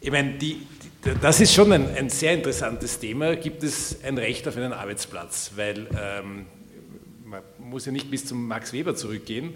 Ich 0.00 0.10
meine, 0.10 0.38
die, 0.38 0.66
die, 1.04 1.10
das 1.20 1.40
ist 1.40 1.52
schon 1.52 1.70
ein, 1.72 1.94
ein, 1.94 2.08
sehr 2.08 2.32
interessantes 2.32 2.98
Thema. 2.98 3.36
Gibt 3.36 3.62
es 3.62 4.02
ein 4.02 4.16
Recht 4.16 4.48
auf 4.48 4.56
einen 4.56 4.72
Arbeitsplatz? 4.72 5.52
Weil 5.56 5.86
ähm, 5.88 6.46
man 7.26 7.42
muss 7.58 7.84
ja 7.84 7.92
nicht 7.92 8.10
bis 8.10 8.24
zum 8.24 8.48
Max 8.48 8.72
Weber 8.72 8.94
zurückgehen. 8.94 9.52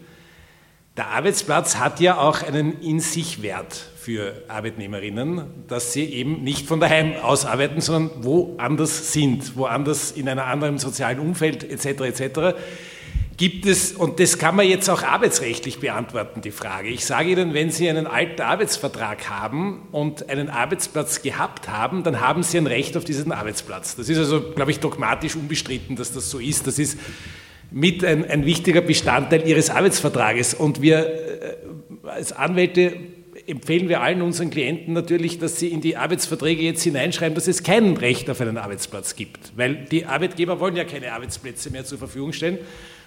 Der 0.97 1.09
Arbeitsplatz 1.09 1.77
hat 1.79 1.99
ja 1.99 2.19
auch 2.19 2.45
einen 2.45 2.81
in 2.81 3.01
sich 3.01 3.43
Wert 3.43 3.75
für 3.97 4.45
Arbeitnehmerinnen, 4.47 5.47
dass 5.67 5.93
sie 5.93 6.05
eben 6.05 6.45
nicht 6.45 6.69
von 6.69 6.79
daheim 6.79 7.15
aus 7.17 7.47
arbeiten, 7.47 7.81
sondern 7.81 8.23
woanders 8.23 9.13
sind, 9.13 9.57
woanders 9.57 10.13
in 10.13 10.29
einem 10.29 10.45
anderen 10.45 10.79
sozialen 10.79 11.19
Umfeld 11.19 11.69
etc. 11.69 12.03
etc. 12.03 12.57
Gibt 13.37 13.67
es, 13.67 13.93
und 13.93 14.21
das 14.21 14.39
kann 14.39 14.55
man 14.55 14.69
jetzt 14.69 14.89
auch 14.89 15.03
arbeitsrechtlich 15.03 15.81
beantworten, 15.81 16.43
die 16.43 16.53
Frage. 16.53 16.91
Ich 16.91 17.05
sage 17.05 17.31
Ihnen, 17.31 17.55
wenn 17.55 17.73
Sie 17.73 17.89
einen 17.89 18.07
alten 18.07 18.43
Arbeitsvertrag 18.43 19.29
haben 19.29 19.89
und 19.91 20.31
einen 20.31 20.49
Arbeitsplatz 20.49 21.23
gehabt 21.23 21.69
haben, 21.69 22.05
dann 22.05 22.21
haben 22.21 22.45
Sie 22.45 22.57
ein 22.57 22.69
Recht 22.69 22.97
auf 22.97 23.03
diesen 23.03 23.33
Arbeitsplatz. 23.33 23.97
Das 23.97 24.09
ist 24.09 24.19
also, 24.19 24.53
glaube 24.53 24.71
ich, 24.71 24.79
dogmatisch 24.79 25.35
unbestritten, 25.35 25.97
dass 25.97 26.13
das 26.13 26.31
so 26.31 26.39
ist. 26.39 26.69
Das 26.69 26.79
ist 26.79 26.97
mit 27.71 28.05
ein, 28.05 28.29
ein 28.29 28.47
wichtiger 28.47 28.81
Bestandteil 28.81 29.47
ihres 29.47 29.71
Arbeitsvertrages. 29.71 30.55
Und 30.55 30.83
wir 30.83 31.07
äh, 31.07 32.09
als 32.09 32.33
Anwälte 32.33 32.95
empfehlen 33.47 33.89
wir 33.89 34.01
allen 34.01 34.23
unseren 34.23 34.51
Klienten 34.51 34.95
natürlich, 34.95 35.39
dass 35.39 35.59
sie 35.59 35.69
in 35.69 35.81
die 35.81 35.97
Arbeitsverträge 35.97 36.63
jetzt 36.63 36.83
hineinschreiben, 36.83 37.35
dass 37.35 37.49
es 37.49 37.63
kein 37.63 37.97
Recht 37.97 38.31
auf 38.31 38.41
einen 38.41 38.57
Arbeitsplatz 38.57 39.17
gibt. 39.17 39.53
Weil 39.57 39.85
die 39.91 40.07
Arbeitgeber 40.07 40.61
wollen 40.61 40.77
ja 40.77 40.85
keine 40.85 41.13
Arbeitsplätze 41.13 41.71
mehr 41.71 41.85
zur 41.85 41.99
Verfügung 41.99 42.33
stellen. 42.33 42.59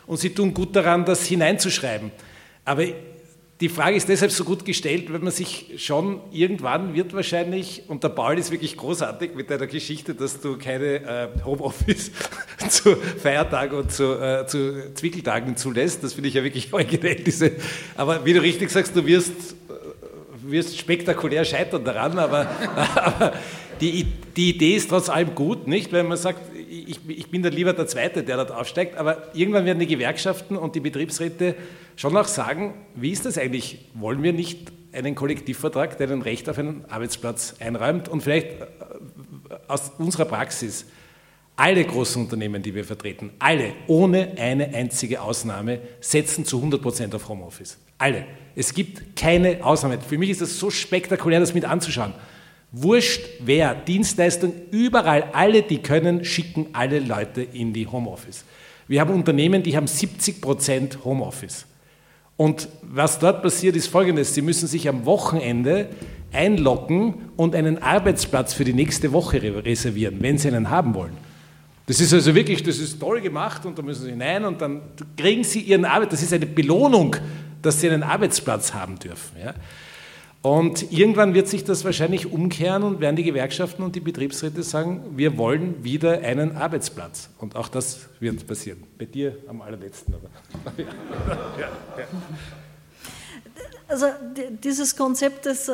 Und 0.05 0.17
sie 0.17 0.29
tun 0.29 0.53
gut 0.53 0.75
daran, 0.75 1.05
das 1.05 1.25
hineinzuschreiben. 1.25 2.11
Aber 2.65 2.83
die 3.59 3.69
Frage 3.69 3.95
ist 3.95 4.07
deshalb 4.07 4.31
so 4.31 4.43
gut 4.43 4.65
gestellt, 4.65 5.11
weil 5.11 5.19
man 5.19 5.31
sich 5.31 5.73
schon 5.77 6.21
irgendwann 6.31 6.93
wird 6.93 7.13
wahrscheinlich, 7.13 7.83
und 7.87 8.03
der 8.03 8.09
Paul 8.09 8.37
ist 8.37 8.51
wirklich 8.51 8.77
großartig 8.77 9.33
mit 9.33 9.49
deiner 9.49 9.65
Geschichte, 9.65 10.13
dass 10.13 10.39
du 10.39 10.57
keine 10.57 10.85
äh, 10.85 11.27
Homeoffice 11.43 12.11
zu 12.69 12.95
Feiertagen 12.95 13.79
und 13.79 13.91
zu, 13.91 14.13
äh, 14.21 14.45
zu 14.45 14.93
Zwickeltagen 14.93 15.57
zulässt. 15.57 16.03
Das 16.03 16.13
finde 16.13 16.29
ich 16.29 16.35
ja 16.35 16.43
wirklich 16.43 16.71
originell. 16.73 17.15
Diese, 17.15 17.53
aber 17.95 18.23
wie 18.25 18.33
du 18.33 18.41
richtig 18.41 18.69
sagst, 18.69 18.95
du 18.95 19.03
wirst, 19.03 19.31
äh, 19.31 20.51
wirst 20.51 20.77
spektakulär 20.77 21.43
scheitern 21.43 21.83
daran, 21.83 22.19
aber, 22.19 22.47
aber 22.95 23.33
die, 23.81 24.05
die 24.35 24.51
Idee 24.51 24.75
ist 24.75 24.89
trotz 24.89 25.09
allem 25.09 25.33
gut, 25.33 25.67
nicht? 25.67 25.91
Weil 25.91 26.03
man 26.03 26.17
sagt, 26.17 26.41
ich, 26.85 26.99
ich 27.07 27.31
bin 27.31 27.43
dann 27.43 27.53
lieber 27.53 27.73
der 27.73 27.87
Zweite, 27.87 28.23
der 28.23 28.37
dort 28.37 28.51
aufsteigt, 28.51 28.97
aber 28.97 29.33
irgendwann 29.33 29.65
werden 29.65 29.79
die 29.79 29.87
Gewerkschaften 29.87 30.57
und 30.57 30.75
die 30.75 30.79
Betriebsräte 30.79 31.55
schon 31.95 32.15
auch 32.17 32.27
sagen, 32.27 32.73
wie 32.95 33.11
ist 33.11 33.25
das 33.25 33.37
eigentlich? 33.37 33.89
Wollen 33.93 34.23
wir 34.23 34.33
nicht 34.33 34.71
einen 34.93 35.15
Kollektivvertrag, 35.15 35.97
der 35.97 36.11
ein 36.11 36.21
Recht 36.21 36.49
auf 36.49 36.57
einen 36.57 36.85
Arbeitsplatz 36.89 37.55
einräumt 37.59 38.09
und 38.09 38.21
vielleicht 38.21 38.47
äh, 38.47 38.65
aus 39.67 39.91
unserer 39.97 40.25
Praxis 40.25 40.85
alle 41.55 41.83
großen 41.83 42.21
Unternehmen, 42.21 42.61
die 42.61 42.75
wir 42.75 42.85
vertreten, 42.85 43.31
alle, 43.39 43.73
ohne 43.87 44.33
eine 44.37 44.73
einzige 44.75 45.21
Ausnahme, 45.21 45.79
setzen 45.99 46.45
zu 46.45 46.57
100 46.57 46.81
Prozent 46.81 47.15
auf 47.15 47.27
Homeoffice. 47.27 47.79
Alle. 47.97 48.25
Es 48.55 48.73
gibt 48.73 49.15
keine 49.15 49.63
Ausnahme. 49.63 49.99
Für 49.99 50.17
mich 50.17 50.29
ist 50.29 50.41
das 50.41 50.59
so 50.59 50.69
spektakulär, 50.69 51.39
das 51.39 51.53
mit 51.53 51.65
anzuschauen. 51.65 52.13
Wurscht 52.71 53.21
wer, 53.39 53.75
Dienstleistung, 53.75 54.53
überall, 54.71 55.29
alle, 55.33 55.63
die 55.63 55.77
können, 55.77 56.25
schicken 56.25 56.67
alle 56.73 56.99
Leute 56.99 57.41
in 57.41 57.73
die 57.73 57.87
Homeoffice. 57.87 58.43
Wir 58.87 59.01
haben 59.01 59.13
Unternehmen, 59.13 59.63
die 59.63 59.75
haben 59.75 59.87
70 59.87 60.41
Prozent 60.41 60.99
Homeoffice. 61.03 61.65
Und 62.35 62.69
was 62.83 63.19
dort 63.19 63.41
passiert, 63.41 63.75
ist 63.75 63.87
folgendes. 63.87 64.33
Sie 64.33 64.41
müssen 64.41 64.67
sich 64.67 64.87
am 64.87 65.05
Wochenende 65.05 65.89
einloggen 66.31 67.31
und 67.35 67.55
einen 67.55 67.81
Arbeitsplatz 67.81 68.53
für 68.53 68.63
die 68.63 68.73
nächste 68.73 69.11
Woche 69.11 69.41
reservieren, 69.41 70.17
wenn 70.19 70.37
Sie 70.37 70.47
einen 70.49 70.69
haben 70.69 70.93
wollen. 70.93 71.17
Das 71.87 72.01
ist 72.01 72.13
also 72.13 72.35
wirklich, 72.35 72.61
das 72.63 72.79
ist 72.79 72.99
toll 72.99 73.21
gemacht 73.21 73.65
und 73.65 73.77
da 73.77 73.81
müssen 73.81 74.03
Sie 74.03 74.11
hinein 74.11 74.45
und 74.45 74.61
dann 74.61 74.81
kriegen 75.15 75.43
Sie 75.43 75.61
Ihren 75.61 75.85
Arbeit, 75.85 76.11
das 76.11 76.21
ist 76.21 76.33
eine 76.33 76.45
Belohnung, 76.45 77.15
dass 77.61 77.81
Sie 77.81 77.89
einen 77.89 78.03
Arbeitsplatz 78.03 78.73
haben 78.73 78.99
dürfen. 78.99 79.37
Ja? 79.41 79.53
Und 80.47 80.93
irgendwann 80.93 81.33
wird 81.33 81.49
sich 81.49 81.65
das 81.65 81.83
wahrscheinlich 81.83 82.31
umkehren 82.31 82.83
und 82.83 83.01
werden 83.01 83.17
die 83.17 83.23
Gewerkschaften 83.23 83.83
und 83.83 83.97
die 83.97 83.99
Betriebsräte 83.99 84.63
sagen, 84.63 85.01
wir 85.17 85.37
wollen 85.37 85.83
wieder 85.83 86.21
einen 86.21 86.55
Arbeitsplatz. 86.55 87.29
Und 87.37 87.57
auch 87.57 87.67
das 87.67 88.07
wird 88.21 88.47
passieren. 88.47 88.83
Bei 88.97 89.03
dir 89.03 89.35
am 89.49 89.61
allerletzten. 89.61 90.13
Aber. 90.13 90.29
ja, 90.77 90.85
ja, 91.59 91.69
ja. 91.99 92.07
Also 93.89 94.07
dieses 94.63 94.97
Konzept, 94.97 95.45
dass, 95.45 95.69
äh, 95.69 95.71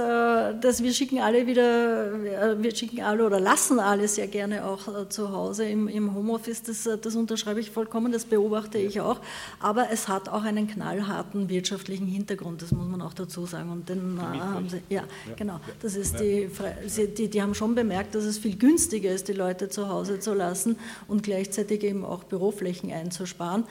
dass 0.59 0.83
wir 0.83 0.93
schicken 0.93 1.19
alle 1.19 1.47
wieder, 1.47 2.13
äh, 2.13 2.61
wir 2.61 2.75
schicken 2.75 3.01
alle 3.01 3.25
oder 3.25 3.39
lassen 3.39 3.79
alle 3.79 4.07
sehr 4.07 4.27
gerne 4.27 4.65
auch 4.65 4.87
äh, 4.87 5.09
zu 5.09 5.31
Hause 5.31 5.65
im, 5.65 5.87
im 5.87 6.13
Homeoffice, 6.13 6.61
das, 6.61 6.87
das 7.01 7.15
unterschreibe 7.15 7.59
ich 7.59 7.71
vollkommen, 7.71 8.11
das 8.11 8.25
beobachte 8.25 8.77
ich 8.77 9.01
auch. 9.01 9.19
Aber 9.59 9.89
es 9.89 10.07
hat 10.07 10.29
auch 10.29 10.43
einen 10.43 10.67
knallharten 10.67 11.49
wirtschaftlichen 11.49 12.05
Hintergrund, 12.05 12.61
das 12.61 12.71
muss 12.71 12.87
man 12.87 13.01
auch 13.01 13.15
dazu 13.15 13.47
sagen. 13.47 13.71
Und 13.71 13.89
den 13.89 14.21
haben 14.21 14.69
sie, 14.69 14.81
ja, 14.89 15.05
genau. 15.35 15.59
Das 15.81 15.95
ist 15.95 16.19
die, 16.19 16.47
die, 17.17 17.27
die 17.29 17.41
haben 17.41 17.55
schon 17.55 17.73
bemerkt, 17.73 18.13
dass 18.13 18.25
es 18.25 18.37
viel 18.37 18.57
günstiger 18.57 19.11
ist, 19.11 19.27
die 19.27 19.33
Leute 19.33 19.69
zu 19.69 19.89
Hause 19.89 20.19
zu 20.19 20.35
lassen 20.35 20.77
und 21.07 21.23
gleichzeitig 21.23 21.83
eben 21.83 22.05
auch 22.05 22.23
Büroflächen 22.25 22.91
einzusparen, 22.91 23.63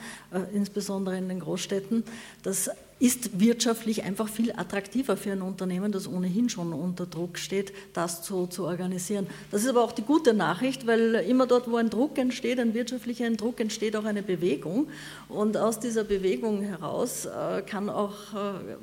insbesondere 0.53 1.17
in 1.17 1.29
den 1.29 1.39
Großstädten. 1.39 2.03
Das 2.43 2.69
ist 3.03 3.37
wirtschaftlich 3.37 4.03
einfach 4.03 4.29
viel 4.29 4.53
attraktiver 4.53 5.17
für 5.17 5.33
ein 5.33 5.41
Unternehmen, 5.41 5.91
das 5.91 6.07
ohnehin 6.07 6.47
schon 6.47 6.71
unter 6.71 7.05
Druck 7.05 7.37
steht, 7.37 7.73
das 7.91 8.23
zu, 8.23 8.47
zu 8.47 8.63
organisieren. 8.63 9.27
Das 9.51 9.61
ist 9.61 9.67
aber 9.67 9.83
auch 9.83 9.91
die 9.91 10.03
gute 10.03 10.33
Nachricht, 10.33 10.87
weil 10.87 11.15
immer 11.15 11.45
dort, 11.45 11.69
wo 11.69 11.75
ein 11.75 11.89
Druck 11.89 12.17
entsteht, 12.17 12.61
ein 12.61 12.73
wirtschaftlicher 12.73 13.29
Druck, 13.31 13.59
entsteht 13.59 13.97
auch 13.97 14.05
eine 14.05 14.23
Bewegung. 14.23 14.87
Und 15.27 15.57
aus 15.57 15.81
dieser 15.81 16.05
Bewegung 16.05 16.61
heraus 16.61 17.25
äh, 17.25 17.61
kann 17.63 17.89
auch, 17.89 18.13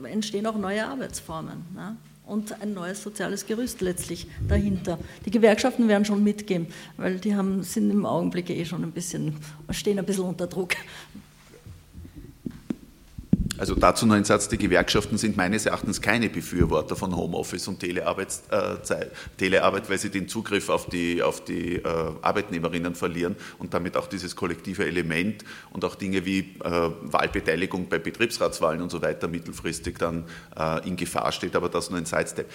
äh, 0.05 0.13
entstehen 0.13 0.47
auch 0.47 0.59
neue 0.59 0.87
Arbeitsformen. 0.87 1.65
Ne? 1.75 1.97
und 2.27 2.63
ein 2.63 2.75
neues 2.75 3.03
soziales 3.03 3.45
Gerüst 3.45 3.81
letztlich 3.81 4.29
dahinter. 4.47 5.01
Die 5.27 5.33
Gewerkschaften 5.33 5.89
werden 5.89 6.05
schon 6.05 6.23
mitgehen, 6.23 6.69
weil 6.97 7.17
die 7.17 7.35
haben, 7.35 7.65
sind 7.65 7.91
im 7.91 8.07
Augenblick 8.07 8.51
eh 8.51 8.65
schon 8.65 8.85
ein 8.85 8.93
bisschen, 8.93 9.35
stehen 9.71 9.99
ein 9.99 10.07
bisschen 10.07 10.25
unter 10.25 10.47
Druck. 10.47 10.77
Also 13.59 13.75
dazu 13.75 14.07
noch 14.07 14.15
ein 14.15 14.25
Satz, 14.25 14.49
die 14.49 14.57
Gewerkschaften 14.57 15.19
sind 15.19 15.37
meines 15.37 15.67
Erachtens 15.67 16.01
keine 16.01 16.31
Befürworter 16.31 16.97
von 16.97 17.15
Homeoffice 17.15 17.69
und 17.69 17.81
Telearbeit, 17.81 18.29
äh, 18.51 18.77
Telearbeit 19.37 19.91
weil 19.91 19.99
sie 19.99 20.11
den 20.11 20.29
Zugriff 20.29 20.69
auf 20.69 20.87
die, 20.87 21.23
auf 21.23 21.45
die 21.45 21.77
äh, 21.77 21.85
Arbeitnehmerinnen 22.23 22.95
verlieren 22.95 23.37
und 23.59 23.75
damit 23.75 23.97
auch 23.97 24.07
dieses 24.07 24.35
kollektive 24.35 24.87
Element 24.87 25.45
und 25.73 25.85
auch 25.85 25.95
Dinge 25.95 26.25
wie 26.25 26.39
äh, 26.65 26.91
Wahlbeteiligung 27.03 27.89
bei 27.89 27.99
Betriebsratswahlen 27.99 28.81
und 28.81 28.91
so 28.91 29.03
weiter 29.03 29.29
mittelfristig 29.29 29.99
dann 29.99 30.25
äh, 30.57 30.89
in 30.89 30.97
Gefahr 30.97 31.31
steht, 31.33 31.55
aber 31.55 31.69
das 31.69 31.91
nur 31.91 31.99
ein 31.99 32.07
Sidestep. 32.07 32.51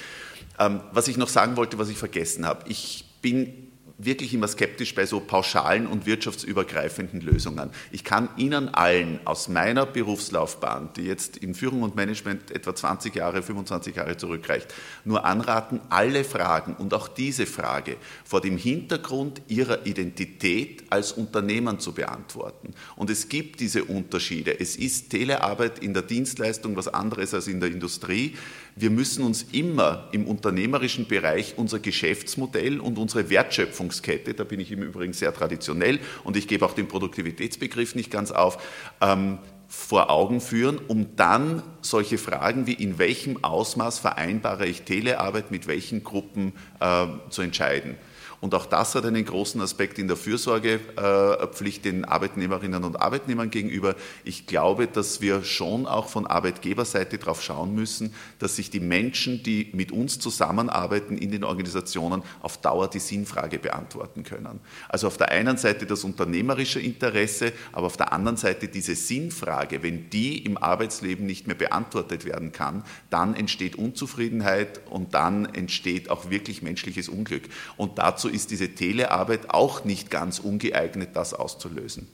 Ähm, 0.58 0.80
was 0.92 1.08
ich 1.08 1.18
noch 1.18 1.30
sagen 1.30 1.58
wollte, 1.58 1.78
was 1.78 1.90
ich 1.90 1.98
vergessen 1.98 2.46
habe, 2.46 2.68
ich 2.70 3.06
bin 3.22 3.65
wirklich 3.98 4.34
immer 4.34 4.48
skeptisch 4.48 4.94
bei 4.94 5.06
so 5.06 5.20
pauschalen 5.20 5.88
und 5.88 6.06
wirtschaftsübergreifenden 6.06 7.22
Lösungen. 7.22 7.70
Ich 7.92 8.04
kann 8.04 8.30
Ihnen 8.36 8.74
allen 8.74 9.20
aus 9.26 9.48
meiner 9.48 9.86
Berufslaufbahn, 9.86 10.90
die 10.96 11.04
jetzt 11.04 11.38
in 11.38 11.54
Führung 11.54 11.84
und 11.84 11.96
Management 11.96 12.52
etwa 12.52 12.76
20 12.76 13.16
Jahre, 13.16 13.42
25 13.42 13.96
Jahre 13.96 14.18
zurückreicht, 14.18 14.74
nur 15.06 15.24
anraten, 15.26 15.80
alle 15.90 16.24
Fragen 16.24 16.76
und 16.76 16.94
auch 16.94 17.08
diese 17.08 17.46
Frage 17.46 17.98
vor 18.26 18.42
dem 18.42 18.58
Hintergrund 18.58 19.42
Ihrer 19.48 19.86
Identität 19.86 20.84
als 20.90 21.14
Unternehmen 21.14 21.80
zu 21.80 21.94
beantworten. 21.94 22.74
Und 22.96 23.10
es 23.10 23.30
gibt 23.30 23.60
diese 23.62 23.86
Unterschiede. 23.86 24.60
Es 24.60 24.76
ist 24.76 25.10
Telearbeit 25.10 25.80
in 25.80 25.94
der 25.94 26.04
Dienstleistung 26.04 26.76
was 26.76 26.88
anderes 26.88 27.34
als 27.34 27.48
in 27.48 27.60
der 27.60 27.72
Industrie. 27.72 28.36
Wir 28.78 28.90
müssen 28.90 29.24
uns 29.24 29.44
immer 29.54 30.10
im 30.12 30.28
unternehmerischen 30.28 31.08
Bereich 31.08 31.54
unser 31.56 31.80
Geschäftsmodell 31.80 32.82
und 32.82 32.98
unsere 32.98 33.30
Wertschöpfungskette, 33.30 34.34
da 34.34 34.44
bin 34.44 34.60
ich 34.60 34.70
im 34.70 34.84
Übrigen 34.84 35.14
sehr 35.14 35.34
traditionell 35.34 36.00
und 36.26 36.36
ich 36.36 36.50
gebe 36.50 36.66
auch 36.66 36.74
den 36.74 36.90
Produktivitätsbegriff 36.90 37.96
nicht 37.96 38.12
ganz 38.12 38.32
auf, 38.32 38.62
ähm, 39.00 39.38
vor 39.70 40.10
Augen 40.10 40.42
führen, 40.42 40.78
um 40.90 41.16
dann 41.16 41.64
solche 41.82 42.18
Fragen 42.18 42.68
wie 42.68 42.74
in 42.74 42.98
welchem 42.98 43.44
Ausmaß 43.46 44.00
vereinbare 44.00 44.66
ich 44.68 44.82
Telearbeit 44.82 45.52
mit 45.52 45.68
welchen 45.68 46.04
Gruppen 46.04 46.52
äh, 46.82 47.08
zu 47.30 47.42
entscheiden. 47.42 47.96
Und 48.46 48.54
auch 48.54 48.68
das 48.68 48.94
hat 48.94 49.06
einen 49.06 49.26
großen 49.26 49.60
Aspekt 49.60 49.98
in 49.98 50.08
der 50.08 50.18
Fürsorgepflicht 50.18 51.84
den 51.84 52.06
Arbeitnehmerinnen 52.06 52.84
und 52.84 52.96
Arbeitnehmern 53.02 53.50
gegenüber. 53.50 53.96
Ich 54.24 54.46
glaube, 54.46 54.86
dass 54.86 55.20
wir 55.20 55.44
schon 55.44 55.88
auch 55.88 56.10
von 56.10 56.28
Arbeitgeberseite 56.28 57.18
darauf 57.18 57.42
schauen 57.42 57.74
müssen, 57.74 58.14
dass 58.38 58.58
sich 58.58 58.70
die 58.70 58.82
Menschen, 58.82 59.42
die 59.42 59.72
mit 59.74 59.92
uns 59.92 60.20
zusammenarbeiten 60.20 61.18
in 61.18 61.32
den 61.32 61.44
Organisationen, 61.44 62.22
auf 62.44 62.60
Dauer 62.60 62.88
die 62.88 63.00
Sinnfrage 63.00 63.58
beantworten 63.58 64.22
können. 64.22 64.60
Also 64.90 65.08
auf 65.08 65.18
der 65.18 65.32
einen 65.32 65.58
Seite 65.58 65.88
das 65.88 66.04
unternehmerische 66.04 66.80
Interesse, 66.80 67.52
aber 67.72 67.88
auf 67.88 67.98
der 67.98 68.14
anderen 68.14 68.38
Seite 68.38 68.68
diese 68.68 68.94
Sinnfrage, 68.94 69.82
wenn 69.82 70.12
die 70.12 70.46
im 70.46 70.60
Arbeitsleben 70.60 71.26
nicht 71.26 71.48
mehr 71.48 71.56
beantwortet 71.56 72.26
werden 72.26 72.52
kann, 72.52 72.84
dann 73.10 73.34
entsteht 73.34 73.76
Unzufriedenheit 73.76 74.82
und 74.92 75.16
dann 75.16 75.46
entsteht 75.46 76.12
auch 76.12 76.30
wirklich 76.30 76.62
menschliches 76.62 77.10
Unglück. 77.10 77.50
Und 77.76 77.98
dazu 77.98 78.35
ist 78.36 78.52
diese 78.52 78.70
Telearbeit 78.70 79.50
auch 79.50 79.86
nicht 79.86 80.12
ganz 80.12 80.40
ungeeignet, 80.40 81.10
das 81.14 81.34
auszulösen. 81.34 82.08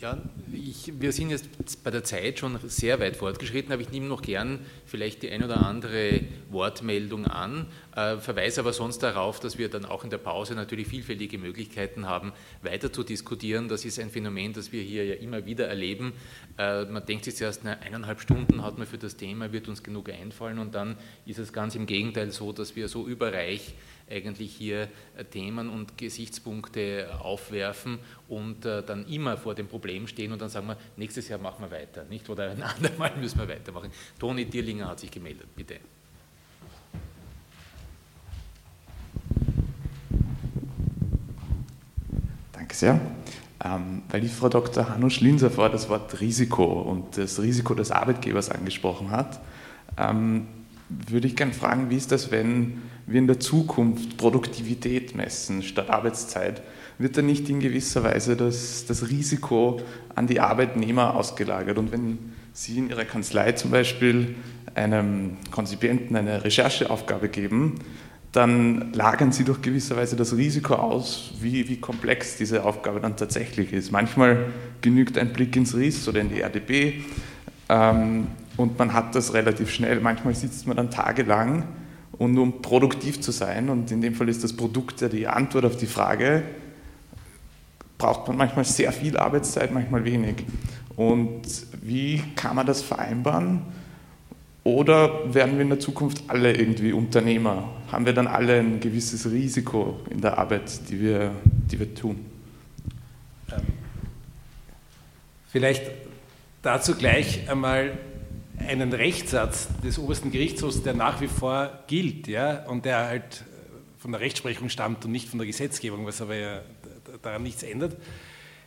Ja, 0.00 0.18
ich, 0.52 0.92
wir 1.00 1.10
sind 1.10 1.30
jetzt 1.30 1.82
bei 1.82 1.90
der 1.90 2.04
Zeit 2.04 2.38
schon 2.38 2.58
sehr 2.68 3.00
weit 3.00 3.16
fortgeschritten, 3.16 3.72
aber 3.72 3.82
ich 3.82 3.90
nehme 3.90 4.06
noch 4.06 4.22
gern 4.22 4.60
vielleicht 4.84 5.22
die 5.22 5.30
ein 5.30 5.42
oder 5.42 5.66
andere 5.66 6.20
Wortmeldung 6.50 7.26
an, 7.26 7.66
äh, 7.96 8.18
verweise 8.18 8.60
aber 8.60 8.72
sonst 8.72 8.98
darauf, 8.98 9.40
dass 9.40 9.56
wir 9.58 9.70
dann 9.70 9.86
auch 9.86 10.04
in 10.04 10.10
der 10.10 10.18
Pause 10.18 10.54
natürlich 10.54 10.86
vielfältige 10.86 11.38
Möglichkeiten 11.38 12.06
haben, 12.06 12.32
weiter 12.62 12.92
zu 12.92 13.02
diskutieren. 13.02 13.68
Das 13.68 13.84
ist 13.84 13.98
ein 13.98 14.10
Phänomen, 14.10 14.52
das 14.52 14.70
wir 14.70 14.82
hier 14.82 15.06
ja 15.06 15.14
immer 15.14 15.46
wieder 15.46 15.66
erleben. 15.66 16.12
Äh, 16.58 16.84
man 16.84 17.04
denkt 17.06 17.24
sich 17.24 17.36
zuerst, 17.36 17.62
na, 17.64 17.72
eineinhalb 17.78 18.20
Stunden 18.20 18.62
hat 18.62 18.76
man 18.76 18.86
für 18.86 18.98
das 18.98 19.16
Thema, 19.16 19.50
wird 19.50 19.68
uns 19.68 19.82
genug 19.82 20.10
einfallen 20.10 20.58
und 20.58 20.74
dann 20.74 20.96
ist 21.24 21.38
es 21.38 21.52
ganz 21.54 21.74
im 21.74 21.86
Gegenteil 21.86 22.30
so, 22.30 22.52
dass 22.52 22.76
wir 22.76 22.88
so 22.88 23.06
überreich 23.06 23.74
eigentlich 24.10 24.54
hier 24.54 24.88
äh, 25.16 25.24
Themen 25.24 25.70
und 25.70 25.96
Gesichtspunkte 25.96 27.18
aufwerfen 27.20 27.98
und 28.28 28.66
äh, 28.66 28.82
dann 28.82 29.06
immer 29.06 29.38
vor 29.38 29.54
dem 29.54 29.68
Problem 29.68 30.06
stehen 30.06 30.32
und 30.32 30.42
dann 30.42 30.50
sagen 30.50 30.66
wir, 30.66 30.76
nächstes 30.96 31.28
Jahr 31.28 31.38
machen 31.38 31.64
wir 31.64 31.70
weiter, 31.70 32.04
nicht? 32.04 32.28
Oder 32.28 32.50
ein 32.50 32.62
andermal 32.76 33.16
müssen 33.16 33.38
wir 33.38 33.48
weitermachen. 33.48 33.90
Toni 34.18 34.44
Dierlinger 34.44 34.88
hat 34.88 35.00
sich 35.00 35.10
gemeldet, 35.10 35.48
bitte. 35.56 35.80
Danke 42.66 42.78
sehr. 42.78 43.00
Ähm, 43.64 44.02
weil 44.08 44.20
die 44.20 44.28
Frau 44.28 44.48
Dr. 44.48 44.88
Hanno 44.88 45.08
Schlinser 45.08 45.52
vorher 45.52 45.70
das 45.70 45.88
Wort 45.88 46.20
Risiko 46.20 46.64
und 46.64 47.16
das 47.16 47.40
Risiko 47.40 47.74
des 47.74 47.92
Arbeitgebers 47.92 48.50
angesprochen 48.50 49.12
hat, 49.12 49.40
ähm, 49.96 50.48
würde 50.88 51.28
ich 51.28 51.36
gerne 51.36 51.52
fragen, 51.52 51.90
wie 51.90 51.96
ist 51.96 52.10
das, 52.10 52.32
wenn 52.32 52.82
wir 53.06 53.20
in 53.20 53.28
der 53.28 53.38
Zukunft 53.38 54.16
Produktivität 54.16 55.14
messen 55.14 55.62
statt 55.62 55.90
Arbeitszeit? 55.90 56.60
Wird 56.98 57.16
da 57.16 57.22
nicht 57.22 57.48
in 57.48 57.60
gewisser 57.60 58.02
Weise 58.02 58.34
das, 58.34 58.84
das 58.84 59.10
Risiko 59.10 59.80
an 60.16 60.26
die 60.26 60.40
Arbeitnehmer 60.40 61.14
ausgelagert? 61.14 61.78
Und 61.78 61.92
wenn 61.92 62.18
Sie 62.52 62.78
in 62.78 62.90
Ihrer 62.90 63.04
Kanzlei 63.04 63.52
zum 63.52 63.70
Beispiel 63.70 64.34
einem 64.74 65.36
Konzipienten 65.52 66.16
eine 66.16 66.42
Rechercheaufgabe 66.42 67.28
geben, 67.28 67.78
dann 68.36 68.92
lagern 68.92 69.32
Sie 69.32 69.44
doch 69.44 69.62
gewisserweise 69.62 70.14
das 70.14 70.36
Risiko 70.36 70.74
aus, 70.74 71.32
wie, 71.40 71.70
wie 71.70 71.78
komplex 71.78 72.36
diese 72.36 72.64
Aufgabe 72.64 73.00
dann 73.00 73.16
tatsächlich 73.16 73.72
ist. 73.72 73.92
Manchmal 73.92 74.52
genügt 74.82 75.16
ein 75.16 75.32
Blick 75.32 75.56
ins 75.56 75.74
RIS 75.74 76.06
oder 76.06 76.20
in 76.20 76.28
die 76.28 76.42
RDB 76.42 77.02
ähm, 77.70 78.26
und 78.58 78.78
man 78.78 78.92
hat 78.92 79.14
das 79.14 79.32
relativ 79.32 79.70
schnell. 79.70 80.00
Manchmal 80.00 80.34
sitzt 80.34 80.66
man 80.66 80.76
dann 80.76 80.90
tagelang 80.90 81.64
und 82.18 82.36
um 82.36 82.60
produktiv 82.60 83.22
zu 83.22 83.32
sein, 83.32 83.70
und 83.70 83.90
in 83.90 84.02
dem 84.02 84.14
Fall 84.14 84.28
ist 84.28 84.44
das 84.44 84.52
Produkt 84.52 85.00
ja 85.00 85.08
die 85.08 85.26
Antwort 85.26 85.64
auf 85.64 85.76
die 85.76 85.86
Frage, 85.86 86.42
braucht 87.96 88.28
man 88.28 88.36
manchmal 88.36 88.66
sehr 88.66 88.92
viel 88.92 89.16
Arbeitszeit, 89.16 89.72
manchmal 89.72 90.04
wenig. 90.04 90.44
Und 90.94 91.42
wie 91.80 92.22
kann 92.34 92.56
man 92.56 92.66
das 92.66 92.82
vereinbaren? 92.82 93.62
Oder 94.62 95.32
werden 95.32 95.54
wir 95.54 95.62
in 95.62 95.70
der 95.70 95.80
Zukunft 95.80 96.24
alle 96.28 96.54
irgendwie 96.54 96.92
Unternehmer? 96.92 97.68
Haben 97.90 98.04
wir 98.04 98.12
dann 98.12 98.26
alle 98.26 98.58
ein 98.58 98.80
gewisses 98.80 99.30
Risiko 99.30 100.00
in 100.10 100.20
der 100.20 100.38
Arbeit, 100.38 100.88
die 100.90 101.00
wir, 101.00 101.32
die 101.44 101.78
wir 101.78 101.94
tun? 101.94 102.24
Ähm, 103.52 103.62
vielleicht 105.48 105.90
dazu 106.62 106.96
gleich 106.96 107.48
einmal 107.48 107.96
einen 108.58 108.92
Rechtssatz 108.92 109.68
des 109.84 109.98
obersten 109.98 110.32
Gerichtshofs, 110.32 110.82
der 110.82 110.94
nach 110.94 111.20
wie 111.20 111.28
vor 111.28 111.70
gilt 111.86 112.26
ja, 112.26 112.64
und 112.64 112.84
der 112.84 113.06
halt 113.06 113.22
äh, 113.42 114.00
von 114.00 114.10
der 114.10 114.20
Rechtsprechung 114.20 114.68
stammt 114.68 115.04
und 115.04 115.12
nicht 115.12 115.28
von 115.28 115.38
der 115.38 115.46
Gesetzgebung, 115.46 116.06
was 116.06 116.20
aber 116.20 116.34
ja 116.34 116.62
daran 117.22 117.44
nichts 117.44 117.62
ändert. 117.62 117.96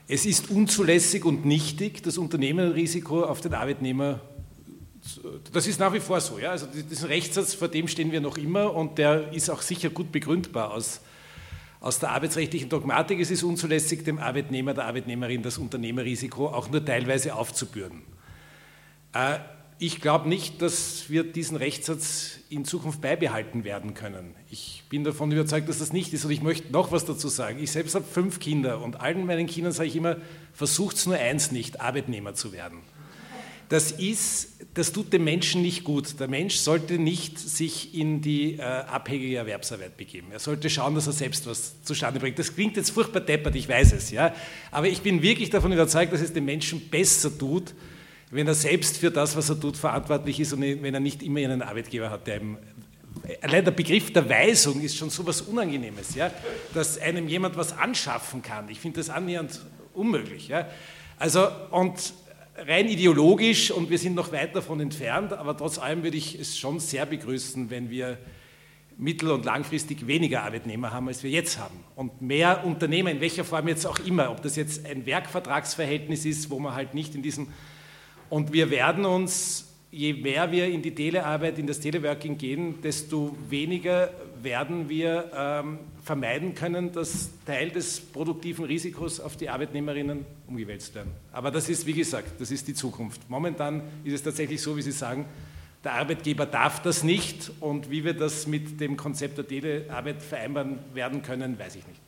Es 0.08 0.26
ist 0.26 0.50
unzulässig 0.50 1.26
und 1.26 1.46
nichtig, 1.46 2.02
das 2.04 2.18
Unternehmerrisiko 2.18 3.24
auf 3.24 3.42
den 3.42 3.54
Arbeitnehmer 3.54 4.22
das 5.52 5.68
ist 5.68 5.80
nach 5.80 5.94
wie 5.94 6.00
vor 6.00 6.20
so. 6.22 6.40
Ja? 6.40 6.52
Also 6.52 6.68
diesen 6.68 7.08
Rechtssatz, 7.08 7.54
vor 7.54 7.68
dem 7.68 7.88
stehen 7.88 8.12
wir 8.12 8.22
noch 8.22 8.38
immer 8.38 8.74
und 8.74 8.98
der 8.98 9.32
ist 9.34 9.50
auch 9.50 9.62
sicher 9.62 9.90
gut 9.90 10.12
begründbar 10.12 10.72
aus, 10.74 11.02
aus 11.80 12.00
der 12.00 12.12
arbeitsrechtlichen 12.12 12.70
Dogmatik. 12.70 13.20
Es 13.20 13.32
ist 13.32 13.44
unzulässig, 13.44 14.04
dem 14.04 14.20
Arbeitnehmer, 14.20 14.74
der 14.74 14.86
Arbeitnehmerin 14.86 15.44
das 15.44 15.58
Unternehmerrisiko 15.58 16.48
auch 16.48 16.70
nur 16.70 16.84
teilweise 16.84 17.36
aufzubürden. 17.36 18.02
Äh, 19.14 19.40
ich 19.82 20.02
glaube 20.02 20.28
nicht, 20.28 20.62
dass 20.62 21.10
wir 21.10 21.24
diesen 21.24 21.56
Rechtssatz 21.56 22.40
in 22.50 22.66
Zukunft 22.66 23.00
beibehalten 23.00 23.64
werden 23.64 23.94
können. 23.94 24.36
Ich 24.52 24.84
bin 24.90 25.06
davon 25.06 25.32
überzeugt, 25.32 25.70
dass 25.70 25.80
das 25.80 25.94
nicht 25.94 26.12
ist 26.12 26.26
und 26.26 26.32
ich 26.32 26.42
möchte 26.42 26.70
noch 26.74 26.92
was 26.92 27.06
dazu 27.06 27.30
sagen. 27.30 27.64
Ich 27.64 27.72
selbst 27.72 27.96
habe 27.96 28.04
fünf 28.04 28.42
Kinder 28.42 28.82
und 28.82 29.00
allen 29.00 29.26
meinen 29.26 29.48
Kindern 29.48 29.72
sage 29.72 29.88
ich 29.88 29.96
immer, 29.96 30.18
versucht 30.52 30.98
es 30.98 31.06
nur 31.06 31.16
eins 31.16 31.54
nicht, 31.54 31.80
Arbeitnehmer 31.80 32.34
zu 32.34 32.52
werden. 32.52 32.80
Das 33.70 33.92
ist, 33.92 34.50
das 34.74 34.92
tut 34.92 35.14
dem 35.14 35.24
Menschen 35.24 35.62
nicht 35.62 35.84
gut. 35.84 36.20
Der 36.20 36.28
Mensch 36.28 36.56
sollte 36.56 36.98
nicht 36.98 37.38
sich 37.38 37.94
in 37.94 38.20
die 38.22 38.56
äh, 38.56 38.62
abhängige 38.62 39.38
Erwerbsarbeit 39.38 39.96
begeben. 39.96 40.32
Er 40.32 40.40
sollte 40.40 40.70
schauen, 40.72 40.96
dass 40.96 41.06
er 41.06 41.14
selbst 41.14 41.46
was 41.46 41.82
zustande 41.84 42.20
bringt. 42.20 42.40
Das 42.40 42.56
klingt 42.56 42.78
jetzt 42.78 42.90
furchtbar 42.90 43.22
deppert, 43.22 43.56
ich 43.56 43.70
weiß 43.70 43.94
es, 43.94 44.10
ja. 44.10 44.34
Aber 44.72 44.88
ich 44.88 45.02
bin 45.02 45.22
wirklich 45.22 45.52
davon 45.52 45.72
überzeugt, 45.72 46.12
dass 46.12 46.22
es 46.22 46.34
dem 46.34 46.46
Menschen 46.46 46.90
besser 46.90 47.36
tut, 47.38 47.76
wenn 48.32 48.48
er 48.48 48.56
selbst 48.56 48.98
für 48.98 49.12
das, 49.12 49.36
was 49.36 49.50
er 49.50 49.60
tut, 49.60 49.78
verantwortlich 49.78 50.40
ist 50.40 50.54
und 50.54 50.62
wenn 50.62 50.94
er 50.94 51.00
nicht 51.00 51.22
immer 51.22 51.40
einen 51.40 51.62
Arbeitgeber 51.62 52.10
hat, 52.10 52.26
der 52.26 52.42
ihm 52.42 52.58
allein 53.42 53.66
der 53.66 53.72
Begriff 53.72 54.12
der 54.14 54.28
Weisung 54.30 54.82
ist 54.82 54.98
schon 54.98 55.10
so 55.10 55.22
etwas 55.24 55.42
Unangenehmes, 55.42 56.16
ja, 56.16 56.32
dass 56.74 56.98
einem 57.00 57.28
jemand 57.28 57.58
was 57.58 57.78
anschaffen 57.78 58.42
kann. 58.42 58.70
Ich 58.70 58.80
finde 58.80 59.00
das 59.00 59.10
annähernd 59.10 59.62
unmöglich. 59.94 60.48
Ja. 60.48 60.68
Also, 61.18 61.48
und 61.72 62.14
rein 62.68 62.88
ideologisch, 62.88 63.72
und 63.72 63.90
wir 63.90 63.98
sind 63.98 64.16
noch 64.16 64.32
weit 64.32 64.56
davon 64.56 64.80
entfernt, 64.80 65.34
aber 65.34 65.56
trotz 65.56 65.78
allem 65.78 66.04
würde 66.04 66.18
ich 66.18 66.40
es 66.40 66.58
schon 66.58 66.80
sehr 66.80 67.06
begrüßen, 67.06 67.70
wenn 67.70 67.90
wir 67.90 68.18
mittel- 68.98 69.32
und 69.32 69.46
langfristig 69.46 70.08
weniger 70.08 70.44
Arbeitnehmer 70.44 70.92
haben, 70.92 71.08
als 71.08 71.24
wir 71.24 71.32
jetzt 71.32 71.58
haben. 71.58 71.80
Und 71.96 72.22
mehr 72.22 72.66
Unternehmen, 72.66 73.16
in 73.16 73.22
welcher 73.22 73.46
Form 73.46 73.68
jetzt 73.70 73.86
auch 73.86 74.00
immer, 74.00 74.30
ob 74.30 74.42
das 74.42 74.58
jetzt 74.58 74.86
ein 74.86 75.06
Werkvertragsverhältnis 75.06 76.26
ist, 76.26 76.50
wo 76.50 76.60
man 76.60 76.76
halt 76.76 76.94
nicht 76.94 77.16
in 77.16 77.22
diesem... 77.22 77.48
Und 78.30 78.52
wir 78.54 78.70
werden 78.70 79.06
uns, 79.06 79.70
je 79.90 80.14
mehr 80.14 80.52
wir 80.52 80.68
in 80.68 80.82
die 80.82 80.94
Telearbeit, 80.94 81.58
in 81.58 81.66
das 81.66 81.80
Teleworking 81.80 82.38
gehen, 82.38 82.82
desto 82.82 83.36
weniger 83.50 84.12
werden 84.44 84.90
wir 84.90 85.32
ähm, 85.36 85.80
vermeiden 86.10 86.56
können, 86.56 86.92
dass 86.92 87.30
Teil 87.46 87.70
des 87.70 88.00
produktiven 88.00 88.66
Risikos 88.66 89.20
auf 89.20 89.38
die 89.38 89.48
Arbeitnehmerinnen 89.48 90.26
umgewälzt 90.48 90.96
werden. 90.96 91.12
Aber 91.32 91.52
das 91.52 91.70
ist, 91.70 91.86
wie 91.86 91.94
gesagt, 91.94 92.42
das 92.42 92.50
ist 92.50 92.68
die 92.68 92.74
Zukunft. 92.74 93.30
Momentan 93.30 93.84
ist 94.04 94.14
es 94.14 94.24
tatsächlich 94.24 94.60
so, 94.60 94.76
wie 94.76 94.82
Sie 94.82 94.92
sagen, 94.92 95.26
der 95.84 95.94
Arbeitgeber 95.94 96.48
darf 96.48 96.82
das 96.82 97.04
nicht 97.04 97.52
und 97.60 97.92
wie 97.92 98.04
wir 98.04 98.16
das 98.16 98.48
mit 98.48 98.82
dem 98.82 98.98
Konzept 98.98 99.38
der 99.38 99.48
Telearbeit 99.48 100.24
vereinbaren 100.24 100.80
werden 100.96 101.22
können, 101.22 101.60
weiß 101.60 101.76
ich 101.76 101.88
nicht. 101.88 102.02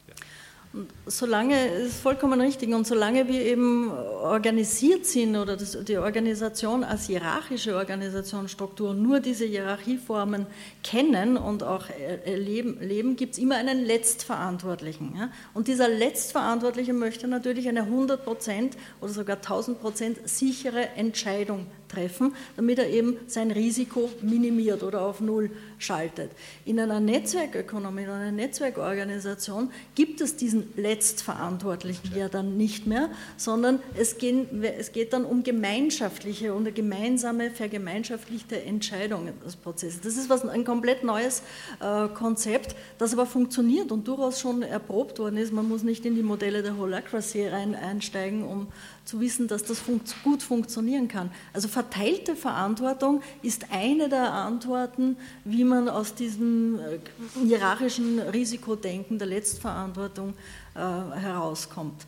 Solange, 1.05 1.67
ist 1.67 1.99
vollkommen 1.99 2.39
richtig, 2.39 2.73
und 2.73 2.87
solange 2.87 3.27
wir 3.27 3.41
eben 3.41 3.91
organisiert 3.91 5.05
sind 5.05 5.35
oder 5.35 5.57
das, 5.57 5.77
die 5.83 5.97
Organisation 5.97 6.85
als 6.85 7.07
hierarchische 7.07 7.75
Organisationsstruktur 7.75 8.93
nur 8.93 9.19
diese 9.19 9.43
Hierarchieformen 9.43 10.45
kennen 10.81 11.35
und 11.35 11.63
auch 11.63 11.87
erleben, 12.23 12.79
leben, 12.79 13.17
gibt 13.17 13.33
es 13.33 13.39
immer 13.39 13.57
einen 13.57 13.83
Letztverantwortlichen. 13.83 15.13
Ja? 15.17 15.29
Und 15.53 15.67
dieser 15.67 15.89
Letztverantwortliche 15.89 16.93
möchte 16.93 17.27
natürlich 17.27 17.67
eine 17.67 17.83
100% 17.83 18.71
oder 19.01 19.11
sogar 19.11 19.37
1000% 19.37 20.25
sichere 20.25 20.87
Entscheidung 20.95 21.67
treffen, 21.91 22.33
damit 22.55 22.79
er 22.79 22.89
eben 22.89 23.17
sein 23.27 23.51
Risiko 23.51 24.09
minimiert 24.21 24.83
oder 24.83 25.01
auf 25.01 25.21
Null 25.21 25.51
schaltet. 25.77 26.31
In 26.65 26.79
einer 26.79 26.99
Netzwerkökonomie, 26.99 28.03
in 28.03 28.09
einer 28.09 28.31
Netzwerkorganisation 28.31 29.71
gibt 29.95 30.21
es 30.21 30.35
diesen 30.35 30.71
Letztverantwortlichen 30.75 32.15
ja 32.15 32.29
dann 32.29 32.57
nicht 32.57 32.87
mehr, 32.87 33.09
sondern 33.37 33.79
es, 33.97 34.17
gehen, 34.17 34.63
es 34.63 34.91
geht 34.91 35.13
dann 35.13 35.25
um 35.25 35.43
gemeinschaftliche 35.43 36.53
und 36.53 36.73
gemeinsame, 36.73 37.51
vergemeinschaftlichte 37.51 38.61
Entscheidungen 38.63 39.33
des 39.45 39.55
Prozesses. 39.55 40.01
Das 40.01 40.17
ist 40.17 40.29
was, 40.29 40.47
ein 40.47 40.65
komplett 40.65 41.03
neues 41.03 41.43
äh, 41.79 42.07
Konzept, 42.09 42.75
das 42.97 43.13
aber 43.13 43.25
funktioniert 43.25 43.91
und 43.91 44.07
durchaus 44.07 44.39
schon 44.39 44.61
erprobt 44.61 45.19
worden 45.19 45.37
ist. 45.37 45.51
Man 45.51 45.67
muss 45.67 45.83
nicht 45.83 46.05
in 46.05 46.15
die 46.15 46.23
Modelle 46.23 46.63
der 46.63 46.77
Holacracy 46.77 47.47
rein, 47.47 47.75
einsteigen, 47.75 48.43
um 48.43 48.67
zu 49.05 49.19
wissen, 49.19 49.47
dass 49.47 49.63
das 49.63 49.81
gut 50.23 50.43
funktionieren 50.43 51.07
kann. 51.07 51.31
Also 51.53 51.67
verteilte 51.67 52.35
Verantwortung 52.35 53.21
ist 53.41 53.67
eine 53.71 54.09
der 54.09 54.31
Antworten, 54.31 55.17
wie 55.43 55.63
man 55.63 55.89
aus 55.89 56.13
diesem 56.13 56.79
äh, 56.79 56.99
hierarchischen 57.45 58.19
Risikodenken 58.19 59.17
der 59.17 59.27
Letztverantwortung 59.27 60.33
äh, 60.75 60.79
herauskommt. 60.79 62.05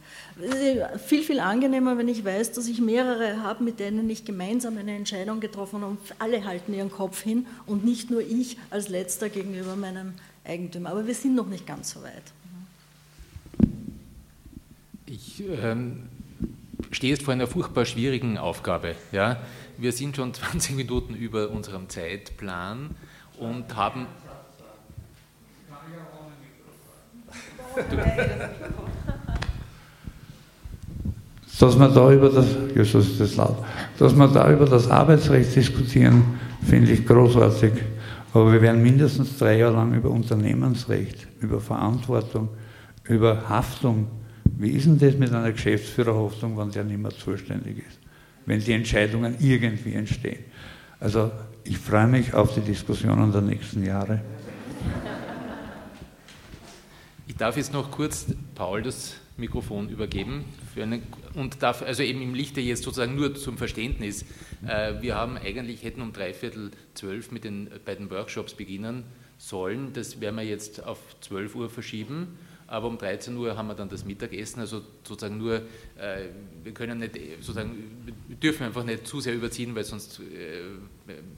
Viel, 1.06 1.24
viel 1.24 1.40
angenehmer, 1.40 1.98
wenn 1.98 2.07
ich 2.07 2.24
weiß, 2.24 2.53
dass 2.53 2.68
ich 2.68 2.80
mehrere 2.80 3.41
habe, 3.41 3.64
mit 3.64 3.80
denen 3.80 4.10
ich 4.10 4.24
gemeinsam 4.24 4.78
eine 4.78 4.95
Entscheidung 4.95 5.40
getroffen 5.40 5.82
habe 5.82 5.91
und 5.91 5.99
alle 6.20 6.45
halten 6.45 6.74
ihren 6.74 6.91
Kopf 6.91 7.22
hin 7.22 7.45
und 7.65 7.84
nicht 7.84 8.11
nur 8.11 8.22
ich 8.22 8.57
als 8.70 8.90
Letzter 8.90 9.30
gegenüber 9.30 9.76
meinem 9.76 10.14
Eigentümer. 10.45 10.91
Aber 10.91 11.07
wir 11.07 11.15
sind 11.15 11.36
noch 11.36 11.48
nicht 11.48 11.65
ganz 11.65 11.91
so 11.91 12.03
weit. 12.03 12.24
Ich 15.06 15.44
ähm, 15.48 16.03
stehe 16.92 17.14
jetzt 17.14 17.24
vor 17.24 17.34
einer 17.34 17.48
furchtbar 17.48 17.86
schwierigen 17.86 18.38
Aufgabe. 18.38 18.96
Ja? 19.12 19.38
Wir 19.78 19.92
sind 19.92 20.16
schon 20.16 20.34
20 20.34 20.76
Minuten 20.76 21.16
über 21.16 21.50
unserem 21.50 21.90
Zeitplan 21.90 22.92
und 23.40 23.76
haben. 23.76 24.08
Dass 31.60 31.80
wir 31.80 31.88
da 31.88 32.12
über 32.12 32.30
das, 32.30 32.46
Jesus 32.76 33.18
das 33.18 33.36
laut, 33.38 33.58
dass 33.98 34.14
wir 34.16 34.28
da 34.28 34.52
über 34.52 34.66
das 34.66 34.90
Arbeitsrecht 34.90 35.56
diskutieren, 35.56 36.40
finde 36.62 36.92
ich 36.92 37.06
großartig. 37.06 37.72
Aber 38.34 38.52
wir 38.52 38.62
werden 38.62 38.82
mindestens 38.84 39.38
drei 39.38 39.58
Jahre 39.58 39.76
lang 39.76 39.94
über 39.94 40.10
Unternehmensrecht, 40.10 41.28
über 41.40 41.60
Verantwortung, 41.60 42.50
über 43.06 43.48
Haftung 43.48 44.08
wie 44.57 44.72
ist 44.72 44.86
denn 44.86 44.99
das 44.99 45.15
mit 45.15 45.32
einer 45.32 45.52
Geschäftsführerhaftung, 45.52 46.57
wenn 46.57 46.72
der 46.72 46.84
nicht 46.84 46.99
mehr 46.99 47.11
zuständig 47.11 47.80
ist? 47.80 47.99
Wenn 48.45 48.60
die 48.60 48.74
Entscheidungen 48.74 49.36
irgendwie 49.40 49.94
entstehen. 49.94 50.44
Also 50.99 51.32
ich 51.64 51.78
freue 51.78 52.07
mich 52.07 52.34
auf 52.34 52.53
die 52.53 52.61
Diskussionen 52.61 53.32
der 53.32 53.41
nächsten 53.41 53.84
Jahre. 53.84 54.22
Ich 57.28 57.36
darf 57.36 57.57
jetzt 57.57 57.74
noch 57.74 57.90
kurz 57.91 58.28
Paul 58.56 58.84
das 58.84 59.15
Mikrofon 59.38 59.90
übergeben 59.90 60.45
eine, 60.76 61.02
und 61.34 61.64
darf 61.64 61.82
also 61.82 62.03
eben 62.03 62.22
im 62.22 62.36
Lichte 62.36 62.61
jetzt 62.61 62.84
sozusagen 62.84 63.15
nur 63.15 63.36
zum 63.36 63.57
Verständnis. 63.57 64.26
Äh, 64.65 65.02
wir 65.02 65.15
haben 65.15 65.38
eigentlich 65.38 65.84
hätten 65.84 66.02
um 66.02 66.14
dreiviertel 66.14 66.72
zwölf 66.94 67.32
mit 67.32 67.44
den 67.44 67.70
beiden 67.86 68.11
Workshops 68.11 68.53
beginnen 68.53 69.03
sollen. 69.38 69.94
Das 69.94 70.22
werden 70.22 70.36
wir 70.36 70.44
jetzt 70.44 70.86
auf 70.86 70.99
12 71.22 71.56
Uhr 71.56 71.70
verschieben 71.70 72.38
aber 72.68 72.88
um 72.88 72.98
13 72.98 73.35
Uhr 73.38 73.56
haben 73.56 73.68
wir 73.68 73.76
dann 73.76 73.90
das 73.90 74.06
Mittagessen, 74.06 74.60
also 74.60 74.81
sozusagen 75.03 75.38
nur, 75.38 75.56
äh, 75.98 76.27
wir 76.64 76.73
können 76.73 76.99
nicht, 76.99 77.15
sozusagen, 77.40 78.15
wir 78.27 78.35
dürfen 78.38 78.64
einfach 78.64 78.84
nicht 78.84 79.06
zu 79.06 79.19
sehr 79.19 79.35
überziehen, 79.35 79.76
weil 79.76 79.84
sonst 79.84 80.19
äh, 80.19 80.61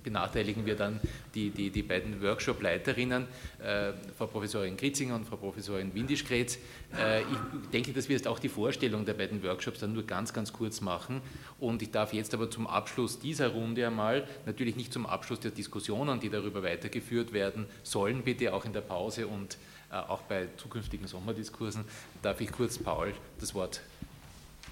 benachteiligen 0.04 0.66
wir 0.66 0.76
dann 0.76 1.00
die, 1.34 1.50
die, 1.50 1.70
die 1.70 1.84
beiden 1.84 2.22
Workshop-Leiterinnen, 2.22 3.28
äh, 3.64 3.94
Frau 4.18 4.28
Professorin 4.28 4.78
Kritzinger 4.78 5.16
und 5.16 5.28
Frau 5.28 5.38
Professorin 5.38 5.94
Windisch-Kretz. 5.94 6.58
Äh, 6.98 7.22
ich 7.22 7.70
denke, 7.74 7.92
dass 7.92 8.08
wir 8.08 8.16
jetzt 8.16 8.28
auch 8.28 8.40
die 8.40 8.50
Vorstellung 8.50 9.06
der 9.06 9.14
beiden 9.14 9.44
Workshops 9.44 9.80
dann 9.80 9.94
nur 9.94 10.04
ganz, 10.04 10.34
ganz 10.34 10.54
kurz 10.54 10.82
machen 10.82 11.22
und 11.60 11.82
ich 11.82 11.92
darf 11.92 12.14
jetzt 12.14 12.34
aber 12.34 12.50
zum 12.50 12.68
Abschluss 12.68 13.20
dieser 13.20 13.50
Runde 13.50 13.88
einmal, 13.88 14.28
natürlich 14.46 14.76
nicht 14.76 14.94
zum 14.94 15.06
Abschluss 15.06 15.40
der 15.40 15.52
Diskussionen, 15.52 16.20
die 16.20 16.30
darüber 16.30 16.64
weitergeführt 16.64 17.34
werden 17.34 17.66
sollen, 17.84 18.24
bitte 18.24 18.54
auch 18.54 18.66
in 18.66 18.74
der 18.74 18.82
Pause 18.82 19.28
und 19.28 19.54
äh, 19.54 19.75
auch 19.90 20.22
bei 20.24 20.48
zukünftigen 20.58 21.08
Sommerdiskursen. 21.08 21.86
Darf 22.22 22.42
ich 22.42 22.52
kurz 22.52 22.78
Paul 22.78 23.14
das 23.40 23.54
Wort 23.54 23.82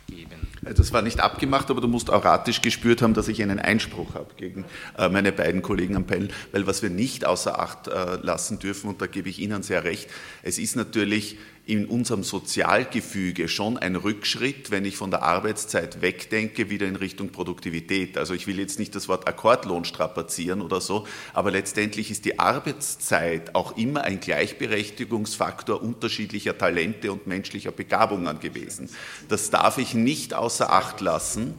geben? 0.08 0.48
Äh, 0.66 0.74
das 0.74 0.92
war 0.92 1.02
nicht 1.02 1.20
abgemacht, 1.20 1.70
aber 1.70 1.82
du 1.82 1.88
musst 1.88 2.10
auratisch 2.10 2.62
gespürt 2.62 3.02
haben, 3.02 3.14
dass 3.14 3.28
ich 3.28 3.42
einen 3.42 3.60
Einspruch 3.60 4.16
habe 4.16 4.34
gegen 4.36 4.66
äh, 4.98 5.10
meine 5.10 5.32
beiden 5.32 5.62
Kollegen 5.62 5.96
am 5.96 6.06
Panel, 6.06 6.30
weil 6.52 6.68
was 6.68 6.82
wir 6.82 6.90
nicht 6.90 7.26
außer 7.26 7.60
Acht 7.60 7.88
lassen 7.88 8.60
dürfen, 8.60 8.90
und 8.90 9.02
da 9.02 9.08
gebe 9.08 9.30
ich 9.30 9.40
Ihnen 9.40 9.64
sehr 9.64 9.84
recht, 9.84 10.10
es 10.42 10.58
ist 10.58 10.76
natürlich 10.76 11.38
in 11.66 11.86
unserem 11.86 12.24
Sozialgefüge 12.24 13.48
schon 13.48 13.78
ein 13.78 13.96
Rückschritt, 13.96 14.70
wenn 14.70 14.84
ich 14.84 14.98
von 14.98 15.12
der 15.12 15.24
Arbeitszeit 15.24 16.02
wegdenke, 16.02 16.70
wieder 16.70 16.88
in 16.88 16.98
Richtung 16.98 17.30
Produktivität. 17.30 18.18
Also 18.18 18.34
ich 18.34 18.48
will 18.48 18.60
jetzt 18.60 18.80
nicht 18.80 18.94
das 18.96 19.08
Wort 19.08 19.30
Akkordlohn 19.30 19.86
strapazieren 19.86 20.62
oder 20.62 20.82
so, 20.82 21.08
aber 21.34 21.52
letztendlich 21.52 22.12
ist 22.12 22.26
die 22.26 22.38
Arbeitszeit 22.38 23.56
auch 23.56 23.78
immer 23.78 24.02
ein 24.02 24.20
Gleichberechtigungsfaktor 24.20 25.82
unterschiedlicher 25.82 26.58
Talente 26.58 27.14
und 27.14 27.28
menschlicher 27.28 27.72
Begabungen 27.72 28.42
gewesen. 28.42 28.90
Das 29.30 29.50
darf 29.50 29.78
ich 29.78 29.94
nicht 29.94 30.34
außer 30.34 30.70
Acht 30.70 31.00
lassen. 31.00 31.54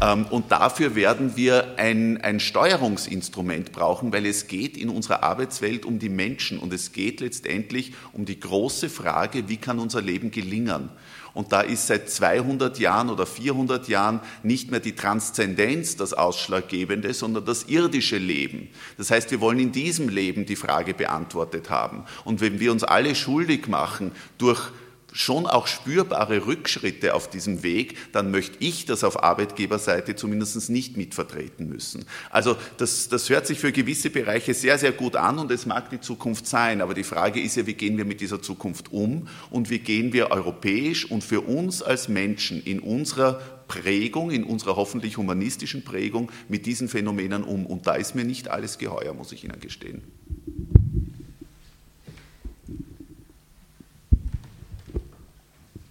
Ähm, 0.00 0.24
und 0.30 0.50
dafür 0.52 0.94
werden 0.94 1.36
wir 1.36 1.74
ein, 1.76 2.18
ein 2.22 2.40
Steuerungsinstrument 2.40 3.72
brauchen, 3.72 4.10
weil 4.14 4.24
es 4.24 4.46
geht 4.46 4.78
in 4.78 4.88
unserer 4.88 5.22
Arbeitswelt 5.22 5.84
um 5.84 5.98
die 5.98 6.08
Menschen 6.08 6.58
und 6.58 6.72
es 6.72 6.92
geht 6.92 7.20
letztendlich 7.20 7.92
um 8.14 8.24
die 8.24 8.40
große 8.40 8.88
Frage, 8.88 9.49
wie 9.50 9.58
kann 9.58 9.78
unser 9.78 10.00
Leben 10.00 10.30
gelingen. 10.30 10.88
Und 11.34 11.52
da 11.52 11.60
ist 11.60 11.86
seit 11.86 12.10
200 12.10 12.78
Jahren 12.78 13.08
oder 13.08 13.26
400 13.26 13.88
Jahren 13.88 14.20
nicht 14.42 14.70
mehr 14.70 14.80
die 14.80 14.96
Transzendenz 14.96 15.96
das 15.96 16.12
Ausschlaggebende, 16.12 17.14
sondern 17.14 17.44
das 17.44 17.64
irdische 17.64 18.18
Leben. 18.18 18.68
Das 18.96 19.10
heißt, 19.10 19.30
wir 19.30 19.40
wollen 19.40 19.60
in 19.60 19.72
diesem 19.72 20.08
Leben 20.08 20.46
die 20.46 20.56
Frage 20.56 20.94
beantwortet 20.94 21.70
haben. 21.70 22.04
Und 22.24 22.40
wenn 22.40 22.58
wir 22.58 22.72
uns 22.72 22.82
alle 22.82 23.14
schuldig 23.14 23.68
machen 23.68 24.12
durch 24.38 24.70
schon 25.12 25.46
auch 25.46 25.66
spürbare 25.66 26.46
Rückschritte 26.46 27.14
auf 27.14 27.28
diesem 27.28 27.62
Weg, 27.62 27.96
dann 28.12 28.30
möchte 28.30 28.56
ich 28.60 28.86
das 28.86 29.04
auf 29.04 29.22
Arbeitgeberseite 29.22 30.16
zumindest 30.16 30.70
nicht 30.70 30.96
mitvertreten 30.96 31.68
müssen. 31.68 32.04
Also 32.30 32.56
das, 32.76 33.08
das 33.08 33.28
hört 33.28 33.46
sich 33.46 33.58
für 33.58 33.72
gewisse 33.72 34.10
Bereiche 34.10 34.54
sehr, 34.54 34.78
sehr 34.78 34.92
gut 34.92 35.16
an 35.16 35.38
und 35.38 35.50
es 35.50 35.66
mag 35.66 35.90
die 35.90 36.00
Zukunft 36.00 36.46
sein, 36.46 36.80
aber 36.80 36.94
die 36.94 37.04
Frage 37.04 37.40
ist 37.40 37.56
ja, 37.56 37.66
wie 37.66 37.74
gehen 37.74 37.96
wir 37.96 38.04
mit 38.04 38.20
dieser 38.20 38.42
Zukunft 38.42 38.92
um 38.92 39.28
und 39.50 39.70
wie 39.70 39.78
gehen 39.78 40.12
wir 40.12 40.30
europäisch 40.30 41.10
und 41.10 41.24
für 41.24 41.42
uns 41.42 41.82
als 41.82 42.08
Menschen 42.08 42.62
in 42.62 42.80
unserer 42.80 43.40
Prägung, 43.70 44.32
in 44.32 44.42
unserer 44.42 44.74
hoffentlich 44.74 45.16
humanistischen 45.16 45.84
Prägung 45.84 46.32
mit 46.48 46.66
diesen 46.66 46.88
Phänomenen 46.88 47.44
um. 47.44 47.66
Und 47.66 47.86
da 47.86 47.94
ist 47.94 48.16
mir 48.16 48.24
nicht 48.24 48.48
alles 48.48 48.78
geheuer, 48.78 49.14
muss 49.14 49.30
ich 49.30 49.44
Ihnen 49.44 49.60
gestehen. 49.60 50.02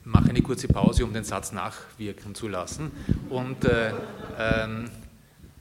Mache 0.09 0.29
eine 0.29 0.41
kurze 0.41 0.67
Pause, 0.67 1.05
um 1.05 1.13
den 1.13 1.23
Satz 1.23 1.51
nachwirken 1.51 2.33
zu 2.35 2.47
lassen. 2.47 2.91
Und 3.29 3.63
äh, 3.65 3.93
ähm, 4.37 4.89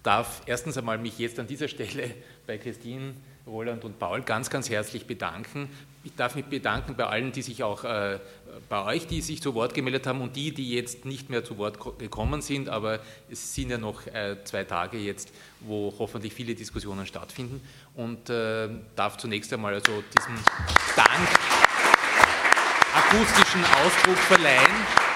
darf 0.02 0.42
erstens 0.46 0.78
einmal 0.78 0.98
mich 0.98 1.18
jetzt 1.18 1.38
an 1.38 1.46
dieser 1.46 1.68
Stelle 1.68 2.14
bei 2.46 2.56
Christine 2.58 3.14
Roland 3.46 3.84
und 3.84 3.98
Paul 3.98 4.22
ganz, 4.22 4.50
ganz 4.50 4.68
herzlich 4.70 5.06
bedanken. 5.06 5.68
Ich 6.04 6.14
darf 6.14 6.34
mich 6.34 6.44
bedanken 6.46 6.94
bei 6.96 7.06
allen, 7.06 7.32
die 7.32 7.42
sich 7.42 7.62
auch 7.62 7.84
äh, 7.84 8.18
bei 8.68 8.84
euch, 8.84 9.06
die 9.06 9.20
sich 9.20 9.42
zu 9.42 9.54
Wort 9.54 9.74
gemeldet 9.74 10.06
haben 10.06 10.20
und 10.20 10.36
die, 10.36 10.52
die 10.52 10.72
jetzt 10.72 11.04
nicht 11.04 11.28
mehr 11.28 11.44
zu 11.44 11.58
Wort 11.58 11.78
gekommen 11.98 12.40
sind, 12.40 12.68
aber 12.68 13.00
es 13.30 13.54
sind 13.54 13.70
ja 13.70 13.78
noch 13.78 14.06
äh, 14.06 14.36
zwei 14.44 14.64
Tage 14.64 14.98
jetzt, 14.98 15.32
wo 15.60 15.94
hoffentlich 15.98 16.32
viele 16.32 16.54
Diskussionen 16.54 17.06
stattfinden. 17.06 17.60
Und 17.94 18.30
äh, 18.30 18.68
darf 18.96 19.16
zunächst 19.18 19.52
einmal 19.52 19.74
also 19.74 20.02
diesen 20.16 20.34
Dank 20.96 21.67
akustischen 22.98 23.64
Ausdruck 23.64 24.18
verleihen. 24.18 25.07